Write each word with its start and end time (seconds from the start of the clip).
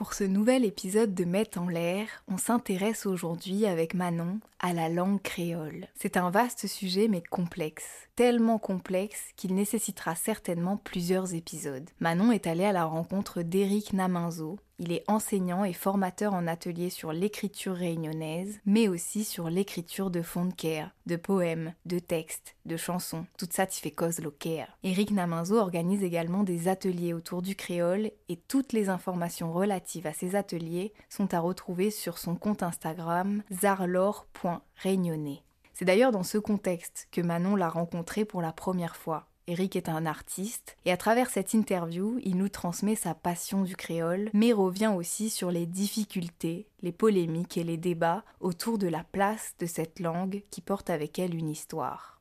Pour 0.00 0.14
ce 0.14 0.24
nouvel 0.24 0.64
épisode 0.64 1.12
de 1.12 1.26
Met 1.26 1.58
en 1.58 1.68
l'air, 1.68 2.08
on 2.26 2.38
s'intéresse 2.38 3.04
aujourd'hui 3.04 3.66
avec 3.66 3.92
Manon 3.92 4.40
à 4.58 4.72
la 4.72 4.88
langue 4.88 5.20
créole. 5.20 5.88
C'est 5.94 6.16
un 6.16 6.30
vaste 6.30 6.66
sujet 6.66 7.06
mais 7.06 7.22
complexe, 7.22 7.84
tellement 8.16 8.58
complexe 8.58 9.20
qu'il 9.36 9.54
nécessitera 9.54 10.14
certainement 10.14 10.78
plusieurs 10.78 11.34
épisodes. 11.34 11.90
Manon 12.00 12.32
est 12.32 12.46
allée 12.46 12.64
à 12.64 12.72
la 12.72 12.86
rencontre 12.86 13.42
d'Éric 13.42 13.92
Naminzo. 13.92 14.58
Il 14.82 14.92
est 14.92 15.04
enseignant 15.08 15.62
et 15.62 15.74
formateur 15.74 16.32
en 16.32 16.46
atelier 16.46 16.88
sur 16.88 17.12
l'écriture 17.12 17.74
réunionnaise, 17.74 18.60
mais 18.64 18.88
aussi 18.88 19.24
sur 19.24 19.50
l'écriture 19.50 20.10
de 20.10 20.22
fonds 20.22 20.46
de 20.46 20.54
care, 20.54 20.88
de 21.04 21.16
poèmes, 21.16 21.74
de 21.84 21.98
textes, 21.98 22.56
de 22.64 22.78
chansons. 22.78 23.26
Tout 23.36 23.48
ça 23.50 23.66
tu 23.66 23.78
fait 23.78 23.90
cause 23.90 24.20
lo 24.20 24.30
care. 24.30 24.78
Éric 24.82 25.10
Naminzo 25.10 25.58
organise 25.58 26.02
également 26.02 26.44
des 26.44 26.66
ateliers 26.66 27.12
autour 27.12 27.42
du 27.42 27.56
créole 27.56 28.10
et 28.30 28.36
toutes 28.36 28.72
les 28.72 28.88
informations 28.88 29.52
relatives 29.52 30.06
à 30.06 30.14
ces 30.14 30.34
ateliers 30.34 30.94
sont 31.10 31.34
à 31.34 31.40
retrouver 31.40 31.90
sur 31.90 32.16
son 32.16 32.34
compte 32.34 32.62
Instagram 32.62 33.42
zarlor.réunionnais. 33.52 35.42
C'est 35.74 35.84
d'ailleurs 35.84 36.12
dans 36.12 36.22
ce 36.22 36.38
contexte 36.38 37.06
que 37.12 37.20
Manon 37.20 37.54
l'a 37.54 37.68
rencontré 37.68 38.24
pour 38.24 38.40
la 38.40 38.52
première 38.52 38.96
fois. 38.96 39.29
Eric 39.50 39.74
est 39.74 39.88
un 39.88 40.06
artiste 40.06 40.76
et 40.84 40.92
à 40.92 40.96
travers 40.96 41.28
cette 41.28 41.54
interview, 41.54 42.20
il 42.22 42.36
nous 42.36 42.48
transmet 42.48 42.94
sa 42.94 43.14
passion 43.14 43.64
du 43.64 43.74
créole, 43.74 44.30
mais 44.32 44.52
revient 44.52 44.92
aussi 44.96 45.28
sur 45.28 45.50
les 45.50 45.66
difficultés, 45.66 46.68
les 46.82 46.92
polémiques 46.92 47.58
et 47.58 47.64
les 47.64 47.76
débats 47.76 48.22
autour 48.38 48.78
de 48.78 48.86
la 48.86 49.02
place 49.02 49.56
de 49.58 49.66
cette 49.66 49.98
langue 49.98 50.44
qui 50.52 50.60
porte 50.60 50.88
avec 50.88 51.18
elle 51.18 51.34
une 51.34 51.48
histoire. 51.48 52.20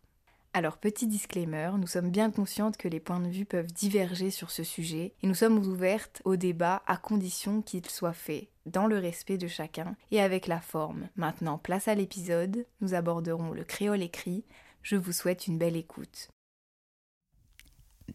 Alors 0.53 0.79
petit 0.79 1.05
disclaimer, 1.05 1.69
nous 1.77 1.85
sommes 1.85 2.09
bien 2.09 2.31
conscientes 2.31 2.77
que 2.77 2.87
les 2.87 2.99
points 2.99 3.19
de 3.19 3.29
vue 3.29 3.45
peuvent 3.45 3.71
diverger 3.71 4.31
sur 4.31 4.49
ce 4.49 4.63
sujet 4.63 5.13
et 5.21 5.27
nous 5.27 5.35
sommes 5.35 5.59
ouvertes 5.59 6.23
au 6.25 6.35
débat 6.35 6.81
à 6.87 6.97
condition 6.97 7.61
qu'il 7.61 7.87
soit 7.87 8.11
fait 8.11 8.49
dans 8.65 8.87
le 8.87 8.97
respect 8.97 9.37
de 9.37 9.47
chacun 9.47 9.95
et 10.09 10.19
avec 10.19 10.47
la 10.47 10.61
forme. 10.61 11.09
Maintenant, 11.15 11.59
place 11.59 11.87
à 11.87 11.93
l'épisode, 11.93 12.65
nous 12.81 12.95
aborderons 12.95 13.51
le 13.51 13.63
créole 13.63 14.01
écrit. 14.01 14.45
Je 14.81 14.95
vous 14.95 15.11
souhaite 15.11 15.45
une 15.45 15.59
belle 15.59 15.75
écoute. 15.75 16.31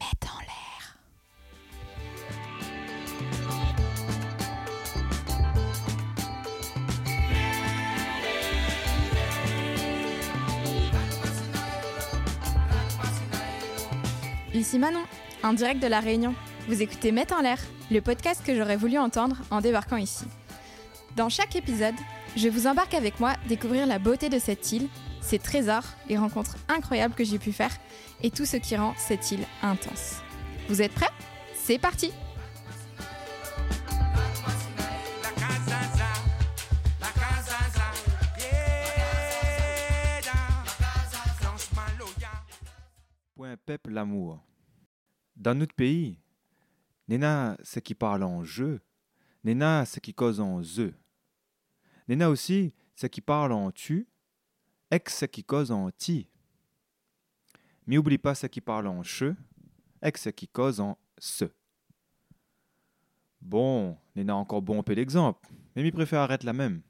Mets 0.00 0.28
en 0.28 0.41
l'air. 0.41 0.98
Ici 14.53 14.78
Manon, 14.78 15.00
en 15.45 15.53
direct 15.53 15.81
de 15.81 15.87
la 15.87 16.00
Réunion. 16.00 16.34
Vous 16.67 16.83
écoutez 16.83 17.12
Mets 17.12 17.33
en 17.33 17.41
l'air, 17.41 17.59
le 17.91 18.00
podcast 18.00 18.45
que 18.45 18.56
j'aurais 18.56 18.77
voulu 18.77 18.98
entendre 18.98 19.37
en 19.50 19.61
débarquant 19.61 19.97
ici. 19.97 20.25
Dans 21.15 21.28
chaque 21.28 21.55
épisode, 21.55 21.95
je 22.37 22.48
vous 22.48 22.67
embarque 22.67 22.95
avec 22.95 23.20
moi 23.20 23.34
découvrir 23.48 23.87
la 23.87 24.00
beauté 24.00 24.28
de 24.28 24.41
cette 24.41 24.72
île, 24.72 24.89
ses 25.25 25.39
trésors, 25.39 25.84
les 26.08 26.19
rencontres 26.19 26.56
incroyables 26.69 27.14
que 27.14 27.25
j'ai 27.25 27.39
pu 27.39 27.50
faire 27.50 27.72
et 28.22 28.30
tout 28.30 28.44
ce 28.44 28.58
qui 28.58 28.77
rend 28.77 28.94
cette 28.98 29.33
île 29.33 29.47
intense. 29.62 30.20
Vous 30.69 30.83
êtes 30.83 30.92
prêts? 30.92 31.11
C'est 31.55 31.78
parti 31.78 32.12
Point 43.34 43.56
peuple 43.56 43.91
l'amour. 43.91 44.41
Dans 45.36 45.55
notre 45.55 45.75
pays, 45.75 46.20
Nena 47.09 47.56
ce 47.62 47.81
qui 47.81 47.94
parle 47.94 48.22
en 48.22 48.44
je, 48.44 48.78
Nena 49.42 49.84
ce 49.86 50.00
qui 50.00 50.14
cause 50.14 50.41
en 50.41 50.62
ze. 50.62 50.92
Nena 52.09 52.31
aussi 52.31 52.72
ce 52.94 53.06
qui 53.06 53.20
parle 53.20 53.53
en 53.53 53.70
tu, 53.70 54.06
ex 54.90 55.18
ce 55.18 55.24
qui 55.24 55.44
cause 55.44 55.70
en 55.70 55.90
ti. 55.90 56.28
Mais 57.86 57.98
oublie 57.98 58.19
pas 58.19 58.34
ce 58.34 58.47
qui 58.47 58.60
parle 58.60 58.86
en 58.86 59.03
che, 59.03 59.34
ex 60.03 60.22
ce 60.22 60.31
qui 60.31 60.48
cause 60.48 60.81
en 60.81 60.98
se. 61.19 61.47
Bon, 63.41 63.97
Nena 64.16 64.36
encore 64.36 64.62
bon 64.62 64.82
peu 64.82 64.94
d'exemple, 64.94 65.48
mais 65.76 65.82
mi 65.82 65.92
préfère 65.92 66.20
arrête 66.20 66.44
la 66.44 66.53
même. 66.53 66.81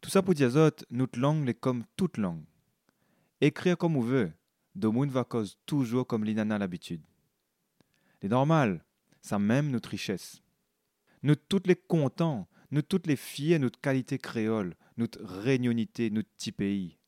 Tout 0.00 0.10
ça 0.10 0.22
pour 0.22 0.34
dire 0.34 0.54
autres, 0.56 0.84
notre 0.90 1.18
langue 1.18 1.48
est 1.48 1.54
comme 1.54 1.84
toute 1.96 2.16
langue. 2.16 2.44
Écrire 3.40 3.76
comme 3.76 3.96
on 3.96 4.00
veut, 4.00 4.32
Domoun 4.74 5.10
va 5.10 5.24
cause 5.24 5.58
toujours 5.66 6.06
comme 6.06 6.24
l'inana 6.24 6.58
l'habitude. 6.58 7.02
C'est 8.20 8.28
normal, 8.28 8.84
ça 9.20 9.38
même 9.38 9.70
notre 9.70 9.90
richesse. 9.90 10.42
Nous 11.22 11.36
toutes 11.36 11.66
les 11.66 11.76
contents, 11.76 12.48
nous 12.74 12.82
toutes 12.82 13.06
les 13.06 13.16
fiers 13.16 13.58
notre 13.58 13.80
qualité 13.80 14.18
créole, 14.18 14.74
notre 14.96 15.22
réunionité, 15.24 16.10
notre 16.10 16.28
petit 16.30 16.52
pays. 16.52 16.98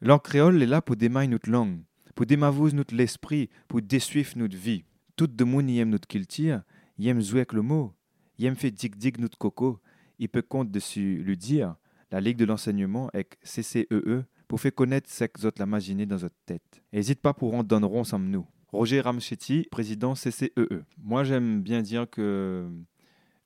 Langue 0.00 0.22
créole 0.22 0.60
est 0.60 0.66
là 0.66 0.82
pour 0.82 0.96
démailler 0.96 1.28
notre 1.28 1.48
langue, 1.48 1.82
pour 2.14 2.26
démavouer 2.26 2.72
notre 2.72 2.94
l'esprit, 2.94 3.48
pour 3.68 3.80
désuivre 3.80 4.32
notre 4.36 4.56
vie. 4.56 4.84
Tout 5.16 5.30
le 5.38 5.44
monde 5.44 5.70
y 5.70 5.78
aime 5.78 5.90
notre 5.90 6.08
culture, 6.08 6.62
y 6.98 7.08
aime 7.08 7.22
jouer 7.22 7.40
avec 7.40 7.52
le 7.52 7.62
mot, 7.62 7.94
y 8.38 8.46
aime 8.46 8.56
faire 8.56 8.72
dig-dig 8.72 9.18
notre 9.20 9.38
coco, 9.38 9.80
il 10.18 10.28
peut 10.28 10.42
compte 10.42 10.72
dessus 10.72 11.22
le 11.22 11.36
dire, 11.36 11.76
la 12.10 12.20
Ligue 12.20 12.36
de 12.36 12.44
l'enseignement 12.44 13.08
avec 13.14 13.38
CCEE 13.44 14.24
pour 14.48 14.60
faire 14.60 14.74
connaître 14.74 15.08
ce 15.10 15.24
que 15.24 15.48
la 15.58 15.64
imaginé 15.64 16.06
dans 16.06 16.16
votre 16.16 16.34
tête. 16.44 16.82
N'hésite 16.92 17.20
pas 17.20 17.34
pour 17.34 17.52
rendre 17.52 17.64
donneront 17.64 18.00
ensemble 18.00 18.26
nous. 18.26 18.46
Roger 18.72 19.00
Ramchetti, 19.00 19.68
président 19.70 20.14
CCEE. 20.14 20.82
Moi, 20.98 21.22
j'aime 21.22 21.62
bien 21.62 21.82
dire 21.82 22.10
que 22.10 22.68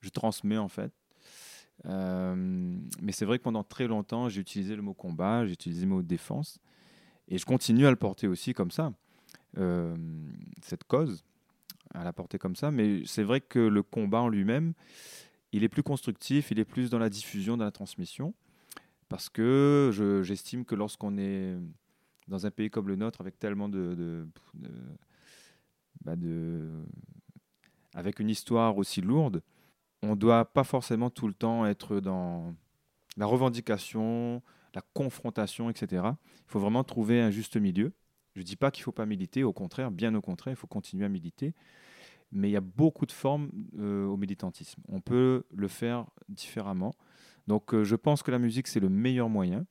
je 0.00 0.08
transmets 0.08 0.56
en 0.56 0.68
fait. 0.68 0.92
Euh, 1.86 2.34
mais 3.00 3.12
c'est 3.12 3.24
vrai 3.24 3.38
que 3.38 3.44
pendant 3.44 3.64
très 3.64 3.86
longtemps, 3.86 4.28
j'ai 4.28 4.40
utilisé 4.40 4.76
le 4.76 4.82
mot 4.82 4.94
combat, 4.94 5.46
j'ai 5.46 5.52
utilisé 5.52 5.82
le 5.82 5.88
mot 5.90 6.02
défense. 6.02 6.58
Et 7.28 7.38
je 7.38 7.44
continue 7.44 7.86
à 7.86 7.90
le 7.90 7.96
porter 7.96 8.26
aussi 8.26 8.54
comme 8.54 8.70
ça, 8.70 8.92
euh, 9.58 9.94
cette 10.62 10.84
cause, 10.84 11.24
à 11.94 12.04
la 12.04 12.12
porter 12.12 12.38
comme 12.38 12.56
ça. 12.56 12.70
Mais 12.70 13.02
c'est 13.06 13.22
vrai 13.22 13.40
que 13.40 13.58
le 13.58 13.82
combat 13.82 14.20
en 14.20 14.28
lui-même, 14.28 14.72
il 15.52 15.62
est 15.62 15.68
plus 15.68 15.82
constructif, 15.82 16.50
il 16.50 16.58
est 16.58 16.64
plus 16.64 16.90
dans 16.90 16.98
la 16.98 17.10
diffusion, 17.10 17.56
dans 17.56 17.64
la 17.64 17.70
transmission. 17.70 18.34
Parce 19.08 19.28
que 19.28 19.90
je- 19.92 20.22
j'estime 20.22 20.64
que 20.64 20.74
lorsqu'on 20.74 21.16
est 21.18 21.56
dans 22.28 22.44
un 22.44 22.50
pays 22.50 22.68
comme 22.70 22.88
le 22.88 22.96
nôtre, 22.96 23.20
avec 23.22 23.38
tellement 23.38 23.68
de, 23.68 24.26
bah, 26.02 26.14
avec 27.94 28.20
une 28.20 28.28
histoire 28.28 28.76
aussi 28.76 29.00
lourde, 29.00 29.42
on 30.02 30.10
ne 30.10 30.14
doit 30.14 30.44
pas 30.44 30.64
forcément 30.64 31.10
tout 31.10 31.26
le 31.28 31.34
temps 31.34 31.66
être 31.66 32.00
dans 32.00 32.54
la 33.16 33.26
revendication, 33.26 34.42
la 34.74 34.82
confrontation, 34.94 35.70
etc. 35.70 36.02
Il 36.46 36.50
faut 36.50 36.60
vraiment 36.60 36.84
trouver 36.84 37.20
un 37.20 37.30
juste 37.30 37.56
milieu. 37.56 37.92
Je 38.34 38.40
ne 38.40 38.44
dis 38.44 38.56
pas 38.56 38.70
qu'il 38.70 38.82
ne 38.82 38.84
faut 38.84 38.92
pas 38.92 39.06
militer, 39.06 39.42
au 39.42 39.52
contraire, 39.52 39.90
bien 39.90 40.14
au 40.14 40.20
contraire, 40.20 40.52
il 40.52 40.56
faut 40.56 40.66
continuer 40.68 41.04
à 41.04 41.08
militer. 41.08 41.54
Mais 42.30 42.48
il 42.48 42.52
y 42.52 42.56
a 42.56 42.60
beaucoup 42.60 43.06
de 43.06 43.12
formes 43.12 43.50
euh, 43.78 44.06
au 44.06 44.16
militantisme. 44.16 44.82
On 44.88 45.00
peut 45.00 45.44
le 45.52 45.66
faire 45.66 46.06
différemment. 46.28 46.94
Donc 47.46 47.74
euh, 47.74 47.84
je 47.84 47.96
pense 47.96 48.22
que 48.22 48.30
la 48.30 48.38
musique, 48.38 48.68
c'est 48.68 48.80
le 48.80 48.90
meilleur 48.90 49.28
moyen. 49.28 49.66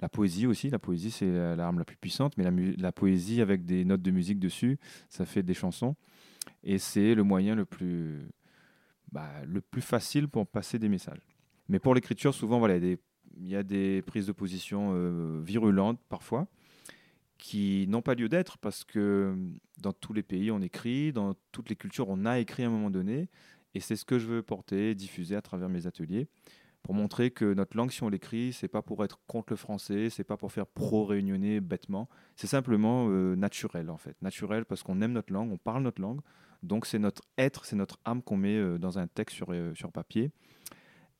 La 0.00 0.08
poésie 0.08 0.46
aussi, 0.46 0.70
la 0.70 0.78
poésie, 0.78 1.10
c'est 1.10 1.30
la- 1.30 1.56
l'arme 1.56 1.78
la 1.78 1.84
plus 1.84 1.96
puissante, 1.96 2.36
mais 2.36 2.44
la 2.76 2.92
poésie 2.92 3.40
avec 3.40 3.64
des 3.64 3.84
notes 3.84 4.02
de 4.02 4.10
musique 4.10 4.38
dessus, 4.38 4.78
ça 5.08 5.24
fait 5.24 5.42
des 5.42 5.54
chansons. 5.54 5.96
Et 6.62 6.78
c'est 6.78 7.14
le 7.14 7.22
moyen 7.22 7.54
le 7.54 7.64
plus, 7.64 8.28
bah, 9.12 9.30
le 9.46 9.60
plus 9.60 9.82
facile 9.82 10.28
pour 10.28 10.46
passer 10.46 10.78
des 10.78 10.88
messages. 10.88 11.26
Mais 11.68 11.78
pour 11.78 11.94
l'écriture, 11.94 12.34
souvent, 12.34 12.58
voilà, 12.58 12.76
il 12.76 12.98
y 13.40 13.56
a 13.56 13.62
des- 13.62 14.02
prises 14.02 14.26
de 14.26 14.32
position 14.32 14.92
euh, 14.94 15.40
virulentes 15.42 16.00
parfois 16.08 16.46
qui 17.38 17.86
n'ont 17.88 18.02
pas 18.02 18.14
lieu 18.14 18.28
d'être 18.28 18.58
parce 18.58 18.84
que 18.84 19.36
dans 19.78 19.92
tous 19.92 20.12
les 20.12 20.22
pays, 20.22 20.50
on 20.50 20.60
écrit, 20.62 21.12
dans 21.12 21.34
toutes 21.52 21.68
les 21.68 21.76
cultures, 21.76 22.08
on 22.08 22.24
a 22.24 22.38
écrit 22.38 22.62
à 22.62 22.68
un 22.68 22.70
moment 22.70 22.90
donné. 22.90 23.28
Et 23.74 23.80
c'est 23.80 23.96
ce 23.96 24.04
que 24.04 24.18
je 24.18 24.26
veux 24.26 24.42
porter, 24.42 24.94
diffuser 24.94 25.34
à 25.36 25.42
travers 25.42 25.68
mes 25.68 25.86
ateliers 25.86 26.28
pour 26.84 26.94
montrer 26.94 27.30
que 27.30 27.54
notre 27.54 27.76
langue, 27.78 27.90
si 27.90 28.02
on 28.02 28.10
l'écrit, 28.10 28.52
c'est 28.52 28.68
pas 28.68 28.82
pour 28.82 29.04
être 29.04 29.18
contre 29.26 29.54
le 29.54 29.56
français, 29.56 30.10
c'est 30.10 30.22
pas 30.22 30.36
pour 30.36 30.52
faire 30.52 30.66
pro-réunionnais 30.66 31.60
bêtement, 31.60 32.10
c'est 32.36 32.46
simplement 32.46 33.08
euh, 33.08 33.34
naturel 33.36 33.88
en 33.90 33.96
fait. 33.96 34.20
Naturel 34.20 34.66
parce 34.66 34.82
qu'on 34.82 35.00
aime 35.00 35.12
notre 35.12 35.32
langue, 35.32 35.50
on 35.50 35.56
parle 35.56 35.82
notre 35.82 36.02
langue, 36.02 36.20
donc 36.64 36.86
c'est 36.86 36.98
notre 36.98 37.22
être, 37.38 37.64
c'est 37.64 37.76
notre 37.76 37.98
âme 38.04 38.22
qu'on 38.22 38.36
met 38.36 38.56
euh, 38.56 38.78
dans 38.78 38.98
un 38.98 39.06
texte 39.06 39.36
sur, 39.36 39.52
euh, 39.52 39.74
sur 39.74 39.92
papier. 39.92 40.32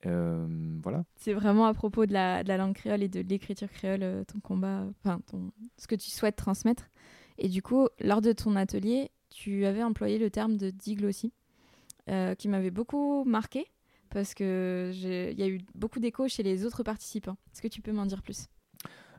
Euh, 0.06 0.46
voilà. 0.82 1.04
C'est 1.16 1.32
vraiment 1.32 1.66
à 1.66 1.72
propos 1.74 2.04
de 2.06 2.12
la, 2.12 2.42
de 2.42 2.48
la 2.48 2.56
langue 2.56 2.74
créole 2.74 3.02
et 3.02 3.08
de 3.08 3.20
l'écriture 3.20 3.70
créole, 3.70 4.24
ton 4.26 4.40
combat, 4.40 4.84
enfin, 5.02 5.20
ton, 5.30 5.50
ce 5.78 5.86
que 5.86 5.94
tu 5.94 6.10
souhaites 6.10 6.36
transmettre. 6.36 6.90
Et 7.38 7.48
du 7.48 7.62
coup, 7.62 7.88
lors 8.00 8.20
de 8.20 8.32
ton 8.32 8.54
atelier, 8.56 9.10
tu 9.30 9.64
avais 9.64 9.82
employé 9.82 10.18
le 10.18 10.30
terme 10.30 10.56
de 10.56 10.70
diglossie, 10.70 11.32
euh, 12.10 12.34
qui 12.34 12.48
m'avait 12.48 12.70
beaucoup 12.70 13.24
marqué, 13.24 13.66
parce 14.10 14.34
que 14.34 14.90
j'ai- 14.92 15.32
il 15.32 15.38
y 15.40 15.42
a 15.42 15.48
eu 15.48 15.60
beaucoup 15.74 16.00
d'écho 16.00 16.28
chez 16.28 16.42
les 16.42 16.66
autres 16.66 16.82
participants. 16.82 17.36
Est-ce 17.52 17.62
que 17.62 17.68
tu 17.68 17.80
peux 17.80 17.92
m'en 17.92 18.06
dire 18.06 18.22
plus? 18.22 18.46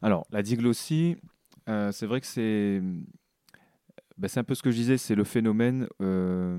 Alors, 0.02 0.28
la 0.30 0.44
diglossie, 0.44 1.18
euh, 1.68 1.92
c'est 1.92 2.06
vrai 2.06 2.22
que 2.22 2.28
c'est 2.28 2.82
ben, 4.18 4.28
c'est 4.28 4.40
un 4.40 4.44
peu 4.44 4.56
ce 4.56 4.64
que 4.64 4.72
je 4.72 4.78
disais, 4.78 4.98
c'est 4.98 5.16
le 5.16 5.24
phénomène 5.24 5.88
euh, 6.02 6.58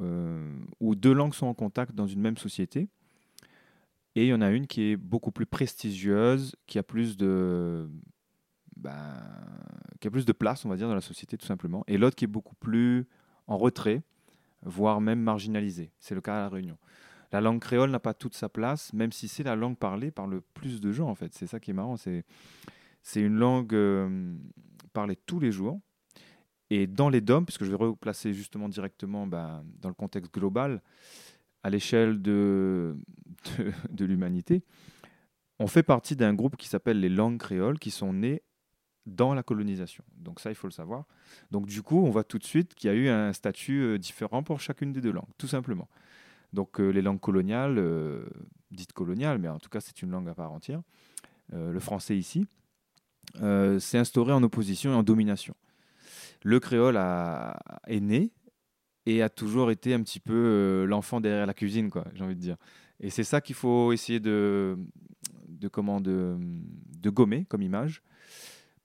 euh, 0.00 0.58
où 0.80 0.94
deux 0.94 1.12
langues 1.12 1.34
sont 1.34 1.46
en 1.46 1.54
contact 1.54 1.94
dans 1.94 2.06
une 2.06 2.20
même 2.20 2.36
société. 2.36 2.88
Et 4.14 4.24
il 4.24 4.28
y 4.28 4.34
en 4.34 4.40
a 4.40 4.50
une 4.50 4.66
qui 4.66 4.92
est 4.92 4.96
beaucoup 4.96 5.30
plus 5.30 5.46
prestigieuse, 5.46 6.56
qui 6.66 6.78
a 6.78 6.82
plus 6.82 7.16
de, 7.16 7.88
ben, 8.76 9.14
qui 10.00 10.08
a 10.08 10.10
plus 10.10 10.24
de 10.24 10.32
place, 10.32 10.64
on 10.64 10.68
va 10.68 10.76
dire, 10.76 10.88
dans 10.88 10.94
la 10.94 11.00
société 11.00 11.36
tout 11.36 11.46
simplement, 11.46 11.84
et 11.86 11.98
l'autre 11.98 12.16
qui 12.16 12.24
est 12.24 12.28
beaucoup 12.28 12.54
plus 12.54 13.06
en 13.46 13.58
retrait, 13.58 14.02
voire 14.62 15.00
même 15.00 15.20
marginalisée. 15.20 15.92
C'est 16.00 16.14
le 16.14 16.20
cas 16.20 16.38
à 16.38 16.40
La 16.40 16.48
Réunion. 16.48 16.78
La 17.32 17.40
langue 17.40 17.60
créole 17.60 17.90
n'a 17.90 17.98
pas 17.98 18.14
toute 18.14 18.34
sa 18.34 18.48
place, 18.48 18.92
même 18.92 19.12
si 19.12 19.28
c'est 19.28 19.42
la 19.42 19.56
langue 19.56 19.76
parlée 19.76 20.10
par 20.10 20.26
le 20.26 20.40
plus 20.40 20.80
de 20.80 20.92
gens, 20.92 21.08
en 21.08 21.14
fait. 21.14 21.34
C'est 21.34 21.46
ça 21.46 21.60
qui 21.60 21.70
est 21.72 21.74
marrant. 21.74 21.96
C'est, 21.96 22.24
c'est 23.02 23.20
une 23.20 23.36
langue 23.36 23.74
euh, 23.74 24.34
parlée 24.92 25.16
tous 25.16 25.40
les 25.40 25.52
jours. 25.52 25.80
Et 26.70 26.86
dans 26.86 27.08
les 27.08 27.20
DOM, 27.20 27.44
puisque 27.44 27.64
je 27.64 27.70
vais 27.70 27.76
replacer 27.76 28.32
justement 28.32 28.68
directement 28.68 29.26
ben, 29.26 29.64
dans 29.80 29.88
le 29.88 29.94
contexte 29.94 30.32
global, 30.32 30.82
à 31.62 31.70
l'échelle 31.70 32.22
de, 32.22 32.96
de, 33.90 34.04
l'humanité, 34.04 34.62
on 35.58 35.66
fait 35.66 35.82
partie 35.82 36.16
d'un 36.16 36.34
groupe 36.34 36.56
qui 36.56 36.68
s'appelle 36.68 37.00
les 37.00 37.08
langues 37.08 37.38
créoles, 37.38 37.78
qui 37.78 37.90
sont 37.90 38.12
nées 38.12 38.42
dans 39.06 39.34
la 39.34 39.42
colonisation. 39.42 40.04
Donc 40.16 40.40
ça, 40.40 40.50
il 40.50 40.54
faut 40.56 40.66
le 40.66 40.72
savoir. 40.72 41.04
Donc 41.50 41.66
du 41.66 41.82
coup, 41.82 42.04
on 42.04 42.10
voit 42.10 42.24
tout 42.24 42.38
de 42.38 42.44
suite 42.44 42.74
qu'il 42.74 42.88
y 42.88 42.92
a 42.92 42.96
eu 42.96 43.08
un 43.08 43.32
statut 43.32 43.82
euh, 43.82 43.98
différent 43.98 44.42
pour 44.42 44.60
chacune 44.60 44.92
des 44.92 45.00
deux 45.00 45.12
langues, 45.12 45.30
tout 45.38 45.46
simplement. 45.46 45.88
Donc 46.52 46.80
euh, 46.80 46.90
les 46.90 47.02
langues 47.02 47.20
coloniales, 47.20 47.78
euh, 47.78 48.26
dites 48.70 48.92
coloniales, 48.92 49.38
mais 49.38 49.48
en 49.48 49.58
tout 49.58 49.68
cas 49.68 49.80
c'est 49.80 50.02
une 50.02 50.10
langue 50.10 50.28
à 50.28 50.34
part 50.34 50.52
entière, 50.52 50.82
le 51.52 51.78
français 51.78 52.16
ici, 52.18 52.44
s'est 53.34 53.98
instauré 53.98 54.32
en 54.32 54.42
opposition 54.42 54.90
et 54.90 54.94
en 54.96 55.04
domination. 55.04 55.54
Le 56.46 56.60
créole 56.60 56.96
a, 56.96 57.58
est 57.88 57.98
né 57.98 58.30
et 59.04 59.20
a 59.20 59.28
toujours 59.28 59.72
été 59.72 59.92
un 59.94 60.00
petit 60.00 60.20
peu 60.20 60.32
euh, 60.32 60.86
l'enfant 60.86 61.20
derrière 61.20 61.44
la 61.44 61.54
cuisine, 61.54 61.90
quoi, 61.90 62.04
j'ai 62.14 62.22
envie 62.22 62.36
de 62.36 62.40
dire. 62.40 62.56
Et 63.00 63.10
c'est 63.10 63.24
ça 63.24 63.40
qu'il 63.40 63.56
faut 63.56 63.92
essayer 63.92 64.20
de, 64.20 64.78
de, 65.48 65.66
comment, 65.66 66.00
de, 66.00 66.36
de 66.38 67.10
gommer 67.10 67.46
comme 67.46 67.62
image 67.62 68.00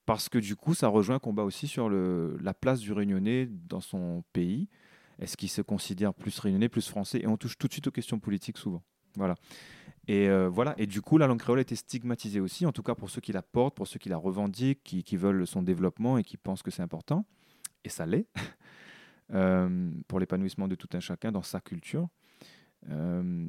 parce 0.07 0.27
que 0.27 0.39
du 0.39 0.55
coup, 0.55 0.73
ça 0.73 0.87
rejoint 0.87 1.17
un 1.17 1.19
combat 1.19 1.43
aussi 1.43 1.67
sur 1.67 1.87
le, 1.87 2.35
la 2.41 2.55
place 2.55 2.79
du 2.79 2.93
réunionnais 2.93 3.47
dans 3.69 3.79
son 3.79 4.23
pays. 4.33 4.67
Est-ce 5.19 5.37
qu'il 5.37 5.49
se 5.49 5.61
considère 5.61 6.15
plus 6.15 6.39
réunionnais, 6.39 6.67
plus 6.67 6.89
français? 6.89 7.19
Et 7.21 7.27
on 7.27 7.37
touche 7.37 7.59
tout 7.59 7.67
de 7.67 7.73
suite 7.73 7.85
aux 7.85 7.91
questions 7.91 8.17
politiques 8.17 8.57
souvent. 8.57 8.81
Voilà. 9.17 9.35
Et 10.07 10.29
euh, 10.29 10.49
voilà. 10.49 10.73
Et 10.79 10.87
du 10.87 11.03
coup, 11.03 11.19
la 11.19 11.27
langue 11.27 11.39
créole 11.39 11.59
été 11.59 11.75
stigmatisée 11.75 12.39
aussi, 12.39 12.65
en 12.65 12.71
tout 12.71 12.81
cas 12.81 12.95
pour 12.95 13.11
ceux 13.11 13.21
qui 13.21 13.31
la 13.31 13.43
portent, 13.43 13.75
pour 13.75 13.87
ceux 13.87 13.99
qui 13.99 14.09
la 14.09 14.17
revendiquent, 14.17 14.81
qui 14.81 15.15
veulent 15.15 15.45
son 15.45 15.61
développement 15.61 16.17
et 16.17 16.23
qui 16.23 16.37
pensent 16.37 16.63
que 16.63 16.71
c'est 16.71 16.81
important. 16.81 17.23
Et 17.83 17.89
ça 17.89 18.05
l'est, 18.05 18.27
euh, 19.33 19.91
pour 20.07 20.19
l'épanouissement 20.19 20.67
de 20.67 20.75
tout 20.75 20.89
un 20.93 20.99
chacun 20.99 21.31
dans 21.31 21.43
sa 21.43 21.59
culture. 21.59 22.09
Euh, 22.89 23.47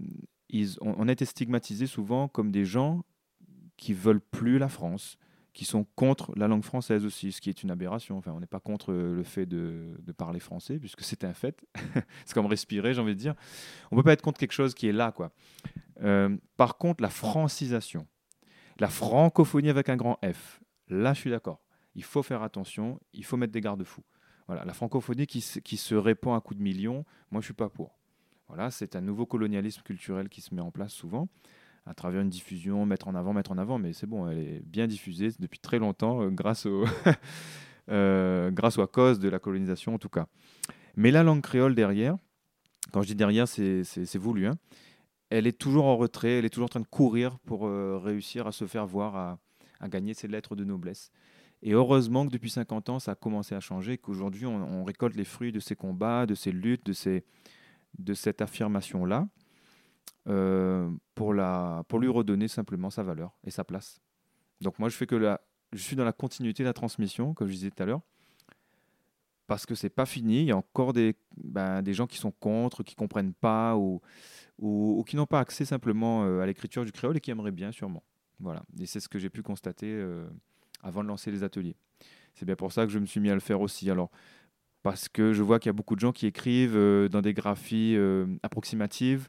on, 0.81 0.95
on 0.99 1.09
a 1.09 1.13
été 1.13 1.25
stigmatisés 1.25 1.87
souvent 1.87 2.29
comme 2.29 2.51
des 2.51 2.65
gens 2.65 3.05
qui 3.77 3.95
veulent 3.95 4.21
plus 4.21 4.59
la 4.59 4.69
France, 4.69 5.19
qui 5.53 5.65
sont 5.65 5.85
contre 5.97 6.33
la 6.37 6.49
langue 6.49 6.65
française 6.65 7.05
aussi, 7.05 7.33
ce 7.33 7.41
qui 7.41 7.51
est 7.51 7.63
une 7.63 7.71
aberration. 7.71 8.17
Enfin, 8.17 8.33
on 8.33 8.41
n'est 8.41 8.47
pas 8.47 8.61
contre 8.61 8.93
le 8.93 9.23
fait 9.23 9.45
de, 9.45 9.97
de 9.99 10.13
parler 10.13 10.41
français, 10.41 10.79
puisque 10.79 11.03
c'est 11.03 11.25
un 11.25 11.35
fait. 11.35 11.65
c'est 12.25 12.35
comme 12.35 12.47
respirer, 12.47 12.95
j'ai 12.95 13.01
envie 13.01 13.15
de 13.15 13.19
dire. 13.19 13.35
On 13.91 13.97
ne 13.97 14.01
peut 14.01 14.05
pas 14.05 14.13
être 14.13 14.23
contre 14.23 14.39
quelque 14.39 14.53
chose 14.53 14.75
qui 14.75 14.89
est 14.89 14.93
là, 14.93 15.13
quoi. 15.13 15.33
Euh, 16.03 16.37
par 16.57 16.79
contre, 16.79 17.03
la 17.03 17.11
francisation, 17.11 18.07
la 18.79 18.89
francophonie 18.89 19.69
avec 19.69 19.89
un 19.89 19.97
grand 19.97 20.19
F, 20.25 20.61
là, 20.89 21.13
je 21.13 21.21
suis 21.21 21.31
d'accord. 21.31 21.61
Il 21.95 22.05
faut 22.05 22.23
faire 22.23 22.43
attention, 22.43 22.99
il 23.13 23.25
faut 23.25 23.37
mettre 23.37 23.53
des 23.53 23.61
garde-fous. 23.61 24.05
La 24.55 24.73
francophonie 24.73 25.27
qui, 25.27 25.41
se- 25.41 25.95
répand 25.95 26.37
à 26.37 26.41
coups 26.41 26.59
de 26.59 26.63
millions, 26.63 27.05
moi, 27.31 27.41
je 27.41 27.47
suis 27.47 27.55
pas 27.55 27.69
pour. 27.69 27.99
Voilà, 28.49 28.71
c'est 28.71 28.97
un 28.97 29.01
nouveau 29.01 29.25
colonialisme 29.27 29.83
culturel 29.83 30.29
qui 30.29 30.41
se 30.41 30.55
met 30.55 30.61
en 30.61 30.71
place 30.71 30.93
souvent 30.93 31.29
à 31.87 31.95
travers 31.95 32.21
une 32.21 32.29
diffusion, 32.31 32.87
mettre 32.87 33.09
en 33.09 33.15
avant, 33.17 33.33
mettre 33.33 33.51
en 33.51 33.59
avant, 33.59 33.77
mais 33.79 33.93
c'est 33.93 34.07
bon, 34.07 34.29
elle 34.29 34.39
est 34.39 34.63
bien 34.65 34.87
diffusée 34.87 35.31
depuis 35.41 35.59
très 35.59 35.81
longtemps 35.81 36.23
euh, 36.23 36.31
grâce, 36.31 36.65
au 36.67 36.85
euh, 37.91 38.51
grâce 38.51 38.77
ou 38.77 38.83
à 38.83 38.87
cause 38.87 39.19
de 39.19 39.29
la 39.29 39.39
colonisation 39.39 39.95
en 39.95 39.99
tout 39.99 40.09
cas. 40.09 40.27
Mais 40.97 41.11
la 41.11 41.23
langue 41.23 41.41
créole 41.41 41.75
derrière, 41.75 42.17
quand 42.93 43.03
je 43.03 43.09
dis 43.09 43.15
derrière, 43.17 43.49
c'est 43.49 44.17
voulu, 44.17 44.47
hein, 44.47 44.55
elle 45.31 45.47
est 45.47 45.59
toujours 45.59 45.87
en 45.87 45.97
retrait, 45.97 46.39
elle 46.39 46.45
est 46.45 46.51
toujours 46.51 46.67
en 46.67 46.69
train 46.69 46.81
de 46.81 46.87
courir 46.87 47.39
pour 47.41 47.67
euh, 47.67 47.99
réussir 47.99 48.47
à 48.47 48.53
se 48.53 48.67
faire 48.67 48.87
voir, 48.87 49.17
à, 49.17 49.39
à 49.81 49.89
gagner 49.89 50.15
ses 50.15 50.29
lettres 50.29 50.55
de 50.55 50.65
noblesse. 50.65 51.11
Et 51.63 51.73
heureusement 51.73 52.27
que 52.27 52.33
depuis 52.33 52.51
50 52.51 52.89
ans, 52.89 52.99
ça 52.99 53.13
a 53.13 53.15
commencé 53.15 53.55
à 53.55 53.61
changer, 53.61 53.97
qu'aujourd'hui, 53.97 54.47
on, 54.47 54.85
récolte 54.85 55.15
les 55.15 55.25
fruits 55.25 55.53
de 55.53 55.61
ces 55.61 55.77
combats, 55.77 56.27
de 56.27 56.35
ces 56.35 56.51
luttes, 56.51 56.85
de, 56.85 56.93
ces, 56.93 57.25
de 57.99 58.15
cette 58.15 58.43
affirmation-là 58.43 59.29
euh, 60.29 60.91
pour, 61.15 61.35
pour 61.89 61.99
lui 62.01 62.09
redonner 62.09 62.49
simplement 62.49 62.91
sa 62.91 63.05
valeur 63.05 63.37
et 63.45 63.51
sa 63.51 63.63
place. 63.63 64.01
Donc 64.61 64.79
moi, 64.81 64.89
je 64.89 64.97
fais 64.97 65.07
que 65.07 65.15
la, 65.15 65.41
je 65.73 65.83
suis 65.83 65.97
dans 65.97 66.05
la 66.05 66.13
continuité 66.13 66.65
de 66.65 66.69
la 66.69 66.73
transmission, 66.73 67.33
comme 67.33 67.47
je 67.47 67.53
disais 67.53 67.71
tout 67.71 67.83
à 67.83 67.87
l'heure, 67.87 68.03
parce 69.47 69.67
que 69.67 69.75
c'est 69.75 69.91
pas 69.91 70.07
fini. 70.07 70.41
Il 70.41 70.47
y 70.47 70.53
a 70.53 70.57
encore 70.57 70.93
des, 70.93 71.15
ben, 71.37 71.83
des 71.83 71.95
gens 71.95 72.07
qui 72.07 72.19
sont 72.19 72.33
contre, 72.33 72.83
qui 72.83 72.95
comprennent 72.95 73.35
pas 73.35 73.77
ou, 73.77 74.01
ou, 74.59 74.99
ou 74.99 75.05
qui 75.05 75.15
n'ont 75.15 75.27
pas 75.27 75.41
accès 75.41 75.65
simplement 75.65 76.25
euh, 76.25 76.41
à 76.41 76.47
l'écriture 76.47 76.85
du 76.85 76.93
créole 76.93 77.17
et 77.17 77.21
qui 77.21 77.31
aimeraient 77.31 77.53
bien 77.53 77.71
sûrement. 77.71 78.03
Voilà. 78.41 78.63
Et 78.81 78.87
c'est 78.87 79.01
ce 79.01 79.09
que 79.09 79.19
j'ai 79.19 79.31
pu 79.31 79.43
constater 79.43 79.93
euh, 79.93 80.27
avant 80.83 81.03
de 81.03 81.09
lancer 81.09 81.31
les 81.31 81.43
ateliers. 81.43 81.77
C'est 82.35 82.45
bien 82.45 82.57
pour 82.57 82.73
ça 82.73 82.87
que 82.87 82.93
je 82.93 82.99
me 82.99 83.07
suis 83.07 83.21
mis 83.21 83.31
à 83.31 83.35
le 83.35 83.41
faire 83.41 83.61
aussi. 83.61 83.91
Alors 83.91 84.11
parce 84.83 85.09
que 85.09 85.33
je 85.33 85.43
vois 85.43 85.59
qu'il 85.59 85.69
y 85.69 85.71
a 85.71 85.75
beaucoup 85.75 85.95
de 85.95 86.01
gens 86.01 86.13
qui 86.13 86.27
écrivent 86.27 86.77
euh, 86.77 87.09
dans 87.09 87.23
des 87.23 87.35
graphies 87.35 87.95
euh, 87.97 88.27
approximatives, 88.43 89.29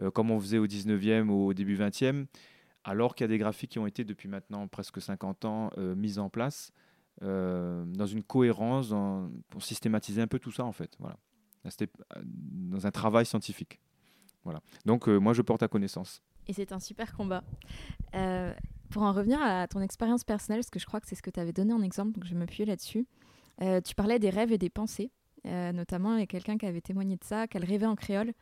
euh, 0.00 0.10
comme 0.10 0.30
on 0.30 0.38
faisait 0.38 0.58
au 0.58 0.66
19e 0.66 1.28
ou 1.28 1.46
au 1.46 1.54
début 1.54 1.76
20e, 1.76 2.26
alors 2.84 3.14
qu'il 3.14 3.24
y 3.24 3.26
a 3.26 3.28
des 3.28 3.38
graphies 3.38 3.68
qui 3.68 3.78
ont 3.78 3.86
été 3.86 4.04
depuis 4.04 4.28
maintenant 4.28 4.66
presque 4.68 5.00
50 5.00 5.44
ans 5.44 5.70
mises 5.78 6.18
en 6.18 6.28
place 6.28 6.72
dans 7.20 8.06
une 8.06 8.24
cohérence, 8.24 8.92
pour 9.50 9.62
systématiser 9.62 10.20
un 10.20 10.26
peu 10.26 10.40
tout 10.40 10.50
ça 10.50 10.64
en 10.64 10.72
fait. 10.72 10.96
Voilà. 10.98 11.16
Dans 12.24 12.84
un 12.84 12.90
travail 12.90 13.24
scientifique. 13.24 13.78
Voilà. 14.42 14.60
Donc 14.84 15.06
moi 15.06 15.32
je 15.32 15.42
porte 15.42 15.62
à 15.62 15.68
connaissance. 15.68 16.24
Et 16.48 16.52
c'est 16.52 16.72
un 16.72 16.80
super 16.80 17.14
combat. 17.14 17.44
Pour 18.92 19.02
en 19.02 19.12
revenir 19.12 19.40
à 19.42 19.66
ton 19.68 19.80
expérience 19.80 20.22
personnelle, 20.22 20.60
parce 20.60 20.68
que 20.70 20.78
je 20.78 20.84
crois 20.84 21.00
que 21.00 21.08
c'est 21.08 21.14
ce 21.14 21.22
que 21.22 21.30
tu 21.30 21.40
avais 21.40 21.54
donné 21.54 21.72
en 21.72 21.82
exemple, 21.82 22.12
donc 22.12 22.24
je 22.24 22.34
vais 22.34 22.38
m'appuyer 22.38 22.66
là-dessus. 22.66 23.06
Euh, 23.62 23.80
tu 23.80 23.94
parlais 23.94 24.18
des 24.18 24.28
rêves 24.28 24.52
et 24.52 24.58
des 24.58 24.68
pensées, 24.68 25.10
euh, 25.46 25.72
notamment 25.72 26.12
avec 26.12 26.28
quelqu'un 26.30 26.58
qui 26.58 26.66
avait 26.66 26.82
témoigné 26.82 27.16
de 27.16 27.24
ça, 27.24 27.46
qu'elle 27.46 27.64
rêvait 27.64 27.86
en 27.86 27.96
créole. 27.96 28.32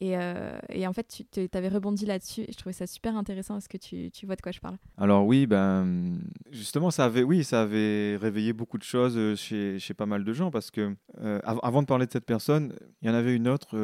Et, 0.00 0.16
euh, 0.16 0.58
et 0.70 0.86
en 0.86 0.92
fait, 0.92 1.24
tu 1.30 1.48
avais 1.52 1.68
rebondi 1.68 2.06
là-dessus 2.06 2.40
et 2.40 2.52
je 2.52 2.56
trouvais 2.56 2.72
ça 2.72 2.88
super 2.88 3.14
intéressant. 3.16 3.58
Est-ce 3.58 3.68
que 3.68 3.76
tu, 3.76 4.26
vois 4.26 4.34
de 4.34 4.40
quoi 4.40 4.50
je 4.50 4.58
parle? 4.58 4.78
Alors 4.96 5.26
oui, 5.26 5.46
ben 5.46 6.18
justement, 6.50 6.90
ça 6.90 7.04
avait, 7.04 7.22
oui, 7.22 7.44
ça 7.44 7.62
avait 7.62 8.16
réveillé 8.16 8.52
beaucoup 8.52 8.78
de 8.78 8.82
choses 8.82 9.38
chez, 9.38 9.78
pas 9.94 10.06
mal 10.06 10.24
de 10.24 10.32
gens 10.32 10.50
parce 10.50 10.70
que 10.70 10.96
av- 11.18 11.60
avant 11.62 11.82
de 11.82 11.86
parler 11.86 12.06
de 12.06 12.12
cette 12.12 12.24
personne, 12.24 12.74
il 13.02 13.08
y 13.08 13.10
en 13.10 13.14
avait 13.14 13.36
une 13.36 13.46
autre 13.46 13.76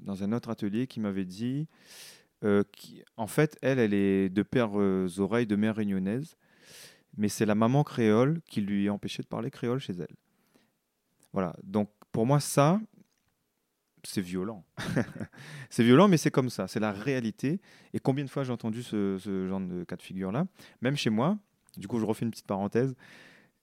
dans 0.00 0.22
un 0.22 0.32
autre 0.32 0.48
atelier 0.48 0.86
qui 0.86 0.98
m'avait 0.98 1.26
dit, 1.26 1.68
euh, 2.44 2.62
qui, 2.72 3.02
en 3.16 3.26
fait, 3.26 3.58
elle, 3.62 3.78
elle 3.78 3.94
est 3.94 4.28
de 4.28 4.42
père 4.42 4.70
euh, 4.74 5.08
oreilles 5.18 5.46
de 5.46 5.56
mère 5.56 5.76
réunionnaise, 5.76 6.36
mais 7.16 7.28
c'est 7.28 7.46
la 7.46 7.54
maman 7.54 7.84
créole 7.84 8.40
qui 8.46 8.60
lui 8.60 8.88
a 8.88 8.92
empêché 8.92 9.22
de 9.22 9.28
parler 9.28 9.50
créole 9.50 9.78
chez 9.78 9.92
elle. 9.92 10.14
Voilà. 11.32 11.54
Donc 11.62 11.90
pour 12.10 12.26
moi, 12.26 12.40
ça, 12.40 12.80
c'est 14.04 14.20
violent. 14.20 14.64
c'est 15.70 15.84
violent, 15.84 16.08
mais 16.08 16.16
c'est 16.16 16.30
comme 16.30 16.50
ça, 16.50 16.66
c'est 16.68 16.80
la 16.80 16.92
réalité. 16.92 17.60
Et 17.92 18.00
combien 18.00 18.24
de 18.24 18.30
fois 18.30 18.44
j'ai 18.44 18.52
entendu 18.52 18.82
ce, 18.82 19.16
ce 19.18 19.46
genre 19.46 19.60
de 19.60 19.84
cas 19.84 19.96
de 19.96 20.02
figure-là? 20.02 20.46
Même 20.80 20.96
chez 20.96 21.10
moi, 21.10 21.38
du 21.76 21.88
coup, 21.88 21.98
je 21.98 22.04
refais 22.04 22.24
une 22.24 22.30
petite 22.30 22.46
parenthèse. 22.46 22.94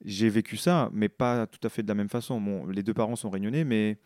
J'ai 0.03 0.29
vécu 0.29 0.55
ça, 0.55 0.89
mais 0.93 1.09
pas 1.09 1.45
tout 1.45 1.59
à 1.63 1.69
fait 1.69 1.83
de 1.83 1.87
la 1.89 1.95
même 1.95 2.09
façon. 2.09 2.39
Mon- 2.39 2.65
les 2.67 2.83
deux 2.83 2.93
parents 2.93 3.17
sont 3.17 3.29
réunionnais, 3.29 3.65
mais 3.65 3.97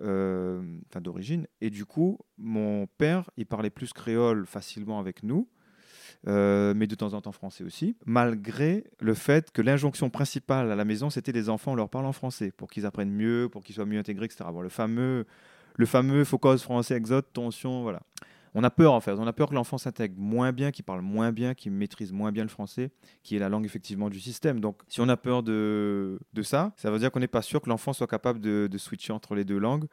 enfin 0.00 1.00
d'origine. 1.00 1.46
Et 1.60 1.70
du 1.70 1.84
coup, 1.84 2.18
mon 2.38 2.86
père, 2.86 3.30
il 3.36 3.46
parlait 3.46 3.70
plus 3.70 3.92
créole 3.92 4.46
facilement 4.46 4.98
avec 4.98 5.22
nous, 5.22 5.48
euh, 6.26 6.72
mais 6.74 6.86
de 6.86 6.94
temps 6.94 7.12
en 7.12 7.20
temps 7.20 7.32
français 7.32 7.64
aussi, 7.64 7.96
malgré 8.06 8.84
le 8.98 9.12
fait 9.12 9.50
que 9.50 9.60
l'injonction 9.60 10.08
principale 10.08 10.70
à 10.70 10.76
la 10.76 10.84
maison, 10.84 11.10
c'était 11.10 11.32
les 11.32 11.50
enfants, 11.50 11.72
on 11.72 11.74
leur 11.74 11.90
parle 11.90 12.06
en 12.06 12.12
français, 12.12 12.50
pour 12.50 12.70
qu'ils 12.70 12.86
apprennent 12.86 13.12
mieux, 13.12 13.48
pour 13.50 13.62
qu'ils 13.62 13.74
soient 13.74 13.84
mieux 13.84 13.98
intégrés, 13.98 14.24
etc. 14.24 14.44
Bon, 14.50 14.62
le 14.62 14.70
fameux, 14.70 15.26
le 15.76 15.86
fameux 15.86 16.24
focus 16.24 16.62
français 16.62 16.94
exode, 16.94 17.26
tension, 17.32 17.82
voilà. 17.82 18.00
On 18.56 18.62
a 18.62 18.70
peur 18.70 18.92
en 18.92 19.00
fait, 19.00 19.12
on 19.12 19.26
a 19.26 19.32
peur 19.32 19.48
que 19.48 19.54
l'enfant 19.54 19.78
s'intègre 19.78 20.14
moins 20.16 20.52
bien, 20.52 20.70
qu'il 20.70 20.84
parle 20.84 21.00
moins 21.00 21.32
bien, 21.32 21.54
qu'il 21.54 21.72
maîtrise 21.72 22.12
moins 22.12 22.30
bien 22.30 22.44
le 22.44 22.48
français, 22.48 22.92
qui 23.24 23.34
est 23.34 23.40
la 23.40 23.48
langue 23.48 23.64
effectivement 23.64 24.10
du 24.10 24.20
système. 24.20 24.60
Donc 24.60 24.82
si 24.88 25.00
on 25.00 25.08
a 25.08 25.16
peur 25.16 25.42
de, 25.42 26.20
ça, 26.42 26.72
ça 26.76 26.90
veut 26.90 27.00
dire 27.00 27.10
qu'on 27.10 27.20
n'est 27.20 27.26
pas 27.26 27.42
sûr 27.42 27.60
que 27.60 27.68
l'enfant 27.68 27.92
soit 27.92 28.06
capable 28.06 28.40
de, 28.40 28.68
de 28.70 28.78
switcher 28.78 29.12
entre 29.12 29.34
les 29.34 29.44
deux 29.44 29.58
langues. 29.58 29.86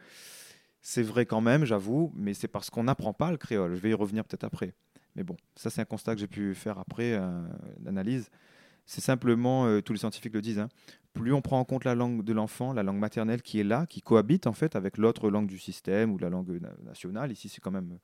C'est 0.82 1.04
vrai 1.04 1.26
quand 1.26 1.42
même, 1.42 1.66
j'avoue, 1.66 2.12
mais 2.16 2.34
c'est 2.34 2.48
parce 2.48 2.70
qu'on 2.70 2.84
n'apprend 2.84 3.14
pas 3.14 3.32
le 3.32 3.38
créole. 3.38 3.76
Je 3.76 3.80
vais 3.80 3.92
y 3.92 3.94
revenir 3.96 4.26
peut-être 4.26 4.44
après. 4.44 4.74
Mais 5.16 5.24
bon, 5.24 5.36
ça 5.56 5.70
c'est 5.70 5.82
un 5.82 5.86
constat 5.86 6.14
que 6.14 6.22
j'ai 6.22 6.28
pu 6.28 6.54
faire 6.54 6.78
après 6.78 7.14
euh, 7.14 7.42
l'analyse. 7.84 8.30
C'est 8.86 9.02
simplement, 9.02 9.66
euh, 9.66 9.82
tous 9.82 9.94
les 9.94 10.00
scientifiques 10.00 10.34
le 10.34 10.42
disent, 10.42 10.60
hein, 10.60 10.70
plus 11.14 11.34
on 11.34 11.42
prend 11.42 11.60
en 11.60 11.66
compte 11.66 11.84
la 11.84 11.96
langue 11.96 12.24
de 12.24 12.34
l'enfant, 12.34 12.74
la 12.74 12.84
langue 12.84 12.98
maternelle 12.98 13.42
qui 13.42 13.60
est 13.60 13.64
là, 13.64 13.86
qui 13.86 14.02
cohabite 14.02 14.48
en 14.48 14.54
fait 14.54 14.76
avec 14.76 14.98
l'autre 14.98 15.30
langue 15.30 15.48
du 15.48 15.60
système 15.60 16.12
ou 16.12 16.18
la 16.18 16.30
langue 16.30 16.60
nationale. 16.84 17.32
Ici, 17.32 17.50
c'est 17.50 17.62
quand 17.62 17.72
même 17.72 17.98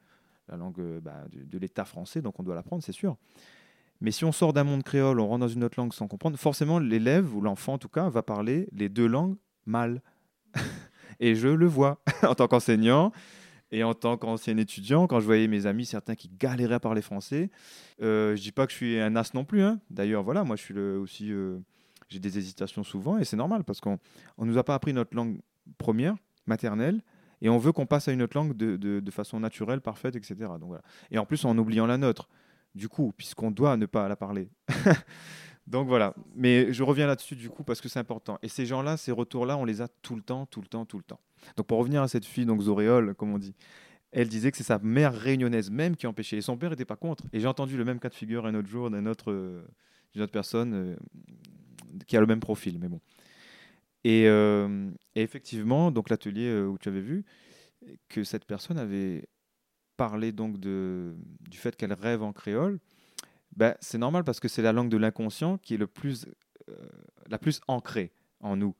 la 0.49 0.57
langue 0.57 0.99
bah, 1.01 1.25
de, 1.31 1.57
l'État 1.57 1.85
français, 1.85 2.21
donc 2.21 2.39
on 2.39 2.43
doit 2.43 2.55
l'apprendre, 2.55 2.83
c'est 2.83 2.91
sûr. 2.91 3.17
Mais 3.99 4.11
si 4.11 4.25
on 4.25 4.31
sort 4.31 4.53
d'un 4.53 4.63
monde 4.63 4.83
créole, 4.83 5.19
on 5.19 5.27
rentre 5.27 5.39
dans 5.39 5.47
une 5.47 5.63
autre 5.63 5.79
langue 5.79 5.93
sans 5.93 6.07
comprendre, 6.07 6.37
forcément 6.37 6.79
l'élève 6.79 7.35
ou 7.35 7.41
l'enfant 7.41 7.73
en 7.73 7.77
tout 7.77 7.89
cas 7.89 8.09
va 8.09 8.21
parler 8.21 8.67
les 8.71 8.89
deux 8.89 9.07
langues 9.07 9.37
mal. 9.65 10.01
et 11.19 11.35
je 11.35 11.47
le 11.47 11.65
vois 11.65 11.99
en 12.23 12.35
tant 12.35 12.47
qu'enseignant 12.47 13.11
et 13.71 13.83
en 13.83 13.93
tant 13.93 14.17
qu'ancien 14.17 14.57
étudiant, 14.57 15.07
quand 15.07 15.19
je 15.19 15.25
voyais 15.25 15.47
mes 15.47 15.65
amis, 15.65 15.85
certains 15.85 16.15
qui 16.15 16.29
galéraient 16.29 16.75
à 16.75 16.79
parler 16.79 17.01
français, 17.01 17.49
euh, 18.01 18.35
je 18.35 18.41
dis 18.41 18.51
pas 18.51 18.65
que 18.65 18.71
je 18.71 18.77
suis 18.77 18.99
un 18.99 19.15
as 19.15 19.33
non 19.33 19.43
plus. 19.43 19.61
Hein. 19.61 19.81
D'ailleurs, 19.89 20.23
voilà, 20.23 20.43
moi 20.43 20.55
je 20.55 20.61
suis 20.61 20.79
aussi, 20.79 21.31
euh, 21.31 21.57
j'ai 22.07 22.19
des 22.19 22.37
hésitations 22.37 22.83
souvent 22.83 23.17
et 23.17 23.25
c'est 23.25 23.35
normal 23.35 23.63
parce 23.63 23.81
qu'on 23.81 23.99
ne 24.37 24.45
nous 24.45 24.57
a 24.57 24.63
pas 24.63 24.75
appris 24.75 24.93
notre 24.93 25.15
langue 25.15 25.39
première, 25.77 26.15
maternelle, 26.45 27.01
et 27.41 27.49
on 27.49 27.57
veut 27.57 27.71
qu'on 27.71 27.85
passe 27.85 28.07
à 28.07 28.11
une 28.11 28.21
autre 28.21 28.35
langue 28.35 28.55
de, 28.55 28.75
de, 28.77 29.11
façon 29.11 29.39
naturelle, 29.39 29.81
parfaite, 29.81 30.15
etc. 30.15 30.35
Donc, 30.59 30.67
voilà. 30.69 30.83
Et 31.11 31.17
en 31.17 31.25
plus 31.25 31.45
en 31.45 31.57
oubliant 31.57 31.85
la 31.85 31.97
nôtre 31.97 32.29
du 32.75 32.89
coup, 32.89 33.13
puisqu'on 33.17 33.51
doit 33.51 33.75
ne 33.75 33.85
pas 33.85 34.07
la 34.07 34.15
parler. 34.15 34.49
Donc 35.67 35.87
voilà. 35.87 36.13
Mais 36.35 36.71
je 36.71 36.83
reviens 36.83 37.07
là-dessus 37.07 37.35
du 37.35 37.49
coup 37.49 37.63
parce 37.63 37.81
que 37.81 37.89
c'est 37.89 37.99
important. 37.99 38.39
Et 38.41 38.47
ces 38.47 38.65
gens-là, 38.65 38.95
ces 38.95 39.11
retours-là, 39.11 39.57
on 39.57 39.65
les 39.65 39.81
a 39.81 39.87
tout 39.87 40.15
le 40.15 40.21
temps, 40.21 40.45
tout 40.45 40.61
le 40.61 40.67
temps, 40.67 40.85
tout 40.85 40.97
le 40.97 41.03
temps. 41.03 41.19
Donc 41.57 41.67
pour 41.67 41.79
revenir 41.79 42.01
à 42.01 42.07
cette 42.07 42.25
fille, 42.25 42.45
donc 42.45 42.61
Zoréole, 42.61 43.13
comme 43.15 43.33
on 43.33 43.37
dit, 43.37 43.53
elle 44.11 44.29
disait 44.29 44.51
que 44.51 44.57
c'est 44.57 44.63
sa 44.63 44.79
mère 44.79 45.13
réunionnaise 45.13 45.69
même 45.69 45.97
qui 45.97 46.07
empêchait. 46.07 46.37
Et 46.37 46.41
son 46.41 46.57
père 46.57 46.69
n'était 46.69 46.85
pas 46.85 46.95
contre. 46.95 47.25
Et 47.33 47.39
j'ai 47.41 47.47
entendu 47.47 47.75
le 47.77 47.83
même 47.83 47.99
cas 47.99 48.09
de 48.09 48.15
figure 48.15 48.45
un 48.45 48.55
autre 48.55 48.69
jour 48.69 48.89
d'une 48.89 49.07
autre, 49.09 49.31
euh, 49.31 49.61
autre 50.15 50.31
personne 50.31 50.73
euh, 50.73 50.95
qui 52.07 52.15
a 52.15 52.21
le 52.21 52.27
même 52.27 52.39
profil. 52.39 52.77
Mais 52.79 52.87
bon. 52.87 53.01
Et, 54.03 54.27
euh, 54.27 54.89
et 55.15 55.21
effectivement, 55.21 55.91
donc 55.91 56.09
l'atelier 56.09 56.47
euh, 56.47 56.67
où 56.67 56.77
tu 56.77 56.89
avais 56.89 57.01
vu 57.01 57.25
que 58.09 58.23
cette 58.23 58.45
personne 58.45 58.77
avait 58.77 59.27
parler 59.97 60.31
donc 60.31 60.59
du 60.59 61.17
fait 61.53 61.75
qu'elle 61.75 61.93
rêve 61.93 62.23
en 62.23 62.31
créole, 62.31 62.79
ben, 63.55 63.75
c'est 63.81 63.97
normal 63.97 64.23
parce 64.23 64.39
que 64.39 64.47
c'est 64.47 64.61
la 64.61 64.71
langue 64.71 64.89
de 64.89 64.97
l'inconscient 64.97 65.57
qui 65.57 65.73
est 65.73 65.77
le 65.77 65.87
plus, 65.87 66.27
euh, 66.69 66.75
la 67.27 67.39
plus 67.39 67.59
ancrée 67.67 68.13
en 68.39 68.55
nous. 68.55 68.75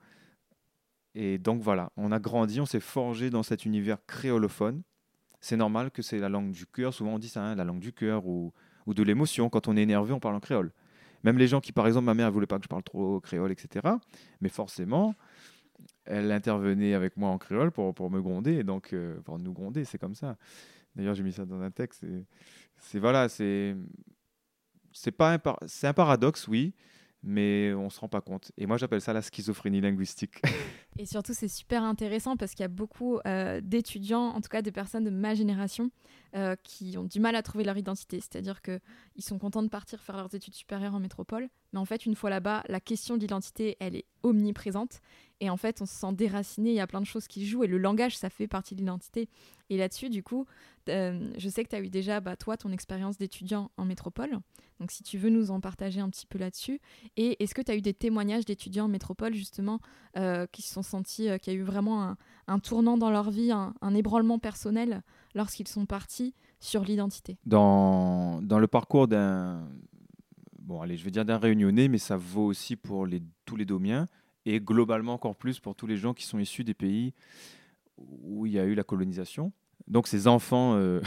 Et 1.15 1.39
donc 1.39 1.61
voilà, 1.61 1.91
on 1.97 2.11
a 2.11 2.19
grandi, 2.19 2.61
on 2.61 2.67
s'est 2.67 2.79
forgé 2.79 3.31
dans 3.31 3.41
cet 3.41 3.65
univers 3.65 3.97
créolophone. 4.05 4.83
C'est 5.41 5.57
normal 5.57 5.89
que 5.89 6.03
c'est 6.03 6.19
la 6.19 6.29
langue 6.29 6.51
du 6.51 6.67
cœur, 6.67 6.93
souvent 6.93 7.15
on 7.15 7.19
dit 7.19 7.29
ça, 7.29 7.41
hein, 7.41 7.55
la 7.55 7.63
langue 7.63 7.79
du 7.79 7.91
cœur 7.91 8.27
ou, 8.27 8.53
ou 8.85 8.93
de 8.93 9.01
l'émotion. 9.01 9.49
Quand 9.49 9.67
on 9.67 9.75
est 9.75 9.81
énervé, 9.81 10.13
on 10.13 10.19
parle 10.19 10.35
en 10.35 10.39
créole. 10.39 10.71
Même 11.27 11.37
les 11.37 11.49
gens 11.49 11.59
qui, 11.59 11.73
par 11.73 11.87
exemple, 11.87 12.05
ma 12.05 12.13
mère 12.13 12.27
ne 12.27 12.31
voulait 12.31 12.47
pas 12.47 12.57
que 12.57 12.63
je 12.63 12.69
parle 12.69 12.83
trop 12.83 13.19
créole, 13.19 13.51
etc. 13.51 13.85
Mais 14.39 14.47
forcément, 14.47 15.13
elle 16.05 16.31
intervenait 16.31 16.93
avec 16.93 17.17
moi 17.17 17.29
en 17.29 17.37
créole 17.37 17.69
pour, 17.69 17.93
pour 17.93 18.09
me 18.09 18.21
gronder, 18.21 18.63
donc 18.63 18.93
euh, 18.93 19.19
pour 19.25 19.37
nous 19.37 19.51
gronder, 19.51 19.83
c'est 19.83 19.97
comme 19.97 20.15
ça. 20.15 20.37
D'ailleurs, 20.95 21.15
j'ai 21.15 21.23
mis 21.23 21.33
ça 21.33 21.43
dans 21.43 21.59
un 21.59 21.69
texte. 21.69 22.05
C'est 22.77 22.99
voilà, 22.99 23.27
c'est 23.27 23.75
c'est 24.93 25.11
pas 25.11 25.33
un, 25.33 25.39
c'est 25.65 25.87
un 25.87 25.93
paradoxe, 25.93 26.47
oui, 26.47 26.73
mais 27.21 27.73
on 27.73 27.89
se 27.89 27.99
rend 27.99 28.07
pas 28.07 28.21
compte. 28.21 28.53
Et 28.57 28.65
moi, 28.65 28.77
j'appelle 28.77 29.01
ça 29.01 29.11
la 29.11 29.21
schizophrénie 29.21 29.81
linguistique. 29.81 30.41
Et 30.99 31.05
surtout, 31.05 31.33
c'est 31.33 31.47
super 31.47 31.83
intéressant 31.83 32.37
parce 32.37 32.51
qu'il 32.51 32.61
y 32.61 32.65
a 32.65 32.69
beaucoup 32.69 33.19
euh, 33.25 33.61
d'étudiants, 33.61 34.29
en 34.29 34.41
tout 34.41 34.49
cas 34.49 34.61
de 34.61 34.69
personnes 34.71 35.03
de 35.03 35.09
ma 35.09 35.35
génération, 35.35 35.91
euh, 36.35 36.55
qui 36.63 36.97
ont 36.97 37.03
du 37.03 37.19
mal 37.19 37.35
à 37.35 37.43
trouver 37.43 37.63
leur 37.63 37.77
identité. 37.77 38.19
C'est-à-dire 38.19 38.61
qu'ils 38.61 38.79
sont 39.19 39.37
contents 39.37 39.63
de 39.63 39.69
partir 39.69 40.01
faire 40.01 40.17
leurs 40.17 40.33
études 40.33 40.55
supérieures 40.55 40.95
en 40.95 40.99
métropole, 40.99 41.49
mais 41.71 41.79
en 41.79 41.85
fait, 41.85 42.05
une 42.05 42.15
fois 42.15 42.29
là-bas, 42.29 42.63
la 42.67 42.79
question 42.79 43.17
d'identité, 43.17 43.77
elle 43.79 43.95
est 43.95 44.05
omniprésente. 44.23 45.01
Et 45.39 45.49
en 45.49 45.57
fait, 45.57 45.81
on 45.81 45.85
se 45.85 45.93
sent 45.93 46.13
déraciné, 46.13 46.71
il 46.71 46.75
y 46.75 46.79
a 46.79 46.87
plein 46.87 46.99
de 46.99 47.05
choses 47.05 47.27
qui 47.27 47.45
jouent, 47.45 47.63
et 47.63 47.67
le 47.67 47.77
langage, 47.77 48.17
ça 48.17 48.29
fait 48.29 48.47
partie 48.47 48.73
de 48.73 48.79
l'identité. 48.79 49.29
Et 49.69 49.77
là-dessus, 49.77 50.09
du 50.09 50.23
coup, 50.23 50.45
euh, 50.89 51.31
je 51.37 51.49
sais 51.49 51.63
que 51.63 51.69
tu 51.69 51.75
as 51.75 51.79
eu 51.79 51.89
déjà, 51.89 52.19
bah, 52.19 52.35
toi, 52.35 52.57
ton 52.57 52.71
expérience 52.71 53.17
d'étudiant 53.17 53.69
en 53.77 53.85
métropole. 53.85 54.39
Donc, 54.79 54.91
si 54.91 55.03
tu 55.03 55.17
veux 55.17 55.29
nous 55.29 55.51
en 55.51 55.59
partager 55.59 56.01
un 56.01 56.09
petit 56.09 56.25
peu 56.25 56.39
là-dessus. 56.39 56.81
Et 57.17 57.41
est-ce 57.43 57.53
que 57.53 57.61
tu 57.61 57.71
as 57.71 57.75
eu 57.75 57.81
des 57.81 57.93
témoignages 57.93 58.45
d'étudiants 58.45 58.85
en 58.85 58.89
métropole, 58.89 59.33
justement, 59.33 59.79
qui 60.51 60.61
se 60.63 60.73
sont 60.73 60.83
sentis, 60.87 61.29
euh, 61.29 61.37
qu'il 61.37 61.53
y 61.53 61.55
a 61.55 61.59
eu 61.59 61.63
vraiment 61.63 62.15
un, 62.47 62.59
tournant 62.59 62.97
dans 62.97 63.11
leur 63.11 63.29
vie, 63.29 63.51
un, 63.51 63.93
ébranlement 63.93 64.39
personnel 64.39 65.03
lorsqu'ils 65.35 65.67
sont 65.67 65.85
partis 65.85 66.33
sur 66.59 66.83
l'identité? 66.83 67.37
Dans, 67.45 68.41
dans 68.41 68.59
le 68.59 68.67
parcours 68.67 69.07
d'un. 69.07 69.67
Bon, 70.59 70.81
allez, 70.81 70.97
je 70.97 71.05
vais 71.05 71.11
dire 71.11 71.23
d'un 71.23 71.37
réunionnais, 71.37 71.87
mais 71.87 71.97
ça 71.97 72.17
vaut 72.17 72.45
aussi 72.45 72.75
pour 72.75 73.07
tous 73.45 73.55
les 73.55 73.65
domiens 73.65 74.07
et 74.45 74.59
globalement 74.59 75.13
encore 75.13 75.35
plus 75.35 75.59
pour 75.59 75.75
tous 75.75 75.87
les 75.87 75.97
gens 75.97 76.13
qui 76.13 76.25
sont 76.25 76.39
issus 76.39 76.63
des 76.63 76.73
pays 76.73 77.13
où 77.97 78.45
il 78.45 78.53
y 78.53 78.59
a 78.59 78.65
eu 78.65 78.75
la 78.75 78.83
colonisation. 78.83 79.51
Donc 79.87 80.07
ces 80.07 80.27
enfants 80.27 80.75
euh, 80.75 81.01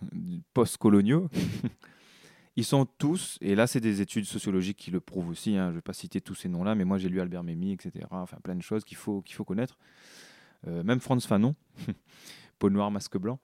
post-coloniaux, 0.54 1.28
ils 2.56 2.64
sont 2.64 2.84
tous, 2.84 3.38
et 3.40 3.54
là 3.54 3.66
c'est 3.66 3.80
des 3.80 4.00
études 4.00 4.26
sociologiques 4.26 4.76
qui 4.76 4.90
le 4.90 5.00
prouvent 5.00 5.28
aussi, 5.28 5.56
hein, 5.56 5.66
je 5.66 5.70
ne 5.70 5.74
vais 5.76 5.82
pas 5.82 5.94
citer 5.94 6.20
tous 6.20 6.34
ces 6.34 6.48
noms-là, 6.48 6.74
mais 6.74 6.84
moi 6.84 6.98
j'ai 6.98 7.08
lu 7.08 7.20
Albert 7.20 7.42
Memmi, 7.42 7.72
etc. 7.72 8.06
Enfin 8.10 8.36
plein 8.42 8.54
de 8.54 8.62
choses 8.62 8.84
qu'il 8.84 8.96
faut, 8.96 9.22
qu'il 9.22 9.34
faut 9.34 9.44
connaître. 9.44 9.78
Euh, 10.66 10.82
même 10.82 11.00
Franz 11.00 11.26
Fanon, 11.26 11.54
peau 12.58 12.70
noire, 12.70 12.90
masque 12.90 13.16
blanc. 13.16 13.38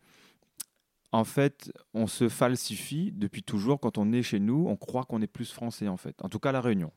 En 1.11 1.25
fait, 1.25 1.73
on 1.95 2.07
se 2.07 2.29
falsifie 2.29 3.13
depuis 3.13 3.43
toujours 3.43 3.81
quand 3.81 3.97
on 3.97 4.13
est 4.13 4.23
chez 4.23 4.41
nous, 4.41 4.67
on 4.69 4.77
croit 4.77 5.05
qu'on 5.05 5.23
est 5.23 5.27
plus 5.27 5.51
français 5.51 5.89
en 5.89 5.97
fait. 5.97 6.23
En 6.23 6.29
tout 6.29 6.39
cas, 6.39 6.53
la 6.53 6.61
Réunion. 6.61 6.93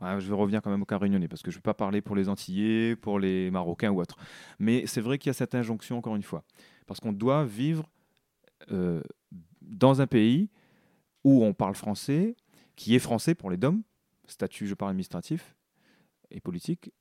Ah, 0.00 0.20
je 0.20 0.32
revenir 0.32 0.60
quand 0.60 0.70
même 0.70 0.82
au 0.82 0.86
cas 0.86 0.98
réunionnais 0.98 1.26
parce 1.26 1.42
que 1.42 1.50
je 1.50 1.56
ne 1.56 1.60
vais 1.60 1.62
pas 1.62 1.74
parler 1.74 2.02
pour 2.02 2.16
les 2.16 2.28
Antillais, 2.28 2.96
pour 2.96 3.18
les 3.18 3.50
Marocains 3.50 3.90
ou 3.90 4.00
autres. 4.00 4.16
Mais 4.58 4.86
c'est 4.86 5.00
vrai 5.00 5.18
qu'il 5.18 5.30
y 5.30 5.30
a 5.30 5.34
cette 5.34 5.54
injonction, 5.54 5.96
encore 5.96 6.16
une 6.16 6.22
fois. 6.22 6.44
Parce 6.86 7.00
qu'on 7.00 7.12
doit 7.12 7.44
vivre 7.44 7.88
euh, 8.70 9.02
dans 9.62 10.02
un 10.02 10.06
pays 10.06 10.50
où 11.26 11.42
on 11.42 11.52
parle 11.54 11.74
français, 11.74 12.36
qui 12.76 12.94
est 12.94 13.00
français 13.00 13.34
pour 13.34 13.50
les 13.50 13.56
DOM, 13.56 13.82
statut, 14.28 14.68
je 14.68 14.74
parle 14.74 14.92
administratif 14.92 15.56
et 16.30 16.40
politique. 16.40 16.92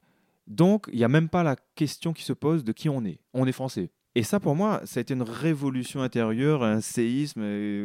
Donc, 0.48 0.90
il 0.92 0.98
n'y 0.98 1.04
a 1.04 1.08
même 1.08 1.30
pas 1.30 1.44
la 1.44 1.56
question 1.76 2.12
qui 2.12 2.24
se 2.24 2.34
pose 2.34 2.64
de 2.64 2.72
qui 2.72 2.90
on 2.90 3.06
est. 3.06 3.20
On 3.36 3.46
est 3.46 3.52
français. 3.52 3.92
Et 4.16 4.24
ça, 4.24 4.40
pour 4.40 4.56
moi, 4.56 4.82
ça 4.86 5.00
a 5.00 5.02
été 5.02 5.14
une 5.14 5.22
révolution 5.22 6.02
intérieure, 6.02 6.64
un 6.64 6.82
séisme, 6.82 7.42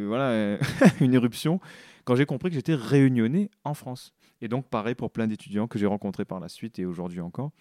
voilà, 0.07 0.57
une 0.99 1.13
éruption, 1.13 1.59
quand 2.05 2.15
j'ai 2.15 2.25
compris 2.25 2.49
que 2.49 2.55
j'étais 2.55 2.73
réunionnais 2.73 3.51
en 3.63 3.75
France. 3.75 4.11
Et 4.41 4.47
donc, 4.47 4.67
pareil 4.67 4.95
pour 4.95 5.11
plein 5.11 5.27
d'étudiants 5.27 5.67
que 5.67 5.77
j'ai 5.77 5.85
rencontrés 5.85 6.25
par 6.25 6.39
la 6.39 6.49
suite 6.49 6.79
et 6.79 6.85
aujourd'hui 6.87 7.21
encore. 7.21 7.51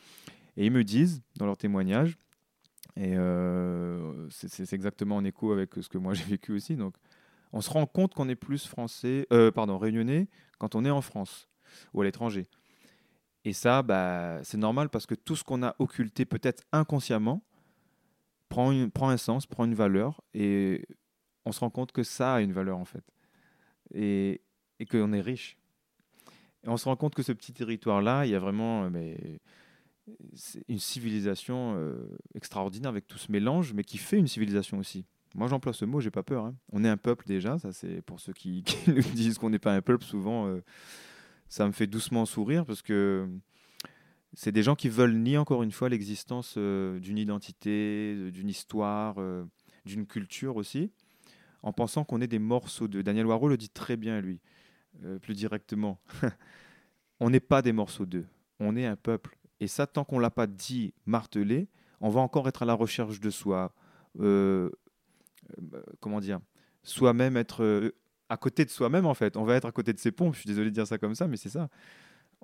Et 0.56 0.64
ils 0.64 0.72
me 0.72 0.84
disent, 0.84 1.20
dans 1.36 1.44
leurs 1.44 1.58
témoignages, 1.58 2.16
et 2.96 3.14
euh, 3.14 4.26
c'est 4.30 4.72
exactement 4.72 5.16
en 5.16 5.24
écho 5.24 5.52
avec 5.52 5.74
ce 5.82 5.88
que 5.90 5.98
moi 5.98 6.14
j'ai 6.14 6.24
vécu 6.24 6.52
aussi, 6.52 6.76
donc 6.76 6.94
on 7.52 7.60
se 7.60 7.70
rend 7.70 7.86
compte 7.86 8.14
qu'on 8.14 8.28
est 8.28 8.36
plus 8.36 8.66
français, 8.66 9.26
euh, 9.32 9.50
pardon, 9.50 9.78
réunionnais 9.78 10.28
quand 10.58 10.74
on 10.74 10.84
est 10.84 10.90
en 10.90 11.00
France 11.00 11.48
ou 11.92 12.00
à 12.00 12.04
l'étranger. 12.04 12.48
Et 13.44 13.52
ça, 13.52 13.82
bah, 13.82 14.40
c'est 14.42 14.58
normal 14.58 14.90
parce 14.90 15.06
que 15.06 15.14
tout 15.14 15.36
ce 15.36 15.44
qu'on 15.44 15.62
a 15.62 15.74
occulté 15.78 16.24
peut-être 16.24 16.62
inconsciemment 16.72 17.42
prend, 18.48 18.70
un 18.70 19.16
sens, 19.16 19.46
prend 19.46 19.64
une 19.64 19.74
valeur, 19.74 20.20
et 20.34 20.84
on 21.44 21.52
se 21.52 21.60
rend 21.60 21.70
compte 21.70 21.92
que 21.92 22.02
ça 22.02 22.34
a 22.34 22.40
une 22.40 22.52
valeur 22.52 22.78
en 22.78 22.84
fait. 22.84 23.04
Et, 23.94 24.42
et 24.78 24.86
qu'on 24.86 25.12
est 25.12 25.20
riche. 25.20 25.56
Et 26.64 26.68
on 26.68 26.76
se 26.76 26.84
rend 26.84 26.96
compte 26.96 27.14
que 27.14 27.22
ce 27.22 27.32
petit 27.32 27.52
territoire-là, 27.52 28.26
il 28.26 28.32
y 28.32 28.34
a 28.34 28.38
vraiment 28.38 28.84
euh, 28.84 28.90
mais, 28.90 29.40
une 30.68 30.78
civilisation 30.78 31.76
euh, 31.76 32.18
extraordinaire 32.34 32.90
avec 32.90 33.06
tout 33.06 33.18
ce 33.18 33.30
mélange, 33.32 33.72
mais 33.72 33.84
qui 33.84 33.98
fait 33.98 34.18
une 34.18 34.26
civilisation 34.26 34.78
aussi. 34.78 35.06
Moi, 35.34 35.46
j'emploie 35.46 35.72
ce 35.72 35.84
mot, 35.84 36.00
j'ai 36.00 36.10
pas 36.10 36.22
peur. 36.22 36.44
Hein. 36.44 36.56
On 36.72 36.84
est 36.84 36.88
un 36.88 36.96
peuple 36.96 37.24
déjà, 37.26 37.58
ça 37.58 37.72
c'est 37.72 38.02
pour 38.02 38.20
ceux 38.20 38.32
qui, 38.34 38.64
nous 38.88 39.00
disent 39.14 39.38
qu'on 39.38 39.50
n'est 39.50 39.58
pas 39.58 39.74
un 39.74 39.82
peuple, 39.82 40.04
souvent, 40.04 40.46
euh, 40.46 40.62
ça 41.48 41.66
me 41.66 41.72
fait 41.72 41.86
doucement 41.86 42.26
sourire 42.26 42.64
parce 42.64 42.82
que 42.82 43.28
c'est 44.32 44.52
des 44.52 44.62
gens 44.62 44.74
qui 44.74 44.88
veulent 44.88 45.16
nier 45.16 45.38
encore 45.38 45.62
une 45.62 45.72
fois 45.72 45.88
l'existence 45.88 46.54
euh, 46.56 46.98
d'une 47.00 47.18
identité, 47.18 48.30
d'une 48.30 48.48
histoire, 48.48 49.16
euh, 49.18 49.44
d'une 49.84 50.06
culture 50.06 50.56
aussi, 50.56 50.90
en 51.62 51.72
pensant 51.72 52.04
qu'on 52.04 52.20
est 52.20 52.28
des 52.28 52.38
morceaux 52.38 52.88
d'eux. 52.88 53.02
Daniel 53.02 53.26
Waro 53.26 53.48
le 53.48 53.56
dit 53.56 53.70
très 53.70 53.96
bien, 53.96 54.20
lui, 54.20 54.40
plus 55.22 55.34
directement. 55.34 56.00
on 57.20 57.30
n'est 57.30 57.40
pas 57.40 57.62
des 57.62 57.72
morceaux 57.72 58.06
d'eux, 58.06 58.26
on 58.58 58.76
est 58.76 58.86
un 58.86 58.96
peuple. 58.96 59.36
Et 59.60 59.68
ça, 59.68 59.86
tant 59.86 60.04
qu'on 60.04 60.18
l'a 60.18 60.30
pas 60.30 60.46
dit, 60.46 60.94
martelé, 61.06 61.68
on 62.00 62.08
va 62.08 62.20
encore 62.20 62.48
être 62.48 62.62
à 62.62 62.66
la 62.66 62.74
recherche 62.74 63.20
de 63.20 63.30
soi. 63.30 63.74
Comment 66.00 66.20
dire 66.20 66.40
Soi-même 66.82 67.36
être 67.36 67.92
à 68.28 68.36
côté 68.36 68.64
de 68.64 68.70
soi-même, 68.70 69.06
en 69.06 69.14
fait. 69.14 69.36
On 69.36 69.44
va 69.44 69.56
être 69.56 69.66
à 69.66 69.72
côté 69.72 69.92
de 69.92 69.98
ses 69.98 70.12
pompes. 70.12 70.34
Je 70.34 70.40
suis 70.40 70.48
désolé 70.48 70.70
de 70.70 70.74
dire 70.74 70.86
ça 70.86 70.98
comme 70.98 71.14
ça, 71.14 71.26
mais 71.26 71.36
c'est 71.36 71.48
ça 71.48 71.68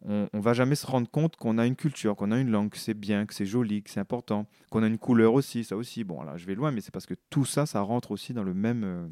on, 0.02 0.28
ne 0.32 0.40
va 0.40 0.52
jamais 0.52 0.74
se 0.74 0.86
rendre 0.86 1.08
compte 1.10 1.36
qu'on 1.36 1.58
a 1.58 1.66
une 1.66 1.76
culture, 1.76 2.16
qu'on 2.16 2.30
a 2.30 2.38
une 2.38 2.50
langue, 2.50 2.70
que 2.70 2.78
c'est 2.78 2.94
bien, 2.94 3.26
que 3.26 3.34
c'est 3.34 3.46
joli, 3.46 3.82
que 3.82 3.90
c'est 3.90 4.00
important, 4.00 4.46
qu'on 4.70 4.82
a 4.82 4.86
une 4.86 4.98
couleur 4.98 5.34
aussi, 5.34 5.64
ça 5.64 5.76
aussi. 5.76 6.04
Bon, 6.04 6.22
là, 6.22 6.36
je 6.36 6.46
vais 6.46 6.54
loin, 6.54 6.70
mais 6.70 6.80
c'est 6.80 6.92
parce 6.92 7.06
que 7.06 7.14
tout 7.30 7.44
ça, 7.44 7.66
ça 7.66 7.80
rentre 7.80 8.10
aussi 8.10 8.34
dans 8.34 8.42
le 8.42 8.54
même, 8.54 8.84
euh, 8.84 9.06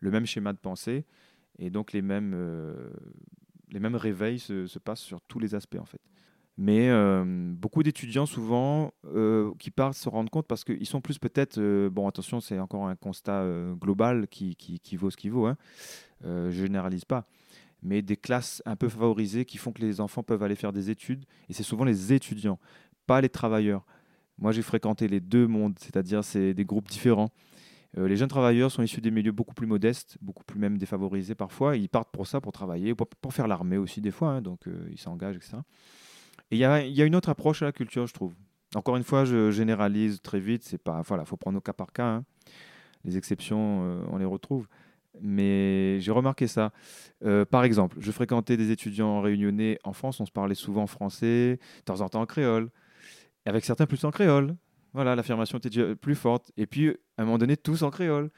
le 0.00 0.10
même 0.10 0.26
schéma 0.26 0.52
de 0.52 0.58
pensée 0.58 1.04
et 1.58 1.70
donc 1.70 1.92
les 1.92 2.02
mêmes, 2.02 2.32
euh, 2.34 2.90
les 3.70 3.80
mêmes 3.80 3.96
réveils 3.96 4.38
se 4.38 4.78
passent 4.78 5.00
sur 5.00 5.20
tous 5.22 5.38
les 5.38 5.54
aspects 5.54 5.78
en 5.80 5.84
fait. 5.84 6.00
Mais 6.60 6.88
euh, 6.90 7.22
beaucoup 7.24 7.84
d'étudiants, 7.84 8.26
souvent, 8.26 8.92
euh, 9.14 9.52
qui 9.60 9.70
partent 9.70 9.96
se 9.96 10.08
rendre 10.08 10.28
compte 10.28 10.48
parce 10.48 10.64
qu'ils 10.64 10.86
sont 10.86 11.00
plus 11.00 11.16
peut-être. 11.20 11.58
euh, 11.58 11.88
bon, 11.88 12.08
attention, 12.08 12.40
c'est 12.40 12.58
encore 12.58 12.88
un 12.88 12.96
constat 12.96 13.46
global 13.80 14.26
qui, 14.26 14.56
qui, 14.56 14.96
vaut 14.96 15.10
ce 15.10 15.16
qu'il 15.16 15.30
vaut. 15.30 15.46
Hein. 15.46 15.56
Je 16.24 16.50
généralise 16.50 17.04
pas. 17.04 17.26
Mais 17.80 18.02
des 18.02 18.16
classes 18.16 18.60
un 18.66 18.74
peu 18.74 18.88
favorisées 18.88 19.44
qui 19.44 19.56
font 19.56 19.70
que 19.70 19.80
les 19.80 20.00
enfants 20.00 20.24
peuvent 20.24 20.42
aller 20.42 20.56
faire 20.56 20.72
des 20.72 20.90
études. 20.90 21.24
Et 21.48 21.52
c'est 21.52 21.62
souvent 21.62 21.84
les 21.84 22.12
étudiants, 22.12 22.58
pas 23.06 23.20
les 23.20 23.28
travailleurs. 23.28 23.86
Moi, 24.36 24.50
j'ai 24.50 24.62
fréquenté 24.62 25.06
les 25.06 25.20
deux 25.20 25.46
mondes, 25.46 25.78
c'est-à-dire 25.78 26.24
c'est 26.24 26.54
des 26.54 26.64
groupes 26.64 26.88
différents. 26.88 27.30
Les 27.96 28.16
jeunes 28.16 28.28
travailleurs 28.28 28.70
sont 28.72 28.82
issus 28.82 29.00
des 29.00 29.12
milieux 29.12 29.32
beaucoup 29.32 29.54
plus 29.54 29.66
modestes, 29.66 30.18
beaucoup 30.20 30.44
plus 30.44 30.58
même 30.58 30.76
défavorisés 30.76 31.36
parfois. 31.36 31.76
Ils 31.76 31.88
partent 31.88 32.10
pour 32.10 32.26
ça, 32.26 32.40
pour 32.40 32.50
travailler, 32.50 32.96
pour, 32.96 33.32
faire 33.32 33.46
l'armée 33.46 33.76
aussi 33.76 34.00
des 34.00 34.10
fois. 34.10 34.30
hein, 34.30 34.42
donc, 34.42 34.64
ils 34.90 34.98
s'engagent, 34.98 35.36
etc. 35.36 35.58
Et 36.50 36.56
il 36.56 36.58
y 36.58 36.64
a, 36.64 37.04
une 37.04 37.16
autre 37.16 37.28
approche 37.28 37.62
à 37.62 37.66
la 37.66 37.72
culture, 37.72 38.06
je 38.06 38.14
trouve. 38.14 38.34
Encore 38.74 38.96
une 38.96 39.04
fois, 39.04 39.24
je 39.24 39.50
généralise 39.50 40.20
très 40.22 40.40
vite. 40.40 40.62
C'est 40.64 40.82
pas, 40.82 41.02
voilà, 41.02 41.24
faut 41.24 41.36
prendre 41.36 41.58
au 41.58 41.60
cas 41.60 41.72
par 41.72 41.92
cas. 41.92 42.06
hein. 42.06 42.24
Les 43.04 43.16
exceptions, 43.16 43.82
euh, 43.82 44.02
on 44.10 44.18
les 44.18 44.24
retrouve. 44.24 44.66
Mais 45.20 46.00
j'ai 46.00 46.12
remarqué 46.12 46.46
ça. 46.46 46.72
Euh, 47.24 47.44
par 47.44 47.64
exemple, 47.64 47.96
je 48.00 48.10
fréquentais 48.10 48.56
des 48.56 48.70
étudiants 48.70 49.20
réunionnais 49.20 49.78
en 49.84 49.92
France. 49.92 50.20
On 50.20 50.26
se 50.26 50.32
parlait 50.32 50.54
souvent 50.54 50.82
en 50.82 50.86
français, 50.86 51.58
de 51.78 51.84
temps 51.84 52.00
en 52.00 52.08
temps 52.08 52.20
en 52.20 52.26
créole. 52.26 52.70
Avec 53.44 53.64
certains 53.64 53.86
plus 53.86 54.04
en 54.04 54.10
créole. 54.10 54.56
Voilà, 54.94 55.14
l'affirmation 55.16 55.58
était 55.58 55.94
plus 55.94 56.14
forte. 56.14 56.50
Et 56.56 56.66
puis, 56.66 56.90
à 57.16 57.22
un 57.22 57.24
moment 57.24 57.38
donné, 57.38 57.56
tous 57.56 57.82
en 57.82 57.90
créole. 57.90 58.30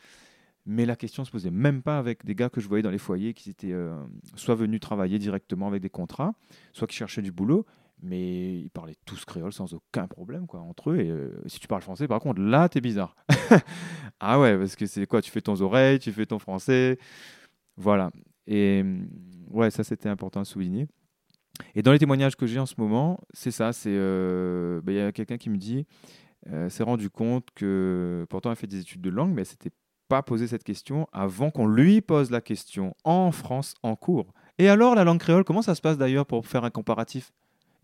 Mais 0.66 0.84
la 0.84 0.96
question 0.96 1.24
se 1.24 1.30
posait 1.30 1.50
même 1.50 1.82
pas 1.82 1.98
avec 1.98 2.24
des 2.24 2.34
gars 2.34 2.50
que 2.50 2.60
je 2.60 2.68
voyais 2.68 2.82
dans 2.82 2.90
les 2.90 2.98
foyers 2.98 3.34
qui 3.34 3.50
étaient 3.50 3.72
euh, 3.72 3.96
soit 4.36 4.54
venus 4.54 4.80
travailler 4.80 5.18
directement 5.18 5.66
avec 5.66 5.80
des 5.80 5.90
contrats, 5.90 6.34
soit 6.72 6.86
qui 6.86 6.96
cherchaient 6.96 7.22
du 7.22 7.32
boulot, 7.32 7.66
mais 8.02 8.59
ils 8.61 8.71
parlaient 8.71 8.97
tous 9.04 9.25
créole 9.25 9.52
sans 9.52 9.75
aucun 9.75 10.07
problème 10.07 10.47
quoi 10.47 10.61
entre 10.61 10.90
eux. 10.90 10.99
Et 10.99 11.11
euh, 11.11 11.30
si 11.47 11.61
tu 11.61 11.69
parles 11.69 11.83
français, 11.83 12.09
par 12.09 12.21
contre, 12.21 12.40
là, 12.40 12.69
t'es 12.69 12.80
bizarre. 12.80 13.16
ah 14.21 14.40
ouais, 14.40 14.57
parce 14.57 14.76
que 14.76 14.87
c'est 14.87 15.07
quoi 15.07 15.23
Tu 15.23 15.30
fais 15.30 15.40
ton 15.40 15.61
oreille, 15.61 15.99
tu 15.99 16.12
fais 16.12 16.26
ton 16.26 16.38
français, 16.38 16.99
voilà. 17.76 18.11
Et 18.47 18.80
hum, 18.83 19.09
ouais, 19.50 19.71
ça 19.71 19.85
c'était 19.85 20.09
important 20.09 20.40
à 20.40 20.45
souligner. 20.45 20.87
Et 21.75 21.83
dans 21.83 21.92
les 21.92 21.99
témoignages 21.99 22.37
que 22.37 22.47
j'ai 22.47 22.59
en 22.59 22.66
ce 22.66 22.75
moment, 22.78 23.21
c'est 23.33 23.50
ça. 23.50 23.71
Euh, 23.87 24.80
bah, 24.83 24.92
il 24.92 24.99
y 24.99 25.00
a 25.00 25.12
quelqu'un 25.12 25.37
qui 25.37 25.50
me 25.50 25.57
dit, 25.57 25.87
euh, 26.49 26.69
s'est 26.71 26.83
rendu 26.83 27.11
compte 27.11 27.49
que 27.54 28.26
pourtant 28.30 28.50
elle 28.50 28.57
fait 28.57 28.66
des 28.66 28.80
études 28.80 29.02
de 29.02 29.11
langue, 29.11 29.33
mais 29.33 29.42
elle 29.42 29.47
s'était 29.47 29.73
pas 30.09 30.23
posé 30.23 30.47
cette 30.47 30.64
question 30.64 31.07
avant 31.12 31.50
qu'on 31.50 31.66
lui 31.66 32.00
pose 32.00 32.30
la 32.30 32.40
question 32.40 32.95
en 33.04 33.30
France 33.30 33.75
en 33.83 33.95
cours. 33.95 34.33
Et 34.59 34.69
alors 34.69 34.95
la 34.95 35.04
langue 35.04 35.21
créole, 35.21 35.45
comment 35.45 35.62
ça 35.62 35.75
se 35.75 35.80
passe 35.80 35.99
d'ailleurs 35.99 36.26
pour 36.26 36.47
faire 36.47 36.64
un 36.64 36.71
comparatif? 36.71 37.33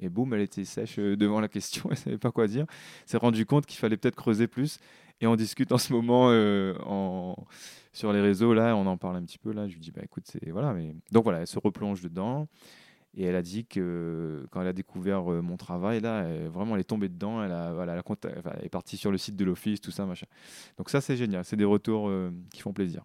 Et 0.01 0.09
boum, 0.09 0.33
elle 0.35 0.41
était 0.41 0.65
sèche 0.65 0.99
euh, 0.99 1.17
devant 1.17 1.41
la 1.41 1.49
question, 1.49 1.89
elle 1.91 1.97
savait 1.97 2.19
pas 2.19 2.31
quoi 2.31 2.47
dire. 2.47 2.67
S'est 3.07 3.17
rendu 3.17 3.47
compte 3.47 3.67
qu'il 3.67 3.79
fallait 3.79 3.97
peut-être 3.97 4.17
creuser 4.17 4.47
plus. 4.47 4.79
Et 5.21 5.27
on 5.27 5.37
discute 5.37 5.73
en 5.73 5.79
ce 5.79 5.93
moment 5.93 6.29
euh, 6.31 6.75
sur 7.93 8.13
les 8.13 8.21
réseaux 8.21 8.53
là, 8.53 8.77
on 8.77 8.87
en 8.87 8.99
parle 8.99 9.17
un 9.17 9.23
petit 9.23 9.39
peu 9.39 9.53
là. 9.53 9.67
Je 9.67 9.75
lui 9.75 9.81
dis 9.81 9.91
bah 9.91 10.03
écoute 10.05 10.25
c'est 10.27 10.51
voilà, 10.51 10.75
mais 10.75 10.95
donc 11.11 11.25
voilà, 11.25 11.41
elle 11.41 11.47
se 11.47 11.59
replonge 11.59 12.03
dedans. 12.03 12.49
Et 13.17 13.25
elle 13.25 13.37
a 13.37 13.43
dit 13.43 13.65
que 13.65 14.47
quand 14.51 14.61
elle 14.61 14.69
a 14.69 14.75
découvert 14.75 15.33
euh, 15.33 15.41
mon 15.41 15.57
travail, 15.57 16.01
là, 16.01 16.29
vraiment, 16.49 16.75
elle 16.75 16.83
est 16.83 16.85
tombée 16.85 17.09
dedans. 17.09 17.43
Elle, 17.43 17.53
est 18.63 18.69
partie 18.69 18.99
sur 18.99 19.11
le 19.11 19.17
site 19.17 19.37
de 19.37 19.45
l'office, 19.45 19.81
tout 19.81 19.91
ça, 19.91 20.05
machin. 20.05 20.27
Donc 20.77 20.91
ça, 20.91 21.01
c'est 21.01 21.17
génial. 21.17 21.45
C'est 21.45 21.57
des 21.57 21.65
retours 21.65 22.09
euh, 22.09 22.31
qui 22.53 22.61
font 22.61 22.75
plaisir. 22.75 23.05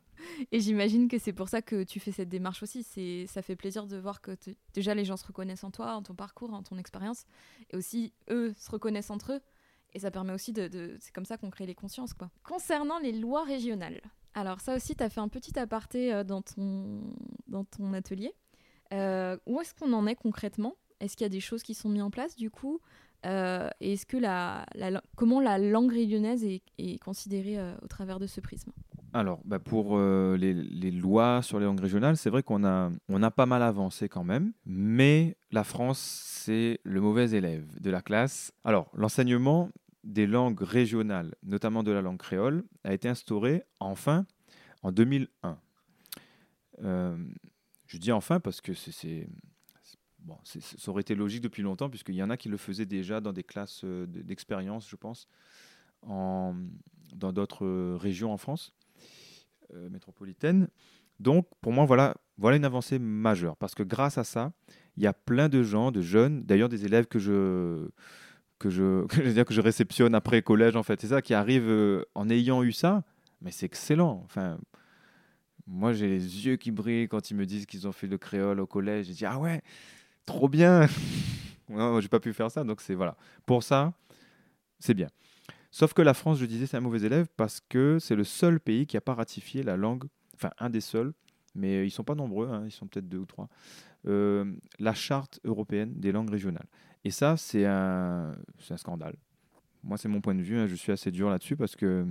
Et 0.51 0.59
j'imagine 0.59 1.07
que 1.07 1.17
c'est 1.17 1.31
pour 1.31 1.47
ça 1.47 1.61
que 1.61 1.83
tu 1.83 1.99
fais 1.99 2.11
cette 2.11 2.29
démarche 2.29 2.61
aussi. 2.61 2.83
Ça 3.27 3.41
fait 3.41 3.55
plaisir 3.55 3.87
de 3.87 3.97
voir 3.97 4.21
que 4.21 4.35
déjà 4.73 4.93
les 4.93 5.05
gens 5.05 5.17
se 5.17 5.25
reconnaissent 5.25 5.63
en 5.63 5.71
toi, 5.71 5.95
en 5.95 6.03
ton 6.03 6.13
parcours, 6.13 6.53
en 6.53 6.61
ton 6.61 6.77
expérience, 6.77 7.25
et 7.71 7.77
aussi 7.77 8.13
eux 8.29 8.53
se 8.57 8.69
reconnaissent 8.69 9.11
entre 9.11 9.33
eux. 9.33 9.39
Et 9.93 9.99
ça 9.99 10.11
permet 10.11 10.33
aussi 10.33 10.53
de, 10.53 10.97
c'est 10.99 11.13
comme 11.13 11.25
ça 11.25 11.37
qu'on 11.37 11.49
crée 11.49 11.65
les 11.65 11.75
consciences, 11.75 12.13
quoi. 12.13 12.29
Concernant 12.43 12.99
les 12.99 13.11
lois 13.11 13.43
régionales, 13.43 14.01
alors 14.33 14.61
ça 14.61 14.75
aussi, 14.75 14.95
tu 14.95 15.03
as 15.03 15.09
fait 15.09 15.19
un 15.19 15.27
petit 15.27 15.57
aparté 15.57 16.13
euh, 16.13 16.23
dans 16.23 16.41
ton 16.43 17.93
atelier. 17.93 18.33
Euh, 18.93 19.37
où 19.45 19.59
est-ce 19.61 19.73
qu'on 19.73 19.93
en 19.93 20.07
est 20.07 20.15
concrètement? 20.15 20.75
Est-ce 20.99 21.15
qu'il 21.15 21.25
y 21.25 21.25
a 21.25 21.29
des 21.29 21.39
choses 21.39 21.63
qui 21.63 21.73
sont 21.73 21.89
mises 21.89 22.01
en 22.01 22.11
place 22.11 22.35
du 22.35 22.49
coup? 22.49 22.79
Euh, 23.25 23.69
Et 23.79 23.93
est-ce 23.93 24.05
que 24.05 24.17
la, 24.17 24.65
comment 25.15 25.39
la 25.39 25.57
langue 25.59 25.91
réunionnaise 25.91 26.43
est, 26.43 26.97
considérée 27.03 27.59
euh, 27.59 27.73
au 27.83 27.87
travers 27.87 28.19
de 28.19 28.27
ce 28.27 28.41
prisme? 28.41 28.71
Alors, 29.13 29.41
bah, 29.43 29.59
pour 29.59 29.99
les, 29.99 30.53
les 30.53 30.91
lois 30.91 31.41
sur 31.41 31.59
les 31.59 31.65
langues 31.65 31.81
régionales, 31.81 32.15
c'est 32.15 32.29
vrai 32.29 32.43
qu'on 32.43 32.63
a, 32.63 32.89
on 33.09 33.21
a 33.21 33.29
pas 33.29 33.45
mal 33.45 33.61
avancé 33.61 34.07
quand 34.07 34.23
même, 34.23 34.53
mais 34.65 35.35
la 35.51 35.65
France, 35.65 35.99
c'est 35.99 36.79
le 36.83 37.01
mauvais 37.01 37.31
élève 37.31 37.65
de 37.81 37.91
la 37.91 38.01
classe. 38.01 38.53
Alors, 38.63 38.89
l'enseignement 38.93 39.69
des 40.05 40.27
langues 40.27 40.61
régionales, 40.61 41.35
notamment 41.43 41.83
de 41.83 41.91
la 41.91 42.01
langue 42.01 42.17
créole, 42.17 42.63
a 42.85 42.93
été 42.93 43.09
instauré 43.09 43.63
enfin 43.81 44.25
en 44.81 44.93
2001. 44.93 45.57
Je 47.91 47.97
dis 47.97 48.13
enfin 48.13 48.39
parce 48.39 48.61
que 48.61 48.73
c'est, 48.73 49.27
bon, 50.19 50.37
ça 50.45 50.89
aurait 50.91 51.01
été 51.01 51.13
logique 51.13 51.41
depuis 51.41 51.61
longtemps, 51.61 51.89
puisqu'il 51.89 52.15
y 52.15 52.23
en 52.23 52.29
a 52.29 52.37
qui 52.37 52.47
le 52.47 52.55
faisaient 52.55 52.85
déjà 52.85 53.19
dans 53.19 53.33
des 53.33 53.43
classes 53.43 53.81
euh, 53.83 54.05
d'expérience, 54.07 54.89
je 54.89 54.95
pense, 54.95 55.27
en, 56.01 56.55
dans 57.13 57.33
d'autres 57.33 57.65
euh, 57.65 57.97
régions 57.99 58.31
en 58.31 58.37
France 58.37 58.73
euh, 59.73 59.89
métropolitaine. 59.89 60.69
Donc, 61.19 61.49
pour 61.59 61.73
moi, 61.73 61.83
voilà, 61.83 62.15
voilà 62.37 62.55
une 62.55 62.63
avancée 62.63 62.97
majeure, 62.97 63.57
parce 63.57 63.75
que 63.75 63.83
grâce 63.83 64.17
à 64.17 64.23
ça, 64.23 64.53
il 64.95 65.03
y 65.03 65.07
a 65.07 65.13
plein 65.13 65.49
de 65.49 65.61
gens, 65.61 65.91
de 65.91 66.01
jeunes, 66.01 66.43
d'ailleurs 66.43 66.69
des 66.69 66.85
élèves 66.85 67.07
que 67.07 67.19
je 67.19 67.89
que 68.57 68.69
je, 68.69 69.05
dire, 69.33 69.43
que 69.43 69.53
je 69.53 69.59
réceptionne 69.59 70.15
après 70.15 70.41
collège, 70.41 70.77
en 70.77 70.83
fait, 70.83 71.01
c'est 71.01 71.07
ça, 71.07 71.21
qui 71.21 71.33
arrivent 71.33 72.05
en 72.15 72.29
ayant 72.29 72.63
eu 72.63 72.71
ça, 72.71 73.03
mais 73.41 73.51
c'est 73.51 73.65
excellent. 73.65 74.21
Enfin, 74.23 74.59
moi, 75.71 75.93
j'ai 75.93 76.07
les 76.07 76.45
yeux 76.45 76.57
qui 76.57 76.69
brillent 76.69 77.07
quand 77.07 77.31
ils 77.31 77.35
me 77.35 77.45
disent 77.45 77.65
qu'ils 77.65 77.87
ont 77.87 77.93
fait 77.93 78.07
le 78.07 78.17
créole 78.17 78.59
au 78.59 78.67
collège. 78.67 79.05
J'ai 79.07 79.13
dit, 79.13 79.25
ah 79.25 79.39
ouais, 79.39 79.61
trop 80.25 80.49
bien. 80.49 80.85
non, 81.69 82.01
j'ai 82.01 82.09
pas 82.09 82.19
pu 82.19 82.33
faire 82.33 82.51
ça, 82.51 82.65
donc 82.65 82.81
c'est 82.81 82.93
voilà. 82.93 83.15
Pour 83.45 83.63
ça, 83.63 83.93
c'est 84.79 84.93
bien. 84.93 85.07
Sauf 85.71 85.93
que 85.93 86.01
la 86.01 86.13
France, 86.13 86.39
je 86.39 86.45
disais, 86.45 86.65
c'est 86.65 86.75
un 86.75 86.81
mauvais 86.81 87.01
élève 87.05 87.27
parce 87.37 87.61
que 87.61 87.99
c'est 87.99 88.15
le 88.15 88.25
seul 88.25 88.59
pays 88.59 88.85
qui 88.85 88.97
n'a 88.97 89.01
pas 89.01 89.13
ratifié 89.13 89.63
la 89.63 89.77
langue, 89.77 90.03
enfin 90.35 90.51
un 90.59 90.69
des 90.69 90.81
seuls, 90.81 91.13
mais 91.55 91.87
ils 91.87 91.91
sont 91.91 92.03
pas 92.03 92.15
nombreux, 92.15 92.49
hein, 92.49 92.63
ils 92.65 92.71
sont 92.71 92.87
peut-être 92.87 93.07
deux 93.07 93.19
ou 93.19 93.25
trois, 93.25 93.47
euh, 94.07 94.53
la 94.79 94.93
charte 94.93 95.39
européenne 95.45 95.93
des 95.95 96.11
langues 96.11 96.29
régionales. 96.29 96.67
Et 97.05 97.11
ça, 97.11 97.37
c'est 97.37 97.65
un, 97.65 98.35
c'est 98.59 98.73
un 98.73 98.77
scandale. 98.77 99.15
Moi, 99.83 99.97
c'est 99.97 100.09
mon 100.09 100.19
point 100.19 100.35
de 100.35 100.41
vue, 100.41 100.59
hein, 100.59 100.67
je 100.67 100.75
suis 100.75 100.91
assez 100.91 101.11
dur 101.11 101.29
là-dessus 101.29 101.55
parce 101.55 101.77
que 101.77 102.05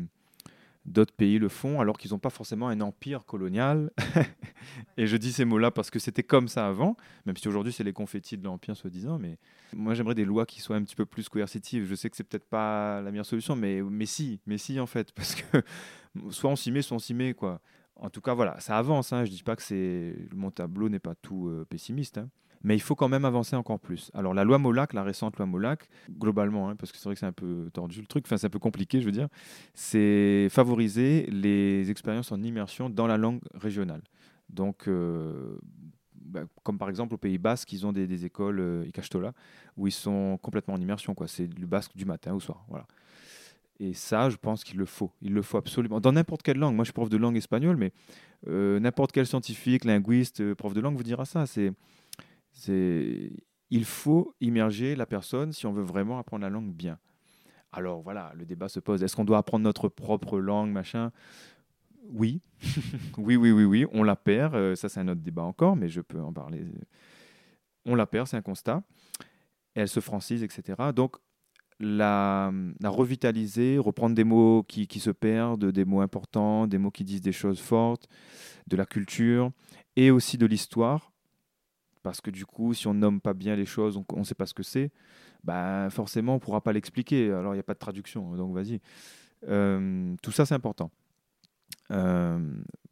d'autres 0.87 1.13
pays 1.13 1.39
le 1.39 1.49
font 1.49 1.81
alors 1.81 1.99
qu'ils 1.99 2.13
n'ont 2.13 2.19
pas 2.19 2.31
forcément 2.31 2.69
un 2.69 2.81
empire 2.81 3.25
colonial. 3.25 3.91
Et 4.97 5.07
je 5.07 5.17
dis 5.17 5.33
ces 5.33 5.45
mots-là 5.45 5.71
parce 5.71 5.91
que 5.91 5.99
c'était 5.99 6.23
comme 6.23 6.49
ça 6.49 6.67
avant, 6.67 6.97
même 7.27 7.37
si 7.37 7.49
aujourd'hui 7.49 7.73
c'est 7.73 7.85
les 7.85 7.93
confettis 7.93 8.39
de 8.39 8.45
l'empire 8.45 8.77
soi-disant, 8.77 9.19
mais 9.19 9.39
moi 9.75 9.95
j'aimerais 9.95 10.15
des 10.15 10.25
lois 10.25 10.47
qui 10.47 10.61
soient 10.61 10.77
un 10.77 10.83
petit 10.83 10.97
peu 10.97 11.07
plus 11.07 11.29
coercitives. 11.29 11.87
Je 11.87 11.95
sais 11.95 12.09
que 12.11 12.17
c'est 12.17 12.25
peut-être 12.25 12.49
pas 12.49 13.01
la 13.03 13.11
meilleure 13.11 13.27
solution, 13.27 13.57
mais, 13.57 13.83
mais 13.83 14.07
si, 14.07 14.41
mais 14.47 14.59
si 14.59 14.81
en 14.81 14.87
fait, 14.87 15.13
parce 15.15 15.35
que 15.35 15.63
soit 16.31 16.51
on 16.51 16.57
s'y 16.57 16.73
met, 16.73 16.83
soit 16.83 16.97
on 16.97 17.01
s'y 17.01 17.15
met 17.15 17.35
quoi. 17.35 17.61
En 17.97 18.09
tout 18.09 18.23
cas, 18.23 18.33
voilà, 18.33 18.59
ça 18.61 18.79
avance. 18.79 19.13
Hein. 19.13 19.27
Je 19.27 19.31
dis 19.31 19.43
pas 19.43 19.57
que 19.57 20.35
mon 20.35 20.51
tableau 20.51 20.89
n'est 20.89 20.99
pas 20.99 21.15
tout 21.15 21.49
euh, 21.49 21.67
pessimiste, 21.69 22.17
hein. 22.17 22.31
Mais 22.63 22.77
il 22.77 22.81
faut 22.81 22.95
quand 22.95 23.09
même 23.09 23.25
avancer 23.25 23.57
encore 23.57 23.81
plus. 23.81 24.11
Alors 24.15 24.35
la 24.35 24.45
loi 24.45 24.59
Molac, 24.59 24.93
la 24.93 25.03
récente 25.03 25.37
loi 25.39 25.47
Molac, 25.47 25.89
globalement, 26.11 26.69
hein, 26.69 26.77
parce 26.77 26.93
que 26.93 26.99
c'est 26.99 27.05
vrai 27.05 27.15
que 27.15 27.21
c'est 27.21 27.27
un 27.27 27.33
peu 27.33 27.71
tordu 27.73 28.01
le 28.01 28.07
truc, 28.07 28.25
enfin 28.27 28.37
c'est 28.37 28.47
un 28.47 28.51
peu 28.51 28.59
compliqué, 28.59 29.01
je 29.01 29.07
veux 29.07 29.13
dire, 29.13 29.29
c'est 29.75 30.49
favoriser 30.51 31.27
les 31.31 31.91
expériences 31.91 32.33
en 32.33 32.43
immersion 32.43 32.91
dans 32.91 33.07
la 33.07 33.17
langue 33.17 33.41
régionale. 33.55 34.03
Donc, 34.49 34.89
euh, 34.89 35.59
bah, 36.15 36.45
comme 36.63 36.79
par 36.79 36.89
exemple 36.89 37.15
au 37.15 37.19
Pays 37.19 37.39
Basque, 37.39 37.73
ils 37.73 37.87
ont 37.87 37.93
des, 37.93 38.25
écoles 38.25 38.61
euh, 38.61 38.85
où 39.77 39.87
ils 39.87 39.93
sont 39.93 40.39
complètement 40.43 40.75
en 40.75 40.81
immersion. 40.81 41.15
C'est 41.27 41.47
du 41.47 41.67
basque 41.67 41.97
du 41.97 42.05
matin 42.05 42.35
au 42.35 42.41
soir. 42.41 42.65
Et 43.81 43.95
ça, 43.95 44.29
je 44.29 44.37
pense 44.37 44.63
qu'il 44.63 44.79
le 44.79 44.85
faut. 44.85 45.11
Il 45.23 45.33
le 45.33 45.41
faut 45.41 45.57
absolument. 45.57 46.01
Dans 46.01 46.13
n'importe 46.13 46.43
quelle 46.43 46.59
langue. 46.59 46.75
Moi, 46.75 46.85
je 46.85 46.89
suis 46.89 46.93
prof 46.93 47.09
de 47.09 47.17
langue 47.17 47.37
espagnole, 47.37 47.77
mais 47.77 47.93
euh, 48.47 48.79
n'importe 48.79 49.11
quel 49.11 49.27
scientifique, 49.27 49.87
linguiste, 49.87 50.43
euh, 50.43 50.55
prof 50.55 50.75
de 50.75 50.81
langue 50.81 50.97
vous 50.97 51.03
dira 51.03 51.25
ça. 51.25 51.47
C'est, 51.47 51.73
c'est, 52.53 53.33
il 53.71 53.85
faut 53.85 54.35
immerger 54.41 54.97
la 54.97 55.07
personne 55.07 55.53
si 55.53 55.67
on 55.67 55.73
veut 55.73 55.83
vraiment 55.83 56.19
apprendre 56.19 56.43
la 56.43 56.51
langue 56.51 56.73
bien. 56.73 56.99
Alors 57.73 58.03
voilà, 58.03 58.33
le 58.37 58.45
débat 58.45 58.69
se 58.69 58.81
pose. 58.81 59.03
Est-ce 59.03 59.15
qu'on 59.15 59.25
doit 59.25 59.39
apprendre 59.39 59.65
notre 59.65 59.89
propre 59.89 60.41
langue, 60.41 60.71
machin? 60.71 61.13
Oui. 62.09 62.41
oui, 63.19 63.37
oui, 63.37 63.53
oui, 63.53 63.65
oui. 63.65 63.87
On 63.93 64.03
la 64.03 64.17
perd. 64.17 64.55
Euh, 64.55 64.75
ça, 64.75 64.89
c'est 64.89 65.01
un 65.01 65.09
autre 65.09 65.21
débat 65.21 65.43
encore, 65.43 65.77
mais 65.77 65.89
je 65.89 66.01
peux 66.01 66.21
en 66.21 66.33
parler. 66.33 66.65
On 67.87 67.95
la 67.95 68.07
perd, 68.07 68.27
c'est 68.27 68.37
un 68.37 68.43
constat. 68.43 68.83
Elle 69.75 69.89
se 69.89 70.01
francise, 70.01 70.43
etc. 70.43 70.91
Donc, 70.95 71.17
la, 71.79 72.53
revitaliser, 72.85 73.79
reprendre 73.79 74.17
des 74.17 74.25
mots 74.25 74.65
qui 74.65 75.01
se 75.01 75.11
perdent, 75.11 75.67
des 75.67 75.85
mots 75.85 76.01
importants, 76.01 76.67
des 76.67 76.79
mots 76.79 76.91
qui 76.91 77.05
disent 77.05 77.23
des 77.23 77.33
choses 77.33 77.61
fortes, 77.61 78.09
de 78.67 78.77
la 78.77 78.85
culture 78.85 79.51
et 79.97 80.11
aussi 80.11 80.37
de 80.39 80.47
l'histoire. 80.47 81.10
Parce 82.03 82.21
que 82.21 82.31
du 82.31 82.47
coup, 82.47 82.73
si 82.75 82.87
on 82.87 82.95
nomme 82.95 83.21
pas 83.21 83.35
bien 83.35 83.57
les 83.57 83.67
choses, 83.67 84.01
on 84.13 84.19
ne 84.19 84.25
sait 84.25 84.35
pas 84.35 84.47
ce 84.47 84.55
que 84.55 84.63
c'est, 84.63 84.91
bah, 85.45 85.89
forcément, 85.91 86.33
on 86.33 86.37
ne 86.37 86.41
pourra 86.41 86.61
pas 86.61 86.73
l'expliquer. 86.73 87.31
Alors, 87.31 87.53
il 87.53 87.57
n'y 87.57 87.61
a 87.61 87.65
pas 87.65 87.75
de 87.75 87.79
traduction, 87.79 88.35
donc 88.37 88.55
vas-y. 88.55 88.81
Euh, 89.49 90.15
tout 90.23 90.33
ça, 90.33 90.47
c'est 90.47 90.55
important. 90.55 90.91
Euh, 91.91 92.39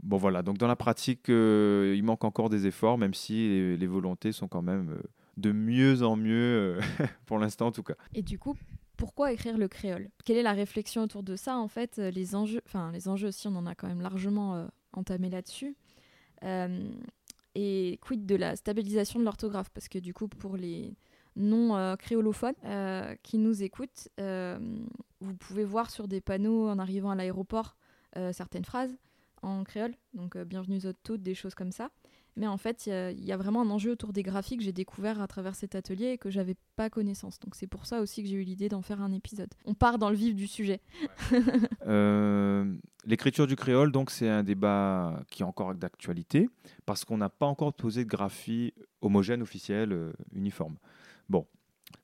bon, 0.03 0.17
voilà. 0.17 0.43
Donc, 0.43 0.59
dans 0.59 0.67
la 0.67 0.77
pratique, 0.77 1.29
euh, 1.29 1.95
il 1.97 2.03
manque 2.03 2.25
encore 2.25 2.49
des 2.49 2.67
efforts, 2.67 2.99
même 2.99 3.15
si 3.15 3.77
les, 3.77 3.87
volontés 3.87 4.33
sont 4.33 4.49
quand 4.49 4.63
même 4.63 4.99
de 5.37 5.53
mieux 5.53 6.03
en 6.03 6.17
mieux, 6.17 6.79
pour 7.27 7.39
l'instant 7.39 7.69
en 7.69 7.73
tout 7.73 7.83
cas. 7.85 7.95
Et 8.15 8.23
du 8.23 8.39
coup, 8.39 8.57
pourquoi 8.97 9.33
écrire 9.33 9.57
le 9.57 9.69
créole? 9.69 10.11
Quelle 10.25 10.37
est 10.37 10.43
la 10.43 10.53
réflexion 10.53 11.03
autour 11.03 11.23
de 11.23 11.37
ça? 11.37 11.57
En 11.57 11.69
fait, 11.69 11.99
les 11.99 12.35
enjeux, 12.35 12.61
enfin, 12.67 12.91
les 12.93 13.09
enjeux 13.09 13.29
aussi, 13.29 13.47
on 13.47 13.57
en 13.57 13.67
a 13.67 13.75
quand 13.75 13.87
même 13.87 14.01
largement 14.01 14.67
entamé 14.93 15.31
là-dessus. 15.31 15.77
Et 17.59 17.99
quid 18.01 18.25
de 18.25 18.37
la 18.37 18.55
stabilisation 18.55 19.19
de 19.19 19.25
l'orthographe? 19.25 19.71
Parce 19.71 19.89
que 19.89 19.99
du 19.99 20.15
coup, 20.15 20.29
pour 20.29 20.57
les 20.57 20.95
non 21.35 21.77
euh, 21.77 21.97
créolophones 21.97 22.55
euh, 22.65 23.15
qui 23.23 23.37
nous 23.39 23.65
écoutent, 23.65 24.09
euh, 24.21 24.59
vous 25.21 25.35
pouvez 25.35 25.65
voir 25.65 25.91
sur 25.91 26.07
des 26.07 26.21
panneaux 26.21 26.69
en 26.69 26.79
arrivant 26.79 27.11
à 27.11 27.15
l'aéroport 27.15 27.77
certaines 28.33 28.65
phrases 28.65 28.97
en 29.43 29.63
créole, 29.63 29.95
donc 30.13 30.37
bienvenue 30.39 30.85
aux 30.85 30.93
toutes, 31.05 31.23
des 31.23 31.37
choses 31.37 31.55
comme 31.55 31.71
ça. 31.71 31.91
Mais 32.39 32.47
en 32.47 32.57
fait, 32.57 32.87
il 32.87 33.25
y, 33.25 33.33
a 33.33 33.37
vraiment 33.37 33.63
un 33.63 33.71
enjeu 33.71 33.91
autour 33.91 34.13
des 34.13 34.23
graphiques 34.23 34.61
que 34.61 34.65
j'ai 34.65 34.73
découvert 34.73 35.21
à 35.21 35.27
travers 35.27 35.55
cet 35.55 35.75
atelier 35.75 36.13
et 36.13 36.19
que 36.19 36.31
j'avais 36.31 36.55
pas 36.77 36.89
connaissance. 36.89 37.41
Donc 37.41 37.57
c'est 37.57 37.67
pour 37.67 37.85
ça 37.85 38.01
aussi 38.01 38.23
que 38.23 38.29
j'ai 38.29 38.37
eu 38.37 38.45
l'idée 38.45 38.69
d'en 38.69 38.81
faire 38.81 39.03
un 39.03 39.13
épisode. 39.13 39.53
On 39.65 39.75
part 39.75 39.99
dans 39.99 40.09
le 40.09 40.17
vif 40.17 40.35
du 40.35 40.47
sujet. 40.47 40.81
L'écriture 43.05 43.47
du 43.47 43.57
créole, 43.57 43.91
donc 43.91 44.11
c'est 44.11 44.29
un 44.29 44.43
débat 44.43 45.21
qui 45.31 45.43
est 45.43 45.47
encore 45.47 45.75
d'actualité 45.75 46.49
parce 46.87 47.05
qu'on 47.05 47.19
n'a 47.19 47.31
pas 47.31 47.47
encore 47.47 47.73
posé 47.75 48.05
de 48.05 48.09
graphie 48.09 48.73
homogène, 49.01 49.43
officielle, 49.43 50.13
uniforme. 50.33 50.77
Bon, 51.29 51.47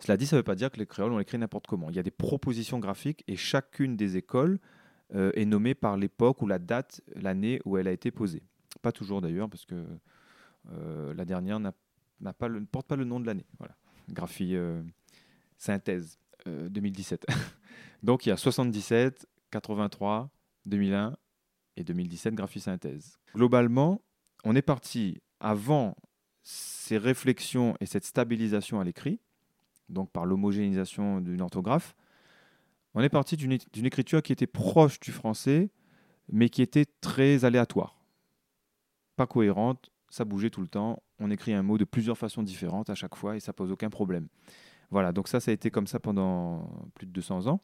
cela 0.00 0.16
dit, 0.16 0.26
ça 0.26 0.36
ne 0.36 0.40
veut 0.40 0.44
pas 0.44 0.54
dire 0.54 0.70
que 0.70 0.78
les 0.78 0.86
créoles, 0.86 1.12
on 1.12 1.20
écrit 1.20 1.38
n'importe 1.38 1.66
comment. 1.66 1.90
Il 1.90 1.96
y 1.96 1.98
a 1.98 2.02
des 2.02 2.10
propositions 2.10 2.78
graphiques 2.78 3.24
et 3.28 3.36
chacune 3.36 3.96
des 3.96 4.16
écoles 4.16 4.58
euh, 5.14 5.30
est 5.34 5.44
nommée 5.44 5.74
par 5.74 5.96
l'époque 5.96 6.42
ou 6.42 6.46
la 6.46 6.58
date, 6.58 7.00
l'année 7.14 7.60
où 7.64 7.76
elle 7.76 7.88
a 7.88 7.92
été 7.92 8.10
posée. 8.10 8.42
Pas 8.82 8.92
toujours 8.92 9.20
d'ailleurs, 9.20 9.48
parce 9.48 9.64
que 9.64 9.74
euh, 9.74 9.98
la 10.70 11.24
dernière 11.24 11.60
n'a, 11.60 11.72
pas 12.32 12.48
ne 12.48 12.64
porte 12.64 12.86
pas 12.86 12.96
le 12.96 13.04
nom 13.04 13.20
de 13.20 13.26
l'année. 13.26 13.46
Voilà. 13.58 13.76
Graphie 14.10 14.56
euh, 14.56 14.82
synthèse 15.56 16.18
2017. 16.46 17.26
Donc 18.02 18.26
il 18.26 18.30
y 18.30 18.32
a 18.32 18.36
77, 18.36 19.26
83, 19.50 20.30
2001 20.66 21.16
et 21.76 21.84
2017 21.84 22.34
graphie 22.34 22.60
synthèse. 22.60 23.18
Globalement, 23.34 24.02
on 24.44 24.54
est 24.54 24.62
parti 24.62 25.20
avant 25.40 25.96
ces 26.42 26.98
réflexions 26.98 27.76
et 27.80 27.86
cette 27.86 28.04
stabilisation 28.04 28.78
à 28.78 28.84
l'écrit, 28.84 29.20
donc 29.88 30.10
par 30.10 30.26
l'homogénéisation 30.26 31.20
d'une 31.20 31.40
orthographe, 31.40 31.94
on 32.94 33.00
est 33.00 33.08
parti 33.08 33.36
d'une 33.36 33.86
écriture 33.86 34.22
qui 34.22 34.32
était 34.32 34.46
proche 34.46 35.00
du 35.00 35.10
français, 35.10 35.70
mais 36.30 36.48
qui 36.48 36.62
était 36.62 36.86
très 37.00 37.44
aléatoire. 37.44 37.98
Pas 39.16 39.26
cohérente, 39.26 39.90
ça 40.14 40.24
bougeait 40.24 40.50
tout 40.50 40.60
le 40.60 40.68
temps, 40.68 41.02
on 41.18 41.28
écrit 41.32 41.52
un 41.54 41.64
mot 41.64 41.76
de 41.76 41.82
plusieurs 41.82 42.16
façons 42.16 42.44
différentes 42.44 42.88
à 42.88 42.94
chaque 42.94 43.16
fois 43.16 43.34
et 43.34 43.40
ça 43.40 43.52
pose 43.52 43.72
aucun 43.72 43.90
problème. 43.90 44.28
Voilà, 44.92 45.10
donc 45.10 45.26
ça, 45.26 45.40
ça 45.40 45.50
a 45.50 45.54
été 45.54 45.72
comme 45.72 45.88
ça 45.88 45.98
pendant 45.98 46.70
plus 46.94 47.08
de 47.08 47.10
200 47.10 47.48
ans. 47.48 47.60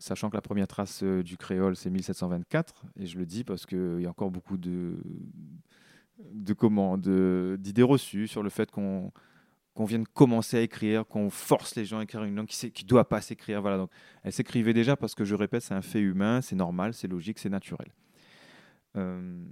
Sachant 0.00 0.30
que 0.30 0.36
la 0.36 0.42
première 0.42 0.66
trace 0.66 1.04
euh, 1.04 1.22
du 1.22 1.36
créole, 1.36 1.76
c'est 1.76 1.90
1724, 1.90 2.86
et 2.98 3.06
je 3.06 3.16
le 3.16 3.24
dis 3.24 3.44
parce 3.44 3.66
qu'il 3.66 4.00
y 4.00 4.06
a 4.06 4.10
encore 4.10 4.32
beaucoup 4.32 4.56
de, 4.56 4.96
de 6.32 6.52
comment, 6.54 6.98
d'idées 6.98 7.84
reçues 7.84 8.26
sur 8.26 8.42
le 8.42 8.50
fait 8.50 8.72
qu'on 8.72 9.12
vienne 9.78 10.08
commencer 10.08 10.56
à 10.56 10.60
écrire, 10.60 11.06
qu'on 11.06 11.30
force 11.30 11.76
les 11.76 11.84
gens 11.84 12.00
à 12.00 12.02
écrire 12.02 12.24
une 12.24 12.34
langue 12.34 12.48
qui 12.48 12.84
ne 12.84 12.88
doit 12.88 13.08
pas 13.08 13.20
s'écrire. 13.20 13.62
Voilà, 13.62 13.76
donc 13.76 13.90
elle 14.24 14.32
s'écrivait 14.32 14.74
déjà 14.74 14.96
parce 14.96 15.14
que 15.14 15.24
je 15.24 15.36
répète, 15.36 15.62
c'est 15.62 15.74
un 15.74 15.82
fait 15.82 16.00
humain, 16.00 16.40
c'est 16.40 16.56
normal, 16.56 16.94
c'est 16.94 17.06
logique, 17.06 17.38
c'est 17.38 17.48
naturel. 17.48 17.94
Euh, 18.96 19.44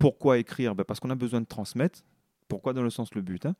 pourquoi 0.00 0.38
écrire 0.38 0.74
ben 0.74 0.82
Parce 0.82 0.98
qu'on 0.98 1.10
a 1.10 1.14
besoin 1.14 1.40
de 1.40 1.46
transmettre. 1.46 2.00
Pourquoi 2.48 2.72
dans 2.72 2.82
le 2.82 2.90
sens 2.90 3.14
le 3.14 3.20
but 3.20 3.46
hein 3.46 3.54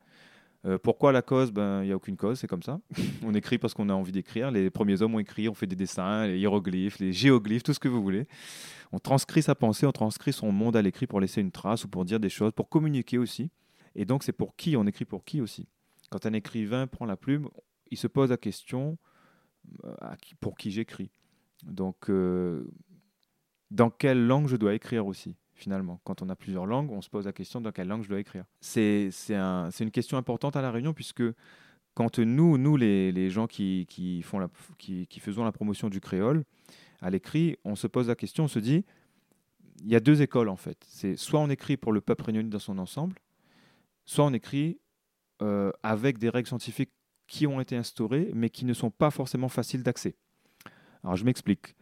euh, 0.63 0.77
pourquoi 0.77 1.11
la 1.11 1.23
cause 1.23 1.51
Ben, 1.51 1.81
il 1.81 1.87
n'y 1.87 1.91
a 1.91 1.95
aucune 1.95 2.17
cause, 2.17 2.37
c'est 2.37 2.45
comme 2.45 2.61
ça. 2.61 2.79
on 3.23 3.33
écrit 3.33 3.57
parce 3.57 3.73
qu'on 3.73 3.89
a 3.89 3.93
envie 3.93 4.11
d'écrire. 4.11 4.51
Les 4.51 4.69
premiers 4.69 5.01
hommes 5.01 5.15
ont 5.15 5.19
écrit, 5.19 5.49
on 5.49 5.55
fait 5.55 5.65
des 5.65 5.75
dessins, 5.75 6.27
les 6.27 6.37
hiéroglyphes, 6.37 6.99
les 6.99 7.13
géoglyphes, 7.13 7.63
tout 7.63 7.73
ce 7.73 7.79
que 7.79 7.87
vous 7.87 8.03
voulez. 8.03 8.27
On 8.91 8.99
transcrit 8.99 9.41
sa 9.41 9.55
pensée, 9.55 9.87
on 9.87 9.91
transcrit 9.91 10.33
son 10.33 10.51
monde 10.51 10.75
à 10.75 10.83
l'écrit 10.83 11.07
pour 11.07 11.19
laisser 11.19 11.41
une 11.41 11.49
trace 11.49 11.85
ou 11.85 11.87
pour 11.87 12.05
dire 12.05 12.19
des 12.19 12.29
choses, 12.29 12.51
pour 12.51 12.69
communiquer 12.69 13.17
aussi. 13.17 13.49
Et 13.95 14.05
donc, 14.05 14.23
c'est 14.23 14.33
pour 14.33 14.55
qui 14.55 14.77
On 14.77 14.85
écrit 14.85 15.05
pour 15.05 15.25
qui 15.25 15.41
aussi 15.41 15.67
Quand 16.11 16.27
un 16.27 16.33
écrivain 16.33 16.85
prend 16.85 17.07
la 17.07 17.17
plume, 17.17 17.49
il 17.89 17.97
se 17.97 18.05
pose 18.05 18.29
la 18.29 18.37
question 18.37 18.99
euh, 19.83 19.95
pour 20.39 20.55
qui 20.59 20.69
j'écris 20.69 21.09
Donc, 21.63 22.07
euh, 22.11 22.69
dans 23.71 23.89
quelle 23.89 24.27
langue 24.27 24.47
je 24.47 24.57
dois 24.57 24.75
écrire 24.75 25.07
aussi 25.07 25.35
finalement. 25.61 26.01
Quand 26.03 26.21
on 26.21 26.29
a 26.29 26.35
plusieurs 26.35 26.65
langues, 26.65 26.91
on 26.91 27.01
se 27.01 27.09
pose 27.09 27.25
la 27.25 27.33
question 27.33 27.61
dans 27.61 27.71
quelle 27.71 27.87
langue 27.87 28.03
je 28.03 28.09
dois 28.09 28.19
écrire. 28.19 28.45
C'est 28.59 29.11
un, 29.31 29.69
une 29.69 29.91
question 29.91 30.17
importante 30.17 30.55
à 30.55 30.61
La 30.61 30.71
Réunion 30.71 30.93
puisque 30.93 31.23
quand 31.93 32.19
nous, 32.19 32.57
nous 32.57 32.77
les, 32.77 33.29
gens 33.29 33.47
qui, 33.47 33.85
faisons 34.23 35.43
la 35.43 35.51
promotion 35.51 35.89
du 35.89 35.99
créole, 35.99 36.43
à 37.01 37.09
l'écrit, 37.09 37.57
on 37.65 37.75
se 37.75 37.87
pose 37.87 38.07
la 38.07 38.15
question, 38.15 38.45
on 38.45 38.47
se 38.47 38.59
dit, 38.59 38.85
il 39.83 39.89
y 39.89 39.95
a 39.95 39.99
deux 39.99 40.21
écoles 40.21 40.49
en 40.49 40.55
fait. 40.55 40.77
C'est 40.87 41.15
soit 41.15 41.39
on 41.39 41.49
écrit 41.49 41.77
pour 41.77 41.91
le 41.91 42.01
peuple 42.01 42.23
réunionnais 42.23 42.49
dans 42.49 42.59
son 42.59 42.77
ensemble, 42.77 43.17
soit 44.05 44.25
on 44.25 44.33
écrit 44.33 44.79
euh, 45.41 45.71
avec 45.83 46.17
des 46.17 46.29
règles 46.29 46.47
scientifiques 46.47 46.91
qui 47.27 47.47
ont 47.47 47.59
été 47.59 47.75
instaurées, 47.75 48.31
mais 48.33 48.49
qui 48.49 48.65
ne 48.65 48.73
sont 48.73 48.91
pas 48.91 49.09
forcément 49.09 49.49
faciles 49.49 49.83
d'accès. 49.83 50.15
Alors 51.03 51.15
je 51.15 51.25
m'explique. 51.25 51.75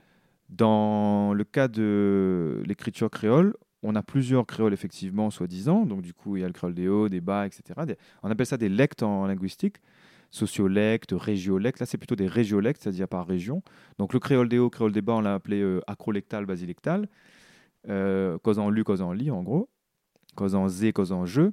Dans 0.47 1.33
le 1.33 1.43
cas 1.43 1.67
de 1.67 2.63
l'écriture 2.65 3.09
créole, 3.11 3.55
on 3.83 3.95
a 3.95 4.03
plusieurs 4.03 4.45
créoles, 4.45 4.73
effectivement, 4.73 5.29
soi-disant. 5.29 5.85
Donc, 5.85 6.01
du 6.01 6.13
coup, 6.13 6.37
il 6.37 6.41
y 6.41 6.43
a 6.43 6.47
le 6.47 6.53
créole 6.53 6.73
des 6.73 6.87
hauts, 6.87 7.09
des 7.09 7.21
bas, 7.21 7.45
etc. 7.45 7.95
on 8.23 8.29
appelle 8.29 8.45
ça 8.45 8.57
des 8.57 8.69
lectes 8.69 9.03
en 9.03 9.27
linguistique. 9.27 9.77
Sociolectes, 10.31 11.13
régiolectes. 11.13 11.79
Là, 11.79 11.85
c'est 11.85 11.97
plutôt 11.97 12.15
des 12.15 12.27
régiolectes, 12.27 12.83
c'est-à-dire 12.83 13.07
par 13.07 13.25
région. 13.25 13.63
Donc, 13.97 14.13
le 14.13 14.19
créole 14.19 14.49
des 14.49 14.59
hauts, 14.59 14.69
créole 14.69 14.91
des 14.91 15.01
bas, 15.01 15.13
on 15.13 15.21
l'a 15.21 15.33
appelé 15.33 15.61
euh, 15.61 15.81
acrolectal, 15.87 16.45
basilectal. 16.45 17.07
Euh, 17.87 18.37
cause 18.39 18.59
en 18.59 18.69
lu, 18.69 18.83
cause 18.83 19.01
en 19.01 19.11
lit, 19.11 19.31
en 19.31 19.41
gros. 19.41 19.69
Cause 20.35 20.55
en 20.55 20.67
z, 20.67 20.91
cause 20.91 21.11
en 21.11 21.25
je. 21.25 21.51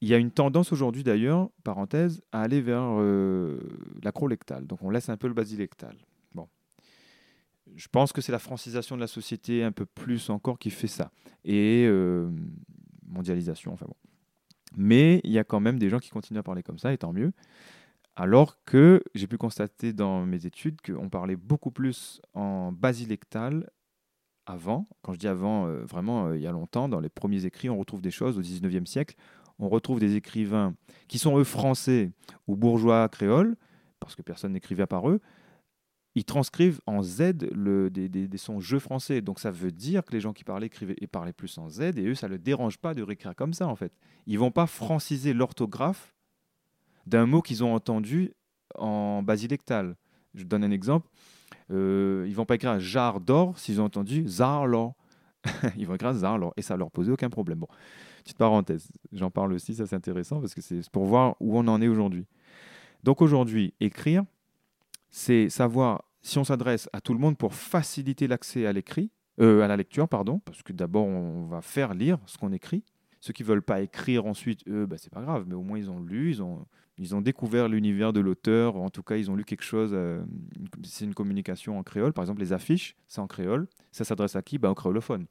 Il 0.00 0.08
y 0.08 0.14
a 0.14 0.18
une 0.18 0.32
tendance 0.32 0.72
aujourd'hui, 0.72 1.04
d'ailleurs, 1.04 1.50
parenthèse, 1.62 2.22
à 2.32 2.40
aller 2.42 2.60
vers 2.60 2.82
euh, 2.98 3.60
l'acrolectal. 4.02 4.66
Donc, 4.66 4.82
on 4.82 4.90
laisse 4.90 5.08
un 5.08 5.16
peu 5.16 5.28
le 5.28 5.34
basilectal 5.34 5.96
je 7.74 7.88
pense 7.88 8.12
que 8.12 8.20
c'est 8.20 8.32
la 8.32 8.38
francisation 8.38 8.96
de 8.96 9.00
la 9.00 9.06
société 9.06 9.62
un 9.62 9.72
peu 9.72 9.86
plus 9.86 10.30
encore 10.30 10.58
qui 10.58 10.70
fait 10.70 10.88
ça. 10.88 11.10
Et 11.44 11.86
euh, 11.86 12.30
mondialisation, 13.06 13.72
enfin 13.72 13.86
bon. 13.86 13.96
Mais 14.76 15.20
il 15.24 15.30
y 15.30 15.38
a 15.38 15.44
quand 15.44 15.60
même 15.60 15.78
des 15.78 15.88
gens 15.88 15.98
qui 15.98 16.10
continuent 16.10 16.38
à 16.38 16.42
parler 16.42 16.62
comme 16.62 16.78
ça, 16.78 16.92
et 16.92 16.98
tant 16.98 17.12
mieux. 17.12 17.32
Alors 18.16 18.62
que 18.64 19.02
j'ai 19.14 19.26
pu 19.26 19.38
constater 19.38 19.92
dans 19.92 20.24
mes 20.26 20.46
études 20.46 20.80
qu'on 20.82 21.08
parlait 21.08 21.36
beaucoup 21.36 21.70
plus 21.70 22.20
en 22.34 22.72
basilectal 22.72 23.70
avant. 24.46 24.86
Quand 25.02 25.12
je 25.12 25.18
dis 25.18 25.28
avant, 25.28 25.66
euh, 25.66 25.84
vraiment, 25.84 26.26
euh, 26.26 26.36
il 26.36 26.42
y 26.42 26.46
a 26.46 26.52
longtemps, 26.52 26.88
dans 26.88 27.00
les 27.00 27.08
premiers 27.08 27.46
écrits, 27.46 27.70
on 27.70 27.78
retrouve 27.78 28.02
des 28.02 28.10
choses 28.10 28.38
au 28.38 28.42
19e 28.42 28.86
siècle. 28.86 29.16
On 29.58 29.68
retrouve 29.68 30.00
des 30.00 30.16
écrivains 30.16 30.74
qui 31.08 31.18
sont 31.18 31.38
eux 31.38 31.44
français 31.44 32.10
ou 32.46 32.56
bourgeois 32.56 33.08
créoles, 33.08 33.56
parce 34.00 34.16
que 34.16 34.22
personne 34.22 34.52
n'écrivait 34.52 34.86
par 34.86 35.08
eux, 35.08 35.20
ils 36.14 36.24
transcrivent 36.24 36.80
en 36.86 37.02
Z 37.02 37.48
le, 37.52 37.90
des, 37.90 38.08
des, 38.08 38.38
sons 38.38 38.60
jeux 38.60 38.78
français. 38.78 39.20
Donc 39.22 39.40
ça 39.40 39.50
veut 39.50 39.70
dire 39.70 40.04
que 40.04 40.12
les 40.12 40.20
gens 40.20 40.32
qui 40.32 40.44
parlaient 40.44 40.66
écrivaient 40.66 40.96
et 41.00 41.06
parlaient 41.06 41.32
plus 41.32 41.56
en 41.58 41.68
Z, 41.68 41.80
et 41.80 42.06
eux, 42.06 42.14
ça 42.14 42.28
ne 42.28 42.32
le 42.32 42.38
dérange 42.38 42.78
pas 42.78 42.94
de 42.94 43.02
réécrire 43.02 43.34
comme 43.34 43.54
ça, 43.54 43.66
en 43.66 43.76
fait. 43.76 43.92
Ils 44.26 44.38
vont 44.38 44.50
pas 44.50 44.66
franciser 44.66 45.32
l'orthographe 45.32 46.14
d'un 47.06 47.26
mot 47.26 47.40
qu'ils 47.40 47.64
ont 47.64 47.74
entendu 47.74 48.32
en 48.74 49.22
basilectal. 49.22 49.96
Je 50.34 50.44
donne 50.44 50.64
un 50.64 50.70
exemple. 50.70 51.08
Euh, 51.70 52.26
ils 52.28 52.34
vont 52.34 52.44
pas 52.44 52.56
écrire 52.56 52.78
jar 52.78 53.20
d'or 53.20 53.58
s'ils 53.58 53.80
ont 53.80 53.84
entendu 53.84 54.26
zarlor. 54.26 54.94
ils 55.76 55.86
vont 55.86 55.94
écrire 55.94 56.12
zarlor, 56.12 56.52
et 56.56 56.62
ça 56.62 56.76
leur 56.76 56.90
posait 56.90 57.10
aucun 57.10 57.30
problème. 57.30 57.60
Bon, 57.60 57.68
petite 58.22 58.38
parenthèse, 58.38 58.88
j'en 59.12 59.30
parle 59.30 59.52
aussi, 59.54 59.74
ça 59.74 59.86
c'est 59.86 59.96
intéressant, 59.96 60.40
parce 60.40 60.54
que 60.54 60.60
c'est 60.60 60.88
pour 60.90 61.04
voir 61.06 61.36
où 61.40 61.58
on 61.58 61.66
en 61.66 61.80
est 61.80 61.88
aujourd'hui. 61.88 62.26
Donc 63.02 63.22
aujourd'hui, 63.22 63.74
écrire, 63.80 64.24
c'est 65.12 65.48
savoir 65.48 66.04
si 66.22 66.38
on 66.38 66.44
s'adresse 66.44 66.88
à 66.92 67.00
tout 67.00 67.12
le 67.12 67.20
monde 67.20 67.36
pour 67.36 67.54
faciliter 67.54 68.26
l'accès 68.26 68.66
à 68.66 68.72
l'écrit, 68.72 69.10
euh, 69.40 69.62
à 69.62 69.68
la 69.68 69.76
lecture, 69.76 70.08
pardon, 70.08 70.40
parce 70.40 70.62
que 70.62 70.72
d'abord 70.72 71.06
on 71.06 71.46
va 71.46 71.60
faire 71.60 71.94
lire 71.94 72.18
ce 72.26 72.38
qu'on 72.38 72.52
écrit. 72.52 72.82
Ceux 73.20 73.32
qui 73.32 73.44
veulent 73.44 73.62
pas 73.62 73.80
écrire 73.82 74.26
ensuite, 74.26 74.66
eux, 74.66 74.84
bah, 74.86 74.96
c'est 74.98 75.12
pas 75.12 75.22
grave, 75.22 75.44
mais 75.46 75.54
au 75.54 75.62
moins 75.62 75.78
ils 75.78 75.90
ont 75.90 76.00
lu, 76.00 76.30
ils 76.30 76.42
ont, 76.42 76.66
ils 76.98 77.14
ont 77.14 77.20
découvert 77.20 77.68
l'univers 77.68 78.12
de 78.12 78.18
l'auteur, 78.20 78.74
en 78.76 78.90
tout 78.90 79.04
cas 79.04 79.16
ils 79.16 79.30
ont 79.30 79.36
lu 79.36 79.44
quelque 79.44 79.62
chose, 79.62 79.90
euh, 79.92 80.24
c'est 80.82 81.04
une 81.04 81.14
communication 81.14 81.78
en 81.78 81.84
créole, 81.84 82.12
par 82.12 82.24
exemple 82.24 82.40
les 82.40 82.52
affiches, 82.52 82.96
c'est 83.06 83.20
en 83.20 83.28
créole, 83.28 83.68
ça 83.92 84.04
s'adresse 84.04 84.34
à 84.34 84.42
qui? 84.42 84.58
Bah, 84.58 84.70
Aux 84.70 84.74
créolophones. 84.74 85.26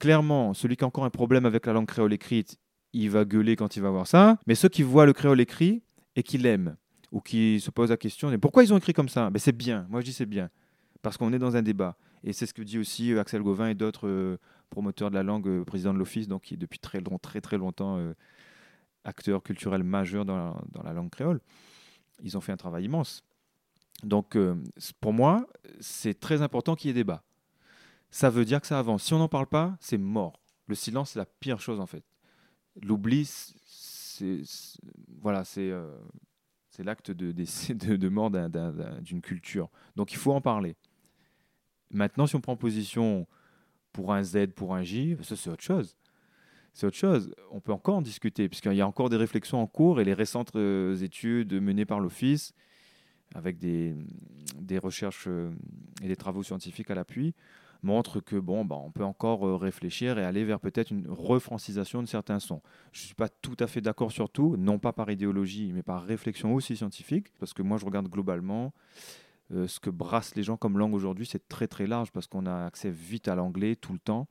clairement, 0.00 0.52
celui 0.54 0.76
qui 0.76 0.84
a 0.84 0.86
encore 0.86 1.04
un 1.04 1.10
problème 1.10 1.46
avec 1.46 1.66
la 1.66 1.72
langue 1.72 1.86
créole 1.86 2.12
écrite, 2.12 2.58
il 2.92 3.10
va 3.10 3.24
gueuler 3.24 3.56
quand 3.56 3.76
il 3.76 3.82
va 3.82 3.90
voir 3.90 4.06
ça. 4.06 4.38
Mais 4.46 4.54
ceux 4.54 4.68
qui 4.68 4.82
voient 4.82 5.06
le 5.06 5.12
créole 5.12 5.40
écrit 5.40 5.82
et 6.16 6.22
qui 6.22 6.38
l'aiment, 6.38 6.76
ou 7.12 7.20
qui 7.20 7.60
se 7.60 7.70
posent 7.70 7.90
la 7.90 7.96
question, 7.96 8.30
mais 8.30 8.38
pourquoi 8.38 8.64
ils 8.64 8.72
ont 8.72 8.78
écrit 8.78 8.92
comme 8.92 9.08
ça? 9.08 9.30
Ben, 9.30 9.38
C'est 9.38 9.56
bien, 9.56 9.86
moi 9.88 10.00
je 10.00 10.06
dis 10.06 10.12
c'est 10.12 10.26
bien, 10.26 10.50
parce 11.02 11.16
qu'on 11.16 11.32
est 11.32 11.38
dans 11.38 11.56
un 11.56 11.62
débat. 11.62 11.96
Et 12.24 12.32
c'est 12.32 12.46
ce 12.46 12.54
que 12.54 12.62
dit 12.62 12.78
aussi 12.78 13.12
euh, 13.12 13.20
Axel 13.20 13.42
Gauvin 13.42 13.68
et 13.68 13.74
d'autres 13.74 14.08
euh, 14.08 14.38
promoteurs 14.70 15.10
de 15.10 15.14
la 15.14 15.22
langue, 15.22 15.46
euh, 15.46 15.64
président 15.64 15.92
de 15.92 15.98
l'Office, 15.98 16.26
donc 16.26 16.42
qui 16.42 16.54
est 16.54 16.56
depuis 16.56 16.78
très, 16.78 17.00
long, 17.00 17.18
très, 17.18 17.40
très 17.40 17.58
longtemps 17.58 18.00
acteur 19.04 19.42
culturel 19.42 19.84
majeur 19.84 20.24
dans 20.24 20.36
la, 20.36 20.56
dans 20.72 20.82
la, 20.82 20.94
langue 20.94 21.10
créole. 21.10 21.40
Ils 22.22 22.38
ont 22.38 22.40
fait 22.40 22.52
un 22.52 22.56
travail 22.56 22.84
immense. 22.84 23.22
Donc, 24.02 24.36
pour 25.00 25.12
moi, 25.12 25.46
c'est 25.78 26.18
très 26.18 26.40
important 26.40 26.74
qu'il 26.74 26.88
y 26.88 26.90
ait 26.90 26.94
débat. 26.94 27.22
Ça 28.10 28.30
veut 28.30 28.46
dire 28.46 28.62
que 28.62 28.66
ça 28.66 28.78
avance. 28.78 29.02
Si 29.02 29.12
on 29.12 29.18
n'en 29.18 29.28
parle 29.28 29.46
pas, 29.46 29.76
c'est 29.78 29.98
mort. 29.98 30.40
Le 30.68 30.74
silence, 30.74 31.10
c'est 31.10 31.18
la 31.18 31.26
pire 31.26 31.60
chose 31.60 31.80
en 31.80 31.86
fait. 31.86 32.04
L'oubli, 32.82 33.26
c'est 33.66 34.40
voilà, 35.20 35.44
c'est 35.44 35.70
c'est 36.74 36.82
l'acte 36.82 37.12
de, 37.12 38.08
mort 38.08 38.32
d'une 39.00 39.20
culture. 39.20 39.70
Donc 39.94 40.10
il 40.10 40.16
faut 40.16 40.32
en 40.32 40.40
parler. 40.40 40.74
Maintenant, 41.90 42.26
si 42.26 42.34
on 42.34 42.40
prend 42.40 42.56
position 42.56 43.28
pour 43.92 44.12
un 44.12 44.24
Z, 44.24 44.48
pour 44.56 44.74
un 44.74 44.82
J, 44.82 45.16
ça 45.22 45.36
c'est 45.36 45.50
autre 45.50 45.62
chose. 45.62 45.96
C'est 46.72 46.86
autre 46.86 46.96
chose. 46.96 47.32
On 47.52 47.60
peut 47.60 47.72
encore 47.72 47.94
en 47.94 48.02
discuter, 48.02 48.48
puisqu'il 48.48 48.74
y 48.74 48.80
a 48.80 48.88
encore 48.88 49.08
des 49.08 49.16
réflexions 49.16 49.62
en 49.62 49.68
cours 49.68 50.00
et 50.00 50.04
les 50.04 50.14
récentes 50.14 50.56
euh, 50.56 50.96
études 50.96 51.52
menées 51.52 51.84
par 51.84 52.00
l'Office, 52.00 52.52
avec 53.36 53.58
des, 53.58 53.94
des 54.56 54.78
recherches 54.78 55.28
euh, 55.28 55.52
et 56.02 56.08
des 56.08 56.16
travaux 56.16 56.42
scientifiques 56.42 56.90
à 56.90 56.96
l'appui, 56.96 57.34
montre 57.84 58.20
que 58.20 58.36
bon, 58.36 58.64
bah, 58.64 58.76
on 58.76 58.90
peut 58.90 59.04
encore 59.04 59.46
euh, 59.46 59.56
réfléchir 59.56 60.18
et 60.18 60.24
aller 60.24 60.44
vers 60.44 60.58
peut-être 60.60 60.90
une 60.90 61.06
refrancisation 61.08 62.02
de 62.02 62.08
certains 62.08 62.40
sons. 62.40 62.62
Je 62.92 63.02
ne 63.02 63.06
suis 63.06 63.14
pas 63.14 63.28
tout 63.28 63.56
à 63.60 63.66
fait 63.66 63.80
d'accord 63.80 64.10
sur 64.10 64.28
tout, 64.30 64.56
non 64.56 64.78
pas 64.78 64.92
par 64.92 65.10
idéologie, 65.10 65.72
mais 65.72 65.82
par 65.82 66.02
réflexion 66.02 66.54
aussi 66.54 66.76
scientifique, 66.76 67.32
parce 67.38 67.52
que 67.52 67.62
moi 67.62 67.78
je 67.78 67.84
regarde 67.84 68.08
globalement 68.08 68.72
euh, 69.52 69.68
ce 69.68 69.78
que 69.78 69.90
brassent 69.90 70.34
les 70.34 70.42
gens 70.42 70.56
comme 70.56 70.78
langue 70.78 70.94
aujourd'hui, 70.94 71.26
c'est 71.26 71.48
très 71.48 71.68
très 71.68 71.86
large, 71.86 72.10
parce 72.10 72.26
qu'on 72.26 72.46
a 72.46 72.64
accès 72.64 72.90
vite 72.90 73.28
à 73.28 73.34
l'anglais 73.34 73.76
tout 73.76 73.92
le 73.92 73.98
temps, 73.98 74.26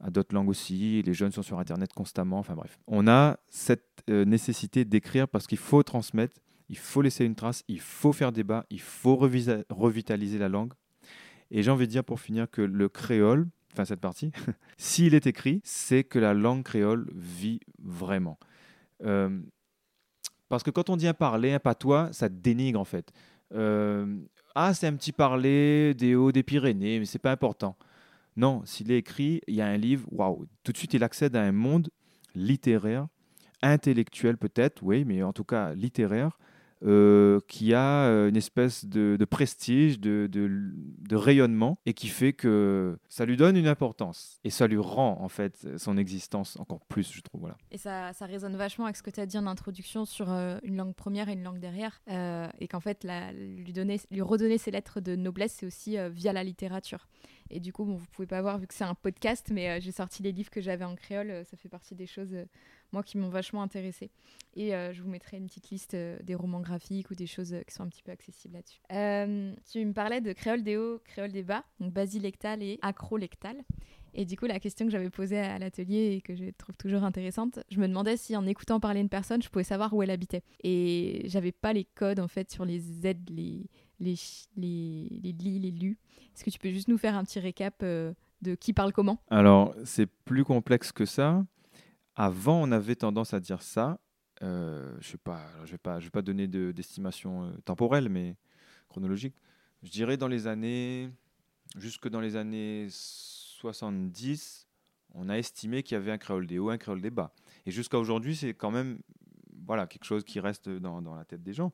à 0.00 0.10
d'autres 0.10 0.34
langues 0.34 0.48
aussi, 0.48 1.00
les 1.02 1.14
jeunes 1.14 1.32
sont 1.32 1.42
sur 1.42 1.58
Internet 1.58 1.92
constamment, 1.92 2.38
enfin 2.38 2.54
bref. 2.54 2.78
On 2.88 3.06
a 3.06 3.38
cette 3.48 4.02
euh, 4.10 4.24
nécessité 4.24 4.84
d'écrire 4.84 5.28
parce 5.28 5.46
qu'il 5.46 5.58
faut 5.58 5.82
transmettre, 5.84 6.36
il 6.68 6.76
faut 6.76 7.02
laisser 7.02 7.24
une 7.24 7.36
trace, 7.36 7.62
il 7.68 7.80
faut 7.80 8.12
faire 8.12 8.32
débat, 8.32 8.66
il 8.70 8.80
faut 8.80 9.14
revitaliser 9.16 10.38
la 10.38 10.48
langue 10.48 10.72
et 11.52 11.62
j'ai 11.62 11.70
envie 11.70 11.86
de 11.86 11.92
dire 11.92 12.02
pour 12.02 12.18
finir 12.18 12.50
que 12.50 12.62
le 12.62 12.88
créole, 12.88 13.46
enfin 13.72 13.84
cette 13.84 14.00
partie, 14.00 14.32
s'il 14.78 15.14
est 15.14 15.26
écrit, 15.26 15.60
c'est 15.64 16.02
que 16.02 16.18
la 16.18 16.34
langue 16.34 16.64
créole 16.64 17.08
vit 17.14 17.60
vraiment. 17.78 18.38
Euh, 19.04 19.38
parce 20.48 20.62
que 20.62 20.70
quand 20.70 20.90
on 20.90 20.96
dit 20.96 21.06
un 21.06 21.14
parler, 21.14 21.52
un 21.52 21.58
patois, 21.58 22.08
ça 22.12 22.28
dénigre 22.30 22.80
en 22.80 22.84
fait. 22.84 23.12
Euh, 23.54 24.18
ah, 24.54 24.72
c'est 24.72 24.86
un 24.86 24.94
petit 24.94 25.12
parler 25.12 25.94
des 25.94 26.14
hauts 26.14 26.32
des 26.32 26.42
Pyrénées, 26.42 26.98
mais 26.98 27.04
c'est 27.04 27.18
pas 27.18 27.32
important. 27.32 27.76
Non, 28.34 28.62
s'il 28.64 28.90
est 28.90 28.98
écrit, 28.98 29.42
il 29.46 29.54
y 29.54 29.60
a 29.60 29.66
un 29.66 29.76
livre, 29.76 30.08
waouh, 30.10 30.46
tout 30.64 30.72
de 30.72 30.78
suite 30.78 30.94
il 30.94 31.04
accède 31.04 31.36
à 31.36 31.42
un 31.42 31.52
monde 31.52 31.90
littéraire, 32.34 33.06
intellectuel 33.60 34.38
peut-être, 34.38 34.82
oui, 34.82 35.04
mais 35.04 35.22
en 35.22 35.34
tout 35.34 35.44
cas 35.44 35.74
littéraire, 35.74 36.38
euh, 36.84 37.38
qui 37.46 37.74
a 37.74 38.06
euh, 38.06 38.28
une 38.28 38.36
espèce 38.36 38.84
de, 38.84 39.24
prestige, 39.24 40.00
de, 40.00 41.14
rayonnement, 41.14 41.78
et 41.86 41.94
qui 41.94 42.08
fait 42.08 42.32
que 42.32 42.98
ça 43.08 43.24
lui 43.24 43.36
donne 43.36 43.56
une 43.56 43.68
importance. 43.68 44.40
Et 44.44 44.50
ça 44.50 44.66
lui 44.66 44.78
rend, 44.78 45.18
en 45.20 45.28
fait, 45.28 45.66
son 45.78 45.96
existence 45.96 46.58
encore 46.58 46.84
plus, 46.86 47.12
je 47.12 47.20
trouve. 47.20 47.52
Et 47.70 47.78
ça, 47.78 48.12
résonne 48.22 48.56
vachement 48.56 48.86
avec 48.86 48.96
ce 48.96 49.02
que 49.02 49.10
tu 49.10 49.20
as 49.20 49.26
dit 49.26 49.38
en 49.38 49.46
introduction 49.46 50.04
sur 50.04 50.32
euh, 50.32 50.58
une 50.62 50.76
langue 50.76 50.94
première 50.94 51.28
et 51.28 51.34
une 51.34 51.44
langue 51.44 51.60
derrière, 51.60 52.00
et 52.58 52.68
qu'en 52.68 52.80
fait, 52.80 53.06
lui, 53.34 53.72
donner, 53.72 54.00
lui 54.10 54.22
redonner 54.22 54.58
ses 54.58 54.70
lettres 54.70 55.00
de 55.00 55.14
noblesse, 55.14 55.56
c'est 55.58 55.66
aussi 55.66 55.96
via 56.10 56.32
la 56.32 56.42
littérature. 56.42 57.06
Et 57.50 57.60
du 57.60 57.72
coup, 57.72 57.84
bon, 57.84 57.96
vous 57.96 58.06
pouvez 58.12 58.26
pas 58.26 58.40
voir 58.40 58.58
vu 58.58 58.66
que 58.66 58.74
c'est 58.74 58.84
un 58.84 58.94
podcast, 58.94 59.50
mais 59.52 59.80
j'ai 59.80 59.92
sorti 59.92 60.22
les 60.22 60.32
livres 60.32 60.50
que 60.50 60.60
j'avais 60.60 60.84
en 60.84 60.96
créole. 60.96 61.44
ça 61.44 61.56
fait 61.56 61.68
partie 61.68 61.94
des 61.94 62.06
choses 62.06 62.34
moi, 62.92 63.02
qui 63.02 63.18
m'ont 63.18 63.28
vachement 63.28 63.62
intéressée. 63.62 64.10
Et 64.54 64.74
euh, 64.74 64.92
je 64.92 65.02
vous 65.02 65.08
mettrai 65.08 65.38
une 65.38 65.46
petite 65.46 65.70
liste 65.70 65.94
euh, 65.94 66.18
des 66.22 66.34
romans 66.34 66.60
graphiques 66.60 67.10
ou 67.10 67.14
des 67.14 67.26
choses 67.26 67.54
euh, 67.54 67.62
qui 67.62 67.74
sont 67.74 67.82
un 67.82 67.88
petit 67.88 68.02
peu 68.02 68.12
accessibles 68.12 68.54
là-dessus. 68.54 68.80
tu 69.70 69.84
me 69.84 69.92
parlais 69.92 70.20
de 70.20 70.32
créole 70.32 70.62
des 70.62 70.76
hauts, 70.76 70.98
créole 71.04 71.32
des 71.32 71.42
bas, 71.42 71.64
donc 71.80 71.92
basilectal 71.92 72.62
et 72.62 72.78
acrolectal. 72.82 73.56
Et 74.14 74.26
du 74.26 74.36
coup, 74.36 74.44
la 74.44 74.60
question 74.60 74.84
que 74.84 74.92
j'avais 74.92 75.08
posée 75.08 75.38
à 75.38 75.58
l'atelier 75.58 76.16
et 76.16 76.20
que 76.20 76.34
je 76.34 76.44
trouve 76.58 76.76
toujours 76.76 77.02
intéressante, 77.02 77.60
je 77.70 77.80
me 77.80 77.88
demandais 77.88 78.18
si 78.18 78.36
en 78.36 78.46
écoutant 78.46 78.78
parler 78.78 79.00
une 79.00 79.08
personne, 79.08 79.42
je 79.42 79.48
pouvais 79.48 79.64
savoir 79.64 79.94
où 79.94 80.02
elle 80.02 80.10
habitait. 80.10 80.42
Et 80.62 81.22
j'avais 81.24 81.52
pas 81.52 81.72
les 81.72 81.84
codes 81.84 82.20
en 82.20 82.28
fait 82.28 82.50
sur 82.50 82.66
les 82.66 82.78
Z, 82.78 83.14
les 83.30 83.70
les 84.00 84.18
les 84.56 85.08
les 85.32 85.70
lus. 85.70 85.96
Est-ce 86.34 86.44
que 86.44 86.50
tu 86.50 86.58
peux 86.58 86.70
juste 86.70 86.88
nous 86.88 86.98
faire 86.98 87.16
un 87.16 87.24
petit 87.24 87.40
récap 87.40 87.82
de 87.82 88.54
qui 88.60 88.74
parle 88.74 88.92
comment? 88.92 89.18
Alors, 89.30 89.74
c'est 89.84 90.06
plus 90.06 90.44
complexe 90.44 90.92
que 90.92 91.06
ça. 91.06 91.46
Avant, 92.14 92.62
on 92.62 92.72
avait 92.72 92.96
tendance 92.96 93.34
à 93.34 93.40
dire 93.40 93.62
ça. 93.62 93.98
Euh, 94.42 94.92
je 95.00 95.16
ne 95.16 95.70
vais 95.70 95.78
pas, 95.78 96.22
donner 96.22 96.46
d'estimation 96.46 97.44
euh, 97.44 97.52
temporelle, 97.64 98.08
mais 98.08 98.36
chronologique. 98.88 99.34
Je 99.82 99.90
dirais 99.90 100.16
dans 100.16 100.28
les 100.28 100.46
années, 100.46 101.10
jusque 101.76 102.08
dans 102.08 102.20
les 102.20 102.36
années 102.36 102.88
70, 102.90 104.68
on 105.14 105.28
a 105.28 105.38
estimé 105.38 105.82
qu'il 105.82 105.94
y 105.94 105.98
avait 105.98 106.10
un 106.10 106.18
créole 106.18 106.46
des 106.46 106.58
hauts, 106.58 106.70
un 106.70 106.78
créole 106.78 107.00
des 107.00 107.10
bas. 107.10 107.32
Et 107.66 107.70
jusqu'à 107.70 107.98
aujourd'hui, 107.98 108.36
c'est 108.36 108.54
quand 108.54 108.70
même, 108.70 108.98
voilà, 109.66 109.86
quelque 109.86 110.04
chose 110.04 110.24
qui 110.24 110.40
reste 110.40 110.68
dans, 110.68 111.02
dans 111.02 111.14
la 111.14 111.24
tête 111.24 111.42
des 111.42 111.52
gens. 111.52 111.72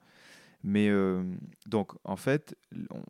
Mais 0.62 0.88
euh, 0.88 1.22
donc, 1.66 1.92
en 2.05 2.16
fait, 2.16 2.57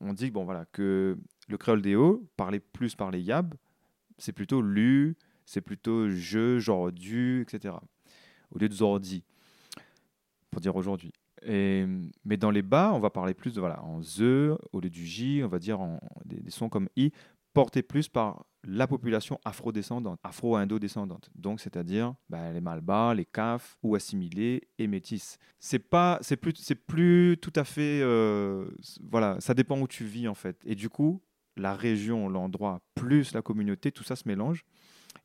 on, 0.00 0.12
dit 0.12 0.30
bon, 0.30 0.44
voilà, 0.44 0.66
que 0.66 1.16
le 1.48 1.58
créole 1.58 1.82
des 1.82 1.96
hauts, 1.96 2.28
parlé 2.36 2.60
plus 2.60 2.94
par 2.94 3.10
les 3.10 3.20
yab, 3.20 3.54
c'est 4.18 4.32
plutôt 4.32 4.60
lu, 4.60 5.16
c'est 5.48 5.62
plutôt 5.62 6.10
je, 6.10 6.58
genre 6.58 6.92
du, 6.92 7.40
etc. 7.40 7.74
Au 8.50 8.58
lieu 8.58 8.68
de 8.68 8.74
zordi, 8.74 9.24
pour 10.50 10.60
dire 10.60 10.76
aujourd'hui. 10.76 11.12
mais 11.42 12.36
dans 12.36 12.50
les 12.50 12.60
bas, 12.60 12.92
on 12.92 12.98
va 12.98 13.08
parler 13.08 13.32
plus 13.32 13.54
de, 13.54 13.60
voilà, 13.60 13.82
en 13.82 14.02
ze, 14.02 14.54
au 14.72 14.80
lieu 14.80 14.90
du 14.90 15.06
j, 15.06 15.40
on 15.42 15.48
va 15.48 15.58
dire 15.58 15.80
en, 15.80 16.00
des, 16.26 16.50
sons 16.50 16.68
comme 16.68 16.90
i, 16.96 17.12
portés 17.54 17.82
plus 17.82 18.10
par 18.10 18.44
la 18.62 18.86
population 18.86 19.40
afro-descendante, 19.46 20.20
afro-indo-descendante. 20.22 21.30
Donc, 21.34 21.60
c'est-à-dire 21.60 22.14
bah, 22.28 22.52
les 22.52 22.60
malbas, 22.60 23.14
les 23.14 23.24
caf 23.24 23.78
ou 23.82 23.94
assimilés 23.94 24.68
et 24.78 24.86
métis. 24.86 25.38
C'est 25.58 25.78
pas, 25.78 26.18
c'est 26.20 26.36
plus, 26.36 26.52
c'est 26.56 26.74
plus 26.74 27.38
tout 27.40 27.54
à 27.56 27.64
fait, 27.64 28.00
euh, 28.02 28.70
voilà, 29.00 29.40
ça 29.40 29.54
dépend 29.54 29.80
où 29.80 29.88
tu 29.88 30.04
vis 30.04 30.28
en 30.28 30.34
fait. 30.34 30.60
Et 30.66 30.74
du 30.74 30.90
coup, 30.90 31.22
la 31.56 31.74
région, 31.74 32.28
l'endroit, 32.28 32.82
plus 32.94 33.32
la 33.32 33.40
communauté, 33.40 33.92
tout 33.92 34.04
ça 34.04 34.14
se 34.14 34.28
mélange 34.28 34.66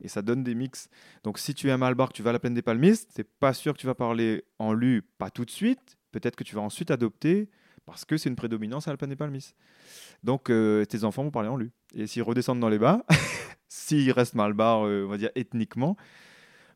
et 0.04 0.08
ça 0.08 0.22
donne 0.22 0.44
des 0.44 0.54
mix. 0.56 0.89
Donc 1.24 1.39
si 1.39 1.54
tu 1.54 1.70
es 1.70 1.72
un 1.72 1.78
malbar, 1.78 2.13
tu 2.13 2.22
vas 2.22 2.30
à 2.30 2.34
la 2.34 2.39
plaine 2.39 2.54
des 2.54 2.62
palmistes, 2.62 3.10
c'est 3.16 3.28
pas 3.28 3.54
sûr 3.54 3.74
que 3.74 3.80
tu 3.80 3.88
vas 3.88 3.96
parler 3.96 4.44
en 4.60 4.74
lu, 4.74 5.02
pas 5.18 5.30
tout 5.30 5.46
de 5.46 5.52
suite. 5.52 5.98
Peut-être 6.12 6.36
que 6.36 6.44
tu 6.44 6.56
vas 6.56 6.62
ensuite 6.62 6.92
adopter 6.92 7.50
parce 7.86 8.06
que 8.06 8.18
c'est 8.18 8.30
une 8.30 8.36
prédominance 8.36 8.88
à 8.88 8.92
la 8.92 8.98
plaine 8.98 9.10
des 9.10 9.16
palmistes. 9.16 9.56
Donc 10.24 10.50
euh, 10.50 10.86
tes 10.86 11.04
enfants 11.04 11.24
vont 11.24 11.32
parler 11.32 11.50
en 11.50 11.58
lu. 11.58 11.72
Et 11.96 12.08
s'ils 12.08 12.24
redescendent 12.24 12.60
dans 12.60 12.70
les 12.70 12.80
bas, 12.80 13.04
s'ils 13.68 14.12
restent 14.12 14.36
malbar, 14.36 14.86
euh, 14.86 15.06
on 15.06 15.10
va 15.10 15.18
dire 15.18 15.32
ethniquement, 15.36 15.98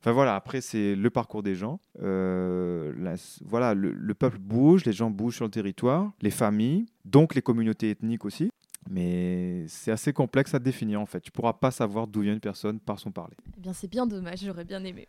Enfin 0.00 0.12
voilà, 0.12 0.36
après 0.36 0.60
c'est 0.60 0.94
le 0.94 1.10
parcours 1.10 1.42
des 1.42 1.54
gens. 1.54 1.80
Euh, 2.00 3.16
voilà, 3.44 3.74
le, 3.74 4.14
peuple 4.14 4.38
bouge, 4.38 4.84
les 4.84 4.92
gens 4.92 5.10
bougent 5.10 5.36
sur 5.36 5.44
le 5.44 5.50
territoire, 5.50 6.12
les 6.20 6.30
familles, 6.30 6.86
donc 7.04 7.34
les 7.34 7.42
communautés 7.42 7.90
ethniques 7.90 8.24
aussi. 8.24 8.50
Mais 8.90 9.66
c'est 9.68 9.90
assez 9.90 10.12
complexe 10.12 10.54
à 10.54 10.58
définir 10.58 11.00
en 11.00 11.06
fait. 11.06 11.20
Tu 11.20 11.30
pourras 11.30 11.52
pas 11.52 11.70
savoir 11.70 12.06
d'où 12.06 12.22
vient 12.22 12.32
une 12.32 12.40
personne 12.40 12.80
par 12.80 12.98
son 12.98 13.10
parler. 13.10 13.36
Eh 13.56 13.60
bien, 13.60 13.72
c'est 13.72 13.88
bien 13.88 14.06
dommage, 14.06 14.40
j'aurais 14.44 14.64
bien 14.64 14.82
aimé. 14.84 15.08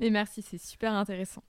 Mais 0.00 0.10
merci, 0.10 0.42
c'est 0.42 0.58
super 0.58 0.92
intéressant. 0.92 1.42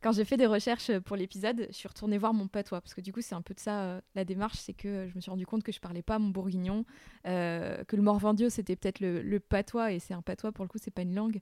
Quand 0.00 0.12
j'ai 0.12 0.24
fait 0.24 0.36
des 0.36 0.46
recherches 0.46 0.96
pour 1.00 1.16
l'épisode, 1.16 1.66
je 1.70 1.74
suis 1.74 1.88
retournée 1.88 2.18
voir 2.18 2.32
mon 2.32 2.46
patois, 2.46 2.80
parce 2.80 2.94
que 2.94 3.00
du 3.00 3.12
coup, 3.12 3.20
c'est 3.20 3.34
un 3.34 3.42
peu 3.42 3.52
de 3.52 3.58
ça 3.58 3.80
euh, 3.80 4.00
la 4.14 4.24
démarche, 4.24 4.58
c'est 4.58 4.72
que 4.72 5.08
je 5.08 5.14
me 5.16 5.20
suis 5.20 5.30
rendu 5.30 5.44
compte 5.44 5.64
que 5.64 5.72
je 5.72 5.80
parlais 5.80 6.02
pas 6.02 6.20
mon 6.20 6.28
bourguignon, 6.28 6.84
euh, 7.26 7.82
que 7.82 7.96
le 7.96 8.02
morvandio, 8.02 8.48
c'était 8.48 8.76
peut-être 8.76 9.00
le, 9.00 9.40
patois, 9.40 9.92
et 9.92 9.98
c'est 9.98 10.14
un 10.14 10.22
patois, 10.22 10.52
pour 10.52 10.64
le 10.64 10.68
coup, 10.68 10.78
c'est 10.80 10.92
pas 10.92 11.02
une 11.02 11.16
langue, 11.16 11.40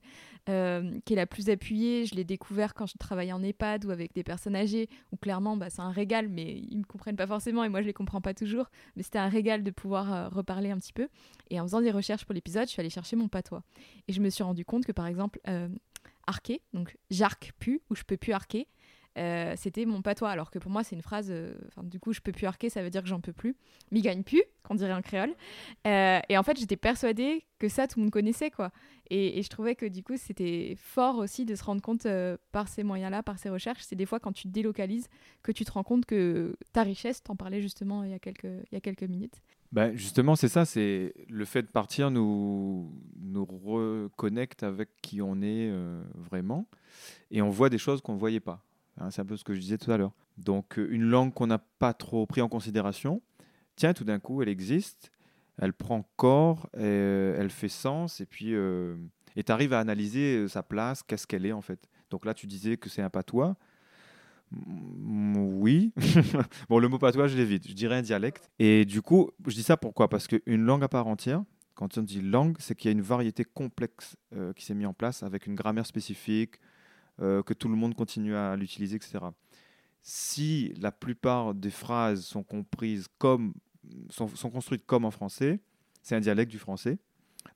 euh, 0.49 0.99
qui 1.05 1.13
est 1.13 1.15
la 1.15 1.27
plus 1.27 1.49
appuyée. 1.49 2.07
Je 2.07 2.15
l'ai 2.15 2.23
découvert 2.23 2.73
quand 2.73 2.87
je 2.87 2.97
travaillais 2.97 3.31
en 3.31 3.43
EHPAD 3.43 3.85
ou 3.85 3.91
avec 3.91 4.15
des 4.15 4.23
personnes 4.23 4.55
âgées, 4.55 4.89
où 5.11 5.17
clairement, 5.17 5.55
bah, 5.55 5.69
c'est 5.69 5.81
un 5.81 5.91
régal, 5.91 6.27
mais 6.27 6.57
ils 6.57 6.79
me 6.79 6.83
comprennent 6.83 7.15
pas 7.15 7.27
forcément, 7.27 7.63
et 7.63 7.69
moi, 7.69 7.83
je 7.83 7.87
les 7.87 7.93
comprends 7.93 8.21
pas 8.21 8.33
toujours, 8.33 8.71
mais 8.95 9.03
c'était 9.03 9.19
un 9.19 9.29
régal 9.29 9.61
de 9.63 9.69
pouvoir 9.69 10.31
reparler 10.31 10.71
un 10.71 10.79
petit 10.79 10.93
peu. 10.93 11.09
Et 11.51 11.59
en 11.59 11.63
faisant 11.63 11.81
des 11.81 11.91
recherches 11.91 12.25
pour 12.25 12.33
l'épisode, 12.33 12.65
je 12.65 12.71
suis 12.71 12.79
allée 12.79 12.89
chercher 12.89 13.17
mon 13.17 13.27
patois. 13.27 13.61
Et 14.07 14.13
je 14.13 14.21
me 14.21 14.31
suis 14.31 14.43
rendu 14.43 14.65
compte 14.65 14.85
que, 14.85 14.91
par 14.91 15.05
exemple, 15.05 15.39
arquer, 16.27 16.61
donc 16.73 16.97
j'arque 17.09 17.53
plus 17.59 17.81
ou 17.89 17.95
je 17.95 18.03
peux 18.03 18.17
plus 18.17 18.33
arquer, 18.33 18.67
euh, 19.17 19.53
c'était 19.57 19.85
mon 19.85 20.01
patois. 20.01 20.29
Alors 20.29 20.51
que 20.51 20.59
pour 20.59 20.71
moi, 20.71 20.83
c'est 20.83 20.95
une 20.95 21.01
phrase, 21.01 21.27
euh, 21.29 21.53
du 21.83 21.99
coup, 21.99 22.13
je 22.13 22.21
peux 22.21 22.31
plus 22.31 22.45
arquer, 22.45 22.69
ça 22.69 22.83
veut 22.83 22.89
dire 22.89 23.01
que 23.01 23.07
j'en 23.07 23.19
peux 23.19 23.33
plus. 23.33 23.55
M'y 23.91 24.01
gagne 24.01 24.23
plus, 24.23 24.43
qu'on 24.63 24.75
dirait 24.75 24.91
un 24.91 25.01
créole. 25.01 25.33
Euh, 25.87 26.19
et 26.29 26.37
en 26.37 26.43
fait, 26.43 26.57
j'étais 26.59 26.77
persuadée 26.77 27.45
que 27.59 27.67
ça, 27.67 27.87
tout 27.87 27.99
le 27.99 28.03
monde 28.03 28.11
connaissait, 28.11 28.51
quoi. 28.51 28.71
Et, 29.09 29.41
je 29.41 29.49
trouvais 29.49 29.75
que 29.75 29.85
du 29.85 30.03
coup, 30.03 30.17
c'était 30.17 30.75
fort 30.77 31.17
aussi 31.17 31.45
de 31.45 31.55
se 31.55 31.63
rendre 31.63 31.81
compte 31.81 32.05
par 32.51 32.67
ces 32.67 32.83
moyens-là, 32.83 33.23
par 33.23 33.39
ces 33.39 33.49
recherches. 33.49 33.83
C'est 33.83 33.95
des 33.95 34.05
fois 34.05 34.19
quand 34.19 34.33
tu 34.33 34.43
te 34.43 34.49
délocalises 34.49 35.07
que 35.43 35.51
tu 35.51 35.65
te 35.65 35.71
rends 35.71 35.83
compte 35.83 36.05
que 36.05 36.55
ta 36.73 36.83
richesse, 36.83 37.23
t'en 37.23 37.35
parlais 37.35 37.61
justement 37.61 38.03
il 38.03 38.11
y 38.11 38.13
a 38.13 38.19
il 38.43 38.67
y 38.73 38.75
a 38.75 38.81
quelques 38.81 39.03
minutes. 39.03 39.41
Ben 39.71 39.95
justement, 39.95 40.35
c'est 40.35 40.47
ça, 40.47 40.65
c'est 40.65 41.13
le 41.27 41.45
fait 41.45 41.61
de 41.63 41.67
partir 41.67 42.09
nous, 42.09 42.91
nous 43.19 43.45
reconnecte 43.45 44.63
avec 44.63 44.89
qui 45.01 45.21
on 45.21 45.41
est 45.41 45.71
vraiment 46.15 46.67
et 47.31 47.41
on 47.41 47.49
voit 47.49 47.69
des 47.69 47.77
choses 47.77 48.01
qu'on 48.01 48.13
ne 48.13 48.19
voyait 48.19 48.39
pas. 48.39 48.63
Hein, 48.99 49.11
c'est 49.11 49.21
un 49.21 49.25
peu 49.25 49.37
ce 49.37 49.43
que 49.43 49.53
je 49.53 49.59
disais 49.59 49.77
tout 49.77 49.91
à 49.91 49.97
l'heure. 49.97 50.13
Donc 50.37 50.77
euh, 50.77 50.87
une 50.91 51.03
langue 51.03 51.33
qu'on 51.33 51.47
n'a 51.47 51.59
pas 51.59 51.93
trop 51.93 52.25
pris 52.25 52.41
en 52.41 52.49
considération, 52.49 53.21
tiens, 53.75 53.93
tout 53.93 54.03
d'un 54.03 54.19
coup, 54.19 54.41
elle 54.41 54.49
existe, 54.49 55.11
elle 55.57 55.73
prend 55.73 56.09
corps, 56.15 56.69
euh, 56.77 57.35
elle 57.39 57.49
fait 57.49 57.69
sens, 57.69 58.21
et 58.21 58.25
puis 58.25 58.53
euh, 58.53 58.95
tu 59.35 59.51
arrives 59.51 59.73
à 59.73 59.79
analyser 59.79 60.47
sa 60.47 60.63
place, 60.63 61.03
qu'est-ce 61.03 61.27
qu'elle 61.27 61.45
est 61.45 61.51
en 61.51 61.61
fait. 61.61 61.87
Donc 62.09 62.25
là, 62.25 62.33
tu 62.33 62.47
disais 62.47 62.77
que 62.77 62.89
c'est 62.89 63.01
un 63.01 63.09
patois. 63.09 63.55
Oui. 64.51 65.91
bon, 66.69 66.79
le 66.79 66.87
mot 66.87 66.97
patois, 66.97 67.27
je 67.27 67.37
l'évite. 67.37 67.67
Je 67.67 67.73
dirais 67.73 67.97
un 67.97 68.01
dialecte. 68.01 68.49
Et 68.59 68.85
du 68.85 69.01
coup, 69.01 69.31
je 69.45 69.53
dis 69.53 69.63
ça 69.63 69.77
pourquoi? 69.77 70.09
Parce 70.09 70.27
qu'une 70.27 70.63
langue 70.63 70.83
à 70.83 70.87
part 70.87 71.07
entière, 71.07 71.43
quand 71.75 71.97
on 71.97 72.01
dit 72.01 72.21
langue, 72.21 72.55
c'est 72.59 72.75
qu'il 72.75 72.89
y 72.89 72.93
a 72.93 72.93
une 72.93 73.01
variété 73.01 73.43
complexe 73.43 74.15
qui 74.55 74.65
s'est 74.65 74.73
mise 74.73 74.87
en 74.87 74.93
place 74.93 75.21
avec 75.23 75.47
une 75.47 75.55
grammaire 75.55 75.85
spécifique, 75.85 76.55
euh, 77.19 77.41
que 77.41 77.55
tout 77.55 77.67
le 77.67 77.75
monde 77.75 77.95
continue 77.95 78.35
à 78.35 78.55
l'utiliser, 78.55 78.95
etc. 78.95 79.17
Si 80.03 80.71
la 80.79 80.91
plupart 80.91 81.55
des 81.55 81.71
phrases 81.71 82.23
sont 82.23 82.43
comprises 82.43 83.07
comme 83.17 83.53
sont, 84.09 84.27
construites 84.51 84.85
comme 84.85 85.03
en 85.03 85.09
français, 85.09 85.59
c'est 86.03 86.15
un 86.15 86.19
dialecte 86.19 86.51
du 86.51 86.59
français. 86.59 86.99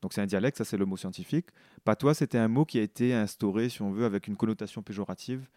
Donc 0.02 0.14
c'est 0.14 0.22
un 0.22 0.26
dialecte, 0.26 0.58
ça 0.58 0.66
c'est 0.66 0.78
le 0.78 0.86
mot 0.86 0.98
scientifique. 0.98 1.48
Patois, 1.84 2.16
c'était 2.16 2.40
un 2.40 2.48
mot 2.48 2.66
qui 2.66 2.80
a 2.80 2.82
été 2.82 3.14
instauré, 3.14 3.70
si 3.70 3.84
on 3.84 3.92
veut, 3.92 4.06
avec 4.06 4.28
une 4.28 4.36
connotation 4.36 4.82
péjorative. 4.82 5.48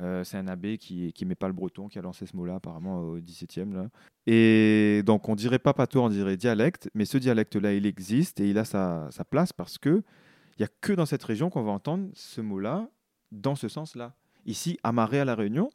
Euh, 0.00 0.22
c'est 0.22 0.36
un 0.36 0.46
abbé 0.46 0.78
qui 0.78 1.12
met 1.26 1.34
pas 1.34 1.48
le 1.48 1.52
breton 1.52 1.88
qui 1.88 1.98
a 1.98 2.02
lancé 2.02 2.24
ce 2.24 2.36
mot-là 2.36 2.56
apparemment 2.56 3.00
au 3.00 3.18
XVIIe 3.18 3.72
là. 3.72 3.88
Et 4.26 5.02
donc 5.04 5.28
on 5.28 5.34
dirait 5.34 5.58
pas 5.58 5.74
patois, 5.74 6.02
on 6.02 6.08
dirait 6.08 6.36
dialecte, 6.36 6.88
mais 6.94 7.04
ce 7.04 7.18
dialecte-là 7.18 7.74
il 7.74 7.84
existe 7.84 8.38
et 8.40 8.48
il 8.48 8.58
a 8.58 8.64
sa, 8.64 9.08
sa 9.10 9.24
place 9.24 9.52
parce 9.52 9.76
que 9.76 10.02
il 10.58 10.62
y 10.62 10.64
a 10.64 10.68
que 10.80 10.92
dans 10.92 11.06
cette 11.06 11.22
région 11.22 11.50
qu'on 11.50 11.62
va 11.62 11.70
entendre 11.70 12.08
ce 12.14 12.40
mot-là 12.40 12.88
dans 13.30 13.54
ce 13.54 13.68
sens-là. 13.68 14.14
Ici, 14.44 14.78
amarré 14.82 15.20
à 15.20 15.24
la 15.24 15.34
Réunion, 15.34 15.70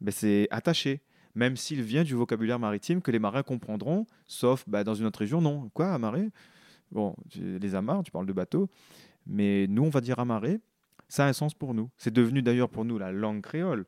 ben, 0.00 0.10
c'est 0.10 0.48
attaché, 0.50 1.00
même 1.34 1.56
s'il 1.56 1.82
vient 1.82 2.02
du 2.02 2.14
vocabulaire 2.14 2.58
maritime 2.58 3.02
que 3.02 3.10
les 3.10 3.18
marins 3.18 3.42
comprendront, 3.42 4.06
sauf 4.26 4.64
ben, 4.66 4.82
dans 4.82 4.94
une 4.94 5.06
autre 5.06 5.20
région, 5.20 5.40
non. 5.40 5.70
Quoi, 5.74 5.92
amarré? 5.92 6.30
Bon, 6.90 7.14
les 7.34 7.74
amarres, 7.74 8.02
tu 8.02 8.10
parles 8.10 8.26
de 8.26 8.32
bateau, 8.32 8.68
mais 9.26 9.66
nous, 9.68 9.84
on 9.84 9.90
va 9.90 10.00
dire 10.00 10.18
amarré, 10.18 10.60
ça 11.08 11.24
a 11.24 11.28
un 11.28 11.32
sens 11.32 11.54
pour 11.54 11.74
nous. 11.74 11.90
C'est 11.96 12.12
devenu 12.12 12.42
d'ailleurs 12.42 12.68
pour 12.68 12.84
nous 12.84 12.98
la 12.98 13.12
langue 13.12 13.42
créole, 13.42 13.86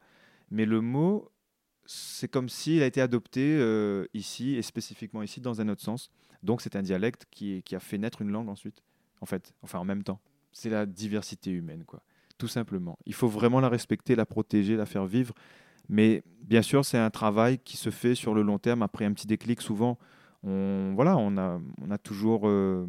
mais 0.50 0.64
le 0.64 0.81
mot, 0.81 1.31
c'est 1.85 2.28
comme 2.28 2.48
s'il 2.48 2.83
a 2.83 2.87
été 2.87 3.00
adopté 3.00 3.57
euh, 3.59 4.07
ici, 4.14 4.57
et 4.57 4.62
spécifiquement 4.62 5.22
ici, 5.22 5.40
dans 5.40 5.61
un 5.61 5.68
autre 5.68 5.83
sens. 5.83 6.11
Donc 6.42 6.61
c'est 6.61 6.76
un 6.76 6.83
dialecte 6.83 7.26
qui, 7.31 7.62
a 7.72 7.81
fait 7.81 7.98
naître 7.98 8.22
une 8.22 8.31
langue 8.31 8.48
ensuite, 8.48 8.83
en 9.20 9.26
fait, 9.26 9.52
enfin 9.62 9.78
en 9.78 9.85
même 9.85 10.02
temps. 10.02 10.20
C'est 10.52 10.70
la 10.70 10.87
diversité 10.87 11.50
humaine, 11.50 11.85
quoi 11.85 12.02
tout 12.38 12.46
simplement. 12.48 12.96
Il 13.04 13.14
faut 13.14 13.26
vraiment 13.26 13.61
la 13.61 13.68
respecter, 13.68 14.14
la 14.14 14.24
protéger, 14.24 14.76
la 14.76 14.87
faire 14.87 15.07
vivre. 15.07 15.35
Mais 15.88 16.22
bien 16.42 16.62
sûr, 16.62 16.85
c'est 16.85 16.96
un 16.96 17.11
travail 17.11 17.59
qui 17.59 17.76
se 17.76 17.90
fait 17.90 18.14
sur 18.14 18.33
le 18.33 18.42
long 18.42 18.59
terme. 18.59 18.83
Après 18.83 19.04
un 19.04 19.12
petit 19.12 19.26
déclic, 19.26 19.61
souvent, 19.61 19.98
on, 20.44 20.92
voilà, 20.94 21.16
on 21.16 21.37
a 21.37 21.98
toujours. 21.98 22.48
Euh, 22.48 22.87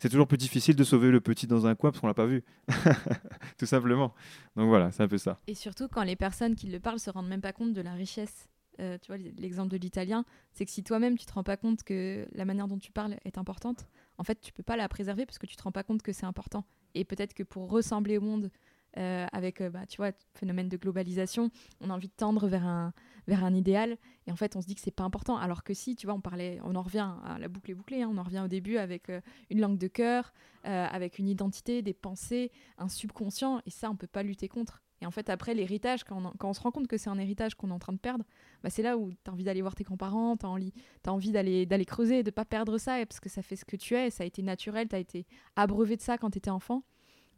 c'est 0.00 0.08
toujours 0.08 0.26
plus 0.26 0.38
difficile 0.38 0.74
de 0.74 0.82
sauver 0.82 1.10
le 1.10 1.20
petit 1.20 1.46
dans 1.46 1.66
un 1.66 1.74
coin 1.74 1.90
parce 1.90 2.00
qu'on 2.00 2.06
l'a 2.06 2.14
pas 2.14 2.26
vu, 2.26 2.42
tout 3.58 3.66
simplement. 3.66 4.14
Donc 4.56 4.68
voilà, 4.68 4.90
c'est 4.90 5.02
un 5.02 5.08
peu 5.08 5.18
ça. 5.18 5.38
Et 5.46 5.54
surtout 5.54 5.88
quand 5.88 6.02
les 6.02 6.16
personnes 6.16 6.56
qui 6.56 6.68
le 6.68 6.80
parlent 6.80 6.98
se 6.98 7.10
rendent 7.10 7.28
même 7.28 7.42
pas 7.42 7.52
compte 7.52 7.74
de 7.74 7.80
la 7.82 7.92
richesse. 7.92 8.48
Euh, 8.78 8.96
tu 8.96 9.08
vois, 9.08 9.18
l'exemple 9.18 9.68
de 9.68 9.76
l'italien, 9.76 10.24
c'est 10.52 10.64
que 10.64 10.70
si 10.70 10.82
toi-même 10.82 11.18
tu 11.18 11.26
te 11.26 11.32
rends 11.34 11.42
pas 11.42 11.58
compte 11.58 11.82
que 11.82 12.26
la 12.32 12.46
manière 12.46 12.66
dont 12.66 12.78
tu 12.78 12.92
parles 12.92 13.16
est 13.26 13.36
importante, 13.36 13.86
en 14.16 14.24
fait, 14.24 14.40
tu 14.40 14.54
peux 14.54 14.62
pas 14.62 14.76
la 14.76 14.88
préserver 14.88 15.26
parce 15.26 15.38
que 15.38 15.44
tu 15.44 15.54
te 15.54 15.62
rends 15.62 15.72
pas 15.72 15.82
compte 15.82 16.00
que 16.00 16.12
c'est 16.12 16.24
important. 16.24 16.64
Et 16.94 17.04
peut-être 17.04 17.34
que 17.34 17.42
pour 17.42 17.68
ressembler 17.68 18.16
au 18.16 18.22
monde, 18.22 18.50
euh, 18.96 19.26
avec, 19.32 19.60
euh, 19.60 19.68
bah, 19.68 19.84
tu 19.86 19.98
vois, 19.98 20.12
phénomène 20.34 20.70
de 20.70 20.78
globalisation, 20.78 21.50
on 21.80 21.90
a 21.90 21.92
envie 21.92 22.08
de 22.08 22.14
tendre 22.16 22.48
vers 22.48 22.66
un, 22.66 22.94
vers 23.26 23.44
un 23.44 23.54
idéal, 23.54 23.96
et 24.26 24.32
en 24.32 24.36
fait, 24.36 24.56
on 24.56 24.60
se 24.60 24.66
dit 24.66 24.74
que 24.74 24.80
c'est 24.80 24.90
pas 24.90 25.04
important. 25.04 25.36
Alors 25.36 25.64
que 25.64 25.74
si, 25.74 25.96
tu 25.96 26.06
vois, 26.06 26.14
on 26.14 26.20
parlait, 26.20 26.58
on 26.64 26.74
en 26.74 26.82
revient 26.82 27.10
à 27.24 27.38
la 27.38 27.48
boucle 27.48 27.70
est 27.70 27.74
bouclée, 27.74 28.02
hein, 28.02 28.10
on 28.12 28.18
en 28.18 28.22
revient 28.22 28.42
au 28.44 28.48
début 28.48 28.76
avec 28.76 29.08
euh, 29.10 29.20
une 29.50 29.60
langue 29.60 29.78
de 29.78 29.88
cœur, 29.88 30.32
avec 30.62 31.18
une 31.18 31.26
identité, 31.26 31.80
des 31.80 31.94
pensées, 31.94 32.52
un 32.76 32.88
subconscient, 32.88 33.62
et 33.64 33.70
ça, 33.70 33.90
on 33.90 33.96
peut 33.96 34.06
pas 34.06 34.22
lutter 34.22 34.46
contre. 34.46 34.82
Et 35.02 35.06
en 35.06 35.10
fait, 35.10 35.30
après, 35.30 35.54
l'héritage, 35.54 36.04
quand, 36.04 36.34
on, 36.42 36.52
se 36.52 36.60
rend 36.60 36.70
compte 36.70 36.86
que 36.86 36.98
c'est 36.98 37.08
un 37.08 37.18
héritage 37.18 37.54
qu'on 37.54 37.70
est 37.70 37.74
en 37.74 37.78
train 37.78 37.92
de 37.92 37.98
perdre, 37.98 38.24
bah, 38.62 38.68
c'est 38.68 38.82
là 38.82 38.98
où 38.98 39.10
tu 39.10 39.18
as 39.26 39.32
envie 39.32 39.44
d'aller 39.44 39.62
voir 39.62 39.74
tes 39.74 39.84
grands-parents, 39.84 40.36
tu 40.36 40.44
as, 40.44 41.12
envie 41.12 41.32
d'aller, 41.32 41.64
d'aller 41.64 41.86
creuser, 41.86 42.22
de 42.22 42.30
pas 42.30 42.44
perdre 42.44 42.76
ça, 42.76 43.04
parce 43.06 43.20
que 43.20 43.30
ça 43.30 43.42
fait 43.42 43.56
ce 43.56 43.64
que 43.64 43.76
tu 43.76 43.94
es, 43.94 44.10
ça 44.10 44.24
a 44.24 44.26
été 44.26 44.42
naturel, 44.42 44.88
tu 44.88 44.96
as 44.96 44.98
été 44.98 45.26
abreuvé 45.56 45.96
de 45.96 46.02
ça 46.02 46.18
quand 46.18 46.30
tu 46.30 46.38
étais 46.38 46.50
enfant. 46.50 46.82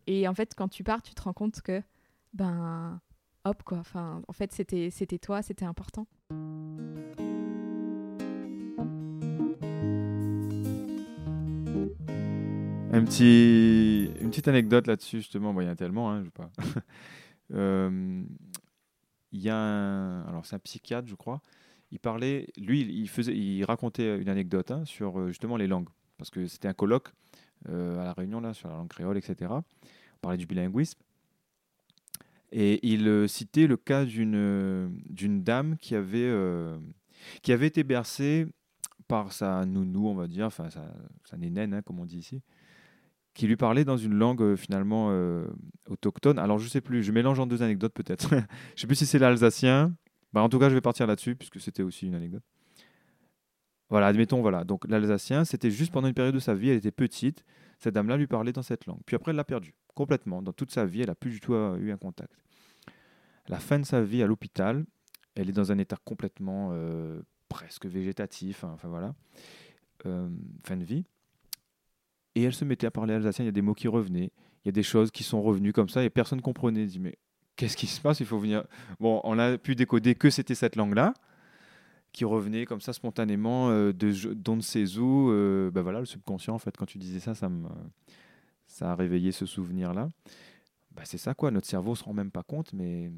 Et 0.09 0.27
en 0.27 0.35
fait, 0.35 0.55
quand 0.57 0.68
tu 0.68 0.83
pars, 0.83 1.03
tu 1.03 1.14
te 1.14 1.23
rends 1.23 1.33
compte 1.33 1.61
que, 1.62 1.81
ben, 2.33 3.01
hop, 3.44 3.62
quoi. 3.62 3.78
Enfin, 3.78 4.22
en 4.28 4.33
fait, 4.33 4.52
c'était, 4.52 4.90
c'était 4.90 5.18
toi, 5.18 5.42
c'était 5.42 5.64
important. 5.64 6.07
Un 12.94 13.05
petit, 13.05 14.11
une 14.20 14.28
petite 14.31 14.48
anecdote 14.48 14.87
là-dessus, 14.87 15.18
justement. 15.18 15.59
il 15.61 15.64
y 15.64 15.68
en 15.68 15.72
a 15.72 15.76
tellement, 15.76 16.11
hein, 16.11 16.20
je 16.20 16.26
sais 16.26 16.31
pas. 16.31 16.50
Euh, 17.55 18.24
il 19.33 19.40
y 19.40 19.50
a 19.50 19.57
un, 19.57 20.22
alors 20.22 20.46
c'est 20.46 20.57
un 20.57 20.59
psychiatre, 20.61 21.07
je 21.07 21.14
crois. 21.14 21.42
Il 21.90 21.98
parlait, 21.98 22.46
lui, 22.57 22.81
il 22.81 23.11
faisait, 23.11 23.37
il 23.37 23.62
racontait 23.64 24.16
une 24.16 24.31
anecdote 24.31 24.70
hein, 24.70 24.87
sur 24.87 25.20
euh, 25.20 25.28
justement 25.28 25.59
les 25.59 25.66
langues, 25.66 25.90
parce 26.16 26.31
que 26.31 26.46
c'était 26.46 26.68
un 26.68 26.72
colloque 26.72 27.11
euh, 27.68 28.00
à 28.00 28.05
la 28.05 28.14
Réunion 28.14 28.40
là 28.40 28.55
sur 28.55 28.70
la 28.70 28.76
langue 28.76 28.88
créole, 28.88 29.18
etc. 29.18 29.50
On 29.50 30.20
parlait 30.22 30.38
du 30.38 30.46
bilinguisme. 30.46 30.98
Et 32.53 32.87
il 32.87 33.09
euh, 33.09 33.27
citait 33.27 33.67
le 33.67 33.77
cas 33.77 34.05
d'une 34.05 34.35
euh, 34.37 34.88
dame 35.09 35.77
qui 35.79 35.95
avait 35.95 36.33
qui 37.43 37.53
avait 37.53 37.69
été 37.69 37.85
bercée 37.85 38.47
par 39.09 39.33
sa 39.33 39.65
nounou, 39.65 40.09
on 40.09 40.15
va 40.15 40.27
dire, 40.27 40.47
enfin 40.47 40.71
sa, 40.71 40.85
sa 41.25 41.37
hein, 41.37 41.83
comme 41.83 42.01
on 42.01 42.05
dit 42.05 42.19
ici, 42.19 42.43
qui 43.35 43.47
lui 43.47 43.57
parlait 43.57 43.85
dans 43.85 43.97
une 43.97 44.15
langue 44.15 44.57
finalement 44.57 45.15
autochtone. 45.88 46.38
Alors 46.38 46.59
je 46.59 46.69
sais 46.69 46.81
plus, 46.81 47.03
je 47.03 47.12
mélange 47.12 47.38
en 47.38 47.47
deux 47.47 47.62
anecdotes 47.62 47.95
peut-être. 47.95 48.31
je 48.77 48.81
sais 48.81 48.87
plus 48.87 48.97
si 48.97 49.07
c'est 49.07 49.19
l'alsacien. 49.19 49.95
Bah, 50.33 50.43
en 50.43 50.49
tout 50.49 50.59
cas, 50.59 50.69
je 50.69 50.75
vais 50.75 50.81
partir 50.81 51.07
là-dessus 51.07 51.37
puisque 51.37 51.61
c'était 51.61 51.83
aussi 51.83 52.07
une 52.07 52.15
anecdote. 52.15 52.43
Voilà, 53.91 54.07
admettons, 54.07 54.41
voilà. 54.41 54.65
Donc 54.65 54.88
l'alsacien, 54.88 55.45
c'était 55.45 55.71
juste 55.71 55.93
pendant 55.93 56.09
une 56.09 56.15
période 56.15 56.35
de 56.35 56.41
sa 56.41 56.55
vie, 56.55 56.71
elle 56.71 56.79
était 56.79 56.91
petite. 56.91 57.45
Cette 57.83 57.95
dame-là 57.95 58.16
lui 58.16 58.29
parlait 58.29 58.53
dans 58.53 58.62
cette 58.62 58.87
langue. 58.87 59.01
Puis 59.05 59.16
après, 59.16 59.33
elle 59.33 59.37
l'a 59.37 59.42
perdue 59.42 59.75
complètement. 59.97 60.40
Dans 60.40 60.53
toute 60.53 60.71
sa 60.71 60.85
vie, 60.87 61.01
elle 61.01 61.09
n'a 61.09 61.16
plus 61.16 61.33
du 61.33 61.40
tout 61.40 61.55
euh, 61.55 61.77
eu 61.79 61.90
un 61.90 61.97
contact. 61.97 62.33
la 63.49 63.59
fin 63.59 63.81
de 63.81 63.85
sa 63.85 64.03
vie 64.03 64.23
à 64.23 64.27
l'hôpital, 64.29 64.85
elle 65.35 65.49
est 65.49 65.53
dans 65.53 65.73
un 65.73 65.79
état 65.79 65.97
complètement 66.05 66.71
euh, 66.73 67.21
presque 67.49 67.87
végétatif. 67.87 68.62
Hein, 68.62 68.71
enfin 68.75 68.87
voilà, 68.87 69.16
euh, 70.07 70.29
fin 70.64 70.77
de 70.77 70.85
vie. 70.85 71.05
Et 72.37 72.45
elle 72.45 72.55
se 72.55 72.64
mettait 72.64 72.87
à 72.87 72.92
parler 72.92 73.14
alsacien. 73.14 73.45
Il 73.45 73.47
y 73.47 73.49
a 73.49 73.53
des 73.53 73.62
mots 73.62 73.75
qui 73.75 73.88
revenaient. 73.88 74.31
Il 74.64 74.66
y 74.66 74.71
a 74.71 74.73
des 74.73 74.85
choses 74.85 75.11
qui 75.11 75.25
sont 75.25 75.42
revenues 75.42 75.73
comme 75.73 75.88
ça 75.88 76.05
et 76.05 76.11
personne 76.11 76.38
ne 76.38 76.42
comprenait. 76.42 76.87
dit 76.87 77.01
mais 77.01 77.18
qu'est-ce 77.57 77.77
qui 77.77 77.88
se 77.88 78.01
passe? 78.01 78.21
Il 78.21 78.27
faut 78.27 78.38
venir. 78.38 78.64
Bon, 79.01 79.21
on 79.25 79.40
a 79.40 79.59
pu 79.59 79.75
décoder 79.75 80.14
que 80.14 80.31
c'était 80.31 80.55
cette 80.55 80.77
langue-là 80.77 81.14
qui 82.12 82.25
revenait 82.25 82.66
comme 82.66 82.81
ça 82.81 82.92
spontanément 82.92 83.70
euh, 83.70 83.92
de 83.92 84.35
don 84.35 84.61
ses 84.61 84.98
euh, 84.98 85.70
ben 85.70 85.83
voilà, 85.83 86.01
le 86.01 86.07
subconscient, 86.07 86.55
en 86.55 86.59
fait, 86.59 86.77
quand 86.77 86.87
tu 86.87 86.98
disais 86.98 87.20
ça, 87.20 87.35
ça, 87.35 87.48
me, 87.48 87.68
ça 88.66 88.92
a 88.92 88.94
réveillé 88.94 89.33
ce 89.33 89.46
souvenir-là. 89.46 90.09
Ben 90.92 91.03
c'est 91.05 91.18
ça, 91.18 91.35
quoi. 91.35 91.51
Notre 91.51 91.66
cerveau 91.66 91.94
se 91.94 92.05
rend 92.05 92.12
même 92.12 92.31
pas 92.31 92.42
compte, 92.42 92.72
mais 92.75 93.11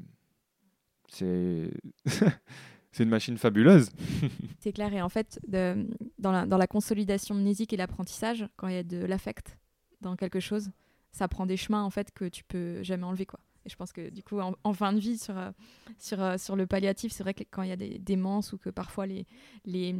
c'est. 1.09 1.71
c'est 2.05 3.03
une 3.03 3.09
machine 3.09 3.37
fabuleuse. 3.37 3.89
c'est 4.59 4.71
clair. 4.71 4.93
Et 4.93 5.01
en 5.01 5.09
fait, 5.09 5.39
dans, 5.47 6.31
la, 6.31 6.45
dans 6.45 6.57
la 6.57 6.67
consolidation 6.67 7.35
mnésique 7.35 7.73
et 7.73 7.77
l'apprentissage, 7.77 8.47
quand 8.55 8.69
il 8.69 8.75
y 8.75 8.77
a 8.77 8.83
de 8.83 9.05
l'affect 9.05 9.57
dans 9.99 10.15
quelque 10.15 10.39
chose, 10.39 10.69
ça 11.11 11.27
prend 11.27 11.45
des 11.45 11.57
chemins 11.57 11.83
en 11.83 11.89
fait 11.89 12.11
que 12.13 12.25
tu 12.25 12.45
peux 12.45 12.81
jamais 12.83 13.03
enlever. 13.03 13.25
quoi. 13.25 13.41
Je 13.65 13.75
pense 13.75 13.91
que 13.91 14.09
du 14.09 14.23
coup, 14.23 14.39
en, 14.39 14.73
fin 14.73 14.93
de 14.93 14.99
vie, 14.99 15.17
sur, 15.17 15.37
euh, 15.37 15.51
sur, 15.97 16.21
euh, 16.21 16.37
sur 16.37 16.55
le 16.55 16.67
palliatif, 16.67 17.11
c'est 17.11 17.23
vrai 17.23 17.33
que 17.33 17.43
quand 17.49 17.63
il 17.63 17.69
y 17.69 17.73
a 17.73 17.77
des 17.77 17.99
démences 17.99 18.53
ou 18.53 18.57
que 18.57 18.69
parfois 18.69 19.05
les, 19.05 19.25
les, 19.65 19.95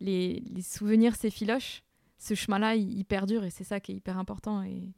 les, 0.00 0.42
les 0.46 0.62
souvenirs 0.62 1.16
s'effilochent, 1.16 1.82
ce 2.18 2.34
chemin-là, 2.34 2.74
il, 2.76 3.04
perdure 3.04 3.44
et 3.44 3.50
c'est 3.50 3.64
ça 3.64 3.80
qui 3.80 3.92
est 3.92 3.94
hyper 3.94 4.18
important. 4.18 4.62
Et, 4.62 4.92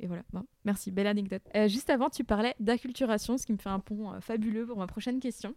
et 0.00 0.06
voilà. 0.06 0.22
Merci, 0.64 0.90
belle 0.90 1.06
anecdote. 1.06 1.42
Euh, 1.54 1.68
juste 1.68 1.90
avant, 1.90 2.08
tu 2.08 2.24
parlais 2.24 2.54
d'acculturation, 2.60 3.36
ce 3.36 3.44
qui 3.44 3.52
me 3.52 3.58
fait 3.58 3.68
un 3.68 3.80
pont 3.80 4.18
fabuleux 4.20 4.66
pour 4.66 4.78
ma 4.78 4.86
prochaine 4.86 5.20
question. 5.20 5.54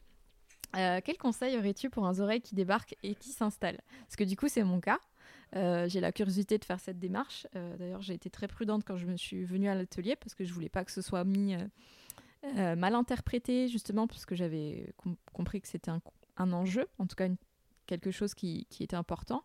Quel 0.73 1.17
conseil 1.17 1.57
aurais-tu 1.57 1.89
pour 1.89 2.05
un 2.05 2.19
oreille 2.19 2.41
qui 2.41 2.53
débarque 2.53 2.97
et 3.01 3.15
qui 3.15 3.29
s'installe? 3.29 3.79
Parce 4.01 4.17
que 4.17 4.25
du 4.25 4.35
coup, 4.35 4.49
c'est 4.49 4.63
mon 4.65 4.81
cas. 4.81 4.99
J'ai 5.53 5.99
la 5.99 6.11
curiosité 6.11 6.57
de 6.57 6.65
faire 6.65 6.79
cette 6.79 6.99
démarche. 6.99 7.47
D'ailleurs, 7.53 8.01
j'ai 8.01 8.13
été 8.13 8.29
très 8.29 8.47
prudente 8.47 8.83
quand 8.85 8.97
je 8.97 9.05
me 9.05 9.15
suis 9.15 9.43
venue 9.43 9.69
à 9.69 9.75
l'atelier 9.75 10.15
parce 10.15 10.35
que 10.35 10.43
je 10.43 10.53
voulais 10.53 10.69
pas 10.69 10.83
que 10.83 10.91
ce 10.91 11.01
soit 11.01 11.23
mis 11.23 11.55
mal 12.43 12.95
interprété, 12.95 13.67
justement, 13.67 14.07
parce 14.07 14.25
que 14.25 14.35
j'avais 14.35 14.93
compris 15.33 15.61
que 15.61 15.67
c'était 15.67 15.91
un, 16.37 16.53
enjeu, 16.53 16.87
en 16.99 17.07
tout 17.07 17.15
cas 17.15 17.29
quelque 17.87 18.11
chose 18.11 18.33
qui, 18.33 18.67
était 18.79 18.95
important. 18.95 19.43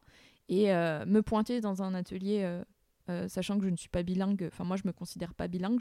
Et 0.48 0.66
me 0.66 1.20
pointer 1.20 1.60
dans 1.60 1.82
un 1.82 1.94
atelier 1.94 2.62
euh, 3.10 3.28
sachant 3.28 3.58
que 3.58 3.64
je 3.64 3.70
ne 3.70 3.76
suis 3.76 3.88
pas 3.88 4.02
bilingue. 4.02 4.48
Enfin, 4.52 4.64
moi, 4.64 4.76
je 4.76 4.82
me 4.86 4.92
considère 4.92 5.34
pas 5.34 5.48
bilingue. 5.48 5.80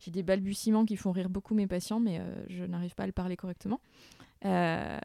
J'ai 0.00 0.10
des 0.10 0.22
balbutiements 0.22 0.84
qui 0.84 0.96
font 0.96 1.12
rire 1.12 1.28
beaucoup 1.28 1.54
mes 1.54 1.66
patients, 1.66 2.00
mais 2.00 2.18
euh, 2.18 2.44
je 2.48 2.64
n'arrive 2.64 2.94
pas 2.94 3.04
à 3.04 3.06
le 3.06 3.12
parler 3.12 3.36
correctement. 3.36 3.80
Euh, 4.44 4.98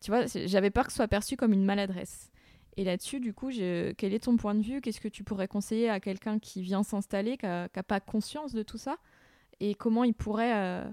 tu 0.00 0.10
vois, 0.10 0.26
j'avais 0.26 0.70
peur 0.70 0.86
que 0.86 0.92
ce 0.92 0.96
soit 0.96 1.08
perçu 1.08 1.36
comme 1.36 1.52
une 1.52 1.64
maladresse. 1.64 2.30
Et 2.76 2.84
là-dessus, 2.84 3.20
du 3.20 3.32
coup, 3.32 3.48
quel 3.50 4.14
est 4.14 4.24
ton 4.24 4.36
point 4.36 4.54
de 4.54 4.62
vue? 4.62 4.80
Qu'est-ce 4.80 5.00
que 5.00 5.08
tu 5.08 5.24
pourrais 5.24 5.48
conseiller 5.48 5.88
à 5.88 6.00
quelqu'un 6.00 6.38
qui 6.38 6.62
vient 6.62 6.82
s'installer, 6.82 7.38
qui 7.38 7.46
n'a 7.46 7.68
pas 7.68 8.00
conscience 8.00 8.52
de 8.52 8.62
tout 8.62 8.78
ça? 8.78 8.98
Et 9.60 9.74
comment 9.74 10.04
il 10.04 10.12
pourrait 10.12 10.84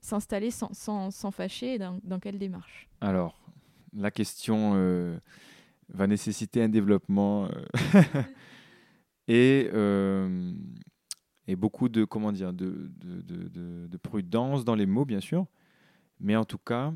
s'installer 0.00 0.50
sans, 0.50 0.72
sans, 0.72 1.10
sans, 1.10 1.30
fâcher 1.30 1.78
dans, 1.78 2.00
dans, 2.04 2.18
quelle 2.18 2.38
démarche? 2.38 2.88
Alors, 3.02 3.38
la 3.92 4.10
question 4.10 5.20
va 5.88 6.06
nécessiter 6.06 6.62
un 6.62 6.68
développement 6.68 7.48
et, 9.28 9.68
euh, 9.72 10.52
et 11.46 11.56
beaucoup 11.56 11.88
de, 11.88 12.04
comment 12.04 12.32
dire, 12.32 12.52
de, 12.52 12.90
de, 12.96 13.86
de, 13.86 13.96
prudence 13.96 14.64
dans 14.64 14.74
les 14.74 14.86
mots, 14.86 15.04
bien 15.04 15.20
sûr. 15.20 15.46
Mais 16.20 16.36
en 16.36 16.44
tout 16.44 16.58
cas, 16.58 16.92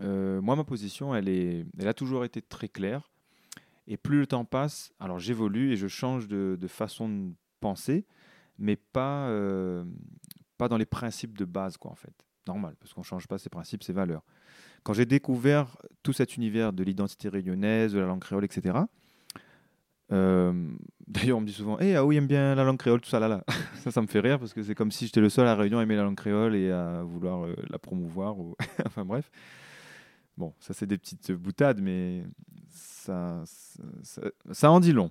euh, 0.00 0.40
moi, 0.40 0.56
ma 0.56 0.64
position, 0.64 1.14
elle, 1.14 1.28
est, 1.28 1.66
elle 1.78 1.88
a 1.88 1.94
toujours 1.94 2.24
été 2.24 2.40
très 2.42 2.68
claire. 2.68 3.09
Et 3.90 3.96
plus 3.96 4.20
le 4.20 4.26
temps 4.28 4.44
passe, 4.44 4.92
alors 5.00 5.18
j'évolue 5.18 5.72
et 5.72 5.76
je 5.76 5.88
change 5.88 6.28
de, 6.28 6.56
façon 6.68 7.08
de 7.08 7.32
penser, 7.58 8.06
mais 8.56 8.76
pas, 8.76 9.26
euh, 9.28 9.84
pas 10.58 10.68
dans 10.68 10.76
les 10.76 10.86
principes 10.86 11.36
de 11.36 11.44
base, 11.44 11.76
quoi, 11.76 11.90
en 11.90 11.96
fait. 11.96 12.14
Normal, 12.46 12.76
parce 12.78 12.94
qu'on 12.94 13.00
ne 13.00 13.04
change 13.06 13.26
pas 13.26 13.36
ses 13.36 13.50
principes, 13.50 13.82
ses 13.82 13.92
valeurs. 13.92 14.22
Quand 14.84 14.92
j'ai 14.92 15.06
découvert 15.06 15.76
tout 16.04 16.12
cet 16.12 16.36
univers 16.36 16.72
de 16.72 16.84
l'identité 16.84 17.28
réunionnaise, 17.28 17.92
de 17.92 17.98
la 17.98 18.06
langue 18.06 18.20
créole, 18.20 18.44
etc., 18.44 18.78
euh, 20.12 20.52
d'ailleurs, 21.08 21.38
on 21.38 21.40
me 21.40 21.46
dit 21.46 21.52
souvent 21.52 21.76
Eh, 21.80 21.96
ah 21.96 22.04
oui, 22.04 22.16
aime 22.16 22.28
bien 22.28 22.54
la 22.54 22.62
langue 22.62 22.78
créole, 22.78 23.00
tout 23.00 23.10
ça 23.10 23.18
là 23.18 23.26
là. 23.26 23.44
ça, 23.82 23.90
ça 23.90 24.00
me 24.00 24.06
fait 24.06 24.20
rire 24.20 24.38
parce 24.38 24.54
que 24.54 24.62
c'est 24.62 24.76
comme 24.76 24.92
si 24.92 25.06
j'étais 25.06 25.20
le 25.20 25.28
seul 25.30 25.48
à 25.48 25.56
Réunion 25.56 25.80
à 25.80 25.82
aimer 25.82 25.96
la 25.96 26.04
langue 26.04 26.16
créole 26.16 26.54
et 26.54 26.70
à 26.70 27.02
vouloir 27.02 27.44
euh, 27.44 27.56
la 27.68 27.80
promouvoir. 27.80 28.38
Ou... 28.38 28.54
enfin 28.86 29.04
bref. 29.04 29.32
Bon, 30.40 30.54
ça, 30.58 30.72
c'est 30.72 30.86
des 30.86 30.96
petites 30.96 31.32
boutades, 31.32 31.82
mais 31.82 32.24
ça, 32.70 33.44
ça, 33.44 34.70
en 34.70 34.80
dit 34.80 34.94
long. 34.94 35.10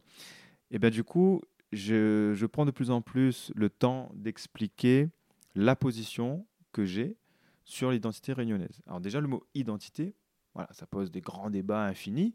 Et 0.72 0.80
bien, 0.80 0.90
du 0.90 1.04
coup, 1.04 1.44
je, 1.72 2.34
je, 2.34 2.46
prends 2.48 2.66
de 2.66 2.72
plus 2.72 2.90
en 2.90 3.04
plus 3.04 3.52
le 3.54 3.70
temps 3.70 4.12
d'expliquer 4.16 5.08
la 5.54 5.76
position 5.76 6.48
que 6.72 6.84
j'ai 6.84 7.16
sur 7.64 7.92
l'identité 7.92 8.34
réunionnaise. 8.34 8.82
Alors, 8.88 9.02
déjà, 9.02 9.22
le 9.22 9.28
mot 9.28 9.46
identité, 9.54 10.16
voilà, 10.56 10.68
ça 10.74 10.88
pose 10.88 11.12
des 11.12 11.22
grands 11.22 11.52
débats 11.52 11.86
infinis. 11.86 12.34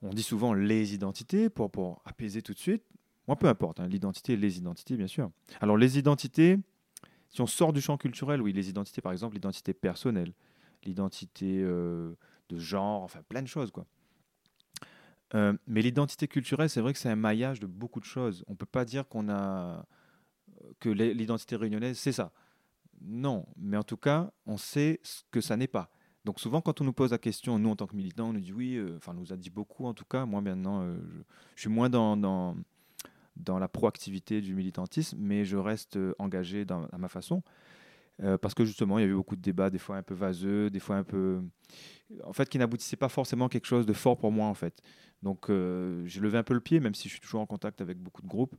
On 0.00 0.10
dit 0.10 0.22
souvent 0.22 0.54
les 0.54 0.94
identités 0.94 1.50
pour, 1.50 1.72
pour 1.72 2.02
apaiser 2.04 2.40
tout 2.40 2.54
de 2.54 2.60
suite. 2.60 2.84
Moi, 3.26 3.34
peu 3.34 3.48
importe, 3.48 3.80
hein, 3.80 3.88
l'identité 3.88 4.36
les 4.36 4.58
identités, 4.58 4.96
bien 4.96 5.08
sûr. 5.08 5.28
Alors, 5.60 5.76
les 5.76 5.98
identités, 5.98 6.56
si 7.30 7.40
on 7.40 7.48
sort 7.48 7.72
du 7.72 7.80
champ 7.80 7.96
culturel, 7.96 8.40
oui, 8.40 8.52
les 8.52 8.68
identités, 8.68 9.00
par 9.00 9.10
exemple, 9.10 9.34
l'identité 9.34 9.74
personnelle, 9.74 10.32
l'identité 10.84 11.60
euh, 11.62 12.14
de 12.48 12.58
genre, 12.58 13.02
enfin, 13.02 13.20
plein 13.28 13.42
de 13.42 13.48
choses, 13.48 13.70
quoi. 13.70 13.86
Euh, 15.34 15.56
mais 15.68 15.80
l'identité 15.80 16.26
culturelle, 16.26 16.68
c'est 16.68 16.80
vrai 16.80 16.92
que 16.92 16.98
c'est 16.98 17.08
un 17.08 17.16
maillage 17.16 17.60
de 17.60 17.66
beaucoup 17.66 18.00
de 18.00 18.04
choses. 18.04 18.44
On 18.48 18.52
ne 18.52 18.56
peut 18.56 18.66
pas 18.66 18.84
dire 18.84 19.06
qu'on 19.06 19.28
a 19.28 19.86
que 20.80 20.88
l'identité 20.88 21.56
réunionnaise, 21.56 21.98
c'est 21.98 22.12
ça. 22.12 22.32
Non, 23.00 23.46
mais 23.56 23.76
en 23.76 23.82
tout 23.82 23.96
cas, 23.96 24.32
on 24.46 24.56
sait 24.56 25.00
ce 25.02 25.22
que 25.30 25.40
ça 25.40 25.56
n'est 25.56 25.68
pas. 25.68 25.90
Donc 26.24 26.38
souvent, 26.38 26.60
quand 26.60 26.80
on 26.80 26.84
nous 26.84 26.92
pose 26.92 27.12
la 27.12 27.18
question, 27.18 27.58
nous 27.58 27.70
en 27.70 27.76
tant 27.76 27.86
que 27.86 27.96
militants, 27.96 28.28
on 28.28 28.32
nous 28.34 28.40
dit 28.40 28.52
oui, 28.52 28.74
euh, 28.76 28.96
enfin, 28.96 29.12
on 29.12 29.20
nous 29.20 29.32
a 29.32 29.36
dit 29.36 29.50
beaucoup 29.50 29.86
en 29.86 29.94
tout 29.94 30.04
cas. 30.04 30.26
Moi 30.26 30.40
maintenant, 30.40 30.82
euh, 30.82 30.98
je, 31.56 31.62
suis 31.62 31.70
moins 31.70 31.88
dans, 31.88 32.16
dans, 32.16 32.56
dans, 33.36 33.58
la 33.58 33.68
proactivité 33.68 34.42
du 34.42 34.54
militantisme, 34.54 35.16
mais 35.18 35.46
je 35.46 35.56
reste 35.56 35.96
euh, 35.96 36.14
engagé 36.18 36.66
à 36.92 36.98
ma 36.98 37.08
façon. 37.08 37.42
Parce 38.40 38.54
que 38.54 38.64
justement, 38.64 38.98
il 38.98 39.02
y 39.02 39.04
a 39.04 39.08
eu 39.08 39.14
beaucoup 39.14 39.36
de 39.36 39.40
débats, 39.40 39.70
des 39.70 39.78
fois 39.78 39.96
un 39.96 40.02
peu 40.02 40.14
vaseux, 40.14 40.70
des 40.70 40.80
fois 40.80 40.96
un 40.96 41.04
peu. 41.04 41.40
En 42.24 42.32
fait, 42.32 42.48
qui 42.48 42.58
n'aboutissaient 42.58 42.96
pas 42.96 43.08
forcément 43.08 43.46
à 43.46 43.48
quelque 43.48 43.66
chose 43.66 43.86
de 43.86 43.92
fort 43.92 44.18
pour 44.18 44.32
moi, 44.32 44.46
en 44.46 44.54
fait. 44.54 44.82
Donc, 45.22 45.46
j'ai 45.48 46.20
levé 46.20 46.38
un 46.38 46.42
peu 46.42 46.54
le 46.54 46.60
pied, 46.60 46.80
même 46.80 46.94
si 46.94 47.08
je 47.08 47.14
suis 47.14 47.20
toujours 47.20 47.40
en 47.40 47.46
contact 47.46 47.80
avec 47.80 47.98
beaucoup 47.98 48.22
de 48.22 48.28
groupes 48.28 48.54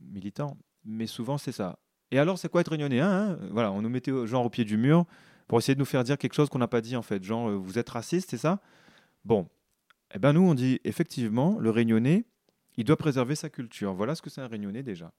militants. 0.00 0.56
Mais 0.84 1.06
souvent, 1.06 1.38
c'est 1.38 1.52
ça. 1.52 1.78
Et 2.10 2.18
alors, 2.18 2.38
c'est 2.38 2.48
quoi 2.48 2.62
être 2.62 2.70
réunionnais 2.70 3.00
hein 3.00 3.38
Voilà, 3.50 3.70
on 3.72 3.82
nous 3.82 3.88
mettait 3.88 4.12
genre 4.26 4.44
au 4.44 4.50
pied 4.50 4.64
du 4.64 4.76
mur 4.76 5.04
pour 5.48 5.58
essayer 5.58 5.74
de 5.74 5.80
nous 5.80 5.86
faire 5.86 6.04
dire 6.04 6.18
quelque 6.18 6.34
chose 6.34 6.48
qu'on 6.48 6.58
n'a 6.58 6.68
pas 6.68 6.80
dit 6.80 6.94
en 6.94 7.02
fait. 7.02 7.24
Genre, 7.24 7.48
euh, 7.48 7.56
vous 7.56 7.78
êtes 7.78 7.88
raciste, 7.88 8.30
c'est 8.30 8.38
ça? 8.38 8.60
Bon, 9.24 9.48
eh 10.14 10.18
ben 10.18 10.32
nous 10.32 10.42
on 10.42 10.54
dit 10.54 10.80
effectivement, 10.84 11.58
le 11.58 11.70
Réunionnais, 11.70 12.24
il 12.76 12.84
doit 12.84 12.96
préserver 12.96 13.34
sa 13.34 13.48
culture. 13.48 13.94
Voilà 13.94 14.14
ce 14.14 14.22
que 14.22 14.30
c'est 14.30 14.40
un 14.40 14.46
Réunionnais 14.46 14.82
déjà. 14.82 15.12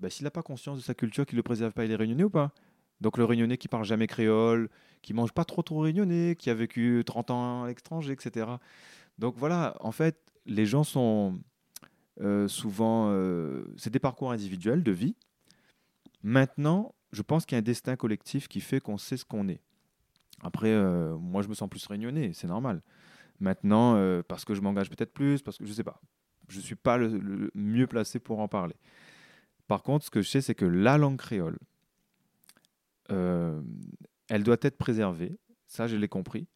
Ben, 0.00 0.10
S'il 0.10 0.24
n'a 0.24 0.30
pas 0.30 0.42
conscience 0.42 0.78
de 0.78 0.82
sa 0.82 0.94
culture, 0.94 1.26
qu'il 1.26 1.36
ne 1.36 1.40
le 1.40 1.44
préserve 1.44 1.72
pas, 1.72 1.84
il 1.84 1.90
est 1.90 1.96
Réunionnais 1.96 2.24
ou 2.24 2.30
pas? 2.30 2.52
Donc 3.00 3.16
le 3.16 3.24
Réunionnais 3.24 3.56
qui 3.56 3.68
parle 3.68 3.84
jamais 3.84 4.06
créole, 4.06 4.68
qui 5.02 5.14
mange 5.14 5.32
pas 5.32 5.44
trop 5.44 5.62
trop 5.62 5.80
Réunionnais, 5.80 6.36
qui 6.38 6.50
a 6.50 6.54
vécu 6.54 7.02
30 7.04 7.30
ans 7.30 7.64
à 7.64 7.68
l'étranger, 7.68 8.12
etc. 8.12 8.46
Donc 9.18 9.36
voilà, 9.36 9.76
en 9.80 9.92
fait, 9.92 10.18
les 10.46 10.66
gens 10.66 10.84
sont 10.84 11.38
euh, 12.20 12.48
souvent... 12.48 13.10
Euh, 13.10 13.64
c'est 13.76 13.90
des 13.90 13.98
parcours 13.98 14.32
individuels 14.32 14.82
de 14.82 14.92
vie. 14.92 15.14
Maintenant, 16.22 16.94
je 17.12 17.22
pense 17.22 17.46
qu'il 17.46 17.56
y 17.56 17.58
a 17.58 17.60
un 17.60 17.62
destin 17.62 17.96
collectif 17.96 18.48
qui 18.48 18.60
fait 18.60 18.80
qu'on 18.80 18.98
sait 18.98 19.16
ce 19.16 19.24
qu'on 19.24 19.48
est. 19.48 19.60
Après, 20.42 20.70
euh, 20.70 21.16
moi, 21.16 21.42
je 21.42 21.48
me 21.48 21.54
sens 21.54 21.68
plus 21.68 21.86
réunionnais, 21.86 22.32
c'est 22.34 22.46
normal. 22.46 22.82
Maintenant, 23.40 24.22
parce 24.28 24.44
que 24.44 24.54
je 24.54 24.60
m'engage 24.60 24.90
peut-être 24.90 25.14
plus, 25.14 25.40
parce 25.40 25.56
que 25.56 25.64
je 25.64 25.70
ne 25.70 25.74
sais 25.74 25.84
pas. 25.84 25.98
Je 26.48 26.58
ne 26.58 26.62
suis 26.62 26.74
pas 26.74 26.98
le, 26.98 27.50
mieux 27.54 27.86
placé 27.86 28.18
pour 28.18 28.40
en 28.40 28.48
parler. 28.48 28.74
Par 29.70 29.84
contre, 29.84 30.04
ce 30.04 30.10
que 30.10 30.20
je 30.20 30.28
sais, 30.28 30.40
c'est 30.40 30.56
que 30.56 30.64
la 30.64 30.98
langue 30.98 31.16
créole, 31.16 31.56
euh, 33.12 33.62
elle 34.28 34.42
doit 34.42 34.56
être 34.62 34.76
préservée. 34.76 35.38
Ça, 35.68 35.86
je 35.86 35.94
l'ai 35.94 36.08
compris. 36.08 36.48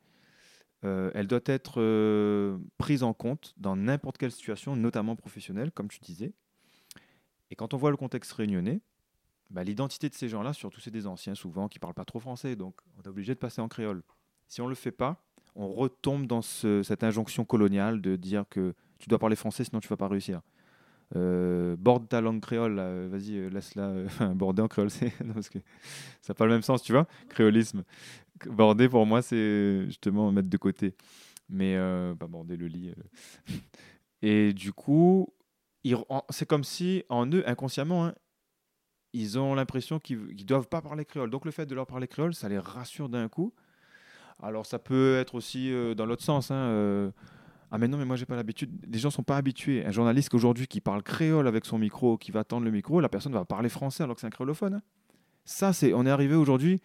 elle 0.82 1.28
doit 1.28 1.46
être 1.46 2.58
prise 2.76 3.04
en 3.04 3.14
compte 3.14 3.54
dans 3.56 3.76
n'importe 3.76 4.18
quelle 4.18 4.32
situation, 4.32 4.74
notamment 4.74 5.14
professionnelle, 5.14 5.70
comme 5.70 5.86
tu 5.86 6.00
disais. 6.00 6.32
Et 7.52 7.54
quand 7.54 7.72
on 7.72 7.76
voit 7.76 7.92
le 7.92 7.96
contexte 7.96 8.32
réunionnais, 8.32 8.80
bah, 9.48 9.62
l'identité 9.62 10.08
de 10.08 10.14
ces 10.14 10.28
gens-là, 10.28 10.52
surtout 10.52 10.80
c'est 10.80 10.90
des 10.90 11.06
anciens 11.06 11.36
souvent 11.36 11.68
qui 11.68 11.78
parlent 11.78 11.94
pas 11.94 12.04
trop 12.04 12.18
français, 12.18 12.56
donc 12.56 12.74
on 12.98 13.02
est 13.02 13.08
obligé 13.08 13.32
de 13.32 13.38
passer 13.38 13.60
en 13.60 13.68
créole. 13.68 14.02
Si 14.48 14.60
on 14.60 14.66
le 14.66 14.74
fait 14.74 14.90
pas, 14.90 15.24
on 15.54 15.68
retombe 15.68 16.26
dans 16.26 16.42
cette 16.42 17.04
injonction 17.04 17.44
coloniale 17.44 18.00
de 18.00 18.16
dire 18.16 18.44
que 18.50 18.74
tu 18.98 19.08
dois 19.08 19.20
parler 19.20 19.36
français 19.36 19.62
sinon 19.62 19.78
tu 19.78 19.86
vas 19.86 19.96
pas 19.96 20.08
réussir. 20.08 20.42
Euh, 21.16 21.76
borde 21.76 22.08
ta 22.08 22.20
créole, 22.40 22.76
vas-y, 23.08 23.36
euh, 23.36 23.48
laisse-la. 23.48 23.84
Euh, 23.84 24.06
enfin, 24.20 24.34
en 24.62 24.68
créole, 24.68 24.90
c'est. 24.90 25.12
parce 25.34 25.48
que 25.48 25.58
ça 26.20 26.32
n'a 26.32 26.34
pas 26.34 26.46
le 26.46 26.52
même 26.52 26.62
sens, 26.62 26.82
tu 26.82 26.92
vois, 26.92 27.06
créolisme. 27.28 27.84
Border, 28.46 28.88
pour 28.88 29.06
moi, 29.06 29.22
c'est 29.22 29.84
justement 29.86 30.32
mettre 30.32 30.48
de 30.48 30.56
côté. 30.56 30.94
Mais, 31.48 31.76
pas 32.18 32.26
border 32.26 32.56
le 32.56 32.66
lit. 32.66 32.92
Et 34.22 34.52
du 34.52 34.72
coup, 34.72 35.28
c'est 36.30 36.46
comme 36.46 36.64
si, 36.64 37.04
en 37.08 37.26
eux, 37.26 37.48
inconsciemment, 37.48 38.06
hein, 38.06 38.14
ils 39.14 39.38
ont 39.38 39.54
l'impression 39.54 40.00
qu'ils 40.00 40.18
ne 40.18 40.42
doivent 40.42 40.68
pas 40.68 40.82
parler 40.82 41.04
créole. 41.04 41.30
Donc 41.30 41.44
le 41.44 41.52
fait 41.52 41.66
de 41.66 41.74
leur 41.74 41.86
parler 41.86 42.08
créole, 42.08 42.34
ça 42.34 42.48
les 42.48 42.58
rassure 42.58 43.08
d'un 43.08 43.28
coup. 43.28 43.54
Alors 44.42 44.66
ça 44.66 44.78
peut 44.78 45.16
être 45.16 45.36
aussi 45.36 45.72
euh, 45.72 45.94
dans 45.94 46.04
l'autre 46.04 46.24
sens. 46.24 46.50
Hein, 46.50 46.56
euh, 46.56 47.10
ah 47.70 47.78
mais 47.78 47.88
non, 47.88 47.98
mais 47.98 48.04
moi 48.04 48.16
j'ai 48.16 48.26
pas 48.26 48.36
l'habitude. 48.36 48.70
Les 48.86 48.98
gens 48.98 49.10
sont 49.10 49.22
pas 49.22 49.36
habitués. 49.36 49.84
Un 49.84 49.90
journaliste 49.90 50.32
aujourd'hui 50.34 50.66
qui 50.66 50.80
parle 50.80 51.02
créole 51.02 51.48
avec 51.48 51.64
son 51.64 51.78
micro, 51.78 52.16
qui 52.16 52.30
va 52.30 52.44
tendre 52.44 52.64
le 52.64 52.70
micro, 52.70 53.00
la 53.00 53.08
personne 53.08 53.32
va 53.32 53.44
parler 53.44 53.68
français 53.68 54.02
alors 54.02 54.16
que 54.16 54.20
c'est 54.20 54.26
un 54.26 54.30
créolophone. 54.30 54.80
Ça, 55.44 55.72
c'est, 55.72 55.92
on 55.92 56.06
est 56.06 56.10
arrivé 56.10 56.34
aujourd'hui. 56.34 56.80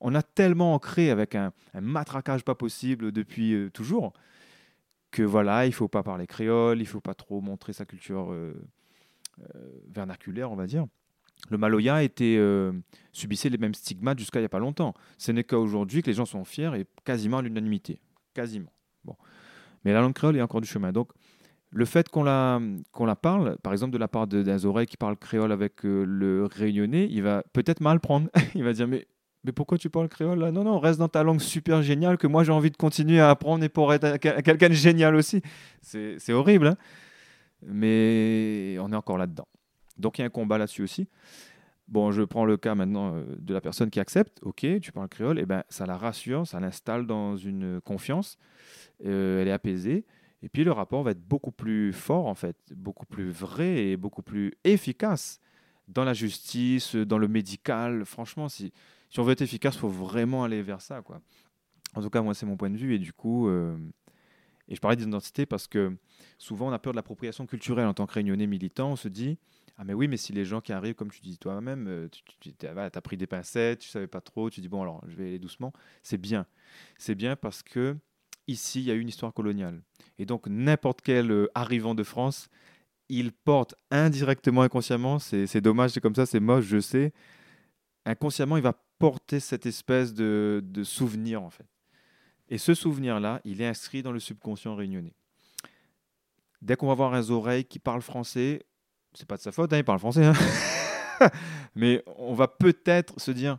On 0.00 0.14
a 0.14 0.22
tellement 0.22 0.74
ancré 0.74 1.10
avec 1.10 1.34
un, 1.34 1.52
matraquage 1.80 2.42
pas 2.42 2.54
possible 2.54 3.12
depuis 3.12 3.52
euh, 3.52 3.70
toujours 3.70 4.12
que 5.10 5.22
voilà, 5.22 5.66
il 5.66 5.72
faut 5.72 5.88
pas 5.88 6.02
parler 6.02 6.26
créole, 6.26 6.80
il 6.80 6.86
faut 6.86 7.00
pas 7.00 7.14
trop 7.14 7.40
montrer 7.40 7.72
sa 7.72 7.84
culture 7.84 8.32
vernaculaire, 9.88 10.52
on 10.52 10.56
va 10.56 10.66
dire 10.66 10.86
le 11.48 11.58
Maloya 11.58 12.02
était, 12.02 12.36
euh, 12.38 12.72
subissait 13.12 13.48
les 13.48 13.58
mêmes 13.58 13.74
stigmates 13.74 14.18
jusqu'à 14.18 14.40
il 14.40 14.42
n'y 14.42 14.46
a 14.46 14.50
pas 14.50 14.58
longtemps. 14.58 14.94
Ce 15.16 15.32
n'est 15.32 15.44
qu'aujourd'hui 15.44 16.02
que 16.02 16.08
les 16.08 16.14
gens 16.14 16.26
sont 16.26 16.44
fiers 16.44 16.70
et 16.76 16.86
quasiment 17.04 17.38
à 17.38 17.42
l'unanimité. 17.42 18.00
Quasiment. 18.34 18.72
Bon. 19.04 19.16
Mais 19.84 19.92
la 19.92 20.00
langue 20.00 20.12
créole 20.12 20.36
est 20.36 20.42
encore 20.42 20.60
du 20.60 20.68
chemin. 20.68 20.92
Donc, 20.92 21.10
le 21.70 21.84
fait 21.84 22.08
qu'on 22.08 22.24
la, 22.24 22.60
qu'on 22.92 23.06
la 23.06 23.16
parle, 23.16 23.56
par 23.62 23.72
exemple 23.72 23.92
de 23.92 23.98
la 23.98 24.08
part 24.08 24.26
d'un 24.26 24.64
oreille 24.64 24.86
qui 24.86 24.96
parle 24.96 25.16
créole 25.16 25.52
avec 25.52 25.84
euh, 25.84 26.04
le 26.04 26.46
réunionnais, 26.46 27.06
il 27.10 27.22
va 27.22 27.42
peut-être 27.52 27.80
mal 27.80 28.00
prendre. 28.00 28.28
il 28.54 28.64
va 28.64 28.72
dire 28.72 28.88
mais, 28.88 29.06
mais 29.44 29.52
pourquoi 29.52 29.78
tu 29.78 29.88
parles 29.88 30.08
créole 30.08 30.40
là? 30.40 30.50
Non, 30.50 30.64
non, 30.64 30.78
reste 30.80 30.98
dans 30.98 31.08
ta 31.08 31.22
langue 31.22 31.40
super 31.40 31.82
géniale 31.82 32.18
que 32.18 32.26
moi 32.26 32.42
j'ai 32.42 32.52
envie 32.52 32.70
de 32.70 32.76
continuer 32.76 33.20
à 33.20 33.30
apprendre 33.30 33.62
et 33.64 33.68
pour 33.68 33.94
être 33.94 34.16
quelqu'un 34.16 34.68
de 34.68 34.74
génial 34.74 35.14
aussi. 35.14 35.42
C'est 35.80 36.32
horrible, 36.32 36.66
hein 36.66 36.76
mais 37.62 38.76
on 38.80 38.92
est 38.92 38.96
encore 38.96 39.18
là-dedans. 39.18 39.46
Donc 39.98 40.18
il 40.18 40.22
y 40.22 40.24
a 40.24 40.26
un 40.26 40.30
combat 40.30 40.58
là-dessus 40.58 40.82
aussi. 40.82 41.08
Bon, 41.90 42.12
je 42.12 42.22
prends 42.22 42.44
le 42.44 42.56
cas 42.56 42.76
maintenant 42.76 43.16
euh, 43.16 43.24
de 43.38 43.52
la 43.52 43.60
personne 43.60 43.90
qui 43.90 43.98
accepte. 43.98 44.38
Ok, 44.42 44.64
tu 44.80 44.92
parles 44.92 45.08
créole, 45.08 45.38
et 45.38 45.42
eh 45.42 45.46
ben 45.46 45.64
ça 45.68 45.86
la 45.86 45.96
rassure, 45.96 46.46
ça 46.46 46.60
l'installe 46.60 47.04
dans 47.06 47.36
une 47.36 47.80
confiance. 47.80 48.38
Euh, 49.04 49.42
elle 49.42 49.48
est 49.48 49.52
apaisée. 49.52 50.06
Et 50.42 50.48
puis 50.48 50.62
le 50.62 50.70
rapport 50.70 51.02
va 51.02 51.10
être 51.10 51.26
beaucoup 51.26 51.50
plus 51.50 51.92
fort, 51.92 52.26
en 52.26 52.36
fait, 52.36 52.56
beaucoup 52.74 53.06
plus 53.06 53.30
vrai 53.30 53.88
et 53.88 53.96
beaucoup 53.96 54.22
plus 54.22 54.54
efficace 54.62 55.40
dans 55.88 56.04
la 56.04 56.14
justice, 56.14 56.94
dans 56.94 57.18
le 57.18 57.26
médical. 57.26 58.04
Franchement, 58.04 58.48
si, 58.48 58.72
on 59.18 59.22
veut 59.22 59.32
être 59.32 59.42
efficace, 59.42 59.74
il 59.74 59.80
faut 59.80 59.88
vraiment 59.88 60.44
aller 60.44 60.62
vers 60.62 60.80
ça. 60.80 61.02
Quoi. 61.02 61.20
En 61.94 62.02
tout 62.02 62.10
cas, 62.10 62.22
moi, 62.22 62.34
c'est 62.34 62.46
mon 62.46 62.56
point 62.56 62.70
de 62.70 62.76
vue. 62.76 62.94
Et 62.94 62.98
du 62.98 63.12
coup, 63.12 63.48
euh, 63.48 63.76
et 64.68 64.76
je 64.76 64.80
parlais 64.80 64.96
d'identité 64.96 65.44
parce 65.44 65.66
que 65.66 65.96
souvent, 66.38 66.68
on 66.68 66.72
a 66.72 66.78
peur 66.78 66.92
de 66.92 66.96
l'appropriation 66.96 67.46
culturelle 67.46 67.86
en 67.86 67.94
tant 67.94 68.06
que 68.06 68.14
réunionnais 68.14 68.46
militant. 68.46 68.92
On 68.92 68.96
se 68.96 69.08
dit, 69.08 69.36
ah 69.80 69.84
mais 69.86 69.94
oui, 69.94 70.08
mais 70.08 70.18
si 70.18 70.34
les 70.34 70.44
gens 70.44 70.60
qui 70.60 70.74
arrivent, 70.74 70.94
comme 70.94 71.10
tu 71.10 71.22
dis 71.22 71.38
toi-même, 71.38 71.86
euh, 71.88 72.08
tu, 72.10 72.52
as 72.66 73.00
pris 73.00 73.16
des 73.16 73.26
pincettes, 73.26 73.78
tu 73.78 73.88
savais 73.88 74.06
pas 74.06 74.20
trop, 74.20 74.50
tu 74.50 74.60
dis, 74.60 74.68
bon, 74.68 74.82
alors 74.82 75.02
je 75.08 75.16
vais 75.16 75.28
aller 75.28 75.38
doucement. 75.38 75.72
C'est 76.02 76.18
bien. 76.18 76.44
C'est 76.98 77.14
bien 77.14 77.34
parce 77.34 77.62
que 77.62 77.96
ici, 78.46 78.80
il 78.80 78.84
y 78.84 78.90
a 78.90 78.94
une 78.94 79.08
histoire 79.08 79.32
coloniale. 79.32 79.80
Et 80.18 80.26
donc, 80.26 80.46
n'importe 80.48 81.00
quel 81.00 81.30
euh, 81.30 81.50
arrivant 81.54 81.94
de 81.94 82.02
France, 82.02 82.50
il 83.08 83.32
porte 83.32 83.74
indirectement, 83.90 84.60
inconsciemment, 84.60 85.18
c'est 85.18 85.62
dommage, 85.62 85.92
c'est 85.92 86.02
comme 86.02 86.14
ça, 86.14 86.26
c'est 86.26 86.40
moche, 86.40 86.66
je 86.66 86.80
sais. 86.80 87.14
Inconsciemment, 88.04 88.58
il 88.58 88.62
va 88.62 88.74
porter 88.98 89.40
cette 89.40 89.64
espèce 89.64 90.12
de, 90.12 90.62
souvenir, 90.84 91.42
en 91.42 91.48
fait. 91.48 91.66
Et 92.50 92.58
ce 92.58 92.74
souvenir-là, 92.74 93.40
il 93.46 93.62
est 93.62 93.66
inscrit 93.66 94.02
dans 94.02 94.12
le 94.12 94.20
subconscient 94.20 94.74
réunionnais. 94.74 95.14
Dès 96.60 96.76
qu'on 96.76 96.88
va 96.88 96.94
voir 96.94 97.14
un 97.14 97.30
oreille 97.30 97.64
qui 97.64 97.78
parle 97.78 98.02
français, 98.02 98.66
c'est 99.14 99.26
pas 99.26 99.36
de 99.36 99.42
sa 99.42 99.52
faute, 99.52 99.72
hein, 99.72 99.78
il 99.78 99.84
parle 99.84 99.98
français, 99.98 100.24
hein. 100.24 100.32
mais 101.74 102.02
on 102.18 102.34
va 102.34 102.48
peut-être 102.48 103.20
se 103.20 103.30
dire, 103.30 103.58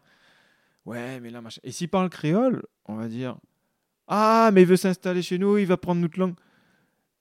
ouais, 0.85 1.19
mais 1.19 1.29
là, 1.29 1.41
machin. 1.41 1.61
Et 1.63 1.71
s'il 1.71 1.89
parle 1.89 2.09
créole, 2.09 2.63
on 2.85 2.95
va 2.95 3.07
dire, 3.07 3.37
ah, 4.07 4.49
mais 4.53 4.61
il 4.63 4.67
veut 4.67 4.77
s'installer 4.77 5.21
chez 5.21 5.37
nous, 5.37 5.57
il 5.57 5.65
va 5.67 5.77
prendre 5.77 6.01
notre 6.01 6.19
langue. 6.19 6.35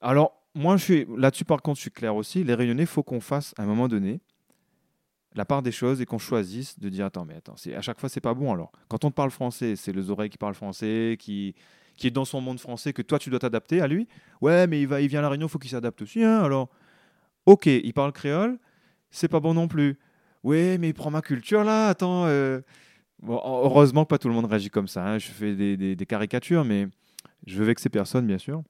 Alors, 0.01 0.41
moi, 0.55 0.77
je 0.77 0.85
suis 0.85 1.07
là-dessus, 1.17 1.45
par 1.45 1.63
contre, 1.63 1.77
je 1.77 1.83
suis 1.83 1.91
clair 1.91 2.17
aussi. 2.17 2.43
Les 2.43 2.55
réunionnais, 2.55 2.87
faut 2.87 3.03
qu'on 3.03 3.21
fasse 3.21 3.55
à 3.59 3.63
un 3.63 3.67
moment 3.67 3.89
donné 3.89 4.21
la 5.35 5.45
part 5.45 5.63
des 5.63 5.73
choses 5.73 6.01
et 6.01 6.07
qu'on 6.07 6.19
choisisse 6.19 6.79
de 6.79 6.89
dire 6.89 7.07
attends, 7.07 7.25
mais 7.25 7.37
attends, 7.37 7.55
à 7.77 7.81
chaque 7.81 8.01
fois, 8.01 8.09
c'est 8.09 8.21
pas 8.21 8.35
bon 8.35 8.53
alors. 8.53 8.73
Quand 8.89 9.05
on 9.05 9.11
te 9.11 9.15
parle 9.15 9.31
français, 9.31 9.77
c'est 9.77 9.93
les 9.93 10.11
oreilles 10.11 10.31
qui 10.31 10.39
parlent 10.39 10.55
français, 10.55 11.17
qui, 11.21 11.55
qui 11.97 12.09
est 12.09 12.11
dans 12.11 12.25
son 12.25 12.41
monde 12.41 12.59
français, 12.59 12.93
que 12.93 13.03
toi, 13.03 13.19
tu 13.19 13.31
dois 13.31 13.39
t'adapter 13.39 13.81
à 13.81 13.87
lui. 13.87 14.09
Ouais, 14.41 14.67
mais 14.67 14.83
il, 14.83 14.89
vient 14.89 15.21
à 15.21 15.23
la 15.23 15.29
réunion, 15.29 15.47
faut 15.47 15.59
qu'il 15.59 15.71
s'adapte 15.71 16.03
aussi. 16.03 16.25
Hein, 16.25 16.41
alors, 16.41 16.69
ok, 17.47 17.67
il 17.67 17.93
parle 17.93 18.13
créole, 18.13 18.59
c'est 19.11 19.29
pas 19.29 19.41
bon 19.41 19.55
non 19.55 19.69
plus. 19.69 19.99
Ouais, 20.43 20.79
mais 20.79 20.89
il 20.89 20.95
prend 20.95 21.11
ma 21.11 21.23
culture 21.23 21.65
là, 21.65 21.89
attends. 21.89 22.27
Euh, 22.27 22.61
heureusement 23.27 24.05
que 24.05 24.09
pas 24.09 24.19
tout 24.19 24.29
le 24.29 24.35
monde 24.35 24.47
réagit 24.47 24.71
comme 24.71 24.89
ça. 24.89 25.07
Hein. 25.07 25.19
Je 25.19 25.29
fais 25.29 25.55
des, 25.55 26.07
caricatures, 26.07 26.65
mais 26.65 26.89
je 27.47 27.59
veux 27.59 27.67
vexer 27.67 27.89
personne, 27.89 28.27
bien 28.27 28.39
sûr. 28.39 28.63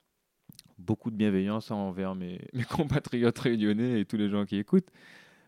Beaucoup 0.79 1.11
de 1.11 1.17
bienveillance 1.17 1.71
envers 1.71 2.15
mes, 2.15 2.41
compatriotes 2.71 3.39
réunionnais 3.39 4.01
et 4.01 4.05
tous 4.05 4.17
les 4.17 4.29
gens 4.29 4.45
qui 4.45 4.57
écoutent. 4.57 4.89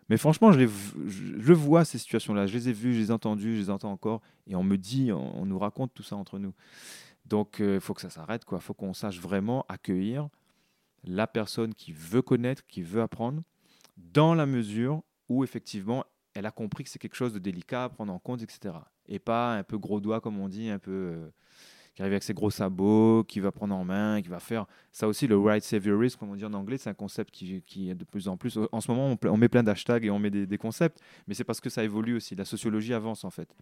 Mais 0.09 0.17
franchement, 0.17 0.53
je, 0.53 1.53
vois 1.53 1.85
ces 1.85 1.99
situations-là. 1.99 2.47
Je 2.47 2.55
les 2.55 2.69
ai 2.69 2.73
vues, 2.73 2.93
je 2.95 3.01
les 3.01 3.09
ai 3.09 3.13
entendues, 3.13 3.57
je 3.57 3.61
les 3.61 3.71
entends 3.71 3.93
encore. 3.93 4.21
Et 4.47 4.55
on 4.55 4.63
me 4.63 4.77
dit, 4.77 5.11
on, 5.13 5.47
nous 5.47 5.59
raconte 5.59 5.95
tout 5.95 6.03
ça 6.03 6.17
entre 6.17 6.39
nous. 6.39 6.53
Donc, 7.25 7.61
il 7.61 7.81
faut 7.81 7.95
que 7.95 8.01
ça 8.01 8.11
s'arrête. 8.11 8.43
Il 8.51 8.61
faut 8.61 8.75
qu'on 8.75 8.95
sache 8.95 9.19
vraiment 9.19 9.65
accueillir 9.69 10.29
la 11.05 11.27
personne 11.27 11.75
qui 11.75 11.93
veut 11.93 12.23
connaître, 12.23 12.67
qui 12.67 12.83
veut 12.83 13.03
apprendre, 13.03 13.43
dans 13.97 14.35
la 14.35 14.47
mesure 14.47 15.03
où, 15.29 15.45
effectivement, 15.45 16.05
elle 16.35 16.47
a 16.47 16.51
compris 16.51 16.85
que 16.85 16.91
c'est 16.91 16.99
quelque 16.99 17.17
chose 17.17 17.33
de 17.33 17.39
délicat 17.39 17.85
à 17.85 17.89
prendre 17.89 18.13
en 18.13 18.19
compte, 18.19 18.43
etc. 18.43 18.75
Et 19.07 19.19
pas 19.19 19.55
un 19.55 19.63
peu 19.63 19.79
gros 19.79 20.01
doigt, 20.01 20.21
comme 20.21 20.39
on 20.39 20.49
dit, 20.49 20.71
un 20.71 20.79
peu 20.79 20.91
euh, 20.91 21.29
qui 21.95 22.03
arrive 22.03 22.15
avec 22.15 22.23
ses 22.23 22.33
gros 22.33 22.51
sabots, 22.51 23.25
qui 23.25 23.41
va 23.41 23.53
prendre 23.53 23.75
en 23.75 23.85
main, 23.85 24.23
qui 24.23 24.29
va 24.29 24.41
faire. 24.41 24.67
Ça 24.93 25.07
aussi, 25.07 25.27
le 25.27 25.39
right 25.39 25.63
saviorism, 25.63 26.19
comme 26.19 26.31
on 26.31 26.37
dit 26.37 26.45
en 26.45 26.55
anglais, 26.55 26.79
c'est 26.79 26.89
un 26.89 26.95
concept 26.95 27.31
qui, 27.31 27.63
qui, 27.63 27.91
est 27.91 27.95
de 27.95 28.05
plus 28.05 28.29
en 28.29 28.37
plus. 28.37 28.59
En 28.71 28.81
ce 28.81 28.91
moment, 28.91 29.17
on, 29.25 29.37
met 29.37 29.49
plein 29.49 29.63
d'hashtags 29.63 30.05
et 30.05 30.11
on 30.11 30.19
met 30.19 30.31
des, 30.31 30.59
concepts, 30.59 31.01
mais 31.27 31.35
c'est 31.35 31.45
parce 31.45 31.61
que 31.61 31.69
ça 31.69 31.85
évolue 31.85 32.17
aussi. 32.17 32.35
La 32.35 32.45
sociologie 32.45 32.95
avance, 32.95 33.25
en 33.25 33.31
fait. 33.31 33.55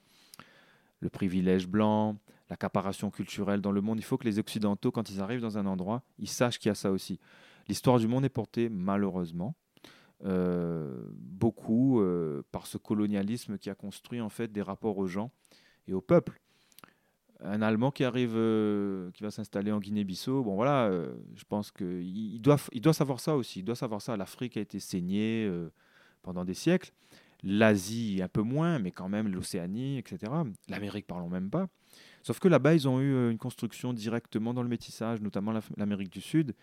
Le 1.01 1.09
privilège 1.09 1.66
blanc, 1.66 2.16
la 2.51 2.57
caparation 2.57 3.11
culturelle 3.11 3.61
dans 3.61 3.72
le 3.72 3.80
monde. 3.80 3.98
Il 3.98 4.05
faut 4.05 4.18
que 4.18 4.24
les 4.24 4.38
Occidentaux, 4.38 4.90
quand 4.90 5.11
ils 5.11 5.20
arrivent 5.20 5.40
dans 5.40 5.57
un 5.57 5.66
endroit, 5.66 6.03
ils 6.18 6.28
sachent 6.28 6.59
qu'il 6.59 6.68
y 6.68 6.72
a 6.72 6.74
ça 6.74 6.90
aussi. 6.90 7.18
L'histoire 7.68 7.98
du 7.98 8.09
monde 8.09 8.24
est 8.24 8.28
portée, 8.28 8.68
malheureusement, 8.68 9.55
euh, 10.24 11.03
beaucoup 11.14 12.01
euh, 12.01 12.42
par 12.51 12.66
ce 12.66 12.76
colonialisme 12.76 13.57
qui 13.57 13.70
a 13.70 13.74
construit 13.74 14.20
en 14.20 14.28
fait 14.28 14.53
des 14.53 14.61
rapports 14.61 14.98
aux 14.98 15.07
gens 15.07 15.30
et 15.86 15.94
au 15.94 16.01
peuple. 16.01 16.40
Un 17.42 17.62
Allemand 17.62 17.90
qui 17.90 18.05
arrive, 18.05 18.34
euh, 18.34 19.11
qui 19.12 19.22
va 19.22 19.30
s'installer 19.30 19.72
en 19.72 19.78
Guinée-Bissau, 19.78 20.42
bon 20.42 20.57
voilà, 20.57 20.90
je 21.34 21.44
pense 21.44 21.70
qu'il 21.70 22.34
il 22.34 22.40
doit, 22.40 22.59
il 22.72 22.82
doit 22.82 22.92
savoir 22.92 23.18
ça 23.20 23.34
aussi. 23.36 23.61
Il 23.61 23.64
doit 23.64 23.76
savoir 23.76 24.03
ça. 24.03 24.16
L'Afrique 24.16 24.59
a 24.59 24.61
été 24.61 24.78
saignée 24.78 25.51
pendant 26.22 26.44
des 26.44 26.55
siècles. 26.55 26.92
L'Asie 27.43 28.20
un 28.22 28.28
peu 28.28 28.43
moins, 28.43 28.78
mais 28.78 28.91
quand 28.91 29.09
même 29.09 29.28
l'Océanie, 29.28 29.99
etc. 29.99 30.32
L'Amérique, 30.68 31.07
parlons 31.07 31.28
même 31.28 31.51
pas. 31.51 31.68
Sauf 32.22 32.38
que 32.38 32.49
là-bas, 32.49 32.74
ils 32.74 32.86
ont 32.86 33.01
eu 33.01 33.30
une 33.30 33.38
construction 33.38 33.93
directement 33.93 34.53
dans 34.53 34.62
le 34.62 34.68
métissage, 34.68 35.20
notamment 35.20 35.59
l'Amérique 35.76 36.11
du 36.11 36.20
Sud. 36.20 36.55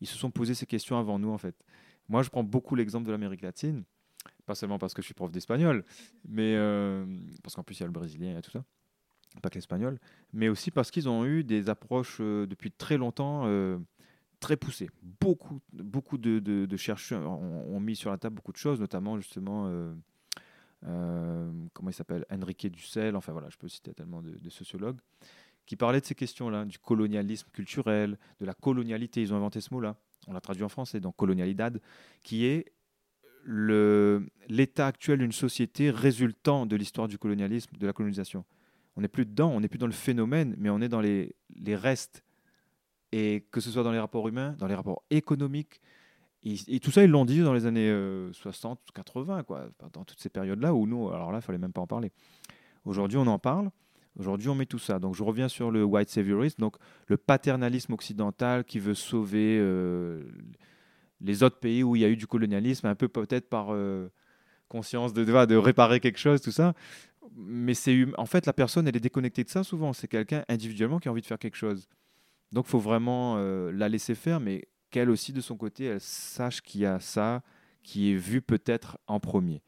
Ils 0.00 0.08
se 0.08 0.18
sont 0.18 0.30
posé 0.30 0.54
ces 0.54 0.66
questions 0.66 0.98
avant 0.98 1.18
nous, 1.18 1.30
en 1.30 1.38
fait. 1.38 1.54
Moi, 2.08 2.22
je 2.22 2.30
prends 2.30 2.44
beaucoup 2.44 2.74
l'exemple 2.74 3.06
de 3.06 3.12
l'Amérique 3.12 3.42
latine, 3.42 3.84
pas 4.44 4.54
seulement 4.54 4.78
parce 4.78 4.92
que 4.92 5.02
je 5.02 5.06
suis 5.06 5.14
prof 5.14 5.30
d'espagnol, 5.30 5.84
mais 6.28 6.54
euh, 6.56 7.06
parce 7.42 7.54
qu'en 7.54 7.62
plus, 7.62 7.78
il 7.78 7.80
y 7.80 7.82
a 7.84 7.86
le 7.86 7.92
brésilien 7.92 8.36
et 8.36 8.42
tout 8.42 8.50
ça, 8.50 8.64
pas 9.40 9.48
que 9.48 9.54
l'espagnol, 9.54 9.98
mais 10.32 10.48
aussi 10.48 10.70
parce 10.70 10.90
qu'ils 10.90 11.08
ont 11.08 11.24
eu 11.24 11.44
des 11.44 11.68
approches 11.68 12.18
euh, 12.20 12.46
depuis 12.46 12.70
très 12.70 12.98
longtemps 12.98 13.44
euh, 13.46 13.78
très 14.40 14.56
poussées. 14.56 14.90
Beaucoup, 15.20 15.60
beaucoup 15.72 16.18
de, 16.18 16.76
chercheurs 16.76 17.30
ont, 17.30 17.80
mis 17.80 17.96
sur 17.96 18.10
la 18.10 18.18
table 18.18 18.36
beaucoup 18.36 18.52
de 18.52 18.58
choses, 18.58 18.80
notamment 18.80 19.16
justement. 19.16 19.70
Comment 20.84 21.90
il 21.90 21.94
s'appelle? 21.94 22.24
Enrique 22.30 22.66
Dussel, 22.70 23.16
enfin 23.16 23.32
voilà, 23.32 23.48
je 23.48 23.56
peux 23.56 23.68
citer 23.68 23.94
tellement 23.94 24.22
de, 24.22 24.50
sociologues, 24.50 24.98
qui 25.66 25.76
parlaient 25.76 26.00
de 26.00 26.06
ces 26.06 26.14
questions-là, 26.14 26.64
du 26.64 26.78
colonialisme 26.78 27.48
culturel, 27.52 28.18
de 28.40 28.44
la 28.44 28.54
colonialité, 28.54 29.22
ils 29.22 29.32
ont 29.32 29.36
inventé 29.36 29.60
ce 29.60 29.72
mot-là, 29.72 29.96
on 30.26 30.32
l'a 30.32 30.40
traduit 30.40 30.64
en 30.64 30.68
français, 30.68 31.00
donc 31.00 31.16
colonialidad, 31.16 31.80
qui 32.22 32.44
est 32.44 32.72
l'état 33.46 34.86
actuel 34.86 35.18
d'une 35.18 35.32
société 35.32 35.90
résultant 35.90 36.66
de 36.66 36.76
l'histoire 36.76 37.08
du 37.08 37.18
colonialisme, 37.18 37.76
de 37.76 37.86
la 37.86 37.92
colonisation. 37.92 38.44
On 38.96 39.00
n'est 39.00 39.08
plus 39.08 39.26
dedans, 39.26 39.50
on 39.50 39.60
n'est 39.60 39.68
plus 39.68 39.78
dans 39.78 39.86
le 39.86 39.92
phénomène, 39.92 40.54
mais 40.58 40.70
on 40.70 40.80
est 40.80 40.88
dans 40.88 41.00
les, 41.00 41.34
restes. 41.66 42.24
Et 43.12 43.46
que 43.50 43.60
ce 43.60 43.70
soit 43.70 43.82
dans 43.82 43.92
les 43.92 43.98
rapports 43.98 44.28
humains, 44.28 44.54
dans 44.58 44.66
les 44.66 44.74
rapports 44.74 45.04
économiques, 45.10 45.80
et, 46.44 46.78
tout 46.78 46.90
ça, 46.90 47.02
ils 47.02 47.10
l'ont 47.10 47.24
dit 47.24 47.40
dans 47.40 47.54
les 47.54 47.64
années 47.64 47.90
60, 48.32 48.78
euh, 48.78 48.92
80, 48.94 49.44
quoi, 49.44 49.66
dans 49.92 50.04
toutes 50.04 50.20
ces 50.20 50.28
périodes-là 50.28 50.74
où 50.74 50.86
nous, 50.86 51.08
alors 51.08 51.32
là, 51.32 51.38
il 51.38 51.42
fallait 51.42 51.58
même 51.58 51.72
pas 51.72 51.80
en 51.80 51.86
parler. 51.86 52.12
Aujourd'hui, 52.84 53.16
on 53.16 53.26
en 53.26 53.38
parle. 53.38 53.70
Aujourd'hui, 54.18 54.48
on 54.50 54.54
met 54.54 54.66
tout 54.66 54.78
ça. 54.78 54.98
Donc, 54.98 55.14
je 55.14 55.22
reviens 55.22 55.48
sur 55.48 55.70
le 55.70 55.84
white 55.84 56.10
saviorism, 56.10 56.60
donc 56.60 56.76
le 57.06 57.16
paternalisme 57.16 57.94
occidental 57.94 58.64
qui 58.64 58.78
veut 58.78 58.94
sauver 58.94 59.58
euh, 59.58 60.22
les 61.20 61.42
autres 61.42 61.58
pays 61.58 61.82
où 61.82 61.96
il 61.96 62.02
y 62.02 62.04
a 62.04 62.08
eu 62.08 62.16
du 62.16 62.26
colonialisme, 62.26 62.86
un 62.86 62.94
peu 62.94 63.08
peut-être 63.08 63.48
par 63.48 63.68
euh, 63.70 64.12
conscience 64.68 65.14
de, 65.14 65.24
de 65.24 65.56
réparer 65.56 65.98
quelque 65.98 66.18
chose, 66.18 66.42
tout 66.42 66.52
ça. 66.52 66.74
Mais 67.34 67.72
c'est 67.72 68.06
en 68.18 68.26
fait 68.26 68.44
la 68.44 68.52
personne, 68.52 68.86
elle 68.86 68.96
est 68.96 69.00
déconnectée 69.00 69.44
de 69.44 69.48
ça 69.48 69.64
souvent. 69.64 69.94
C'est 69.94 70.08
quelqu'un 70.08 70.44
individuellement 70.48 70.98
qui 70.98 71.08
a 71.08 71.10
envie 71.10 71.22
de 71.22 71.26
faire 71.26 71.38
quelque 71.38 71.56
chose. 71.56 71.88
Donc, 72.52 72.66
il 72.66 72.70
faut 72.70 72.78
vraiment 72.78 73.36
la 73.36 73.88
laisser 73.88 74.14
faire, 74.14 74.38
mais 74.38 74.68
qu'elle 74.94 75.10
aussi, 75.10 75.32
de 75.32 75.40
son 75.40 75.56
côté, 75.56 75.86
elle 75.86 76.00
sache 76.00 76.60
qu'il 76.60 76.82
y 76.82 76.86
a 76.86 77.00
ça 77.00 77.42
qui 77.82 78.12
est 78.12 78.14
vu 78.14 78.40
peut-être 78.40 78.96
en 79.08 79.18
premier. 79.18 79.60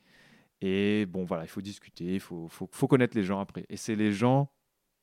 Et 0.61 1.05
bon, 1.05 1.25
voilà, 1.25 1.43
il 1.43 1.49
faut 1.49 1.61
discuter, 1.61 2.15
il 2.15 2.21
faut, 2.21 2.47
faut, 2.49 2.87
connaître 2.87 3.17
les 3.17 3.25
gens 3.25 3.41
après. 3.41 3.67
Et 3.69 3.77
c'est 3.77 3.97
les 3.97 4.13
gens, 4.13 4.49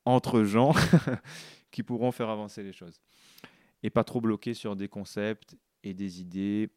entre 0.06 0.42
gens, 0.44 0.72
qui 1.70 1.82
pourront 1.82 2.10
faire 2.10 2.30
avancer 2.30 2.62
les 2.62 2.72
choses. 2.72 3.02
Et 3.82 3.90
pas 3.90 4.02
trop 4.02 4.22
bloquer 4.22 4.54
sur 4.54 4.76
des 4.76 4.88
concepts 4.88 5.58
et 5.82 5.92
des 5.92 6.22
idées 6.22 6.70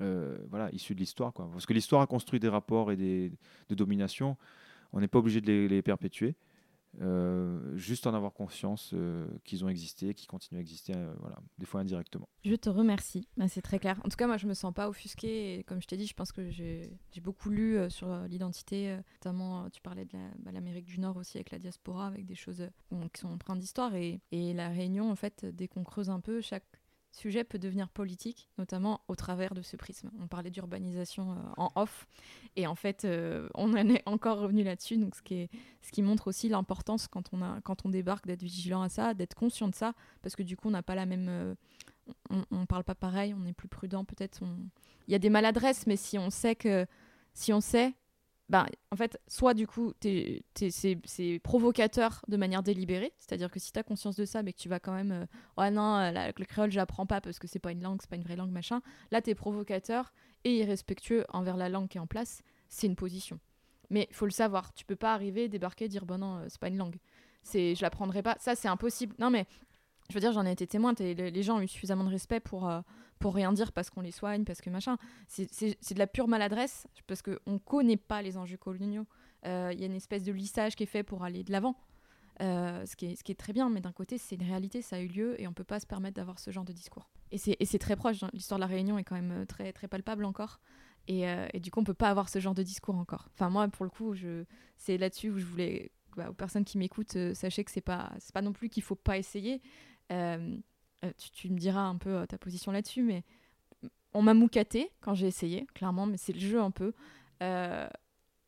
euh, 0.00 0.38
voilà, 0.48 0.70
issues 0.72 0.94
de 0.94 1.00
l'histoire. 1.00 1.32
Quoi. 1.32 1.50
Parce 1.50 1.66
que 1.66 1.72
l'histoire 1.72 2.02
a 2.02 2.06
construit 2.06 2.38
des 2.38 2.48
rapports 2.48 2.92
et 2.92 2.96
des, 2.96 3.32
de 3.68 3.74
domination. 3.74 4.36
On 4.92 5.00
n'est 5.00 5.08
pas 5.08 5.18
obligé 5.18 5.40
de 5.40 5.66
les, 5.68 5.82
perpétuer. 5.82 6.36
Euh, 7.00 7.76
juste 7.76 8.06
en 8.06 8.14
avoir 8.14 8.32
conscience 8.32 8.90
euh, 8.94 9.28
qu'ils 9.44 9.64
ont 9.64 9.68
existé, 9.68 10.12
qu'ils 10.12 10.26
continuent 10.26 10.58
à 10.58 10.60
exister, 10.60 10.92
euh, 10.96 11.14
voilà, 11.20 11.36
des 11.58 11.66
fois 11.66 11.80
indirectement. 11.80 12.28
Je 12.44 12.54
te 12.54 12.68
remercie, 12.68 13.28
bah, 13.36 13.48
c'est 13.48 13.62
très 13.62 13.78
clair. 13.78 14.00
En 14.04 14.08
tout 14.08 14.16
cas, 14.16 14.26
moi, 14.26 14.36
je 14.36 14.46
me 14.46 14.54
sens 14.54 14.74
pas 14.74 14.88
offusquée. 14.88 15.54
Et 15.54 15.64
comme 15.64 15.80
je 15.80 15.86
t'ai 15.86 15.96
dit, 15.96 16.06
je 16.06 16.14
pense 16.14 16.32
que 16.32 16.50
j'ai 16.50 16.90
beaucoup 17.22 17.50
lu 17.50 17.78
sur 17.90 18.12
l'identité, 18.28 18.98
notamment, 19.14 19.70
tu 19.70 19.80
parlais 19.80 20.04
de 20.04 20.18
bah, 20.40 20.50
l'Amérique 20.52 20.86
du 20.86 20.98
Nord 20.98 21.16
aussi 21.16 21.36
avec 21.38 21.50
la 21.50 21.58
diaspora, 21.58 22.06
avec 22.06 22.26
des 22.26 22.34
choses 22.34 22.68
qui 23.12 23.20
sont 23.20 23.28
empreintes 23.28 23.60
d'histoire. 23.60 23.94
Et, 23.94 24.20
et 24.32 24.52
la 24.52 24.68
Réunion, 24.68 25.10
en 25.10 25.16
fait, 25.16 25.44
dès 25.44 25.68
qu'on 25.68 25.84
creuse 25.84 26.10
un 26.10 26.20
peu, 26.20 26.40
chaque 26.40 26.79
sujet 27.12 27.44
peut 27.44 27.58
devenir 27.58 27.88
politique, 27.88 28.48
notamment 28.58 29.00
au 29.08 29.14
travers 29.14 29.54
de 29.54 29.62
ce 29.62 29.76
prisme. 29.76 30.10
On 30.20 30.26
parlait 30.26 30.50
d'urbanisation 30.50 31.32
euh, 31.32 31.34
en 31.56 31.72
off, 31.74 32.06
et 32.56 32.66
en 32.66 32.74
fait, 32.74 33.04
euh, 33.04 33.48
on 33.54 33.72
en 33.72 33.88
est 33.88 34.02
encore 34.06 34.38
revenu 34.38 34.62
là-dessus, 34.62 34.96
donc 34.96 35.14
ce 35.16 35.22
qui, 35.22 36.02
montre 36.02 36.28
aussi 36.28 36.48
l'importance 36.48 37.08
quand, 37.08 37.30
on 37.32 37.42
a, 37.42 37.60
quand 37.62 37.84
on 37.84 37.88
débarque 37.88 38.26
d'être 38.26 38.42
vigilant 38.42 38.82
à 38.82 38.88
ça, 38.88 39.14
d'être 39.14 39.34
conscient 39.34 39.68
de 39.68 39.74
ça, 39.74 39.94
parce 40.22 40.36
que 40.36 40.42
du 40.42 40.56
coup, 40.56 40.68
on 40.68 40.72
n'a 40.72 40.82
pas 40.82 40.94
la 40.94 41.06
même... 41.06 41.28
Euh, 41.28 41.54
on, 42.28 42.58
ne 42.58 42.64
parle 42.64 42.82
pas 42.82 42.96
pareil, 42.96 43.34
on 43.34 43.46
est 43.46 43.52
plus 43.52 43.68
prudent 43.68 44.04
peut-être. 44.04 44.40
Il 45.06 45.12
y 45.12 45.14
a 45.14 45.20
des 45.20 45.30
maladresses, 45.30 45.86
mais 45.86 45.96
si 45.96 46.18
on 46.18 46.30
sait 46.30 46.56
que... 46.56 46.86
Si 47.32 47.52
on 47.52 47.60
sait, 47.60 47.94
bah, 48.50 48.66
en 48.90 48.96
fait, 48.96 49.16
soit 49.28 49.54
du 49.54 49.68
coup, 49.68 49.92
c'est 50.00 51.40
provocateur 51.44 52.24
de 52.26 52.36
manière 52.36 52.64
délibérée, 52.64 53.12
c'est-à-dire 53.20 53.48
que 53.48 53.60
si 53.60 53.70
tu 53.70 53.78
as 53.78 53.84
conscience 53.84 54.16
de 54.16 54.24
ça, 54.24 54.42
mais 54.42 54.52
que 54.52 54.58
tu 54.58 54.68
vas 54.68 54.80
quand 54.80 54.92
même, 54.92 55.12
euh, 55.12 55.26
oh 55.56 55.70
non, 55.70 55.98
euh, 55.98 56.32
le 56.36 56.44
créole, 56.44 56.72
j'apprends 56.72 57.06
pas 57.06 57.20
parce 57.20 57.38
que 57.38 57.46
c'est 57.46 57.60
pas 57.60 57.70
une 57.70 57.80
langue, 57.80 57.98
c'est 58.00 58.10
pas 58.10 58.16
une 58.16 58.24
vraie 58.24 58.34
langue, 58.34 58.50
machin, 58.50 58.82
là, 59.12 59.22
tu 59.22 59.30
es 59.30 59.36
provocateur 59.36 60.12
et 60.42 60.56
irrespectueux 60.56 61.24
envers 61.28 61.56
la 61.56 61.68
langue 61.68 61.86
qui 61.86 61.98
est 61.98 62.00
en 62.00 62.08
place, 62.08 62.42
c'est 62.68 62.88
une 62.88 62.96
position. 62.96 63.38
Mais 63.88 64.08
il 64.10 64.16
faut 64.16 64.26
le 64.26 64.32
savoir, 64.32 64.74
tu 64.74 64.84
peux 64.84 64.96
pas 64.96 65.14
arriver, 65.14 65.48
débarquer, 65.48 65.86
dire, 65.86 66.04
bon 66.04 66.18
non, 66.18 66.38
euh, 66.38 66.46
c'est 66.48 66.60
pas 66.60 66.68
une 66.68 66.78
langue. 66.78 66.96
C'est, 67.44 67.76
je 67.76 67.82
l'apprendrai 67.82 68.24
pas, 68.24 68.36
ça 68.40 68.56
c'est 68.56 68.68
impossible. 68.68 69.14
Non 69.20 69.30
mais, 69.30 69.46
je 70.08 70.14
veux 70.14 70.20
dire, 70.20 70.32
j'en 70.32 70.44
ai 70.44 70.50
été 70.50 70.66
témoin, 70.66 70.92
les 70.98 71.42
gens 71.44 71.58
ont 71.58 71.62
eu 71.62 71.68
suffisamment 71.68 72.02
de 72.02 72.10
respect 72.10 72.40
pour 72.40 72.68
pour 73.20 73.34
rien 73.34 73.52
dire 73.52 73.70
parce 73.72 73.90
qu'on 73.90 74.00
les 74.00 74.10
soigne, 74.10 74.44
parce 74.44 74.60
que 74.60 74.70
machin. 74.70 74.96
C'est 75.28 75.94
de 75.94 75.98
la 75.98 76.08
pure 76.08 76.26
maladresse 76.26 76.88
parce 77.06 77.22
qu'on 77.22 77.52
ne 77.52 77.58
connaît 77.58 77.96
pas 77.96 78.22
les 78.22 78.36
enjeux 78.36 78.56
coloniaux. 78.56 79.06
Euh, 79.46 79.70
il 79.72 79.78
y 79.78 79.84
a 79.84 79.86
une 79.86 79.94
espèce 79.94 80.24
de 80.24 80.32
lissage 80.32 80.74
qui 80.74 80.82
est 80.82 80.86
fait 80.86 81.04
pour 81.04 81.22
aller 81.22 81.44
de 81.44 81.52
l'avant. 81.52 81.76
Euh, 82.42 82.86
ce, 82.86 82.96
qui 82.96 83.06
est, 83.06 83.38
très 83.38 83.52
bien, 83.52 83.68
mais 83.68 83.82
d'un 83.82 83.92
côté, 83.92 84.16
c'est 84.16 84.34
une 84.34 84.46
réalité, 84.46 84.80
ça 84.80 84.96
a 84.96 85.00
eu 85.00 85.08
lieu 85.08 85.40
et 85.40 85.46
on 85.46 85.52
peut 85.52 85.64
pas 85.64 85.78
se 85.78 85.86
permettre 85.86 86.16
d'avoir 86.16 86.38
ce 86.38 86.50
genre 86.50 86.64
de 86.64 86.72
discours. 86.72 87.10
Et 87.30 87.38
c'est 87.38 87.78
très 87.78 87.96
proche, 87.96 88.22
hein. 88.22 88.30
l'histoire 88.32 88.58
de 88.58 88.62
la 88.62 88.66
Réunion 88.66 88.98
est 88.98 89.04
quand 89.04 89.14
même 89.14 89.42
euh, 89.42 89.44
très, 89.44 89.72
palpable 89.72 90.24
encore. 90.24 90.58
Et, 91.06 91.26
du 91.60 91.70
coup, 91.70 91.80
on 91.80 91.84
peut 91.84 91.92
pas 91.92 92.08
avoir 92.08 92.28
ce 92.28 92.38
genre 92.38 92.54
de 92.54 92.62
discours 92.62 92.96
encore. 92.96 93.28
Enfin, 93.34 93.50
moi, 93.50 93.66
pour 93.68 93.84
le 93.84 93.90
coup, 93.90 94.14
c'est 94.76 94.96
là-dessus 94.96 95.30
où 95.30 95.38
je 95.38 95.44
voulais, 95.44 95.90
bah, 96.16 96.30
aux 96.30 96.34
personnes 96.34 96.64
qui 96.64 96.78
m'écoutent, 96.78 97.34
sachez 97.34 97.64
que 97.64 97.70
c'est 97.72 97.80
pas, 97.80 98.12
pas 98.32 98.42
non 98.42 98.52
plus 98.52 98.68
qu'il 98.68 98.84
faut 98.84 98.94
pas 98.94 99.18
essayer. 99.18 99.60
Euh, 100.12 100.56
tu, 101.32 101.50
me 101.50 101.58
diras 101.58 101.82
un 101.82 101.96
peu 101.96 102.10
euh, 102.10 102.26
ta 102.26 102.38
position 102.38 102.72
là-dessus, 102.72 103.02
mais 103.02 103.24
on 104.12 104.22
m'a 104.22 104.34
moucaté 104.34 104.90
quand 105.00 105.14
j'ai 105.14 105.26
essayé, 105.26 105.66
clairement, 105.74 106.06
mais 106.06 106.16
c'est 106.16 106.32
le 106.32 106.40
jeu 106.40 106.60
un 106.60 106.70
peu. 106.70 106.92
Euh, 107.42 107.88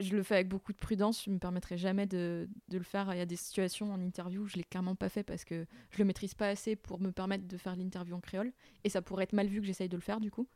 je 0.01 0.17
le 0.17 0.23
fais 0.23 0.35
avec 0.35 0.49
beaucoup 0.49 0.73
de 0.73 0.79
prudence, 0.79 1.25
je 1.25 1.31
ne 1.31 1.35
me 1.35 1.39
permettrai 1.39 1.77
jamais 1.77 2.07
de, 2.07 2.49
le 2.71 2.83
faire. 2.83 3.13
Il 3.15 3.19
y 3.19 3.21
a 3.21 3.27
des 3.27 3.37
situations 3.37 3.93
en 3.93 4.01
interview 4.01 4.43
où 4.43 4.47
je 4.47 4.57
ne 4.57 4.59
l'ai 4.59 4.65
clairement 4.65 4.97
pas 4.97 5.09
fait 5.09 5.23
parce 5.23 5.45
que 5.45 5.65
je 5.91 5.99
le 5.99 6.05
maîtrise 6.05 6.35
pas 6.35 6.49
assez 6.49 6.75
pour 6.75 7.01
me 7.01 7.13
permettre 7.13 7.47
de 7.47 7.57
faire 7.57 7.77
l'interview 7.77 8.17
en 8.17 8.21
créole. 8.21 8.53
Et 8.83 8.89
ça 8.89 9.01
pourrait 9.01 9.25
être 9.25 9.33
mal 9.33 9.47
vu 9.47 9.61
que 9.61 9.67
j'essaye 9.67 9.89
de 9.89 9.97
le 9.97 10.03
faire 10.03 10.19
du 10.19 10.31
coup. 10.31 10.49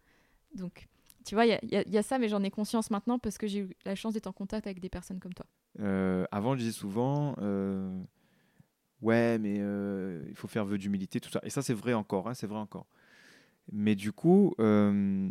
Donc, 0.55 0.88
tu 1.24 1.34
vois, 1.36 1.47
il 1.47 1.59
y, 1.70 1.99
a 1.99 2.03
ça, 2.03 2.18
mais 2.18 2.28
j'en 2.28 2.42
ai 2.42 2.51
conscience 2.51 2.90
maintenant 2.90 3.18
parce 3.18 3.38
que 3.38 3.47
j'ai 3.47 3.61
eu 3.61 3.70
la 3.84 3.94
chance 3.94 4.14
d'être 4.14 4.26
en 4.26 4.32
contact 4.32 4.66
avec 4.66 4.80
des 4.80 4.88
personnes 4.88 5.20
comme 5.20 5.34
toi. 5.34 5.47
avant, 6.32 6.55
je 6.55 6.59
disais 6.59 6.72
souvent, 6.72 7.36
ouais, 9.03 9.38
mais 9.38 9.57
euh, 9.61 10.22
il 10.28 10.34
faut 10.34 10.49
faire 10.49 10.64
vœu 10.64 10.78
d'humilité, 10.78 11.20
tout 11.20 11.30
ça. 11.30 11.40
Et 11.42 11.51
ça, 11.51 11.62
c'est 11.62 11.74
vrai 11.74 11.94
encore, 11.94 12.28
hein, 12.28 12.34
c'est 12.34 12.47
vrai 12.47 12.59
encore. 12.59 12.86
Mais 13.72 13.94
du 13.94 14.12
coup, 14.12 14.55
euh, 14.61 15.28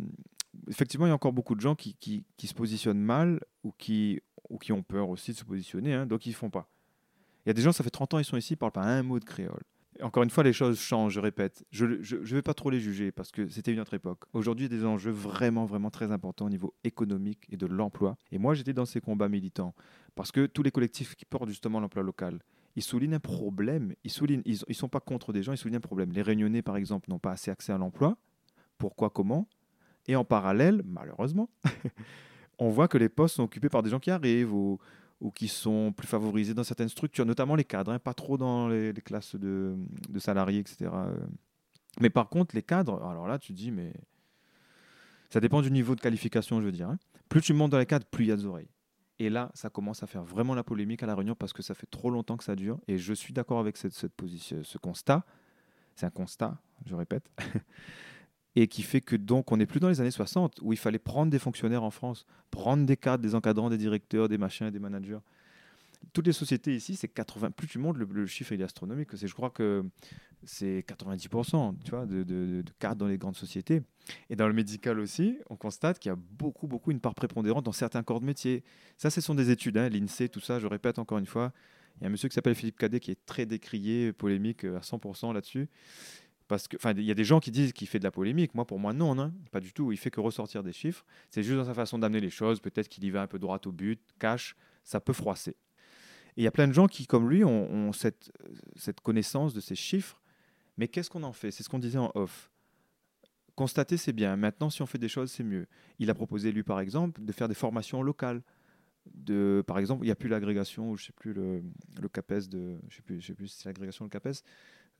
effectivement, 0.68 1.06
il 1.06 1.10
y 1.10 1.12
a 1.12 1.14
encore 1.14 1.32
beaucoup 1.32 1.54
de 1.54 1.60
gens 1.60 1.74
qui, 1.74 2.24
se 2.38 2.54
positionnent 2.54 3.00
mal 3.00 3.40
ou 3.64 3.72
qui, 3.76 4.20
ou 4.50 4.58
qui 4.58 4.72
ont 4.72 4.82
peur 4.82 5.08
aussi 5.08 5.32
de 5.32 5.36
se 5.36 5.44
positionner, 5.44 5.94
hein, 5.94 6.06
donc 6.06 6.26
ils 6.26 6.30
ne 6.30 6.34
font 6.34 6.50
pas. 6.50 6.68
Il 7.44 7.48
y 7.48 7.50
a 7.50 7.54
des 7.54 7.62
gens, 7.62 7.72
ça 7.72 7.84
fait 7.84 7.90
30 7.90 8.14
ans, 8.14 8.18
ils 8.18 8.24
sont 8.24 8.36
ici, 8.36 8.54
ils 8.54 8.56
ne 8.56 8.58
parlent 8.58 8.72
pas 8.72 8.82
un 8.82 9.02
mot 9.02 9.20
de 9.20 9.24
créole. 9.24 9.62
encore 10.02 10.24
une 10.24 10.30
fois, 10.30 10.42
les 10.42 10.52
choses 10.52 10.80
changent, 10.80 11.14
je 11.14 11.20
répète. 11.20 11.64
Je 11.70 11.86
ne 11.86 12.34
vais 12.34 12.42
pas 12.42 12.54
trop 12.54 12.70
les 12.70 12.80
juger 12.80 13.12
parce 13.12 13.30
que 13.30 13.48
c'était 13.48 13.72
une 13.72 13.80
autre 13.80 13.94
époque. 13.94 14.24
Aujourd'hui, 14.32 14.66
il 14.66 14.72
y 14.72 14.74
a 14.74 14.78
des 14.78 14.84
enjeux 14.84 15.12
vraiment, 15.12 15.64
vraiment 15.64 15.90
très 15.90 16.10
importants 16.10 16.46
au 16.46 16.50
niveau 16.50 16.74
économique 16.82 17.46
et 17.50 17.56
de 17.56 17.66
l'emploi. 17.66 18.16
Et 18.32 18.38
moi, 18.38 18.54
j'étais 18.54 18.72
dans 18.72 18.84
ces 18.84 19.00
combats 19.00 19.28
militants 19.28 19.74
parce 20.16 20.32
que 20.32 20.46
tous 20.46 20.64
les 20.64 20.72
collectifs 20.72 21.14
qui 21.14 21.24
portent 21.24 21.48
justement 21.48 21.78
l'emploi 21.78 22.02
local, 22.02 22.40
ils 22.76 22.82
soulignent 22.82 23.14
un 23.14 23.20
problème. 23.20 23.94
Ils 24.04 24.10
soulignent, 24.10 24.42
sont 24.72 24.88
pas 24.88 25.00
contre 25.00 25.32
des 25.32 25.42
gens, 25.42 25.52
ils 25.52 25.58
soulignent 25.58 25.78
un 25.78 25.80
problème. 25.80 26.12
Les 26.12 26.22
Réunionnais, 26.22 26.62
par 26.62 26.76
exemple, 26.76 27.10
n'ont 27.10 27.18
pas 27.18 27.32
assez 27.32 27.50
accès 27.50 27.72
à 27.72 27.78
l'emploi. 27.78 28.18
Pourquoi, 28.76 29.08
comment? 29.08 29.48
Et 30.06 30.14
en 30.14 30.24
parallèle, 30.24 30.82
malheureusement, 30.84 31.48
on 32.58 32.68
voit 32.68 32.86
que 32.86 32.98
les 32.98 33.08
postes 33.08 33.36
sont 33.36 33.42
occupés 33.42 33.70
par 33.70 33.82
des 33.82 33.90
gens 33.90 33.98
qui 33.98 34.10
arrivent 34.10 34.52
ou, 34.52 34.78
qui 35.34 35.48
sont 35.48 35.92
plus 35.92 36.06
favorisés 36.06 36.52
dans 36.52 36.62
certaines 36.64 36.90
structures, 36.90 37.24
notamment 37.24 37.56
les 37.56 37.64
cadres, 37.64 37.92
hein, 37.92 37.98
pas 37.98 38.12
trop 38.14 38.36
dans 38.36 38.68
les, 38.68 38.92
classes 38.92 39.34
de, 39.34 39.74
de, 40.10 40.18
salariés, 40.18 40.60
etc. 40.60 40.90
Mais 42.00 42.10
par 42.10 42.28
contre, 42.28 42.54
les 42.54 42.62
cadres, 42.62 43.02
alors 43.02 43.26
là, 43.26 43.38
tu 43.38 43.54
dis, 43.54 43.70
mais 43.70 43.94
ça 45.30 45.40
dépend 45.40 45.62
du 45.62 45.70
niveau 45.70 45.94
de 45.94 46.00
qualification, 46.00 46.60
je 46.60 46.66
veux 46.66 46.72
dire. 46.72 46.90
Hein. 46.90 46.98
Plus 47.30 47.40
tu 47.40 47.54
montes 47.54 47.70
dans 47.70 47.78
les 47.78 47.86
cadres, 47.86 48.06
plus 48.06 48.26
il 48.26 48.28
y 48.28 48.32
a 48.32 48.36
des 48.36 48.44
oreilles. 48.44 48.68
Et 49.18 49.30
là, 49.30 49.50
ça 49.54 49.70
commence 49.70 50.02
à 50.02 50.06
faire 50.06 50.24
vraiment 50.24 50.54
la 50.54 50.62
polémique 50.62 51.02
à 51.02 51.06
La 51.06 51.14
Réunion 51.14 51.34
parce 51.34 51.52
que 51.52 51.62
ça 51.62 51.74
fait 51.74 51.86
trop 51.86 52.10
longtemps 52.10 52.36
que 52.36 52.44
ça 52.44 52.54
dure. 52.54 52.78
Et 52.86 52.98
je 52.98 53.14
suis 53.14 53.32
d'accord 53.32 53.58
avec 53.58 53.76
cette, 53.76 54.12
position, 54.14 54.62
ce 54.62 54.78
constat. 54.78 55.24
C'est 55.94 56.06
un 56.06 56.10
constat, 56.10 56.58
je 56.84 56.94
répète. 56.94 57.30
et 58.56 58.68
qui 58.68 58.82
fait 58.82 59.00
que 59.00 59.16
donc 59.16 59.52
on 59.52 59.56
n'est 59.56 59.66
plus 59.66 59.80
dans 59.80 59.88
les 59.88 60.00
années 60.00 60.10
60 60.10 60.60
où 60.62 60.72
il 60.72 60.78
fallait 60.78 60.98
prendre 60.98 61.30
des 61.30 61.38
fonctionnaires 61.38 61.82
en 61.82 61.90
France, 61.90 62.26
prendre 62.50 62.84
des 62.84 62.96
cadres, 62.96 63.22
des 63.22 63.34
encadrants, 63.34 63.70
des 63.70 63.78
directeurs, 63.78 64.28
des 64.28 64.38
machins, 64.38 64.70
des 64.70 64.78
managers 64.78 65.20
toutes 66.12 66.26
les 66.26 66.32
sociétés 66.32 66.74
ici, 66.74 66.96
c'est 66.96 67.08
80. 67.08 67.50
Plus 67.50 67.66
tu 67.66 67.78
montes, 67.78 67.96
le, 67.98 68.26
chiffre 68.26 68.52
est 68.52 68.62
astronomique. 68.62 69.08
C'est, 69.16 69.26
je 69.26 69.34
crois 69.34 69.50
que 69.50 69.84
c'est 70.44 70.84
90% 70.86 71.74
tu 71.84 71.90
vois, 71.90 72.06
de, 72.06 72.22
de, 72.22 72.64
cartes 72.78 72.98
dans 72.98 73.06
les 73.06 73.18
grandes 73.18 73.36
sociétés. 73.36 73.82
Et 74.30 74.36
dans 74.36 74.46
le 74.46 74.54
médical 74.54 74.98
aussi, 75.00 75.38
on 75.50 75.56
constate 75.56 75.98
qu'il 75.98 76.10
y 76.10 76.12
a 76.12 76.16
beaucoup, 76.16 76.66
beaucoup 76.66 76.90
une 76.90 77.00
part 77.00 77.14
prépondérante 77.14 77.64
dans 77.64 77.72
certains 77.72 78.02
corps 78.02 78.20
de 78.20 78.26
métier. 78.26 78.62
Ça, 78.96 79.10
ce 79.10 79.20
sont 79.20 79.34
des 79.34 79.50
études, 79.50 79.76
hein, 79.76 79.88
l'INSEE, 79.88 80.28
tout 80.28 80.40
ça. 80.40 80.58
Je 80.58 80.66
répète 80.66 80.98
encore 80.98 81.18
une 81.18 81.26
fois. 81.26 81.52
Il 81.96 82.02
y 82.02 82.04
a 82.04 82.08
un 82.08 82.10
monsieur 82.10 82.28
qui 82.28 82.34
s'appelle 82.34 82.54
Philippe 82.54 82.78
Cadet 82.78 83.00
qui 83.00 83.10
est 83.10 83.26
très 83.26 83.46
décrié, 83.46 84.12
polémique 84.12 84.64
euh, 84.64 84.76
à 84.76 84.80
100% 84.80 85.32
là-dessus. 85.32 85.68
Parce 86.48 86.68
que, 86.68 86.76
enfin, 86.76 86.92
il 86.96 87.02
y 87.02 87.10
a 87.10 87.14
des 87.14 87.24
gens 87.24 87.40
qui 87.40 87.50
disent 87.50 87.72
qu'il 87.72 87.88
fait 87.88 87.98
de 87.98 88.04
la 88.04 88.10
polémique. 88.10 88.54
Moi, 88.54 88.64
pour 88.64 88.78
moi, 88.78 88.92
non, 88.92 89.14
non, 89.14 89.32
pas 89.50 89.60
du 89.60 89.72
tout. 89.72 89.90
Il 89.92 89.98
fait 89.98 90.10
que 90.10 90.20
ressortir 90.20 90.62
des 90.62 90.72
chiffres. 90.72 91.04
C'est 91.30 91.42
juste 91.42 91.56
dans 91.56 91.64
sa 91.64 91.74
façon 91.74 91.98
d'amener 91.98 92.20
les 92.20 92.30
choses. 92.30 92.60
Peut-être 92.60 92.88
qu'il 92.88 93.02
y 93.04 93.10
va 93.10 93.22
un 93.22 93.26
peu 93.26 93.38
droit 93.38 93.58
au 93.66 93.72
but, 93.72 94.00
cache. 94.18 94.54
Ça 94.84 95.00
peut 95.00 95.12
froisser. 95.12 95.56
Et 96.36 96.42
il 96.42 96.44
y 96.44 96.48
a 96.48 96.50
plein 96.50 96.68
de 96.68 96.72
gens 96.72 96.86
qui, 96.86 97.06
comme 97.06 97.30
lui, 97.30 97.44
ont, 97.44 97.92
cette, 97.92 98.30
cette, 98.76 99.00
connaissance 99.00 99.54
de 99.54 99.60
ces 99.60 99.74
chiffres. 99.74 100.20
Mais 100.76 100.86
qu'est-ce 100.86 101.08
qu'on 101.08 101.22
en 101.22 101.32
fait? 101.32 101.50
C'est 101.50 101.62
ce 101.62 101.68
qu'on 101.70 101.78
disait 101.78 101.98
en 101.98 102.12
off. 102.14 102.50
Constater, 103.54 103.96
c'est 103.96 104.12
bien. 104.12 104.36
Maintenant, 104.36 104.68
si 104.68 104.82
on 104.82 104.86
fait 104.86 104.98
des 104.98 105.08
choses, 105.08 105.32
c'est 105.32 105.44
mieux. 105.44 105.66
Il 105.98 106.10
a 106.10 106.14
proposé, 106.14 106.52
lui, 106.52 106.62
par 106.62 106.78
exemple, 106.80 107.24
de 107.24 107.32
faire 107.32 107.48
des 107.48 107.54
formations 107.54 108.02
locales. 108.02 108.42
Par 109.66 109.78
exemple, 109.78 110.02
il 110.02 110.08
n'y 110.08 110.12
a 110.12 110.16
plus 110.16 110.28
l'agrégation, 110.28 110.94
je 110.94 111.04
ne 111.04 111.06
sais 111.06 111.12
plus 111.14 111.32
le, 111.32 111.62
CAPES, 112.12 112.48
de, 112.48 112.76
je 112.90 112.96
sais 112.96 113.20
sais 113.28 113.34
plus 113.34 113.48
c'est 113.48 113.68
l'agrégation 113.68 114.04
le 114.04 114.10
CAPES, 114.10 114.42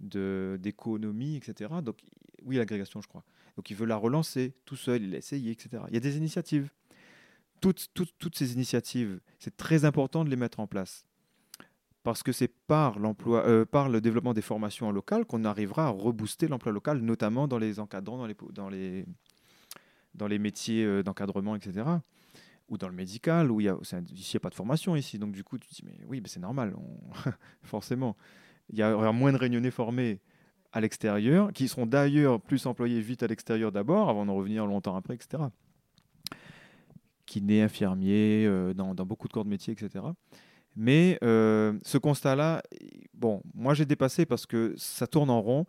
d'économie, 0.01 1.37
etc. 1.37 1.71
Donc, 1.83 1.99
oui, 2.45 2.57
l'agrégation, 2.57 3.03
je 3.03 3.09
crois. 3.09 3.25
Donc, 3.57 3.69
il 3.69 3.77
veut 3.77 3.85
la 3.85 3.97
relancer 3.97 4.55
tout 4.65 4.77
seul, 4.77 5.03
il 5.03 5.15
a 5.15 5.19
essayé, 5.19 5.51
etc. 5.51 5.83
Il 5.89 5.95
y 5.95 5.99
a 5.99 6.01
des 6.01 6.17
initiatives. 6.17 6.71
Toutes 7.61 8.37
ces 8.37 8.55
initiatives, 8.55 9.21
c'est 9.39 9.57
très 9.57 9.85
important 9.85 10.25
de 10.25 10.31
les 10.31 10.37
mettre 10.37 10.61
en 10.61 10.67
place 10.67 11.05
parce 12.07 12.23
que 12.23 12.31
c'est 12.31 12.47
par, 12.47 12.99
euh, 13.27 13.65
par 13.65 13.89
le 13.89 14.01
développement 14.01 14.33
des 14.33 14.41
formations 14.41 14.93
locales 14.93 15.25
qu'on 15.25 15.45
arrivera 15.45 15.87
à 15.87 15.89
rebooster 15.89 16.47
l'emploi 16.47 16.71
local, 16.71 17.01
notamment 17.01 17.49
dans 17.49 17.59
les 17.59 17.81
encadrants, 17.81 18.17
dans 18.17 18.27
les, 18.29 18.37
dans 18.53 18.69
les, 18.69 19.05
dans 20.15 20.29
les 20.29 20.39
métiers 20.39 20.85
euh, 20.85 21.03
d'encadrement, 21.03 21.57
etc. 21.57 21.85
Ou 22.69 22.79
dans 22.79 22.87
le 22.87 22.95
médical, 22.95 23.51
où 23.51 23.61
il 23.61 23.65
n'y 23.65 23.69
a, 23.71 24.41
pas 24.41 24.51
de 24.51 24.55
formation 24.55 24.95
ici. 24.95 25.19
Donc 25.19 25.33
du 25.33 25.43
coup, 25.43 25.59
tu 25.59 25.67
te 25.67 25.75
dis, 25.75 25.83
mais 25.85 25.99
oui, 26.07 26.21
mais 26.21 26.29
c'est 26.29 26.39
normal, 26.39 26.77
forcément. 27.65 28.17
Il 28.71 28.79
y 28.79 28.85
aura 28.85 29.11
moins 29.11 29.33
de 29.33 29.39
réunionnais 29.39 29.73
formés 29.73 30.21
à 30.71 30.81
l'extérieur, 30.81 31.53
qui 31.53 31.67
seront 31.67 31.87
d'ailleurs 31.87 32.41
plus 32.41 32.67
employés 32.67 33.01
vite 33.01 33.25
à 33.25 33.27
l'extérieur 33.27 33.73
d'abord, 33.73 34.11
avant 34.11 34.27
d'en 34.27 34.37
revenir 34.37 34.65
longtemps 34.65 34.95
après, 34.95 35.17
etc. 35.17 35.43
Kinés, 37.27 37.63
infirmiers, 37.63 38.47
euh, 38.47 38.75
dans, 38.75 38.95
dans, 38.95 39.05
beaucoup 39.05 39.27
de 39.27 39.33
corps 39.33 39.45
de 39.45 39.51
métier, 39.51 39.73
etc. 39.73 40.05
Mais 40.77 41.19
euh, 41.25 41.79
ce 41.83 41.97
constat-là, 41.97 42.63
bon, 43.15 43.43
moi 43.55 43.73
j'ai 43.73 43.87
dépassé 43.87 44.27
parce 44.27 44.45
que 44.45 44.75
ça 44.77 45.07
tourne 45.07 45.31
en 45.31 45.41
rond, 45.41 45.67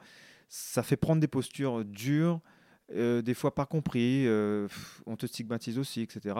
ça 0.49 0.83
fait 0.83 0.97
prendre 0.97 1.21
des 1.21 1.29
postures 1.29 1.85
dures, 1.85 2.41
euh, 2.93 3.21
des 3.21 3.33
fois 3.33 3.55
pas 3.55 3.65
compris, 3.65 4.27
euh, 4.27 4.67
on 5.05 5.15
te 5.15 5.25
stigmatise 5.25 5.79
aussi, 5.79 6.01
etc. 6.01 6.35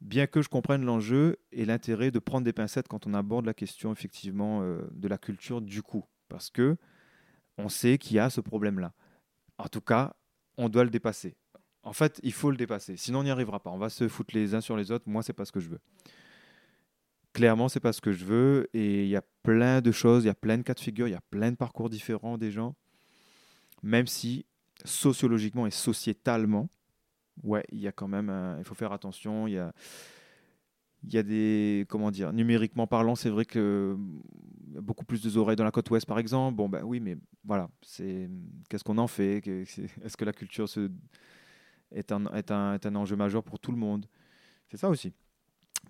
bien 0.00 0.26
que 0.26 0.40
je 0.40 0.48
comprenne 0.48 0.82
l'enjeu 0.82 1.36
et 1.52 1.66
l'intérêt 1.66 2.10
de 2.10 2.18
prendre 2.18 2.44
des 2.44 2.54
pincettes 2.54 2.88
quand 2.88 3.06
on 3.06 3.12
aborde 3.12 3.44
la 3.44 3.54
question 3.54 3.92
effectivement 3.92 4.62
de 4.62 5.08
la 5.08 5.18
culture 5.18 5.60
du 5.60 5.82
coup, 5.82 6.06
parce 6.28 6.48
que 6.48 6.78
on 7.58 7.68
sait 7.68 7.98
qu'il 7.98 8.16
y 8.16 8.18
a 8.18 8.30
ce 8.30 8.40
problème-là. 8.40 8.94
En 9.58 9.68
tout 9.68 9.80
cas, 9.82 10.14
on 10.56 10.70
doit 10.70 10.84
le 10.84 10.90
dépasser. 10.90 11.36
En 11.82 11.92
fait, 11.92 12.18
il 12.22 12.32
faut 12.32 12.50
le 12.50 12.56
dépasser, 12.56 12.96
sinon 12.96 13.20
on 13.20 13.24
n'y 13.24 13.30
arrivera 13.30 13.60
pas. 13.60 13.70
On 13.70 13.78
va 13.78 13.90
se 13.90 14.08
foutre 14.08 14.34
les 14.34 14.54
uns 14.54 14.60
sur 14.62 14.76
les 14.76 14.90
autres. 14.90 15.04
Moi, 15.06 15.22
c'est 15.22 15.32
pas 15.34 15.44
ce 15.44 15.52
que 15.52 15.60
je 15.60 15.68
veux. 15.68 15.80
Clairement, 17.38 17.68
c'est 17.68 17.78
pas 17.78 17.92
ce 17.92 18.00
que 18.00 18.10
je 18.10 18.24
veux. 18.24 18.68
Et 18.74 19.04
il 19.04 19.08
y 19.08 19.14
a 19.14 19.22
plein 19.44 19.80
de 19.80 19.92
choses, 19.92 20.24
il 20.24 20.26
y 20.26 20.30
a 20.30 20.34
plein 20.34 20.58
de 20.58 20.62
cas 20.62 20.74
de 20.74 20.80
figure, 20.80 21.06
il 21.06 21.12
y 21.12 21.14
a 21.14 21.20
plein 21.30 21.52
de 21.52 21.56
parcours 21.56 21.88
différents 21.88 22.36
des 22.36 22.50
gens. 22.50 22.74
Même 23.84 24.08
si 24.08 24.44
sociologiquement 24.84 25.64
et 25.64 25.70
sociétalement, 25.70 26.68
ouais, 27.44 27.62
il 27.70 27.78
y 27.78 27.86
a 27.86 27.92
quand 27.92 28.08
même, 28.08 28.56
il 28.58 28.64
faut 28.64 28.74
faire 28.74 28.90
attention. 28.90 29.46
Il 29.46 29.52
y 29.52 29.58
a, 29.58 29.72
il 31.04 31.14
y 31.14 31.16
a 31.16 31.22
des, 31.22 31.86
comment 31.88 32.10
dire, 32.10 32.32
numériquement 32.32 32.88
parlant, 32.88 33.14
c'est 33.14 33.30
vrai 33.30 33.44
que 33.44 33.96
beaucoup 34.80 35.04
plus 35.04 35.22
de 35.22 35.38
oreilles 35.38 35.54
dans 35.54 35.62
la 35.62 35.70
côte 35.70 35.88
ouest, 35.90 36.06
par 36.06 36.18
exemple. 36.18 36.56
Bon, 36.56 36.68
ben 36.68 36.82
oui, 36.82 36.98
mais 36.98 37.16
voilà, 37.44 37.70
c'est 37.82 38.28
qu'est-ce 38.68 38.82
qu'on 38.82 38.98
en 38.98 39.06
fait? 39.06 39.46
Est-ce 39.46 40.16
que 40.16 40.24
la 40.24 40.32
culture 40.32 40.66
est, 41.92 42.10
un, 42.10 42.26
est, 42.34 42.50
un, 42.50 42.74
est 42.74 42.84
un 42.84 42.96
enjeu 42.96 43.14
majeur 43.14 43.44
pour 43.44 43.60
tout 43.60 43.70
le 43.70 43.78
monde? 43.78 44.06
C'est 44.66 44.76
ça 44.76 44.88
aussi. 44.88 45.12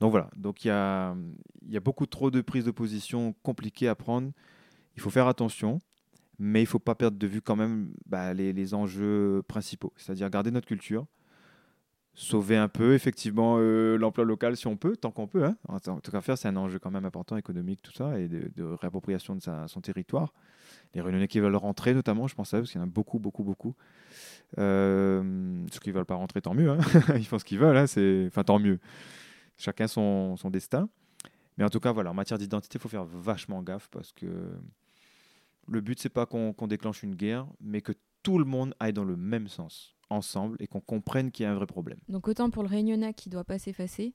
Donc 0.01 0.12
voilà, 0.12 0.30
donc 0.36 0.64
il 0.64 0.68
y 0.68 0.70
a, 0.70 1.14
beaucoup 1.82 2.07
trop 2.07 2.30
de 2.30 2.40
prises 2.40 2.64
de 2.64 2.70
position 2.70 3.34
compliquées 3.42 3.88
à 3.88 3.94
prendre. 3.94 4.30
Il 4.96 5.03
faut 5.03 5.11
faire 5.11 5.26
attention, 5.26 5.80
mais 6.38 6.61
il 6.61 6.64
ne 6.64 6.68
faut 6.68 6.78
pas 6.78 6.94
perdre 6.94 7.18
de 7.18 7.26
vue 7.26 7.42
quand 7.42 7.57
même 7.57 7.92
bah, 8.07 8.32
les, 8.32 8.74
enjeux 8.74 9.42
principaux, 9.49 9.92
c'est-à-dire 9.96 10.30
garder 10.30 10.51
notre 10.51 10.68
culture, 10.68 11.07
sauver 12.14 12.57
un 12.57 12.68
peu 12.68 12.94
effectivement 12.94 13.57
euh, 13.59 13.96
l'emploi 13.96 14.24
local 14.24 14.57
si 14.57 14.66
on 14.68 14.76
peut, 14.76 14.96
tant 14.96 15.11
qu'on 15.11 15.26
peut. 15.26 15.44
Hein. 15.44 15.57
En 15.68 15.78
tout 15.78 16.11
cas, 16.11 16.20
faire, 16.20 16.38
c'est 16.38 16.49
un 16.49 16.57
enjeu 16.57 16.78
quand 16.78 16.90
même 16.90 17.05
important 17.05 17.36
économique, 17.36 17.82
tout 17.82 17.92
ça, 17.92 18.18
et 18.20 18.28
de, 18.28 18.64
réappropriation 18.64 19.34
de 19.34 19.42
son 19.66 19.80
territoire. 19.80 20.32
Les 20.94 21.01
Réunionnais 21.01 21.28
qui 21.28 21.40
veulent 21.40 21.57
rentrer, 21.57 21.92
notamment, 21.92 22.28
je 22.28 22.34
pense 22.34 22.55
à 22.55 22.59
eux, 22.59 22.61
parce 22.61 22.70
qu'il 22.70 22.80
y 22.80 22.82
en 22.82 22.86
a 22.86 22.90
beaucoup, 22.90 23.18
beaucoup, 23.18 23.42
beaucoup. 23.42 23.74
Euh, 24.59 25.64
ceux 25.72 25.80
qui 25.80 25.90
ne 25.90 25.94
veulent 25.94 26.07
pas 26.07 26.14
rentrer, 26.14 26.40
tant 26.40 26.55
mieux. 26.55 26.70
Hein. 26.70 26.78
Ils 27.16 27.26
font 27.26 27.38
ce 27.38 27.44
qu'ils 27.44 27.59
veulent, 27.59 27.76
hein. 27.76 27.84
enfin 28.28 28.44
tant 28.44 28.59
mieux. 28.59 28.78
Chacun 29.59 29.89
son, 29.89 30.37
son, 30.37 30.51
destin. 30.51 30.89
Mais 31.57 31.65
en 31.65 31.69
tout 31.69 31.81
cas, 31.81 31.93
voilà, 31.93 32.11
en 32.11 32.15
matière 32.15 32.39
d'identité, 32.39 32.79
il 32.79 32.81
faut 32.81 32.89
faire 32.89 33.05
vachement 33.05 33.63
gaffe 33.63 33.89
parce 33.89 34.13
que 34.13 34.51
le 35.67 35.81
but, 35.81 36.01
c'est 36.01 36.09
pas 36.09 36.27
qu'on 36.27 36.53
qu 36.53 36.67
déclenche 36.67 37.03
une 37.03 37.15
guerre, 37.15 37.47
mais 37.61 37.83
que 37.83 37.93
tout 38.23 38.39
le 38.39 38.45
monde 38.45 38.75
aille 38.81 38.93
dans 38.93 39.05
le 39.05 39.17
même 39.17 39.49
sens 39.49 39.97
ensemble 40.11 40.57
et 40.61 40.67
qu'on 40.67 40.81
comprenne 40.81 41.31
qu'il 41.31 41.45
y 41.45 41.47
a 41.47 41.53
un 41.53 41.55
vrai 41.55 41.67
problème. 41.67 41.99
Donc 42.09 42.29
autant 42.29 42.51
pour 42.51 42.63
le 42.63 42.69
Réunionnais 42.69 43.13
qui 43.13 43.29
doit 43.29 43.45
pas 43.45 43.59
s'effacer 43.59 44.15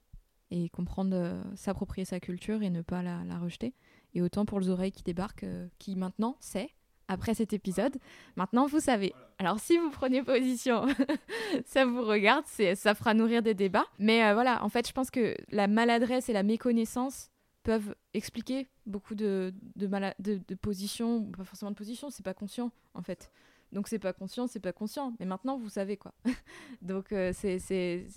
et 0.50 0.68
comprendre, 0.68 1.16
euh, 1.16 1.42
s'approprier 1.56 2.04
sa 2.04 2.20
culture 2.20 2.62
et 2.62 2.70
ne 2.70 2.82
pas 2.82 3.02
la, 3.02 3.24
la, 3.24 3.38
rejeter, 3.38 3.74
et 4.12 4.22
autant 4.22 4.44
pour 4.44 4.60
les 4.60 4.68
oreilles 4.68 4.92
qui 4.92 5.02
débarquent, 5.02 5.44
euh, 5.44 5.68
qui 5.78 5.96
maintenant 5.96 6.36
sait, 6.40 6.70
après 7.08 7.34
cet 7.34 7.52
épisode, 7.52 7.96
maintenant 8.36 8.66
vous 8.66 8.80
savez. 8.80 9.12
Alors 9.38 9.58
si 9.58 9.76
vous 9.78 9.90
prenez 9.90 10.22
position, 10.22 10.86
ça 11.66 11.84
vous 11.84 12.02
regarde, 12.02 12.44
ça 12.46 12.94
fera 12.94 13.14
nourrir 13.14 13.42
des 13.42 13.54
débats. 13.54 13.86
Mais 13.98 14.24
euh, 14.24 14.34
voilà, 14.34 14.64
en 14.64 14.68
fait, 14.68 14.86
je 14.86 14.92
pense 14.92 15.10
que 15.10 15.36
la 15.50 15.66
maladresse 15.66 16.28
et 16.28 16.32
la 16.32 16.42
méconnaissance 16.42 17.30
peuvent 17.62 17.94
expliquer 18.12 18.68
beaucoup 18.86 19.14
de, 19.14 19.52
positions, 20.60 21.24
pas 21.32 21.44
forcément 21.44 21.70
de 21.70 21.76
positions, 21.76 22.10
c'est 22.10 22.22
pas 22.22 22.34
conscient 22.34 22.70
en 22.94 23.02
fait. 23.02 23.30
Donc 23.72 23.88
c'est 23.88 23.98
pas 23.98 24.12
conscient, 24.12 24.46
c'est 24.46 24.60
pas 24.60 24.72
conscient. 24.72 25.14
Mais 25.18 25.26
maintenant, 25.26 25.58
vous 25.58 25.70
savez 25.70 25.96
quoi. 25.96 26.14
Donc 26.82 27.12
euh, 27.12 27.32
c'est, 27.34 27.58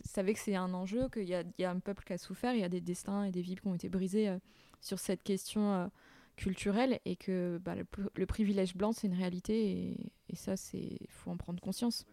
savez 0.05 0.33
que 0.33 0.39
c'est 0.39 0.55
un 0.55 0.73
enjeu, 0.73 1.09
qu'il 1.09 1.27
y 1.27 1.33
a, 1.33 1.71
un 1.71 1.79
peuple 1.79 2.03
qui 2.03 2.13
a 2.13 2.17
souffert, 2.17 2.53
il 2.53 2.59
y 2.59 2.63
a 2.63 2.69
des 2.69 2.81
destins 2.81 3.23
et 3.23 3.31
des 3.31 3.41
vies 3.41 3.55
qui 3.55 3.67
ont 3.67 3.73
été 3.73 3.89
brisés 3.89 4.29
euh, 4.29 4.37
sur 4.81 4.99
cette 4.99 5.23
question 5.23 5.89
euh, 6.37 6.41
culturelle 6.41 6.99
et 7.05 7.15
que 7.15 7.59
bah, 7.63 7.75
le, 7.75 8.25
privilège 8.25 8.75
blanc, 8.75 8.91
c'est 8.91 9.07
une 9.07 9.13
réalité 9.13 9.97
et, 10.29 10.35
ça, 10.35 10.53
il 10.73 11.07
faut 11.09 11.31
en 11.31 11.37
prendre 11.37 11.61
conscience. 11.61 12.05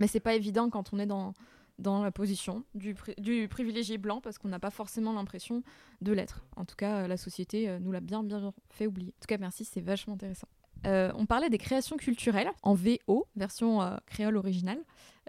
Mais 0.00 0.06
c'est 0.06 0.20
pas 0.20 0.34
évident 0.34 0.68
quand 0.68 0.92
on 0.92 0.98
est 0.98 1.06
dans, 1.06 1.32
dans 1.78 2.02
la 2.02 2.10
position 2.10 2.64
du, 2.74 2.94
du 3.18 3.48
privilégié 3.48 3.98
blanc 3.98 4.20
parce 4.20 4.38
qu'on 4.38 4.48
n'a 4.48 4.58
pas 4.58 4.70
forcément 4.70 5.12
l'impression 5.12 5.62
de 6.00 6.12
l'être. 6.12 6.44
En 6.56 6.64
tout 6.64 6.76
cas, 6.76 7.06
la 7.08 7.16
société 7.16 7.78
nous 7.80 7.92
l'a 7.92 8.00
bien, 8.00 8.22
bien 8.22 8.52
fait 8.68 8.86
oublier. 8.86 9.14
En 9.18 9.20
tout 9.20 9.28
cas, 9.28 9.38
merci, 9.38 9.64
c'est 9.64 9.80
vachement 9.80 10.14
intéressant. 10.14 10.48
Euh, 10.84 11.10
on 11.16 11.26
parlait 11.26 11.50
des 11.50 11.58
créations 11.58 11.96
culturelles 11.96 12.50
en 12.62 12.74
VO, 12.74 13.26
version 13.36 13.82
euh, 13.82 13.96
créole 14.06 14.36
originale. 14.36 14.78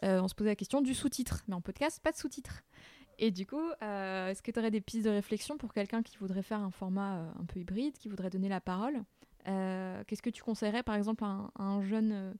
Euh, 0.03 0.21
on 0.21 0.27
se 0.27 0.35
posait 0.35 0.51
la 0.51 0.55
question 0.55 0.81
du 0.81 0.93
sous-titre, 0.93 1.43
mais 1.47 1.55
en 1.55 1.61
podcast, 1.61 1.99
pas 2.03 2.11
de 2.11 2.17
sous-titre. 2.17 2.63
Et 3.19 3.31
du 3.31 3.45
coup, 3.45 3.69
euh, 3.81 4.29
est-ce 4.29 4.41
que 4.41 4.51
tu 4.51 4.59
aurais 4.59 4.71
des 4.71 4.81
pistes 4.81 5.05
de 5.05 5.09
réflexion 5.09 5.57
pour 5.57 5.73
quelqu'un 5.73 6.03
qui 6.03 6.17
voudrait 6.17 6.43
faire 6.43 6.59
un 6.59 6.71
format 6.71 7.33
un 7.39 7.45
peu 7.45 7.59
hybride, 7.59 7.97
qui 7.97 8.09
voudrait 8.09 8.29
donner 8.29 8.49
la 8.49 8.61
parole 8.61 9.03
Qu'est-ce 9.45 10.21
que 10.21 10.29
tu 10.29 10.43
conseillerais, 10.43 10.83
par 10.83 10.95
exemple, 10.95 11.23
à 11.23 11.27
un, 11.27 11.51
à 11.57 11.63
un 11.63 11.81
jeune, 11.81 12.35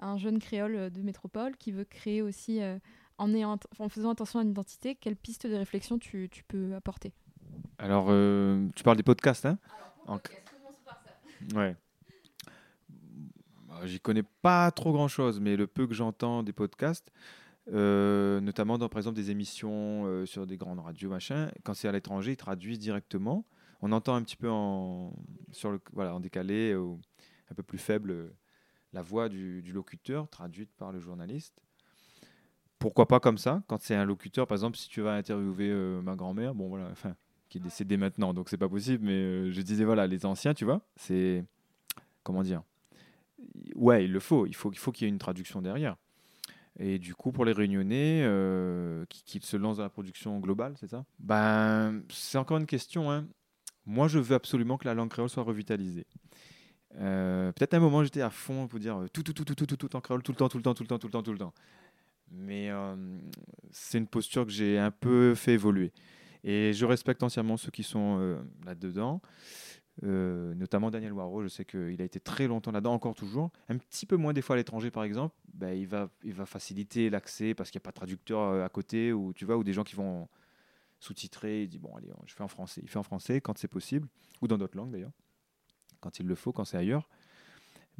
un 0.00 0.18
jeune 0.18 0.40
créole 0.40 0.90
de 0.90 1.02
métropole 1.02 1.56
qui 1.56 1.70
veut 1.70 1.84
créer 1.84 2.20
aussi, 2.20 2.60
en, 3.16 3.32
ayant, 3.32 3.56
en 3.78 3.88
faisant 3.88 4.10
attention 4.10 4.40
à 4.40 4.44
l'identité, 4.44 4.96
quelles 4.96 5.14
pistes 5.14 5.46
de 5.46 5.54
réflexion 5.54 6.00
tu, 6.00 6.28
tu 6.28 6.42
peux 6.42 6.74
apporter? 6.74 7.12
Alors, 7.78 8.06
tu 8.74 8.82
parles 8.82 8.96
des 8.96 9.04
podcasts, 9.04 9.46
hein? 9.46 9.56
Alors, 10.06 10.20
podcast, 10.20 10.42
commence 10.50 10.80
par 10.84 11.00
ça. 11.04 11.56
Ouais. 11.56 11.76
J'y 13.84 14.00
connais 14.00 14.24
pas 14.42 14.70
trop 14.72 14.92
grand 14.92 15.06
chose, 15.06 15.38
mais 15.38 15.56
le 15.56 15.68
peu 15.68 15.86
que 15.86 15.94
j'entends 15.94 16.42
des 16.42 16.52
podcasts, 16.52 17.12
euh, 17.72 18.40
notamment 18.40 18.78
dans 18.78 18.88
par 18.88 18.98
exemple 18.98 19.16
des 19.16 19.30
émissions 19.30 20.04
euh, 20.06 20.26
sur 20.26 20.46
des 20.46 20.56
grandes 20.56 20.80
radios, 20.80 21.10
machin, 21.10 21.50
quand 21.64 21.74
c'est 21.74 21.88
à 21.88 21.92
l'étranger, 21.92 22.32
ils 22.32 22.36
traduisent 22.36 22.78
directement. 22.78 23.44
On 23.80 23.92
entend 23.92 24.14
un 24.14 24.22
petit 24.22 24.36
peu 24.36 24.50
en, 24.50 25.12
sur 25.52 25.70
le, 25.70 25.80
voilà, 25.92 26.14
en 26.14 26.20
décalé 26.20 26.74
ou 26.74 27.00
un 27.50 27.54
peu 27.54 27.62
plus 27.62 27.78
faible 27.78 28.32
la 28.92 29.02
voix 29.02 29.28
du, 29.28 29.62
locuteur 29.72 30.28
traduite 30.28 30.70
par 30.76 30.92
le 30.92 31.00
journaliste. 31.00 31.60
Pourquoi 32.78 33.06
pas 33.06 33.20
comme 33.20 33.38
ça 33.38 33.62
Quand 33.66 33.80
c'est 33.82 33.94
un 33.94 34.04
locuteur, 34.04 34.46
par 34.46 34.56
exemple, 34.56 34.76
si 34.76 34.88
tu 34.88 35.00
vas 35.00 35.14
interviewer 35.14 35.70
euh, 35.70 36.00
ma 36.00 36.14
grand-mère, 36.14 36.54
bon 36.54 36.68
voilà, 36.68 36.88
enfin, 36.90 37.14
qui 37.48 37.58
est 37.58 37.60
décédée 37.60 37.96
maintenant, 37.96 38.32
donc 38.32 38.48
c'est 38.48 38.56
pas 38.56 38.68
possible, 38.68 39.04
mais 39.04 39.12
euh, 39.12 39.50
je 39.50 39.62
disais 39.62 39.84
voilà, 39.84 40.06
les 40.06 40.24
anciens, 40.26 40.54
tu 40.54 40.64
vois, 40.64 40.80
c'est 40.96 41.44
comment 42.22 42.42
dire 42.42 42.62
ouais, 43.74 44.04
il 44.04 44.12
le 44.12 44.20
faut. 44.20 44.46
Il 44.46 44.54
faut, 44.54 44.72
il 44.72 44.78
faut 44.78 44.92
qu'il 44.92 45.06
y 45.06 45.08
ait 45.08 45.12
une 45.12 45.18
traduction 45.18 45.62
derrière. 45.62 45.96
Et 46.78 46.98
du 46.98 47.14
coup, 47.14 47.32
pour 47.32 47.44
les 47.44 47.52
réunionnais 47.52 48.22
euh, 48.22 49.04
qui, 49.08 49.40
se 49.40 49.56
lancent 49.56 49.78
dans 49.78 49.82
la 49.82 49.88
production 49.88 50.38
globale, 50.38 50.74
c'est 50.78 50.88
ça? 50.88 51.04
Ben, 51.18 52.02
c'est 52.08 52.38
encore 52.38 52.58
une 52.58 52.66
question. 52.66 53.10
Hein. 53.10 53.26
Moi, 53.84 54.06
je 54.06 54.18
veux 54.18 54.36
absolument 54.36 54.76
que 54.78 54.86
la 54.86 54.94
langue 54.94 55.10
créole 55.10 55.28
soit 55.28 55.42
revitalisée. 55.42 56.06
Euh, 57.00 57.50
Peut-être 57.52 57.74
à 57.74 57.78
un 57.78 57.80
moment, 57.80 58.04
j'étais 58.04 58.20
à 58.20 58.30
fond 58.30 58.68
pour 58.68 58.78
dire 58.78 59.06
tout, 59.12 59.22
tout, 59.22 59.32
tout, 59.32 59.44
tout, 59.44 59.54
tout, 59.54 59.66
tout, 59.66 59.76
tout 59.76 59.96
en 59.96 60.00
créole, 60.00 60.22
tout 60.22 60.32
le 60.32 60.36
temps, 60.36 60.48
tout 60.48 60.56
le 60.56 60.62
temps, 60.62 60.74
tout 60.74 60.84
le 60.84 60.88
temps, 60.88 60.98
tout 60.98 61.06
le 61.08 61.12
temps, 61.12 61.22
tout 61.22 61.32
le 61.32 61.38
temps. 61.38 61.54
Mais 62.30 62.70
euh, 62.70 62.94
c'est 63.70 63.98
une 63.98 64.06
posture 64.06 64.44
que 64.44 64.52
j'ai 64.52 64.78
un 64.78 64.90
peu 64.90 65.34
fait 65.34 65.54
évoluer. 65.54 65.92
Et 66.44 66.72
je 66.72 66.84
respecte 66.84 67.22
entièrement 67.22 67.56
ceux 67.56 67.70
qui 67.70 67.82
sont 67.82 68.18
euh, 68.20 68.38
là-dedans. 68.64 69.20
Euh, 70.04 70.54
notamment 70.54 70.90
Daniel 70.90 71.12
Waro, 71.12 71.42
je 71.42 71.48
sais 71.48 71.64
qu'il 71.64 72.00
a 72.00 72.04
été 72.04 72.20
très 72.20 72.46
longtemps 72.46 72.70
là-dedans, 72.70 72.94
encore 72.94 73.14
toujours. 73.14 73.50
Un 73.68 73.78
petit 73.78 74.06
peu 74.06 74.16
moins 74.16 74.32
des 74.32 74.42
fois 74.42 74.54
à 74.54 74.56
l'étranger, 74.56 74.90
par 74.90 75.04
exemple. 75.04 75.34
Ben, 75.54 75.72
il, 75.72 75.86
va, 75.86 76.08
il 76.22 76.34
va 76.34 76.46
faciliter 76.46 77.10
l'accès 77.10 77.54
parce 77.54 77.70
qu'il 77.70 77.78
n'y 77.78 77.82
a 77.82 77.86
pas 77.86 77.90
de 77.90 77.96
traducteur 77.96 78.40
euh, 78.40 78.64
à 78.64 78.68
côté 78.68 79.12
ou, 79.12 79.32
tu 79.32 79.44
vois, 79.44 79.56
ou 79.56 79.64
des 79.64 79.72
gens 79.72 79.84
qui 79.84 79.96
vont 79.96 80.28
sous-titrer. 81.00 81.62
Il 81.64 81.68
dit 81.68 81.78
Bon, 81.78 81.94
allez, 81.96 82.08
je 82.26 82.34
fais 82.34 82.44
en 82.44 82.48
français. 82.48 82.80
Il 82.82 82.88
fait 82.88 82.98
en 82.98 83.02
français 83.02 83.40
quand 83.40 83.58
c'est 83.58 83.68
possible, 83.68 84.08
ou 84.40 84.48
dans 84.48 84.58
d'autres 84.58 84.76
langues 84.76 84.92
d'ailleurs, 84.92 85.12
quand 86.00 86.20
il 86.20 86.26
le 86.26 86.34
faut, 86.34 86.52
quand 86.52 86.64
c'est 86.64 86.78
ailleurs. 86.78 87.08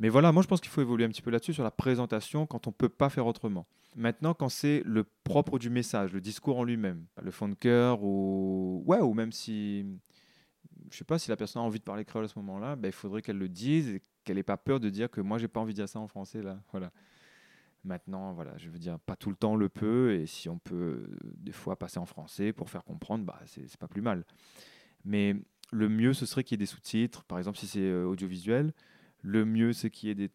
Mais 0.01 0.09
voilà, 0.09 0.30
moi 0.30 0.44
je 0.44 0.49
pense 0.49 0.61
qu'il 0.61 0.70
faut 0.70 0.80
évoluer 0.80 1.05
un 1.05 1.09
petit 1.09 1.22
peu 1.22 1.30
là-dessus, 1.30 1.55
sur 1.55 1.64
la 1.64 1.72
présentation, 1.72 2.46
quand 2.46 2.68
on 2.68 2.70
ne 2.70 2.74
peut 2.74 2.88
pas 2.88 3.11
faire 3.11 3.26
autrement. 3.26 3.66
Maintenant, 3.96 4.32
quand 4.32 4.49
c'est 4.49 4.82
le 4.84 5.05
propre 5.24 5.59
du 5.59 5.70
message, 5.70 6.12
le 6.12 6.20
discours 6.20 6.59
en 6.59 6.62
lui-même, 6.62 7.05
le 7.20 7.32
fond 7.32 7.49
de 7.49 7.55
cœur, 7.55 8.05
ou, 8.05 8.84
ou 8.86 9.14
même 9.14 9.32
si 9.32 9.84
je 10.91 10.97
sais 10.97 11.05
pas 11.05 11.18
si 11.18 11.30
la 11.30 11.36
personne 11.36 11.62
a 11.62 11.64
envie 11.64 11.78
de 11.78 11.84
parler 11.84 12.05
créole 12.05 12.24
à 12.24 12.28
ce 12.28 12.39
moment-là, 12.39 12.76
ben, 12.76 12.89
il 12.89 12.93
faudrait 12.93 13.22
qu'elle 13.22 13.39
le 13.39 13.49
dise 13.49 13.89
et 13.89 14.03
qu'elle 14.24 14.36
n'ait 14.36 14.43
pas 14.43 14.57
peur 14.57 14.80
de 14.80 14.91
dire 14.91 15.11
que 15.11 15.20
moi 15.20 15.39
j'ai 15.39 15.49
pas 15.49 15.61
envie 15.61 15.72
de 15.72 15.78
dire 15.78 15.89
ça 15.89 15.99
en 16.01 16.09
français 16.09 16.43
là. 16.43 16.61
Voilà. 16.72 16.93
Maintenant, 17.84 18.32
voilà, 18.32 18.57
je 18.59 18.68
veux 18.68 18.78
dire, 18.78 18.99
pas 18.99 19.16
tout 19.16 19.30
le 19.30 19.36
temps 19.36 19.55
le 19.55 19.68
peut, 19.68 20.12
et 20.12 20.26
si 20.26 20.49
on 20.49 20.59
peut 20.59 20.74
euh, 20.74 21.18
des 21.36 21.53
fois 21.53 21.78
passer 21.78 21.99
en 21.99 22.07
français 22.07 22.53
pour 22.53 22.68
faire 22.70 22.84
comprendre, 22.84 23.24
bah, 23.24 23.41
c'est 23.47 23.76
pas 23.76 23.86
plus 23.86 24.03
mal. 24.03 24.24
Mais 25.05 25.36
le 25.70 25.89
mieux, 25.89 26.12
ce 26.12 26.26
serait 26.26 26.43
qu'il 26.43 26.57
y 26.57 26.59
ait 26.59 26.64
des 26.64 26.66
sous-titres, 26.66 27.24
par 27.24 27.39
exemple 27.39 27.57
si 27.57 27.66
c'est 27.66 27.80
euh, 27.80 28.05
audiovisuel, 28.05 28.74
le 29.22 29.45
mieux 29.45 29.72
c'est 29.72 29.91
qu'il 29.91 30.09
y 30.09 30.12
ait 30.12 30.14
des, 30.14 30.30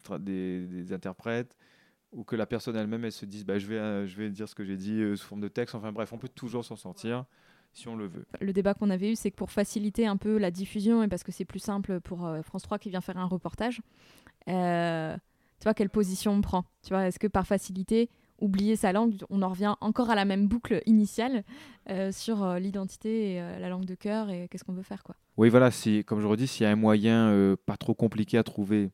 des, 0.66 0.92
interprètes, 0.92 1.56
ou 2.12 2.24
que 2.24 2.34
la 2.34 2.46
personne 2.46 2.76
elle-même, 2.76 3.04
elle 3.04 3.12
se 3.12 3.26
dise, 3.26 3.44
bah, 3.44 3.58
je, 3.58 3.66
vais, 3.66 3.78
euh, 3.78 4.06
je 4.06 4.16
vais 4.16 4.30
dire 4.30 4.48
ce 4.48 4.54
que 4.54 4.64
j'ai 4.64 4.76
dit 4.76 5.02
sous 5.16 5.26
forme 5.26 5.42
de 5.42 5.48
texte, 5.48 5.74
enfin 5.74 5.92
bref, 5.92 6.12
on 6.12 6.18
peut 6.18 6.28
toujours 6.28 6.64
s'en 6.64 6.76
sortir 6.76 7.26
si 7.74 7.88
on 7.88 7.96
le 7.96 8.06
veut. 8.06 8.24
Le 8.40 8.52
débat 8.52 8.74
qu'on 8.74 8.90
avait 8.90 9.12
eu, 9.12 9.16
c'est 9.16 9.30
que 9.30 9.36
pour 9.36 9.50
faciliter 9.50 10.06
un 10.06 10.16
peu 10.16 10.38
la 10.38 10.50
diffusion 10.50 11.02
et 11.02 11.08
parce 11.08 11.22
que 11.22 11.32
c'est 11.32 11.44
plus 11.44 11.58
simple 11.58 12.00
pour 12.00 12.26
euh, 12.26 12.42
France 12.42 12.62
3 12.62 12.78
qui 12.78 12.90
vient 12.90 13.00
faire 13.00 13.18
un 13.18 13.26
reportage, 13.26 13.82
euh, 14.48 15.16
tu 15.60 15.64
vois, 15.64 15.74
quelle 15.74 15.90
position 15.90 16.32
on 16.32 16.40
prend? 16.40 16.64
Tu 16.82 16.90
vois, 16.90 17.06
est-ce 17.06 17.18
que 17.18 17.26
par 17.26 17.46
facilité, 17.46 18.08
oublier 18.40 18.76
sa 18.76 18.92
langue, 18.92 19.14
on 19.30 19.42
en 19.42 19.48
revient 19.48 19.74
encore 19.80 20.10
à 20.10 20.14
la 20.14 20.24
même 20.24 20.46
boucle 20.48 20.82
initiale 20.86 21.44
euh, 21.90 22.12
sur 22.12 22.42
euh, 22.42 22.58
l'identité 22.58 23.32
et 23.32 23.40
euh, 23.40 23.58
la 23.58 23.68
langue 23.68 23.84
de 23.84 23.94
cœur 23.94 24.30
et 24.30 24.48
qu'est-ce 24.48 24.64
qu'on 24.64 24.72
veut 24.72 24.82
faire. 24.82 25.02
Quoi? 25.02 25.14
Oui, 25.36 25.48
voilà, 25.48 25.70
si, 25.70 26.04
comme 26.04 26.20
je 26.20 26.26
redis, 26.26 26.46
s'il 26.46 26.64
y 26.64 26.66
a 26.66 26.70
un 26.70 26.76
moyen 26.76 27.56
pas 27.66 27.76
trop 27.76 27.94
compliqué 27.94 28.38
à 28.38 28.42
trouver 28.42 28.90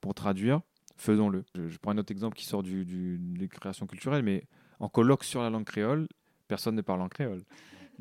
pour 0.00 0.14
traduire, 0.14 0.60
faisons-le. 0.96 1.44
Je, 1.54 1.76
prends 1.78 1.92
un 1.92 1.98
autre 1.98 2.12
exemple 2.12 2.36
qui 2.36 2.46
sort 2.46 2.62
du, 2.62 2.84
du, 2.84 3.18
des 3.18 3.48
créations 3.48 3.86
culturelles, 3.86 4.22
mais 4.22 4.44
en 4.80 4.88
colloque 4.88 5.24
sur 5.24 5.42
la 5.42 5.50
langue 5.50 5.64
créole, 5.64 6.08
personne 6.48 6.74
ne 6.74 6.82
parle 6.82 7.02
en 7.02 7.08
créole. 7.08 7.42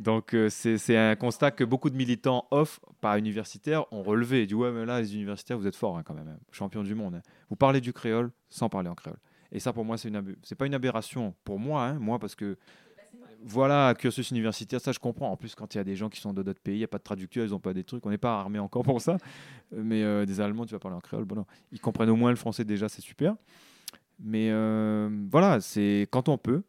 Donc 0.02 0.36
c'est 0.50 0.98
un 0.98 1.16
constat 1.16 1.52
que 1.52 1.64
beaucoup 1.64 1.90
de 1.90 1.96
militants 1.96 2.48
off, 2.50 2.80
pas 3.02 3.20
universitaires, 3.20 3.86
ont 3.94 4.02
relevé. 4.02 4.48
Disent 4.48 4.56
ouais 4.56 4.72
mais 4.72 4.86
là 4.86 5.00
les 5.00 5.16
universitaires 5.16 5.58
vous 5.58 5.68
êtes 5.68 5.76
forts 5.76 5.98
hein, 5.98 6.04
quand 6.04 6.16
même, 6.16 6.28
hein. 6.28 6.40
champion 6.52 6.84
du 6.84 6.96
monde. 6.96 7.16
Hein. 7.16 7.22
Vous 7.50 7.56
parlez 7.56 7.82
du 7.82 7.94
créole 7.94 8.32
sans 8.50 8.68
parler 8.68 8.90
en 8.90 8.96
créole. 8.96 9.20
Et 9.52 9.60
ça, 9.60 9.74
pour 9.74 9.86
moi, 9.86 9.98
c'est 9.98 10.08
une 10.08 10.36
c'est 10.44 10.56
pas 10.56 10.66
une 10.66 10.74
aberration 10.74 11.36
pour 11.44 11.60
moi, 11.60 11.86
hein, 11.86 12.00
moi 12.00 12.20
parce 12.20 12.36
que 12.36 12.58
voilà, 13.44 13.94
cursus 13.96 14.32
universitaire, 14.32 14.80
ça 14.80 14.92
je 14.92 15.00
comprends. 15.00 15.32
En 15.32 15.38
plus, 15.38 15.56
quand 15.56 15.74
il 15.74 15.78
y 15.78 15.82
a 15.82 15.84
des 15.84 15.96
gens 15.96 16.10
qui 16.10 16.22
sont 16.22 16.34
de 16.34 16.44
d'autres 16.44 16.62
pays, 16.62 16.76
il 16.76 16.80
n'y 16.80 16.84
a 16.84 16.88
pas 16.88 17.00
de 17.00 17.04
traducteurs, 17.04 17.46
ils 17.46 17.52
n'ont 17.52 17.60
pas 17.60 17.74
des 17.74 17.84
trucs, 17.84 18.06
on 18.06 18.10
n'est 18.10 18.18
pas 18.18 18.40
armé 18.40 18.60
encore 18.60 18.84
pour 18.84 19.02
ça. 19.02 19.18
Mais 19.72 20.04
euh, 20.04 20.26
des 20.26 20.40
Allemands, 20.40 20.66
tu 20.66 20.74
vas 20.74 20.80
parler 20.80 20.98
en 20.98 21.02
créole, 21.02 21.26
bon 21.26 21.46
ils 21.72 21.80
comprennent 21.80 22.10
au 22.10 22.16
moins 22.16 22.30
le 22.30 22.38
français 22.38 22.64
déjà, 22.64 22.88
c'est 22.88 23.02
super. 23.02 23.36
Mais 24.20 24.50
euh, 24.52 25.10
voilà, 25.30 25.60
c'est 25.60 26.08
quand 26.12 26.30
on 26.30 26.38
peut. 26.38 26.64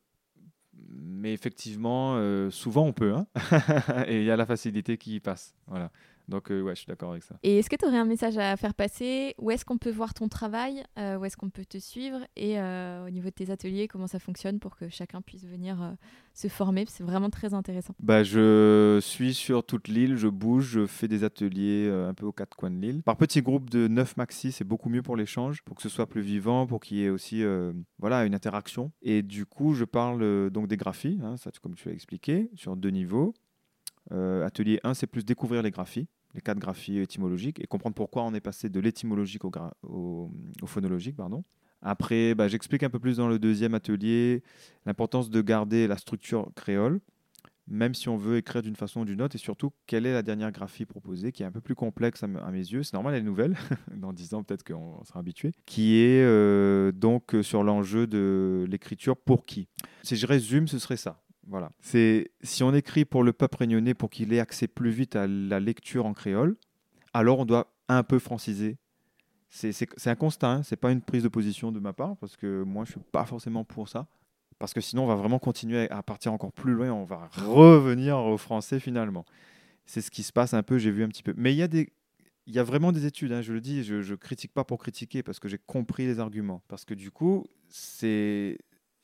Mais 0.93 1.33
effectivement, 1.33 2.17
euh, 2.17 2.51
souvent 2.51 2.87
on 2.87 2.93
peut, 2.93 3.15
hein 3.15 3.27
et 4.07 4.19
il 4.19 4.25
y 4.25 4.31
a 4.31 4.37
la 4.37 4.47
facilité 4.47 4.99
qui 4.99 5.21
passe. 5.21 5.55
Voilà. 5.67 5.91
Donc, 6.29 6.51
euh, 6.51 6.63
ouais, 6.63 6.75
je 6.75 6.81
suis 6.81 6.87
d'accord 6.87 7.11
avec 7.13 7.23
ça. 7.23 7.37
Et 7.43 7.59
est-ce 7.59 7.69
que 7.69 7.77
tu 7.77 7.85
aurais 7.85 7.99
un 7.99 8.05
message 8.05 8.39
à 8.39 8.57
faire 8.57 8.75
passer? 8.75 9.35
Où 9.39 9.51
est-ce 9.51 9.65
qu'on 9.65 9.79
peut 9.79 9.91
voir 9.91 10.15
ton 10.15 10.29
travail? 10.29 10.83
Euh, 10.99 11.19
Où 11.19 11.25
est-ce 11.25 11.37
qu'on 11.37 11.51
peut 11.51 11.65
te 11.65 11.79
suivre? 11.79 12.19
Et 12.37 12.59
euh, 12.59 13.07
au 13.07 13.11
niveau 13.11 13.29
de 13.29 13.35
tes 13.35 13.51
ateliers, 13.51 13.89
comment 13.89 14.07
ça 14.07 14.19
fonctionne 14.19 14.59
pour 14.59 14.77
que 14.77 14.89
chacun 14.89 15.21
puisse 15.21 15.45
venir 15.45 15.97
se 16.35 16.49
former? 16.49 16.85
C'est 16.89 17.05
vraiment 17.05 17.31
très 17.31 17.55
intéressant. 17.55 17.95
Bah, 18.01 18.23
je 18.23 18.99
suis 19.03 19.35
sur 19.35 19.65
toute 19.65 19.89
l'île, 19.89 20.17
je 20.17 20.29
bouge, 20.29 20.67
je 20.67 20.87
fais 20.87 21.09
des 21.09 21.25
ateliers 21.25 21.91
un 21.91 22.15
peu 22.15 22.27
aux 22.27 22.33
quatre 22.33 22.57
coins 22.57 22.71
de 22.71 22.81
l'île. 22.81 23.03
Par 23.03 23.17
petits 23.17 23.43
groupes 23.43 23.71
de 23.71 23.89
9 23.89 24.17
maxi, 24.17 24.53
c'est 24.53 24.65
beaucoup 24.65 24.89
mieux 24.89 25.03
pour 25.03 25.17
l'échange, 25.17 25.63
pour 25.63 25.77
que 25.77 25.83
ce 25.83 25.89
soit 25.89 26.07
plus 26.07 26.23
vivant, 26.23 26.67
pour 26.67 26.81
qu'il 26.81 26.99
y 26.99 27.05
ait 27.05 27.11
aussi 27.11 27.43
voilà, 27.99 28.25
une 28.25 28.35
interaction. 28.35 28.93
Et 29.03 29.23
du 29.23 29.47
coup, 29.47 29.75
je 29.75 29.85
parle 29.85 30.51
donc 30.51 30.69
des 30.69 30.77
graphies, 30.77 31.19
hein, 31.23 31.37
ça, 31.37 31.51
comme 31.63 31.75
tu 31.75 31.89
l'as 31.89 31.95
expliqué, 31.95 32.51
sur 32.55 32.77
deux 32.77 32.91
niveaux. 32.91 33.35
Euh, 34.11 34.45
atelier 34.45 34.81
1, 34.83 34.95
c'est 34.95 35.07
plus 35.07 35.25
découvrir 35.25 35.63
les 35.63 35.71
graphies, 35.71 36.09
les 36.35 36.41
quatre 36.41 36.59
graphies 36.59 36.99
étymologiques, 36.99 37.61
et 37.61 37.67
comprendre 37.67 37.95
pourquoi 37.95 38.23
on 38.25 38.35
est 38.35 38.41
passé 38.41 38.69
de 38.69 38.81
l'étymologique 38.81 39.45
au, 39.45 40.31
phonologique. 40.67 41.17
Pardon. 41.17 41.45
Après, 41.83 42.35
bah, 42.35 42.49
j'explique 42.49 42.83
un 42.83 42.91
peu 42.91 42.99
plus 42.99 43.17
dans 43.19 43.29
le 43.29 43.39
deuxième 43.39 43.75
atelier 43.75 44.43
l'importance 44.87 45.31
de 45.31 45.41
garder 45.41 45.87
la 45.87 45.97
structure 45.97 46.51
créole, 46.55 47.01
même 47.69 47.95
si 47.95 48.09
on 48.09 48.17
veut 48.17 48.37
écrire 48.37 48.63
d'une 48.63 48.77
façon 48.77 49.01
ou 49.01 49.05
d'une 49.05 49.23
autre, 49.23 49.37
et 49.37 49.39
surtout 49.39 49.73
quelle 49.87 50.07
est 50.07 50.13
la 50.13 50.23
dernière 50.23 50.53
graphie 50.53 50.85
proposée, 50.85 51.33
qui 51.33 51.43
est 51.43 51.47
un 51.47 51.53
peu 51.53 51.61
plus 51.61 51.75
complexe 51.75 52.23
à, 52.23 52.27
mes 52.27 52.59
yeux. 52.59 52.83
C'est 52.83 52.95
normal, 52.95 53.15
elle 53.15 53.23
est 53.23 53.25
nouvelle, 53.25 53.57
dans 53.97 54.13
10 54.13 54.35
ans 54.35 54.43
peut-être 54.43 54.65
qu'on 54.65 55.03
sera 55.05 55.21
habitué, 55.21 55.53
qui 55.67 55.97
est 55.97 56.23
euh, 56.23 56.93
donc 56.93 57.35
sur 57.43 57.63
l'enjeu 57.63 58.07
de 58.07 58.67
l'écriture 58.69 59.17
pour 59.17 59.45
qui. 59.45 59.69
Si 60.03 60.17
je 60.17 60.27
résume, 60.27 60.69
ce 60.69 60.79
serait 60.79 60.97
ça. 60.97 61.23
Voilà. 61.47 61.73
C'est 61.81 62.31
si 62.43 62.63
on 62.63 62.75
écrit 62.75 63.05
pour 63.05 63.25
le 63.25 63.33
peuple 63.33 63.59
réunionnais 63.59 63.95
pour 63.95 64.11
qu'il 64.11 64.33
ait 64.33 64.41
accès 64.41 64.69
plus 64.69 64.91
vite 64.91 65.17
à 65.17 65.27
la 65.27 65.61
lecture 65.61 66.07
en 66.07 66.13
créole, 66.13 66.57
alors 67.13 67.41
on 67.41 67.45
doit 67.45 67.75
un 67.89 68.03
peu 68.03 68.19
franciser. 68.19 68.79
C'est 69.51 70.07
un 70.07 70.15
constat, 70.15 70.51
hein. 70.51 70.63
c'est 70.63 70.77
pas 70.77 70.93
une 70.93 71.03
prise 71.03 71.25
de 71.25 71.29
position 71.29 71.73
de 71.73 71.79
ma 71.79 71.93
part 71.93 72.17
parce 72.17 72.37
que 72.37 72.63
moi 72.63 72.85
je 72.87 72.93
suis 72.93 73.01
pas 73.01 73.25
forcément 73.27 73.65
pour 73.65 73.89
ça. 73.89 74.07
Parce 74.59 74.73
que 74.73 74.81
sinon 74.81 75.05
on 75.05 75.07
va 75.07 75.17
vraiment 75.17 75.39
continuer 75.39 75.91
à 75.91 76.03
partir 76.03 76.33
encore 76.33 76.53
plus 76.53 76.73
loin, 76.73 76.91
on 76.91 77.05
va 77.05 77.29
revenir 77.35 78.19
au 78.19 78.39
français 78.39 78.81
finalement. 78.81 79.25
C'est 79.85 80.01
ce 80.01 80.11
qui 80.11 80.23
se 80.23 80.33
passe 80.33 80.55
un 80.55 80.63
peu, 80.63 80.79
j'ai 80.79 80.91
vu 80.91 81.03
un 81.03 81.09
petit 81.09 81.23
peu. 81.23 81.35
Mais 81.37 81.53
il 81.53 81.57
y 81.57 81.63
a 81.63 81.69
des, 81.69 81.93
il 82.47 82.55
y 82.55 82.59
a 82.59 82.63
vraiment 82.63 82.93
des 82.93 83.07
études, 83.07 83.33
hein, 83.33 83.43
je 83.43 83.53
le 83.53 83.61
dis, 83.61 83.85
je 83.85 83.97
ne 83.97 84.17
critique 84.17 84.53
pas 84.53 84.65
pour 84.65 84.79
critiquer 84.79 85.23
parce 85.23 85.39
que 85.39 85.49
j'ai 85.49 85.59
compris 85.59 86.07
les 86.07 86.19
arguments. 86.19 86.63
Parce 86.69 86.85
que 86.85 86.95
du 86.95 87.11
coup, 87.11 87.47
c'est 87.69 88.59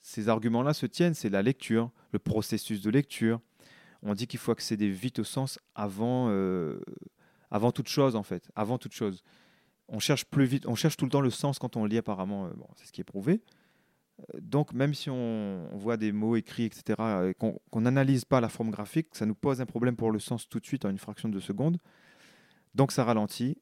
ces 0.08 0.30
arguments-là 0.30 0.72
se 0.72 0.86
tiennent, 0.86 1.12
c'est 1.12 1.28
la 1.28 1.42
lecture, 1.42 1.90
le 2.12 2.18
processus 2.18 2.80
de 2.80 2.88
lecture. 2.88 3.40
On 4.02 4.14
dit 4.14 4.26
qu'il 4.26 4.38
faut 4.38 4.52
accéder 4.52 4.88
vite 4.88 5.18
au 5.18 5.24
sens 5.24 5.58
avant, 5.74 6.30
euh, 6.30 6.80
avant 7.50 7.72
toute 7.72 7.88
chose, 7.88 8.16
en 8.16 8.22
fait, 8.22 8.50
avant 8.56 8.78
toute 8.78 8.94
chose. 8.94 9.22
On 9.86 9.98
cherche 9.98 10.24
plus 10.24 10.46
vite, 10.46 10.66
on 10.66 10.74
cherche 10.74 10.96
tout 10.96 11.04
le 11.04 11.10
temps 11.10 11.20
le 11.20 11.28
sens 11.28 11.58
quand 11.58 11.76
on 11.76 11.84
lit 11.84 11.98
apparemment, 11.98 12.46
euh, 12.46 12.54
bon, 12.56 12.66
c'est 12.76 12.86
ce 12.86 12.92
qui 12.92 13.02
est 13.02 13.04
prouvé. 13.04 13.42
Euh, 14.20 14.38
donc 14.40 14.72
même 14.72 14.94
si 14.94 15.10
on, 15.10 15.68
voit 15.74 15.98
des 15.98 16.10
mots 16.10 16.36
écrits, 16.36 16.64
etc., 16.64 17.34
qu'on 17.38 17.80
n'analyse 17.82 18.24
pas 18.24 18.40
la 18.40 18.48
forme 18.48 18.70
graphique, 18.70 19.08
ça 19.12 19.26
nous 19.26 19.34
pose 19.34 19.60
un 19.60 19.66
problème 19.66 19.96
pour 19.96 20.10
le 20.10 20.20
sens 20.20 20.48
tout 20.48 20.58
de 20.58 20.64
suite 20.64 20.86
en 20.86 20.88
une 20.88 20.98
fraction 20.98 21.28
de 21.28 21.38
seconde. 21.38 21.76
Donc 22.74 22.92
ça 22.92 23.04
ralentit. 23.04 23.58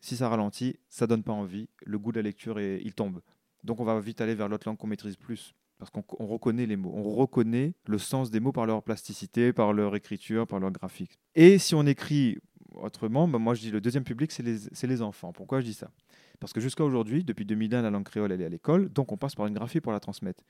Si 0.00 0.16
ça 0.16 0.30
ralentit, 0.30 0.78
ça 0.88 1.06
donne 1.06 1.22
pas 1.22 1.32
envie. 1.32 1.68
Le 1.84 1.98
goût 1.98 2.12
de 2.12 2.16
la 2.16 2.22
lecture, 2.22 2.58
il 2.58 2.94
tombe. 2.94 3.20
Donc 3.62 3.78
on 3.78 3.84
va 3.84 4.00
vite 4.00 4.22
aller 4.22 4.34
vers 4.34 4.48
l'autre 4.48 4.66
langue 4.66 4.78
qu'on 4.78 4.86
maîtrise 4.86 5.16
plus 5.16 5.54
parce 5.82 5.90
qu'on 5.90 6.26
reconnaît 6.26 6.66
les 6.66 6.76
mots, 6.76 6.92
on 6.94 7.02
reconnaît 7.02 7.74
le 7.88 7.98
sens 7.98 8.30
des 8.30 8.38
mots 8.38 8.52
par 8.52 8.66
leur 8.66 8.84
plasticité, 8.84 9.52
par 9.52 9.72
leur 9.72 9.96
écriture, 9.96 10.46
par 10.46 10.60
leur 10.60 10.70
graphique. 10.70 11.18
Et 11.34 11.58
si 11.58 11.74
on 11.74 11.84
écrit 11.86 12.38
autrement, 12.74 13.26
bah, 13.26 13.40
moi 13.40 13.54
je 13.54 13.62
dis 13.62 13.72
le 13.72 13.80
deuxième 13.80 14.04
public, 14.04 14.30
c'est 14.30 14.44
les, 14.44 14.58
les, 14.80 15.02
enfants. 15.02 15.32
Pourquoi 15.32 15.58
je 15.58 15.64
dis 15.64 15.74
ça? 15.74 15.90
Parce 16.38 16.52
que 16.52 16.60
jusqu'à 16.60 16.84
aujourd'hui, 16.84 17.24
depuis 17.24 17.44
2001, 17.44 17.82
la 17.82 17.90
langue 17.90 18.04
créole, 18.04 18.30
elle 18.30 18.42
est 18.42 18.44
à 18.44 18.48
l'école, 18.48 18.90
donc 18.90 19.10
on 19.10 19.16
passe 19.16 19.34
par 19.34 19.48
une 19.48 19.54
graphie 19.54 19.80
pour 19.80 19.90
la 19.90 19.98
transmettre. 19.98 20.44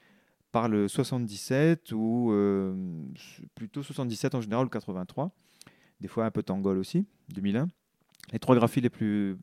Par 0.51 0.69
le 0.69 0.87
77 0.87 1.93
ou 1.93 2.31
euh, 2.33 2.75
plutôt 3.55 3.83
77 3.83 4.35
en 4.35 4.43
général, 4.43 4.67
ou 4.67 4.69
83, 4.69 5.35
des 6.03 6.09
fois 6.09 6.27
un 6.27 6.31
peu 6.31 6.43
tangol 6.43 6.77
aussi, 6.77 7.07
2001. 7.33 7.69
Les 8.35 8.39
trois 8.39 8.55
graphies 8.55 8.83
les 8.83 8.91
plus, 8.91 9.39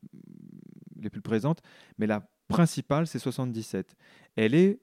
les 1.00 1.10
plus 1.10 1.20
présentes, 1.20 1.62
mais 1.98 2.06
la 2.06 2.24
principale, 2.46 3.08
c'est 3.08 3.18
77. 3.18 3.96
Elle 4.36 4.54
est 4.54 4.78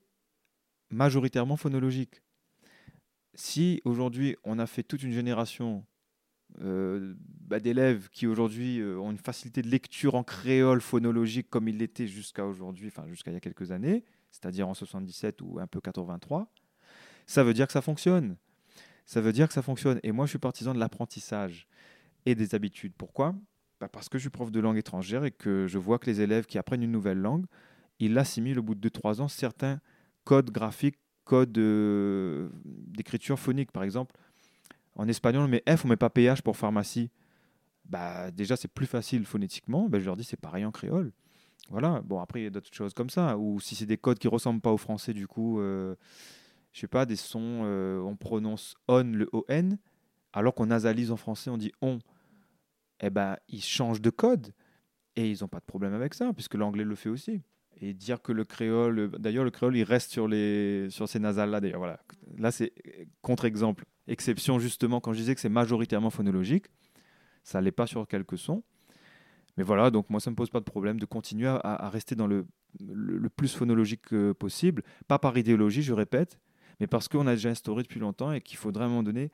majoritairement 0.90 1.58
phonologique. 1.58 2.22
Si 3.34 3.82
aujourd'hui 3.86 4.36
on 4.44 4.60
a 4.60 4.68
fait 4.68 4.84
toute 4.84 5.04
une 5.04 5.12
génération 5.12 5.86
euh, 6.62 7.14
bah, 7.42 7.60
d'élèves 7.60 8.10
qui 8.10 8.26
aujourd'hui 8.26 8.80
euh, 8.80 8.98
ont 8.98 9.12
une 9.12 9.18
facilité 9.18 9.62
de 9.62 9.68
lecture 9.68 10.16
en 10.16 10.24
créole 10.24 10.82
phonologique 10.82 11.50
comme 11.50 11.68
il 11.68 11.78
l'était 11.78 12.08
jusqu'à 12.08 12.46
aujourd'hui, 12.46 12.88
enfin 12.88 13.08
jusqu'à 13.08 13.32
il 13.32 13.36
y 13.36 13.38
a 13.38 13.42
quelques 13.42 13.72
années, 13.72 14.04
c'est-à-dire 14.32 14.68
en 14.68 14.74
77 14.74 15.42
ou 15.42 15.60
un 15.60 15.68
peu 15.68 15.80
83, 15.82 16.52
ça 17.28 17.44
veut 17.44 17.54
dire 17.54 17.68
que 17.68 17.74
ça 17.74 17.82
fonctionne. 17.82 18.38
Ça 19.06 19.22
veut 19.22 19.32
dire 19.32 19.48
que 19.48 19.54
ça 19.54 19.62
fonctionne. 19.62 20.00
Et 20.04 20.12
moi, 20.12 20.26
je 20.26 20.32
suis 20.32 20.40
partisan 20.40 20.74
de 20.74 20.80
l'apprentissage 20.80 21.68
et 22.26 22.36
des 22.36 22.56
habitudes. 22.56 22.94
Pourquoi? 22.98 23.36
Bah, 23.80 23.88
Parce 23.88 24.10
que 24.10 24.18
je 24.18 24.24
suis 24.24 24.30
prof 24.30 24.52
de 24.52 24.60
langue 24.60 24.78
étrangère 24.78 25.24
et 25.24 25.32
que 25.32 25.68
je 25.68 25.78
vois 25.78 26.00
que 26.00 26.08
les 26.08 26.22
élèves 26.22 26.46
qui 26.46 26.58
apprennent 26.58 26.84
une 26.84 26.92
nouvelle 26.92 27.20
langue, 27.20 27.46
ils 28.00 28.18
assimilent 28.18 28.60
au 28.60 28.64
bout 28.64 28.76
de 28.76 28.90
2-3 28.90 29.22
ans 29.22 29.28
certains 29.28 29.80
code 30.28 30.52
graphique, 30.52 30.98
code 31.24 31.58
euh, 31.58 32.50
d'écriture 32.66 33.40
phonique, 33.40 33.72
par 33.72 33.84
exemple. 33.84 34.14
En 34.96 35.08
espagnol, 35.08 35.44
on 35.44 35.48
met 35.48 35.64
F, 35.66 35.86
on 35.86 35.88
met 35.88 35.96
pas 35.96 36.10
PH 36.10 36.42
pour 36.42 36.58
pharmacie. 36.58 37.10
Bah, 37.86 38.30
déjà, 38.32 38.58
c'est 38.58 38.68
plus 38.68 38.88
facile 38.88 39.26
phonétiquement. 39.26 39.88
Bah, 39.88 40.00
je 40.00 40.06
leur 40.06 40.18
dis, 40.18 40.26
c'est 40.26 40.36
pareil 40.36 40.66
en 40.66 40.72
créole. 40.72 41.14
Voilà. 41.70 42.02
Bon, 42.04 42.20
après, 42.20 42.42
il 42.42 42.44
y 42.44 42.48
a 42.48 42.50
d'autres 42.50 42.74
choses 42.74 42.94
comme 42.94 43.10
ça. 43.10 43.38
Ou 43.38 43.62
si 43.62 43.74
c'est 43.74 43.86
des 43.86 43.96
codes 43.96 44.20
qui 44.20 44.28
ressemblent 44.28 44.60
pas 44.60 44.74
au 44.74 44.78
français, 44.78 45.14
du 45.14 45.28
coup, 45.28 45.62
euh, 45.62 45.96
je 46.74 46.82
sais 46.82 46.90
pas, 46.90 47.06
des 47.06 47.16
sons, 47.16 47.62
euh, 47.64 48.02
on 48.02 48.18
prononce 48.18 48.76
on, 48.90 49.04
le 49.04 49.30
ON, 49.32 49.78
alors 50.34 50.54
qu'on 50.54 50.66
nasalise 50.66 51.10
en 51.10 51.18
français, 51.18 51.50
on 51.50 51.58
dit 51.58 51.72
on. 51.82 52.00
Eh 53.00 53.10
ben, 53.10 53.38
ils 53.48 53.64
changent 53.64 54.02
de 54.02 54.10
code. 54.10 54.54
Et 55.16 55.32
ils 55.32 55.38
n'ont 55.40 55.48
pas 55.48 55.60
de 55.60 55.66
problème 55.66 55.94
avec 55.94 56.14
ça, 56.14 56.34
puisque 56.34 56.56
l'anglais 56.56 56.84
le 56.84 56.96
fait 56.96 57.10
aussi 57.10 57.42
et 57.82 57.94
dire 57.94 58.22
que 58.22 58.32
le 58.32 58.44
créole, 58.44 59.12
d'ailleurs 59.20 59.44
le 59.44 59.52
créole 59.52 59.78
il 59.78 59.84
reste 59.84 60.12
sur, 60.12 60.28
les, 60.28 60.90
sur 60.90 61.08
ces 61.08 61.20
nasales 61.20 61.50
là 61.50 61.62
d'ailleurs 61.62 61.80
voilà. 61.80 62.00
Là 62.38 62.52
c'est 62.52 62.74
contre-exemple, 63.22 63.86
exception 64.08 64.60
justement 64.60 65.00
quand 65.00 65.14
je 65.14 65.20
disais 65.20 65.36
que 65.36 65.42
c'est 65.42 65.50
majoritairement 65.50 66.10
phonologique, 66.10 66.66
ça 67.44 67.62
l'est 67.62 67.72
pas 67.72 67.88
sur 67.88 68.08
quelques 68.08 68.38
sons. 68.38 68.64
Mais 69.58 69.64
voilà, 69.64 69.90
donc 69.90 70.10
moi 70.10 70.20
ça 70.20 70.30
me 70.30 70.36
pose 70.36 70.50
pas 70.50 70.60
de 70.60 70.66
problème 70.66 71.00
de 71.00 71.06
continuer 71.06 71.48
à, 71.48 71.90
rester 71.90 72.14
dans 72.14 72.28
le, 72.28 72.46
le, 72.80 73.30
plus 73.30 73.56
phonologique 73.56 74.10
possible, 74.34 74.84
pas 75.08 75.18
par 75.18 75.36
idéologie 75.36 75.82
je 75.82 75.94
répète, 75.94 76.40
mais 76.80 76.86
parce 76.86 77.08
qu'on 77.08 77.26
a 77.26 77.34
déjà 77.34 77.50
instauré 77.50 77.82
depuis 77.82 78.00
longtemps 78.00 78.32
et 78.32 78.42
qu'il 78.42 78.58
faudrait 78.58 78.84
à 78.84 78.86
un 78.88 78.90
moment 78.90 79.04
donné 79.04 79.32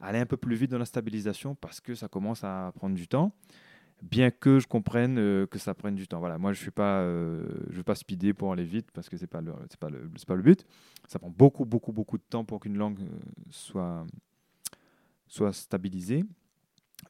aller 0.00 0.18
un 0.18 0.26
peu 0.26 0.36
plus 0.36 0.56
vite 0.56 0.70
dans 0.70 0.78
la 0.78 0.84
stabilisation 0.84 1.54
parce 1.54 1.80
que 1.80 1.94
ça 1.94 2.08
commence 2.08 2.42
à 2.42 2.72
prendre 2.74 2.96
du 2.96 3.06
temps 3.06 3.32
bien 4.02 4.30
que 4.30 4.58
je 4.58 4.66
comprenne 4.66 5.18
euh, 5.18 5.46
que 5.46 5.58
ça 5.58 5.74
prenne 5.74 5.94
du 5.94 6.06
temps. 6.06 6.18
Voilà, 6.18 6.38
moi 6.38 6.52
je 6.52 6.60
suis 6.60 6.70
pas, 6.70 7.00
euh, 7.00 7.44
je 7.70 7.76
veux 7.76 7.82
pas 7.82 7.94
speeder 7.94 8.34
pour 8.34 8.52
aller 8.52 8.64
vite 8.64 8.90
parce 8.92 9.08
que 9.08 9.16
c'est 9.16 9.26
pas 9.26 9.40
le, 9.40 9.52
c'est 9.70 9.78
pas 9.78 9.90
le, 9.90 10.10
c'est 10.16 10.26
pas 10.26 10.34
le 10.34 10.42
but. 10.42 10.66
Ça 11.08 11.18
prend 11.18 11.30
beaucoup, 11.30 11.64
beaucoup, 11.64 11.92
beaucoup 11.92 12.18
de 12.18 12.24
temps 12.28 12.44
pour 12.44 12.60
qu'une 12.60 12.76
langue 12.76 13.00
euh, 13.00 13.18
soit, 13.50 14.06
soit 15.28 15.52
stabilisée. 15.52 16.24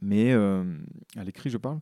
Mais 0.00 0.32
à 0.32 1.22
l'écrit, 1.22 1.50
je 1.50 1.58
parle. 1.58 1.78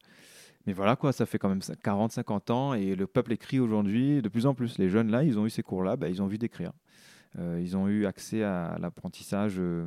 Mais 0.67 0.73
voilà 0.75 0.97
quoi, 0.97 1.13
ça 1.13 1.25
fait 1.25 1.39
quand 1.39 1.49
même 1.49 1.61
40-50 1.61 2.53
ans 2.53 2.75
et 2.75 2.95
le 2.95 3.07
peuple 3.07 3.33
écrit 3.33 3.61
aujourd'hui 3.61 4.21
de 4.21 4.29
plus 4.29 4.47
en 4.47 4.55
plus. 4.55 4.77
Les 4.79 4.91
jeunes 4.91 5.11
là, 5.11 5.25
ils 5.25 5.39
ont 5.39 5.47
eu 5.47 5.51
ces 5.51 5.63
cours-là, 5.63 5.97
bah, 5.97 6.09
ils 6.09 6.21
ont 6.21 6.27
envie 6.27 6.39
d'écrire. 6.39 6.73
Euh, 7.39 7.61
ils 7.63 7.77
ont 7.77 7.89
eu 7.89 8.07
accès 8.07 8.43
à 8.43 8.77
l'apprentissage 8.81 9.55
euh, 9.59 9.87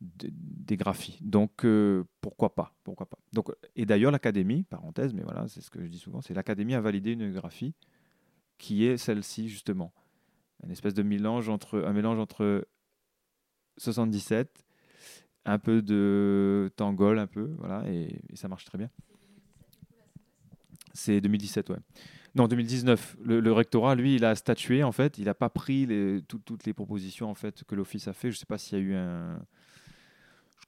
de- 0.00 0.30
des 0.32 0.76
graphies. 0.76 1.18
Donc, 1.22 1.64
euh, 1.64 2.04
pourquoi 2.20 2.54
pas, 2.54 2.74
pourquoi 2.84 3.06
pas. 3.08 3.18
Donc, 3.32 3.50
et 3.76 3.86
d'ailleurs, 3.86 4.12
l'académie, 4.12 4.62
parenthèse, 4.64 5.14
mais 5.14 5.22
voilà, 5.22 5.46
c'est 5.48 5.60
ce 5.60 5.70
que 5.70 5.82
je 5.82 5.88
dis 5.88 5.98
souvent, 5.98 6.20
c'est 6.20 6.34
l'académie 6.34 6.74
a 6.74 6.80
validé 6.80 7.12
une 7.12 7.32
graphie 7.32 7.74
qui 8.58 8.84
est 8.84 8.96
celle-ci 8.96 9.48
justement, 9.48 9.92
une 10.62 10.70
espèce 10.70 10.94
de 10.94 11.02
mélange 11.02 11.48
entre 11.48 11.80
un 11.80 11.92
mélange 11.92 12.18
entre 12.18 12.66
77, 13.78 14.66
un 15.46 15.58
peu 15.58 15.82
de 15.82 16.70
tangol, 16.76 17.18
un 17.18 17.26
peu, 17.26 17.54
voilà, 17.58 17.88
et, 17.88 18.20
ça 18.34 18.48
marche 18.48 18.64
très 18.64 18.78
bien. 18.78 18.90
C'est 20.92 21.20
2017, 21.20 21.70
ouais. 21.70 21.78
Non, 22.34 22.46
2019. 22.46 23.16
Le, 23.22 23.40
le 23.40 23.52
rectorat, 23.52 23.94
lui, 23.94 24.16
il 24.16 24.24
a 24.24 24.34
statué, 24.34 24.82
en 24.82 24.92
fait. 24.92 25.18
Il 25.18 25.24
n'a 25.24 25.34
pas 25.34 25.48
pris 25.48 25.88
toutes 26.28 26.64
les 26.64 26.72
propositions 26.72 27.30
en 27.30 27.34
fait, 27.34 27.64
que 27.64 27.74
l'Office 27.74 28.08
a 28.08 28.12
fait. 28.12 28.30
Je 28.30 28.36
ne 28.36 28.38
sais 28.38 28.46
pas 28.46 28.58
s'il 28.58 28.78
y 28.78 28.80
a 28.80 28.84
eu 28.84 28.94
un... 28.94 29.40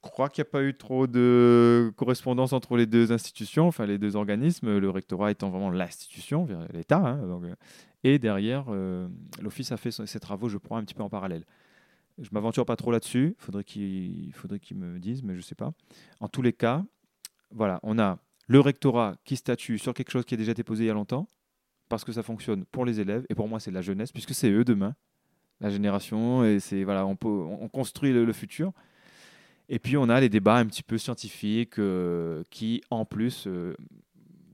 Crois 0.03 0.29
qu'il 0.29 0.43
n'y 0.43 0.49
a 0.49 0.51
pas 0.51 0.65
eu 0.65 0.75
trop 0.75 1.07
de 1.07 1.93
correspondance 1.97 2.53
entre 2.53 2.77
les 2.77 2.87
deux 2.87 3.13
institutions, 3.13 3.69
enfin 3.69 3.87
les 3.87 3.99
deux 3.99 4.17
organismes, 4.17 4.79
le 4.79 4.91
rectorat 4.91 5.31
étant 5.31 5.49
vraiment 5.49 5.71
l'institution, 5.71 6.49
l'État. 6.73 6.99
hein, 6.99 7.21
euh, 7.23 7.55
et 8.03 8.19
derrière, 8.19 8.65
euh, 8.69 9.09
l'Office 9.41 9.71
a 9.71 9.77
fait 9.77 9.93
ses 9.93 10.19
travaux, 10.19 10.49
je 10.49 10.59
crois, 10.59 10.79
un 10.79 10.85
petit 10.85 10.95
peu 10.95 11.05
en 11.05 11.09
parallèle. 11.09 11.45
Je 12.19 12.29
m'aventure 12.33 12.67
pas 12.67 12.75
trop 12.75 12.91
là-dessus, 12.91 13.37
faudrait 13.39 13.63
qu'il 13.63 14.33
faudrait 14.35 14.59
qu'ils 14.59 14.77
me 14.77 14.99
disent, 14.99 15.23
mais 15.23 15.35
je 15.35 15.39
ne 15.39 15.45
sais 15.45 15.55
pas. 15.55 15.73
En 16.19 16.29
tous 16.29 16.43
les 16.43 16.53
cas, 16.53 16.85
voilà, 17.53 17.79
on 17.85 17.99
a 17.99 18.19
le 18.49 18.59
rectorat 18.59 19.15
qui 19.25 19.37
statue 19.37 19.79
sur 19.79 19.95
quelque 19.95 20.11
chose 20.11 20.25
qui 20.25 20.35
a 20.35 20.37
déjà 20.37 20.51
été 20.51 20.65
posé 20.65 20.85
il 20.85 20.87
y 20.89 20.91
a 20.91 20.95
longtemps, 20.95 21.29
parce 21.89 22.05
que 22.05 22.11
ça 22.13 22.25
fonctionne 22.25 22.65
pour 22.65 22.85
les 22.85 22.99
élèves, 22.99 23.25
et 23.31 23.37
pour 23.37 23.49
moi 23.49 23.61
c'est 23.61 23.71
la 23.71 23.83
jeunesse, 23.83 24.11
puisque 24.11 24.35
c'est 24.35 24.51
eux 24.51 24.65
demain, 24.65 24.97
la 25.61 25.71
génération, 25.71 26.45
et 26.45 26.59
c'est 26.59 26.83
voilà, 26.83 27.07
on, 27.07 27.17
construit 27.69 28.13
le 28.13 28.33
futur. 28.33 28.73
Et 29.73 29.79
puis 29.79 29.97
on 29.97 30.11
a 30.11 30.21
les 30.21 30.29
débats 30.29 30.57
un 30.57 30.67
petit 30.67 30.83
peu 30.83 30.99
scientifiques 30.99 31.79
euh, 31.79 32.45
qui, 32.51 32.83
en 32.91 33.07
plus, 33.07 33.47
euh, 33.47 33.75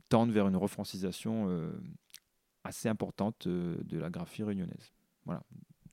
tendent 0.09 0.31
vers 0.31 0.47
une 0.47 0.55
refrancisation 0.55 1.49
euh, 1.49 1.73
assez 2.63 2.89
importante 2.89 3.49
de 3.49 3.99
la 3.99 4.11
graphie 4.11 4.45
réunionnaise. 4.45 4.93
Voilà, 5.27 5.43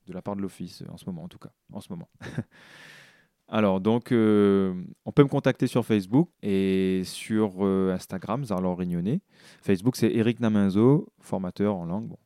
de 0.06 0.14
la 0.14 0.22
part 0.22 0.36
de 0.36 0.42
l'Office, 0.42 0.84
en 0.90 0.98
ce 0.98 1.06
moment 1.08 1.24
en 1.24 1.28
tout 1.28 1.40
cas, 1.40 1.50
en 1.74 1.82
ce 1.82 1.92
moment. 1.92 2.08
Alors, 3.48 3.82
donc, 3.82 4.12
on 4.12 5.12
peut 5.12 5.24
me 5.24 5.28
contacter 5.28 5.66
sur 5.66 5.84
Facebook 5.84 6.30
et 6.44 7.02
sur 7.04 7.64
Instagram, 7.64 8.46
Zarlor 8.46 8.78
Rignonnet. 8.78 9.22
Facebook, 9.62 9.96
c'est 9.96 10.12
Eric 10.12 10.40
Naminzo, 10.40 11.12
formateur 11.20 11.76
en 11.76 11.86
langue 11.86 12.10
bon, 12.10 12.18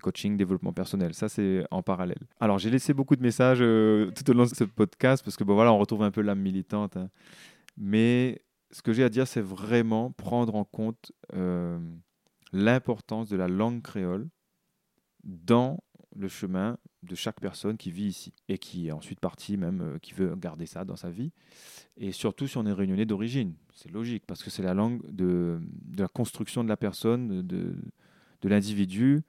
coaching, 0.00 0.36
développement 0.36 0.72
personnel. 0.72 1.14
Ça, 1.14 1.28
c'est 1.28 1.64
en 1.70 1.82
parallèle. 1.82 2.26
Alors, 2.40 2.58
j'ai 2.58 2.70
laissé 2.70 2.94
beaucoup 2.94 3.16
de 3.16 3.22
messages 3.22 3.58
euh, 3.60 4.10
tout 4.12 4.30
au 4.30 4.34
long 4.34 4.44
de 4.44 4.48
ce 4.48 4.64
podcast 4.64 5.24
parce 5.24 5.36
que, 5.36 5.44
bon, 5.44 5.54
voilà, 5.54 5.72
on 5.72 5.78
retrouve 5.78 6.02
un 6.02 6.10
peu 6.10 6.20
l'âme 6.20 6.40
militante. 6.40 6.96
hein. 6.96 7.10
Mais 7.76 8.42
ce 8.70 8.82
que 8.82 8.92
j'ai 8.92 9.04
à 9.04 9.08
dire, 9.08 9.26
c'est 9.26 9.40
vraiment 9.40 10.10
prendre 10.12 10.54
en 10.54 10.64
compte 10.64 11.12
euh, 11.34 11.78
l'importance 12.52 13.28
de 13.28 13.36
la 13.36 13.48
langue 13.48 13.82
créole 13.82 14.28
dans 15.24 15.82
le 16.16 16.28
chemin 16.28 16.78
de 17.04 17.14
chaque 17.14 17.40
personne 17.40 17.76
qui 17.76 17.90
vit 17.92 18.06
ici 18.06 18.32
et 18.48 18.58
qui 18.58 18.88
est 18.88 18.92
ensuite 18.92 19.20
partie 19.20 19.56
même, 19.56 19.80
euh, 19.80 19.98
qui 19.98 20.14
veut 20.14 20.34
garder 20.34 20.66
ça 20.66 20.84
dans 20.84 20.96
sa 20.96 21.10
vie. 21.10 21.32
Et 21.96 22.10
surtout 22.12 22.48
si 22.48 22.56
on 22.56 22.66
est 22.66 22.72
réunionnais 22.72 23.06
d'origine. 23.06 23.54
C'est 23.72 23.90
logique 23.92 24.24
parce 24.26 24.42
que 24.42 24.50
c'est 24.50 24.62
la 24.62 24.74
langue 24.74 25.00
de, 25.10 25.60
de 25.84 26.02
la 26.02 26.08
construction 26.08 26.64
de 26.64 26.68
la 26.68 26.76
personne, 26.76 27.42
de, 27.42 27.76
de 28.40 28.48
l'individu, 28.48 29.22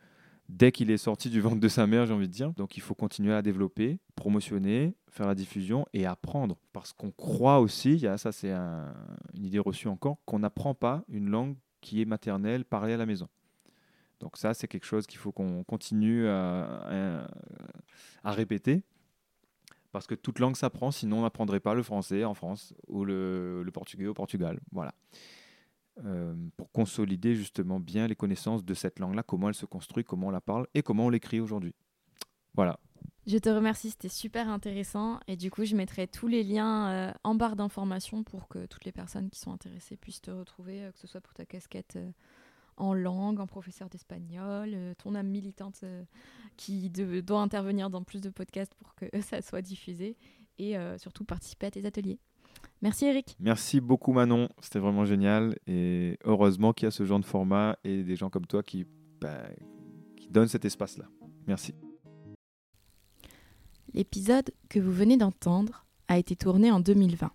dès 0.50 0.72
qu'il 0.72 0.92
est 0.92 0.98
sorti 0.98 1.30
du 1.30 1.40
ventre 1.40 1.60
de 1.60 1.68
sa 1.70 1.88
mère, 1.88 2.06
j'ai 2.06 2.14
envie 2.14 2.28
de 2.28 2.34
dire. 2.34 2.52
Donc 2.54 2.76
il 2.76 2.82
faut 2.82 2.96
continuer 2.96 3.34
à 3.34 3.42
développer, 3.42 4.00
promotionner, 4.16 4.96
faire 5.10 5.28
la 5.28 5.36
diffusion 5.36 5.86
et 5.94 6.06
apprendre. 6.06 6.58
Parce 6.74 6.92
qu'on 6.92 7.12
croit 7.12 7.60
aussi, 7.60 7.94
il 7.94 8.00
y 8.02 8.08
a, 8.08 8.18
ça 8.18 8.32
c'est 8.32 8.52
un- 8.52 8.94
une 9.36 9.46
idée 9.46 9.60
reçue 9.60 9.88
encore, 9.88 10.18
qu'on 10.26 10.40
n'apprend 10.40 10.74
pas 10.74 11.04
une 11.08 11.30
langue 11.30 11.56
qui 11.82 12.02
est 12.02 12.06
maternelle, 12.06 12.66
parlée 12.66 12.94
à 12.94 12.98
la 12.98 13.06
maison. 13.06 13.28
Donc 14.20 14.36
ça, 14.36 14.54
c'est 14.54 14.68
quelque 14.68 14.86
chose 14.86 15.08
qu'il 15.08 15.18
faut 15.20 15.32
qu'on 15.32 15.64
continue 15.64 16.28
à, 16.28 17.22
à- 17.24 17.28
à 18.24 18.32
répéter. 18.34 18.84
Parce 19.92 20.06
que 20.06 20.14
toute 20.14 20.40
langue 20.40 20.56
s'apprend, 20.56 20.92
sinon 20.92 21.20
on 21.20 21.22
n'apprendrait 21.24 21.60
pas 21.62 21.74
le 21.74 21.82
français 21.84 22.24
en 22.26 22.34
France 22.34 22.74
ou 22.88 23.06
le, 23.06 23.64
le 23.64 23.72
portugais 23.72 24.06
au 24.08 24.14
Portugal. 24.14 24.60
Voilà. 24.72 24.94
Euh, 26.06 26.34
pour 26.56 26.72
consolider 26.72 27.36
justement 27.36 27.80
bien 27.80 28.08
les 28.08 28.16
connaissances 28.16 28.64
de 28.64 28.74
cette 28.74 29.00
langue-là, 29.00 29.24
comment 29.24 29.50
elle 29.50 29.56
se 29.56 29.66
construit, 29.66 30.04
comment 30.04 30.28
on 30.28 30.32
la 30.32 30.40
parle 30.40 30.66
et 30.74 30.82
comment 30.82 31.08
on 31.08 31.10
l'écrit 31.10 31.42
aujourd'hui. 31.42 31.76
Voilà. 32.54 32.80
Je 33.28 33.38
te 33.38 33.50
remercie, 33.50 33.90
c'était 33.90 34.08
super 34.08 34.48
intéressant. 34.48 35.20
Et 35.28 35.36
du 35.36 35.52
coup, 35.52 35.66
je 35.66 35.76
mettrai 35.76 36.08
tous 36.08 36.28
les 36.28 36.44
liens 36.44 36.90
euh, 36.90 37.12
en 37.24 37.36
barre 37.36 37.56
d'informations 37.56 38.24
pour 38.24 38.48
que 38.48 38.66
toutes 38.66 38.86
les 38.86 38.92
personnes 38.92 39.30
qui 39.30 39.40
sont 39.40 39.52
intéressées 39.52 39.98
puissent 39.98 40.22
te 40.22 40.32
retrouver, 40.32 40.84
euh, 40.84 40.92
que 40.92 41.00
ce 41.00 41.08
soit 41.08 41.22
pour 41.22 41.34
ta 41.34 41.46
casquette 41.46 42.00
en 42.78 42.94
langue, 42.94 43.42
en 43.42 43.48
professeur 43.48 43.90
d'espagnol, 43.90 44.96
ton 45.00 45.14
âme 45.16 45.28
militante 45.28 45.84
qui 46.56 46.90
doit 46.90 47.42
intervenir 47.42 47.90
dans 47.90 48.04
plus 48.04 48.22
de 48.22 48.30
podcasts 48.30 48.74
pour 48.76 48.96
que 48.96 49.06
ça 49.22 49.42
soit 49.42 49.62
diffusé 49.62 50.16
et 50.60 50.78
surtout 50.98 51.26
participer 51.26 51.66
à 51.66 51.72
tes 51.72 51.86
ateliers. 51.86 52.20
Merci 52.82 53.06
Eric. 53.06 53.36
Merci 53.40 53.82
beaucoup 53.82 54.14
Manon, 54.14 54.48
c'était 54.62 54.80
vraiment 54.80 55.06
génial 55.06 55.58
et 55.68 56.18
heureusement 56.24 56.72
qu'il 56.72 56.86
y 56.86 56.88
a 56.88 56.92
ce 56.92 57.06
genre 57.06 57.20
de 57.20 57.26
format 57.26 57.78
et 57.84 58.04
des 58.04 58.16
gens 58.16 58.30
comme 58.30 58.46
toi 58.46 58.64
qui, 58.64 58.86
bah, 59.20 59.44
qui 60.16 60.30
donnent 60.30 60.48
cet 60.48 60.64
espace-là. 60.64 61.06
Merci. 61.46 61.74
L'épisode 63.94 64.52
que 64.70 64.80
vous 64.80 64.94
venez 64.94 65.18
d'entendre 65.18 65.86
a 66.08 66.18
été 66.18 66.36
tourné 66.36 66.72
en 66.72 66.80
2020. 66.80 67.32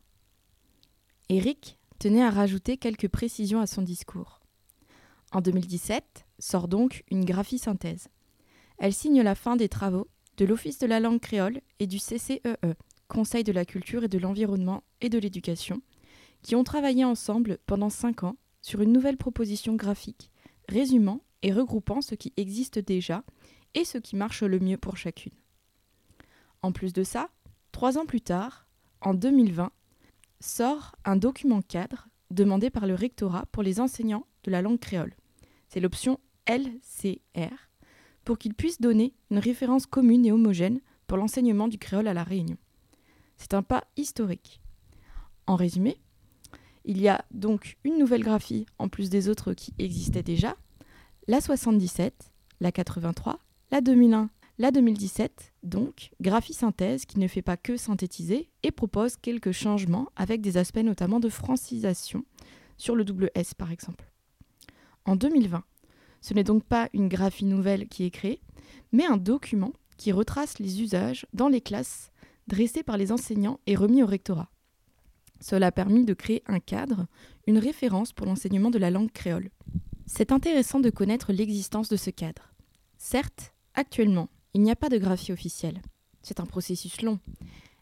Eric 1.29 1.79
tenait 1.99 2.23
à 2.23 2.31
rajouter 2.31 2.77
quelques 2.77 3.09
précisions 3.09 3.61
à 3.61 3.67
son 3.67 3.83
discours. 3.83 4.41
En 5.33 5.41
2017 5.41 6.27
sort 6.39 6.69
donc 6.69 7.05
une 7.11 7.25
graphie 7.25 7.59
synthèse. 7.59 8.09
Elle 8.79 8.93
signe 8.93 9.21
la 9.21 9.35
fin 9.35 9.57
des 9.57 9.69
travaux 9.69 10.09
de 10.37 10.45
l'Office 10.45 10.79
de 10.79 10.87
la 10.87 11.01
langue 11.01 11.21
créole 11.21 11.61
et 11.81 11.87
du 11.87 11.99
CCEE, 11.99 12.41
Conseil 13.09 13.45
de 13.45 13.53
la 13.53 13.65
culture 13.65 14.05
et 14.05 14.09
de 14.09 14.19
l'environnement 14.19 14.83
et 15.01 15.09
de 15.09 15.19
l'éducation, 15.19 15.83
qui 16.43 16.57
ont 16.57 16.65
travaillé 16.65 17.05
ensemble 17.05 17.59
pendant 17.67 17.91
cinq 17.91 18.23
ans 18.23 18.37
sur 18.63 18.81
une 18.81 18.93
nouvelle 18.93 19.17
proposition 19.17 19.75
graphique, 19.75 20.31
résumant 20.69 21.21
et 21.43 21.53
regroupant 21.53 22.01
ce 22.01 22.15
qui 22.15 22.33
existe 22.37 22.79
déjà 22.79 23.25
et 23.75 23.85
ce 23.85 23.99
qui 23.99 24.17
marche 24.17 24.43
le 24.43 24.59
mieux 24.59 24.79
pour 24.79 24.97
chacune. 24.97 25.33
En 26.63 26.73
plus 26.73 26.93
de 26.93 27.03
ça, 27.03 27.29
trois 27.73 27.99
ans 27.99 28.07
plus 28.07 28.23
tard, 28.23 28.67
en 29.01 29.13
2020, 29.13 29.71
sort 30.41 30.97
un 31.05 31.17
document 31.17 31.61
cadre 31.61 32.09
demandé 32.31 32.71
par 32.71 32.87
le 32.87 32.95
rectorat 32.95 33.45
pour 33.53 33.63
les 33.63 33.81
enseignants 33.81 34.27
de 34.45 34.51
la 34.51 34.63
langue 34.63 34.81
créole. 34.81 35.15
C'est 35.69 35.81
l'option 35.81 36.19
LCR 36.47 37.71
pour 38.25 38.39
qu'ils 38.39 38.55
puissent 38.55 38.81
donner 38.81 39.15
une 39.31 39.39
référence 39.39 39.87
commune 39.87 40.25
et 40.25 40.33
homogène 40.33 40.81
pour 41.07 41.19
l'enseignement 41.19 41.69
du 41.69 41.79
créole 41.79 42.09
à 42.09 42.15
la 42.15 42.25
Réunion. 42.25 42.57
C'est 43.37 43.55
un 43.55 43.63
pas 43.63 43.85
historique. 43.97 44.61
En 45.47 45.57
résumé, 45.57 45.99
il 46.85 47.01
y 47.01 47.09
a 47.09 47.25
donc 47.31 47.77
une 47.85 47.99
nouvelle 47.99 48.23
graphie 48.23 48.67
en 48.79 48.89
plus 48.89 49.11
des 49.11 49.29
autres 49.29 49.53
qui 49.55 49.75
existaient 49.79 50.23
déjà, 50.23 50.57
la 51.27 51.41
77, 51.41 52.33
la 52.61 52.73
83, 52.73 53.39
la 53.71 53.81
2001 53.81 54.31
la 54.59 54.71
2017, 54.71 55.53
donc, 55.65 56.13
graphie 56.21 56.55
synthèse 56.55 57.07
qui 57.07 57.19
ne 57.19 57.27
fait 57.27 57.43
pas 57.43 57.57
que 57.57 57.77
synthétiser 57.77 58.51
et 58.63 58.71
propose 58.71 59.17
quelques 59.17 59.51
changements 59.51 60.11
avec 60.15 60.41
des 60.41 60.57
aspects 60.57 60.79
notamment 60.79 61.19
de 61.19 61.29
francisation 61.29 62.25
sur 62.77 62.95
le 62.95 63.05
double 63.05 63.33
S 63.35 63.55
par 63.55 63.73
exemple. 63.73 64.13
En 65.07 65.17
2020, 65.17 65.65
ce 66.21 66.35
n'est 66.35 66.45
donc 66.45 66.63
pas 66.63 66.89
une 66.93 67.09
graphie 67.09 67.45
nouvelle 67.45 67.89
qui 67.89 68.05
est 68.05 68.11
créée, 68.11 68.41
mais 68.93 69.05
un 69.05 69.17
document 69.17 69.73
qui 69.97 70.13
retrace 70.13 70.61
les 70.61 70.83
usages 70.83 71.27
dans 71.33 71.49
les 71.49 71.61
classes 71.61 72.13
dressés 72.47 72.83
par 72.83 72.97
les 72.97 73.13
enseignants 73.13 73.61
et 73.67 73.77
remis 73.77 74.03
au 74.03 74.07
rectorat. 74.07 74.51
Cela 75.41 75.67
a 75.67 75.73
permis 75.73 76.05
de 76.05 76.15
créer 76.15 76.43
un 76.47 76.61
cadre, 76.61 77.07
une 77.47 77.59
référence 77.59 78.13
pour 78.13 78.27
l'enseignement 78.27 78.71
de 78.71 78.79
la 78.79 78.91
langue 78.91 79.13
créole. 79.13 79.51
C'est 80.07 80.33
intéressant 80.33 80.81
de 80.81 80.91
connaître 80.91 81.33
l'existence 81.33 81.89
de 81.89 81.97
ce 81.97 82.11
cadre. 82.11 82.55
Certes, 82.99 83.55
actuellement, 83.75 84.29
il 84.55 84.63
n'y 84.63 84.71
a 84.71 84.77
pas 84.77 84.89
de 84.89 84.99
graphie 84.99 85.33
officielle. 85.33 85.83
C'est 86.23 86.41
un 86.41 86.47
processus 86.47 87.03
long. 87.03 87.19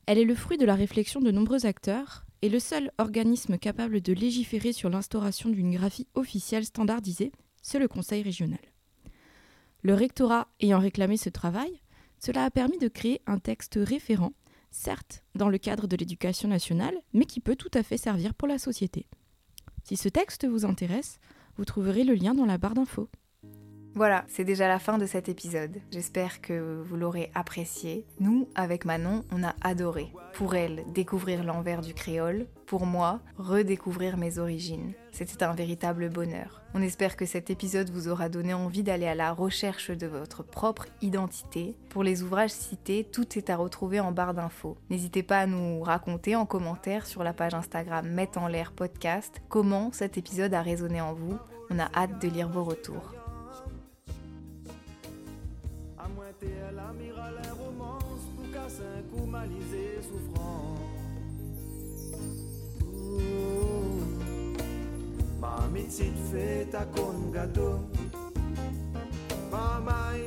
Elle 0.07 0.19
est 0.19 0.25
le 0.25 0.35
fruit 0.35 0.59
de 0.59 0.65
la 0.65 0.75
réflexion 0.75 1.21
de 1.21 1.31
nombreux 1.31 1.67
acteurs 1.67 2.25
et 2.43 2.49
le 2.49 2.59
seul 2.59 2.91
organisme 2.99 3.57
capable 3.57 4.01
de 4.01 4.13
légiférer 4.13 4.73
sur 4.73 4.91
l'instauration 4.91 5.49
d'une 5.49 5.71
graphie 5.71 6.09
officielle 6.15 6.65
standardisée, 6.65 7.31
c'est 7.63 7.79
le 7.79 7.87
Conseil 7.87 8.23
régional. 8.23 8.59
Le 9.83 9.95
rectorat 9.95 10.49
ayant 10.61 10.81
réclamé 10.81 11.17
ce 11.17 11.29
travail, 11.29 11.81
cela 12.19 12.45
a 12.45 12.51
permis 12.51 12.79
de 12.79 12.89
créer 12.89 13.21
un 13.27 13.39
texte 13.39 13.79
référent, 13.81 14.33
certes 14.73 15.23
dans 15.35 15.49
le 15.49 15.59
cadre 15.59 15.87
de 15.87 15.97
l'éducation 15.97 16.49
nationale, 16.49 16.97
mais 17.13 17.27
qui 17.27 17.41
peut 17.41 17.57
tout 17.57 17.71
à 17.75 17.83
fait 17.83 17.97
servir 17.97 18.35
pour 18.35 18.49
la 18.49 18.59
société. 18.59 19.07
Si 19.85 19.97
ce 19.97 20.09
texte 20.09 20.47
vous 20.47 20.65
intéresse, 20.65 21.19
vous 21.57 21.65
trouverez 21.65 22.05
le 22.05 22.15
lien 22.15 22.35
dans 22.35 22.47
la 22.47 22.59
barre 22.59 22.75
d'infos. 22.75 23.09
Voilà, 23.95 24.25
c'est 24.27 24.45
déjà 24.45 24.69
la 24.69 24.79
fin 24.79 24.97
de 24.97 25.05
cet 25.05 25.29
épisode. 25.29 25.79
J'espère 25.91 26.41
que 26.41 26.81
vous 26.83 26.97
l'aurez 26.97 27.31
apprécié. 27.35 28.07
Nous, 28.21 28.49
avec 28.55 28.87
Manon, 28.87 29.23
on 29.31 29.45
a 29.45 29.55
adoré. 29.61 30.11
Pour 30.33 30.55
elle, 30.55 30.85
découvrir 30.95 31.45
l'envers 31.45 31.83
du 31.83 31.93
créole. 31.93 32.47
Pour 32.65 32.87
moi, 32.87 33.21
redécouvrir 33.37 34.17
mes 34.17 34.39
origines. 34.39 34.95
C'était 35.11 35.43
un 35.43 35.53
véritable 35.53 36.09
bonheur. 36.09 36.62
On 36.75 36.81
espère 36.81 37.17
que 37.17 37.27
cet 37.27 37.51
épisode 37.51 37.91
vous 37.91 38.09
aura 38.09 38.31
donné 38.31 38.55
envie 38.55 38.83
d'aller 38.83 39.07
à 39.07 39.15
la 39.15 39.33
recherche 39.33 39.91
de 39.91 40.07
votre 40.07 40.43
propre 40.43 40.87
identité. 41.03 41.77
Pour 41.91 42.03
les 42.03 42.23
ouvrages 42.23 42.51
cités, 42.51 43.05
tout 43.05 43.37
est 43.37 43.51
à 43.51 43.57
retrouver 43.57 44.01
en 44.01 44.11
barre 44.11 44.33
d'infos. 44.33 44.79
N'hésitez 44.89 45.23
pas 45.23 45.41
à 45.41 45.47
nous 45.47 45.83
raconter 45.83 46.35
en 46.35 46.47
commentaire 46.47 47.07
sur 47.07 47.23
la 47.23 47.35
page 47.35 47.55
Instagram 47.55 48.09
Met 48.09 48.39
en 48.39 48.47
l'air 48.47 48.73
podcast 48.73 49.43
comment 49.51 49.93
cet 49.93 50.17
épisode 50.17 50.55
a 50.55 50.63
résonné 50.63 51.03
en 51.03 51.13
vous. 51.13 51.39
On 51.69 51.79
a 51.79 51.91
hâte 51.95 52.23
de 52.23 52.29
lire 52.29 52.49
vos 52.49 52.65
retours. 52.65 53.22
Petite 66.03 66.17
fête 66.31 66.75
à 66.75 66.85
con 66.85 67.31
gâteau. 67.33 67.79
Mamai, 69.51 70.27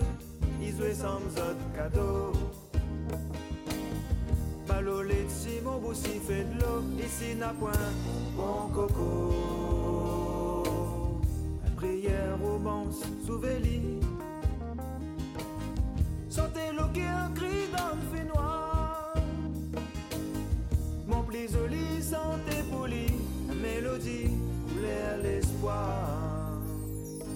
izwe 0.62 0.94
samzot 0.94 1.58
cadeau. 1.76 2.32
Balolé 4.68 5.26
si 5.28 5.62
mon 5.64 5.80
boussi 5.80 6.20
fait 6.28 6.44
de 6.44 6.60
l'eau, 6.60 6.84
ici 7.00 7.36
n'a 7.36 7.54
point 7.60 7.72
bon 8.38 8.70
coco. 8.74 9.34
Prière 11.76 12.38
romance, 12.42 13.02
souveli. 13.26 14.00
Sentez 16.30 16.72
l'eau 16.76 16.90
qui 16.94 17.02
un 17.02 17.32
cri 17.34 17.68
dans 17.76 17.96
le 18.14 18.24
noir. 18.28 19.14
Mon 21.08 21.24
pli 21.24 21.48
santé 22.02 22.64
poli, 22.72 23.08
mélodie 23.62 24.55
couleur 24.86 25.18
l'espoir. 25.24 26.10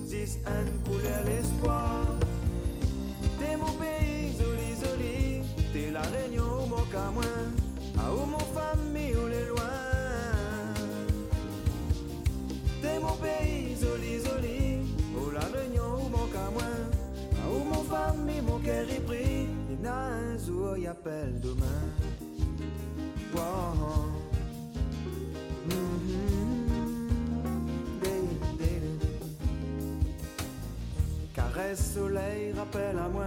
Dix 0.07 0.39
un 0.45 0.89
couleur 0.89 1.23
l'espoir. 1.25 2.05
T'es 3.39 3.55
mon 3.57 3.73
pays, 3.73 4.33
joli, 4.39 4.69
joli. 4.81 5.41
T'es 5.73 5.91
la 5.91 6.01
réunion, 6.01 6.67
mon 6.67 6.85
camoin. 6.91 7.39
À 7.97 8.13
où 8.13 8.25
mon 8.25 8.45
famille, 8.57 9.15
ou 9.15 9.27
les 9.27 9.45
loin. 9.45 9.79
T'es 12.81 12.99
mon 12.99 13.15
pays, 13.17 13.75
joli, 13.81 14.19
joli. 14.25 14.81
Où 15.15 15.31
la 15.31 15.45
réunion, 15.57 16.09
mon 16.09 16.27
camoin. 16.27 16.77
À 17.41 17.49
où 17.49 17.63
mon 17.63 17.83
famille, 17.83 18.41
mon 18.41 18.59
cœur 18.59 18.85
est 18.89 19.05
pris. 19.05 19.47
Il 19.71 19.83
y 19.83 19.87
a 19.87 19.95
un 19.95 20.37
jour, 20.37 20.77
y 20.77 20.87
appelle 20.87 21.39
demain. 21.39 21.88
Soleil 31.75 32.53
rappelle 32.53 32.97
à 32.97 33.07
moi. 33.07 33.25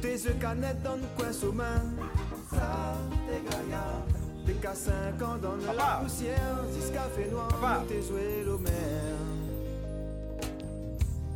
Tes 0.00 0.12
yeux 0.12 0.36
canettes 0.40 0.82
dans 0.82 0.96
le 0.96 1.06
coin 1.16 1.32
sous 1.32 1.52
main 1.52 1.82
Ça, 2.50 2.96
t'es 3.26 3.40
gaillard 3.50 4.02
Des 4.46 4.52
cas 4.54 4.74
5 4.74 4.92
ans 5.22 5.36
dans 5.42 5.56
la 5.74 6.00
poussière 6.02 6.64
Six 6.70 6.92
cafés 6.92 7.30
noirs, 7.30 7.84
tes 7.88 8.02
jouets 8.02 8.44
l'eau 8.44 8.58
mer 8.58 8.72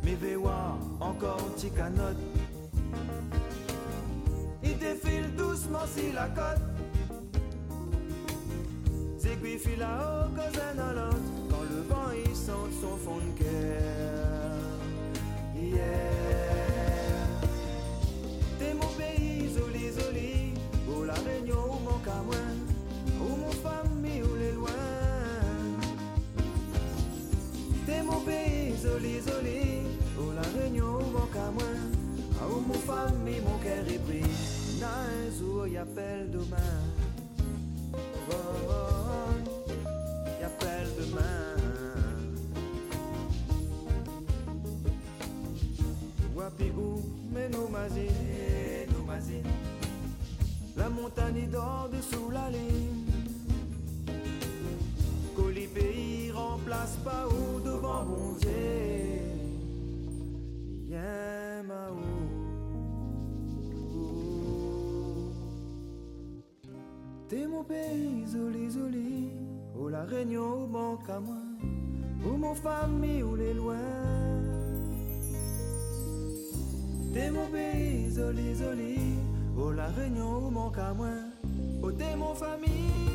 Mes 0.03 0.15
véois, 0.15 0.77
encore 0.99 1.37
petit 1.55 1.69
canotte 1.71 2.17
Il 4.63 4.77
défile 4.77 5.35
doucement 5.35 5.85
si 5.93 6.11
la 6.13 6.27
côte. 6.27 6.61
C'est 9.17 9.41
qu'il 9.41 9.59
file 9.59 9.79
là-haut, 9.79 10.29
cause 10.35 10.59
un 10.59 10.79
à 10.79 10.93
l'autre 10.93 11.17
Quand 11.49 11.61
le 11.61 11.81
vent 11.89 12.11
il 12.25 12.30
sent 12.45 12.71
son 12.81 12.97
fond 12.97 13.17
de 13.17 13.43
cœur 13.43 14.21
mon 72.51 72.55
famille, 72.55 73.23
où 73.23 73.35
les 73.35 73.53
loin. 73.53 73.75
T'es 77.13 77.31
mon 77.31 77.47
pays, 77.47 78.09
zoli, 78.09 78.55
zoli. 78.55 78.99
Oh, 79.57 79.71
la 79.71 79.87
réunion, 79.87 80.51
manque 80.51 80.77
à 80.77 80.93
moi. 80.93 81.07
Oh, 81.81 81.91
t'es 81.91 82.15
mon 82.17 82.33
famille. 82.35 83.10